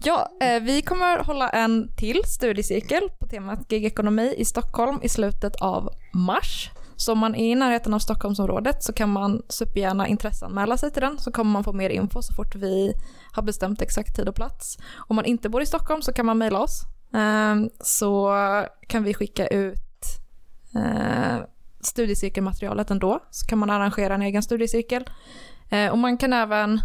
Ja, 0.05 0.29
eh, 0.43 0.63
vi 0.63 0.83
kommer 0.83 1.25
hålla 1.25 1.49
en 1.49 1.89
till 1.97 2.23
studiecirkel 2.27 3.03
på 3.21 3.27
temat 3.27 3.73
gigekonomi 3.73 4.35
i 4.39 4.45
Stockholm 4.45 4.99
i 5.03 5.09
slutet 5.09 5.57
av 5.57 5.89
mars. 6.15 6.71
Så 7.03 7.13
om 7.13 7.19
man 7.19 7.35
är 7.35 7.53
i 7.53 7.55
närheten 7.55 7.95
av 7.95 7.99
Stockholmsområdet 7.99 8.83
så 8.83 8.93
kan 8.93 9.13
man 9.13 9.43
supergärna 9.49 10.09
intresseanmäla 10.09 10.77
sig 10.77 10.91
till 10.91 11.03
den 11.03 11.19
så 11.19 11.33
kommer 11.33 11.51
man 11.51 11.65
få 11.65 11.73
mer 11.73 11.91
info 11.91 12.23
så 12.23 12.35
fort 12.35 12.55
vi 12.55 12.95
har 13.33 13.43
bestämt 13.43 13.83
exakt 13.83 14.17
tid 14.17 14.29
och 14.29 14.35
plats. 14.35 14.79
Om 14.97 15.17
man 15.17 15.25
inte 15.25 15.49
bor 15.49 15.63
i 15.63 15.67
Stockholm 15.67 16.03
så 16.03 16.13
kan 16.13 16.27
man 16.27 16.39
mejla 16.39 16.59
oss 16.59 16.83
ehm, 17.15 17.71
så 17.81 18.35
kan 18.87 19.05
vi 19.05 19.15
skicka 19.15 19.47
ut 19.47 20.05
eh, 20.75 21.37
studiecirkelmaterialet 21.81 22.91
ändå 22.91 23.21
så 23.31 23.47
kan 23.47 23.59
man 23.59 23.71
arrangera 23.71 24.15
en 24.15 24.23
egen 24.23 24.43
studiecirkel. 24.43 25.05
Eh, 25.71 25.91
och 25.91 25.99
man 25.99 26.19
kan 26.19 26.33
även 26.33 26.81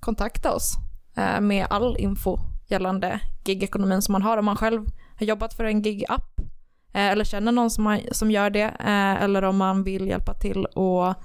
kontakta 0.00 0.54
oss 0.54 0.74
eh, 1.16 1.40
med 1.40 1.66
all 1.70 1.96
info 1.98 2.38
gällande 2.66 3.20
gigekonomin 3.44 4.02
som 4.02 4.12
man 4.12 4.22
har 4.22 4.38
om 4.38 4.44
man 4.44 4.56
själv 4.56 4.86
har 5.18 5.26
jobbat 5.26 5.54
för 5.54 5.64
en 5.64 5.82
gig-app 5.82 6.51
eller 6.92 7.24
känner 7.24 7.52
någon 7.52 7.70
som, 7.70 7.86
har, 7.86 8.00
som 8.12 8.30
gör 8.30 8.50
det 8.50 8.74
eh, 8.80 9.22
eller 9.22 9.42
om 9.42 9.56
man 9.56 9.84
vill 9.84 10.06
hjälpa 10.06 10.34
till 10.34 10.66
att 10.66 11.16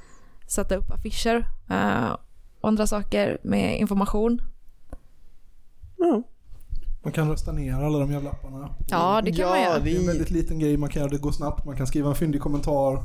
sätta 0.48 0.76
upp 0.76 0.92
affischer 0.92 1.48
eh, 1.70 2.16
och 2.62 2.68
andra 2.68 2.88
saker 2.88 3.38
med 3.44 3.80
information. 3.80 4.42
Ja, 5.98 6.22
Man 7.04 7.14
kan 7.14 7.30
rösta 7.30 7.52
ner 7.52 7.74
alla 7.74 8.00
de 8.00 8.12
jävla 8.12 8.30
lapparna. 8.30 8.70
Ja, 8.90 9.22
det 9.22 9.32
kan 9.32 9.40
ja, 9.40 9.50
man 9.50 9.62
göra. 9.62 9.80
Det 9.80 9.96
är 9.96 10.00
en 10.00 10.08
väldigt 10.08 10.32
liten 10.32 10.60
grej 10.60 10.78
man 10.78 10.90
kan 10.90 11.00
göra. 11.00 11.12
Det 11.12 11.18
går 11.18 11.32
snabbt. 11.32 11.66
Man 11.66 11.76
kan 11.76 11.88
skriva 11.88 12.10
en 12.10 12.16
fyndig 12.16 12.42
kommentar. 12.42 13.04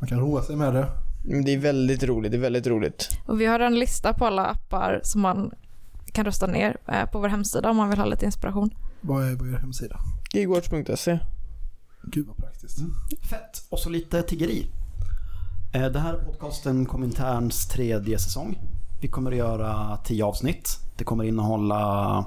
Man 0.00 0.08
kan 0.08 0.20
roa 0.20 0.42
sig 0.42 0.56
med 0.56 0.74
det. 0.74 0.88
Men 1.24 1.44
det 1.44 1.54
är 1.54 1.58
väldigt 1.58 2.02
roligt, 2.02 2.32
det 2.32 2.36
är 2.36 2.40
väldigt 2.40 2.66
roligt. 2.66 3.08
Och 3.26 3.40
vi 3.40 3.46
har 3.46 3.60
en 3.60 3.78
lista 3.78 4.14
på 4.14 4.26
alla 4.26 4.46
appar 4.46 5.00
som 5.02 5.20
man 5.20 5.52
kan 6.12 6.24
rösta 6.24 6.46
ner 6.46 6.76
eh, 6.86 7.10
på 7.10 7.18
vår 7.18 7.28
hemsida 7.28 7.70
om 7.70 7.76
man 7.76 7.90
vill 7.90 7.98
ha 7.98 8.06
lite 8.06 8.24
inspiration. 8.24 8.70
Vad 9.00 9.24
är, 9.24 9.54
er 9.54 9.58
hemsida? 9.58 9.98
Gigwatch.se. 10.32 11.18
Gud 12.04 12.26
vad 12.26 12.36
praktiskt. 12.36 12.78
Mm. 12.78 12.92
Fett. 13.30 13.66
Och 13.70 13.78
så 13.78 13.90
lite 13.90 14.22
tiggeri. 14.22 14.66
Eh, 15.74 15.86
det 15.86 15.98
här 15.98 16.14
är 16.14 16.18
podcasten 16.18 16.86
Kominterns 16.86 17.68
tredje 17.68 18.18
säsong. 18.18 18.58
Vi 19.00 19.08
kommer 19.08 19.30
att 19.30 19.36
göra 19.36 19.96
tio 19.96 20.24
avsnitt. 20.24 20.78
Det 20.96 21.04
kommer 21.04 21.24
innehålla 21.24 22.24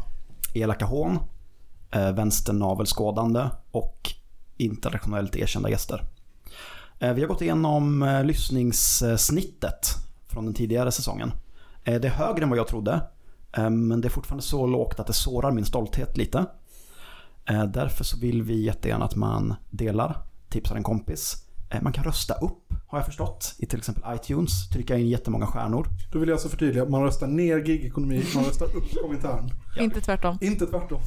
elaka 0.53 0.86
hån, 0.86 1.19
eh, 1.91 2.11
vänsternavelskådande 2.11 3.49
och 3.71 4.11
internationellt 4.57 5.36
erkända 5.36 5.69
gäster. 5.69 6.03
Eh, 6.99 7.13
vi 7.13 7.21
har 7.21 7.28
gått 7.28 7.41
igenom 7.41 8.21
lyssningssnittet 8.26 9.95
från 10.28 10.45
den 10.45 10.53
tidigare 10.53 10.91
säsongen. 10.91 11.32
Det 11.84 12.05
är 12.05 12.09
högre 12.09 12.43
än 12.43 12.49
vad 12.49 12.59
jag 12.59 12.67
trodde, 12.67 13.01
men 13.57 14.01
det 14.01 14.07
är 14.07 14.09
fortfarande 14.09 14.43
så 14.43 14.67
lågt 14.67 14.99
att 14.99 15.07
det 15.07 15.13
sårar 15.13 15.51
min 15.51 15.65
stolthet 15.65 16.17
lite. 16.17 16.45
Eh, 17.49 17.63
Därför 17.63 18.03
så 18.03 18.17
vill 18.19 18.43
vi 18.43 18.61
jättegärna 18.65 19.05
att 19.05 19.15
man 19.15 19.55
delar, 19.69 20.17
tipsar 20.49 20.75
en 20.75 20.83
kompis. 20.83 21.35
Eh, 21.69 21.81
Man 21.81 21.93
kan 21.93 22.03
rösta 22.03 22.33
upp, 22.33 22.73
har 22.87 22.97
jag 22.99 23.05
förstått, 23.05 23.55
i 23.57 23.65
till 23.65 23.79
exempel 23.79 24.15
iTunes. 24.15 24.69
Trycka 24.69 24.97
in 24.97 25.07
jättemånga 25.09 25.45
stjärnor. 25.47 25.87
Då 26.11 26.19
vill 26.19 26.29
jag 26.29 26.35
alltså 26.35 26.49
förtydliga. 26.49 26.85
Man 26.85 27.03
röstar 27.03 27.27
ner 27.27 27.57
gigekonomi. 27.57 28.23
Man 28.35 28.43
röstar 28.43 28.65
upp 28.65 28.91
kommentaren. 29.03 29.49
Ja. 29.75 29.81
Inte 29.83 30.01
tvärtom. 30.01 30.37
Inte 30.41 30.65
tvärtom. 30.65 30.99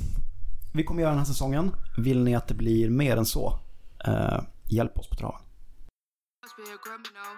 Vi 0.74 0.84
kommer 0.84 1.00
göra 1.02 1.10
den 1.10 1.18
här 1.18 1.26
säsongen. 1.26 1.70
Vill 1.98 2.24
ni 2.24 2.34
att 2.34 2.48
det 2.48 2.54
blir 2.54 2.90
mer 2.90 3.16
än 3.16 3.26
så, 3.26 3.58
eh, 4.06 4.40
hjälp 4.64 4.98
oss 4.98 5.08
på 5.08 5.14
traven. 5.14 5.40
Be 6.58 6.70
a 6.74 6.78
criminal. 6.78 7.30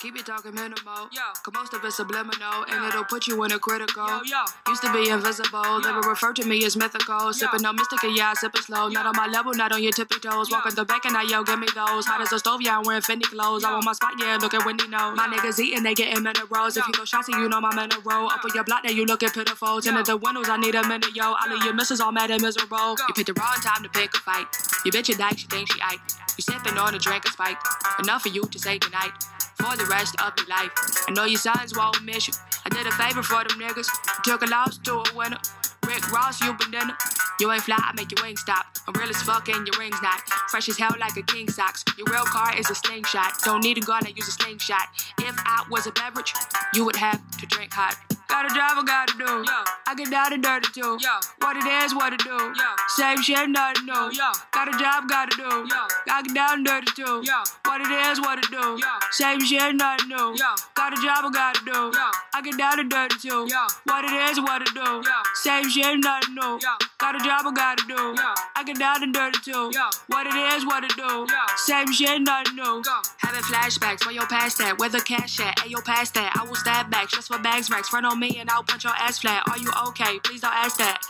Keep 0.00 0.16
your 0.16 0.24
talking 0.24 0.54
minimal. 0.54 1.06
Cause 1.44 1.54
most 1.54 1.72
of 1.74 1.84
it's 1.84 1.96
subliminal, 1.96 2.66
and 2.68 2.84
it'll 2.86 3.04
put 3.04 3.28
you 3.28 3.42
in 3.44 3.52
a 3.52 3.58
critical. 3.58 4.20
Used 4.66 4.82
to 4.82 4.92
be 4.92 5.10
invisible, 5.10 5.80
they 5.80 5.92
would 5.92 6.04
refer 6.04 6.32
to 6.32 6.44
me 6.44 6.64
as 6.64 6.76
mythical. 6.76 7.32
Sipping 7.32 7.64
on 7.64 7.76
mystic, 7.76 8.00
yeah, 8.02 8.30
I 8.30 8.34
sip 8.34 8.54
it 8.54 8.64
slow. 8.64 8.88
Not 8.88 9.06
on 9.06 9.14
my 9.16 9.28
level, 9.28 9.54
not 9.54 9.70
on 9.70 9.80
your 9.80 9.92
tippy 9.92 10.18
toes. 10.18 10.50
Walking 10.50 10.74
the 10.74 10.84
back 10.84 11.04
and 11.04 11.16
I 11.16 11.22
yell, 11.22 11.44
give 11.44 11.60
me 11.60 11.68
those. 11.72 12.06
Hot 12.06 12.20
as 12.20 12.32
a 12.32 12.38
stove, 12.40 12.62
yeah, 12.62 12.78
I'm 12.78 12.82
wearing 12.82 13.02
Fendi 13.02 13.22
clothes. 13.22 13.62
I 13.62 13.72
want 13.72 13.84
my 13.84 13.92
spot, 13.92 14.14
yeah, 14.18 14.38
look 14.40 14.54
at 14.54 14.66
Wendy 14.66 14.88
nose. 14.88 15.16
My 15.16 15.28
niggas 15.28 15.60
eating, 15.60 15.84
they 15.84 15.94
getting 15.94 16.22
minerals. 16.22 16.76
If 16.76 16.84
you 16.88 16.94
know 16.98 17.04
shots, 17.04 17.28
you 17.28 17.48
know 17.48 17.58
in 17.58 17.78
a 17.78 18.00
row. 18.04 18.26
Up 18.26 18.44
on 18.44 18.50
your 18.54 18.64
block, 18.64 18.82
now 18.82 18.90
you 18.90 19.04
looking 19.04 19.30
pitiful. 19.30 19.80
Tinted 19.80 20.06
the 20.06 20.16
windows, 20.16 20.48
I 20.48 20.56
need 20.56 20.74
a 20.74 20.86
minute, 20.86 21.14
yo. 21.14 21.26
All 21.26 21.52
of 21.52 21.62
your 21.62 21.74
misses 21.74 22.00
all 22.00 22.10
mad 22.10 22.32
and 22.32 22.42
miserable. 22.42 22.96
You 23.06 23.14
picked 23.14 23.28
the 23.28 23.34
wrong 23.34 23.54
time 23.62 23.84
to 23.84 23.88
pick 23.88 24.14
a 24.14 24.18
fight. 24.18 24.46
You 24.84 24.90
bitch 24.90 25.08
your 25.08 25.18
dyke, 25.18 25.38
she 25.38 25.46
think 25.46 25.70
she 25.70 25.80
ike. 25.80 26.23
You 26.36 26.42
sipping 26.42 26.78
on 26.78 26.94
a 26.94 26.98
drink 26.98 27.24
of 27.24 27.32
spike. 27.32 27.58
Enough 28.02 28.22
for 28.22 28.28
you 28.28 28.42
to 28.42 28.58
say 28.58 28.78
goodnight 28.78 29.12
for 29.54 29.76
the 29.76 29.86
rest 29.86 30.14
of 30.20 30.32
your 30.38 30.48
life. 30.48 30.70
I 31.08 31.12
know 31.12 31.24
your 31.24 31.38
sons 31.38 31.76
won't 31.76 32.02
miss 32.04 32.28
you. 32.28 32.34
I 32.64 32.68
did 32.70 32.86
a 32.86 32.92
favor 32.92 33.22
for 33.22 33.44
them 33.44 33.58
niggas. 33.58 33.88
Took 34.24 34.42
a 34.42 34.46
loss 34.46 34.78
to 34.78 34.94
a 34.94 35.04
winner. 35.14 35.38
Rick 35.86 36.10
Ross, 36.10 36.40
you 36.40 36.54
banana. 36.54 36.96
You 37.40 37.50
ain't 37.52 37.62
fly, 37.62 37.76
I 37.78 37.92
make 37.94 38.10
your 38.10 38.24
wings 38.24 38.40
stop. 38.40 38.66
I'm 38.86 38.94
real 38.94 39.08
as 39.08 39.22
fuck 39.22 39.48
and 39.48 39.66
your 39.66 39.78
ring's 39.78 40.00
not. 40.02 40.20
Fresh 40.50 40.68
as 40.68 40.78
hell 40.78 40.94
like 40.98 41.16
a 41.16 41.22
king 41.22 41.48
socks. 41.48 41.84
Your 41.98 42.06
real 42.10 42.24
car 42.24 42.56
is 42.56 42.70
a 42.70 42.74
slingshot. 42.74 43.34
Don't 43.44 43.62
need 43.62 43.78
a 43.78 43.80
gun, 43.80 44.06
I 44.06 44.10
use 44.10 44.28
a 44.28 44.32
slingshot. 44.32 44.88
If 45.18 45.34
I 45.38 45.64
was 45.70 45.86
a 45.86 45.92
beverage, 45.92 46.32
you 46.74 46.84
would 46.84 46.96
have 46.96 47.20
to 47.38 47.46
drink 47.46 47.72
hot. 47.72 47.96
Got 48.28 48.46
a 48.46 48.54
job 48.54 48.78
I 48.78 48.82
gotta 48.84 49.16
do. 49.18 49.24
Yo. 49.24 49.58
I 49.86 49.94
get 49.94 50.10
down 50.10 50.32
and 50.32 50.42
dirty 50.42 50.68
too. 50.72 50.98
Yo. 51.00 51.14
What 51.40 51.56
it 51.56 51.66
is, 51.66 51.94
what 51.94 52.12
it 52.12 52.20
do. 52.20 52.34
Yo. 52.34 52.68
Same 52.88 53.22
shit, 53.22 53.48
nothing 53.50 53.86
new. 53.86 54.10
Yo. 54.12 54.28
Got 54.50 54.68
a 54.68 54.78
job, 54.78 55.08
gotta 55.08 55.36
do. 55.36 55.42
Yo. 55.68 55.80
I 56.10 56.22
get 56.22 56.34
down 56.34 56.58
and 56.58 56.66
dirty 56.66 56.90
too. 56.96 57.22
Yo. 57.24 57.38
What 57.64 57.80
it 57.80 57.90
is, 57.90 58.20
what 58.20 58.38
it 58.38 58.50
do. 58.50 58.78
Yo. 58.80 58.92
Same 59.10 59.40
shit, 59.40 59.74
nothing 59.76 60.08
new. 60.08 60.34
Yo. 60.34 60.50
Got 60.74 60.92
a 60.92 61.02
job 61.02 61.24
I 61.24 61.30
gotta 61.32 61.64
do. 61.64 61.92
Yo. 61.94 62.10
I 62.34 62.42
get 62.42 62.58
down 62.58 62.80
and 62.80 62.90
dirty 62.90 63.16
too. 63.18 63.46
Yo. 63.48 63.66
What 63.84 64.04
it 64.04 64.12
is, 64.30 64.40
what 64.40 64.62
it 64.62 64.74
do. 64.74 64.80
Yo. 64.80 65.16
Same 65.34 65.68
shit, 65.70 65.98
nothing 66.00 66.34
new. 66.34 66.58
Yo. 66.60 66.72
Got 66.98 67.16
a 67.16 67.18
job 67.18 67.46
I 67.46 67.52
gotta 67.54 67.84
do. 67.86 67.94
Yo. 67.94 68.34
I 68.56 68.64
get 68.64 68.78
down 68.78 69.02
and 69.02 69.12
dirty 69.14 69.38
too. 69.44 69.70
Yo. 69.72 69.84
What 70.08 70.26
it 70.26 70.34
is, 70.54 70.64
what 70.66 70.82
it 70.84 70.96
do. 70.96 71.26
Yo. 71.28 71.42
Same 71.56 71.92
shit, 71.92 72.22
nothing 72.22 72.56
new. 72.56 72.82
Go. 72.82 72.98
Having 73.18 73.42
flashbacks, 73.42 74.04
where 74.06 74.14
your 74.14 74.26
past 74.26 74.58
that? 74.58 74.78
Where 74.78 74.88
the 74.88 75.00
cash 75.00 75.38
at? 75.40 75.56
Ayo, 75.58 75.84
past 75.84 76.14
that. 76.14 76.32
I 76.36 76.44
will 76.44 76.54
stab 76.56 76.90
back, 76.90 77.08
just 77.10 77.28
for 77.28 77.38
bags 77.38 77.70
racks. 77.70 77.88
Front 77.88 78.06
on 78.06 78.13
me 78.16 78.36
and 78.38 78.50
I'll 78.50 78.62
punch 78.62 78.84
your 78.84 78.94
ass 78.94 79.18
flat. 79.18 79.42
Are 79.48 79.58
you 79.58 79.70
okay? 79.88 80.18
Please 80.20 80.40
don't 80.40 80.54
ask 80.54 80.76
that. 80.78 81.00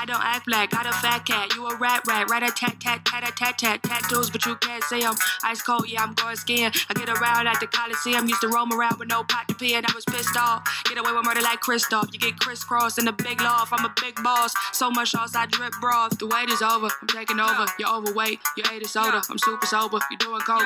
I 0.00 0.04
don't 0.04 0.24
act 0.24 0.46
black, 0.46 0.70
got 0.70 0.86
a 0.86 0.92
fat 0.92 1.26
cat. 1.26 1.54
You 1.54 1.66
a 1.66 1.76
rat 1.76 2.06
rat, 2.06 2.30
rat 2.30 2.44
a 2.44 2.52
tat 2.52 2.78
tat 2.78 3.04
tat 3.04 3.28
a 3.28 3.32
tat 3.32 3.58
tat 3.58 3.82
tattoos, 3.82 4.30
but 4.30 4.46
you 4.46 4.54
can't 4.56 4.82
see 4.84 5.02
'em. 5.02 5.14
Ice 5.42 5.60
cold, 5.60 5.88
yeah, 5.88 6.04
I'm 6.04 6.14
going 6.14 6.36
skiing. 6.36 6.70
I 6.88 6.94
get 6.94 7.08
around 7.08 7.48
at 7.48 7.58
the 7.58 7.66
Coliseum, 7.66 8.28
used 8.28 8.40
to 8.42 8.48
roam 8.48 8.72
around 8.72 8.98
with 9.00 9.08
no 9.08 9.24
pot 9.24 9.48
to 9.48 9.54
pee, 9.56 9.74
and 9.74 9.84
I 9.84 9.92
was 9.92 10.04
pissed 10.04 10.36
off. 10.36 10.62
Get 10.84 10.98
away 10.98 11.10
with 11.12 11.24
murder 11.24 11.40
like 11.42 11.60
Christoph. 11.60 12.10
You 12.12 12.20
get 12.20 12.38
crisscrossed 12.38 12.98
in 12.98 13.06
the 13.06 13.12
big 13.12 13.40
loft. 13.40 13.72
I'm 13.72 13.84
a 13.84 13.92
big 14.00 14.22
boss, 14.22 14.54
so 14.72 14.88
much 14.88 15.10
sauce 15.10 15.34
I 15.34 15.46
drip 15.46 15.72
broth. 15.80 16.16
The 16.18 16.26
wait 16.28 16.48
is 16.48 16.62
over, 16.62 16.88
I'm 17.02 17.08
taking 17.08 17.40
over. 17.40 17.66
You're 17.78 17.90
overweight, 17.90 18.40
you 18.56 18.62
ate 18.70 18.84
a 18.84 18.88
soda. 18.88 19.20
I'm 19.28 19.38
super 19.38 19.66
sober, 19.66 19.98
you 20.12 20.16
doing 20.16 20.40
coke. 20.42 20.62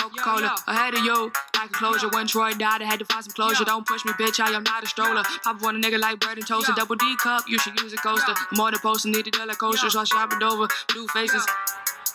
Coca 0.00 0.22
Cola 0.22 0.56
ahead 0.66 0.94
of 0.94 1.04
you. 1.04 1.30
Like 1.54 1.70
a 1.70 1.72
closure. 1.72 2.08
When 2.08 2.26
Troy 2.26 2.52
died, 2.52 2.82
I 2.82 2.86
had 2.86 2.98
to 3.00 3.04
find 3.04 3.24
some 3.24 3.32
closure. 3.32 3.64
Don't 3.64 3.86
push 3.86 4.04
me, 4.04 4.12
bitch. 4.12 4.40
I 4.40 4.50
am 4.50 4.62
not 4.62 4.82
a 4.82 4.86
stroller. 4.86 5.22
Pop 5.44 5.56
up 5.56 5.62
on 5.62 5.76
a 5.76 5.78
nigga 5.78 5.98
like 5.98 6.20
bread 6.20 6.38
and 6.38 6.46
toast. 6.46 6.68
A 6.68 6.72
double 6.72 6.96
D 6.96 7.16
cup, 7.16 7.44
you 7.48 7.58
should 7.58 7.78
use 7.80 7.92
a 7.92 7.98
coaster. 7.98 8.34
More 8.52 8.70
than 8.70 8.80
poster, 8.80 9.08
need 9.08 9.26
a 9.26 9.30
dollar 9.30 9.54
coaster. 9.54 9.90
So 9.90 10.00
I 10.00 10.04
shop 10.04 10.32
it 10.32 10.42
over. 10.42 10.68
Blue 10.88 11.06
faces. 11.08 11.46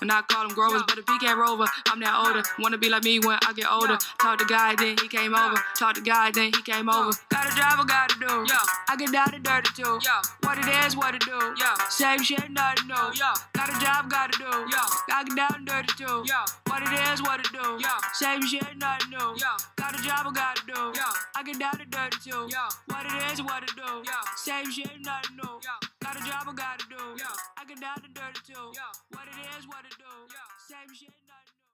And 0.02 0.12
I 0.12 0.22
call 0.24 0.48
them 0.48 0.56
growers, 0.56 0.84
but 0.88 0.98
if 0.98 1.06
he 1.08 1.18
can't 1.20 1.38
rover, 1.38 1.66
I'm 1.88 2.00
that 2.02 2.16
older. 2.26 2.44
Wanna 2.60 2.78
be 2.78 2.90
like 2.90 3.04
me 3.04 3.20
when 3.20 3.38
I 3.48 3.54
get 3.54 3.72
older. 3.72 3.98
Talk 4.20 4.40
to 4.40 4.46
God, 4.46 4.78
then 4.78 4.96
he 5.02 5.08
came 5.08 5.36
over. 5.36 5.56
Talk 5.78 5.96
to 5.96 6.02
God, 6.02 6.34
then 6.36 6.52
he 6.56 6.62
came 6.62 6.90
over. 6.90 7.12
Got 7.30 7.48
a 7.48 7.56
job 7.56 7.80
I 7.80 7.86
gotta 7.88 8.20
do. 8.20 8.34
Yo. 8.48 8.60
I 8.90 8.96
get 8.98 9.12
down 9.12 9.34
and 9.34 9.44
dirty 9.44 9.70
too. 9.76 10.00
Yo. 10.04 10.16
What 10.44 10.58
it 10.58 10.68
is, 10.86 10.96
what 10.96 11.16
it 11.16 11.22
do. 11.22 11.40
Yo. 11.58 11.72
Same 11.90 12.22
shit, 12.24 12.50
nothing 12.52 12.88
new. 12.88 12.96
Yo. 13.16 13.32
Got 13.54 13.70
a 13.70 13.80
job 13.80 14.10
gotta 14.10 14.38
do. 14.38 14.46
Yo. 14.46 14.82
I 15.12 15.24
get 15.24 15.36
down 15.36 15.56
and 15.56 15.66
dirty 15.66 15.94
too. 15.98 16.24
Yo. 16.26 16.40
What 16.68 16.84
it 16.84 16.94
is, 17.12 17.22
what 17.22 17.40
it 17.40 17.52
do. 17.52 17.80
Yo. 17.80 17.94
Same 18.14 18.46
shit, 18.46 18.78
nothing 18.78 19.12
new. 19.12 19.36
Yo. 19.38 19.52
Got 19.76 20.00
a 20.00 20.04
job 20.04 20.28
I 20.28 20.32
gotta 20.34 20.62
do. 20.66 20.82
Yo. 20.96 21.08
I 21.36 21.44
get 21.44 21.60
down 21.60 21.80
and 21.80 21.92
dirty 21.92 22.18
too. 22.30 22.48
Yo. 22.50 22.64
What 22.88 23.06
it 23.06 23.32
is, 23.32 23.42
what 23.42 23.64
it 23.64 23.72
do. 23.76 24.04
Yo. 24.04 24.18
Same 24.36 24.72
shit, 24.72 24.92
nothing 25.02 25.38
new. 25.38 25.60
Yo. 25.64 25.95
Got 26.06 26.22
a 26.22 26.30
job 26.30 26.46
I 26.46 26.54
gotta 26.54 26.86
do. 26.86 27.02
Yo. 27.18 27.26
I 27.58 27.66
get 27.66 27.82
down 27.82 27.98
and 28.06 28.14
dirty 28.14 28.38
too. 28.46 28.54
Yo. 28.54 28.88
What 29.10 29.26
it 29.26 29.42
is, 29.58 29.66
what 29.66 29.90
it 29.90 29.98
do. 29.98 30.06
Yo. 30.06 30.44
Same 30.70 30.94
shit, 30.94 31.10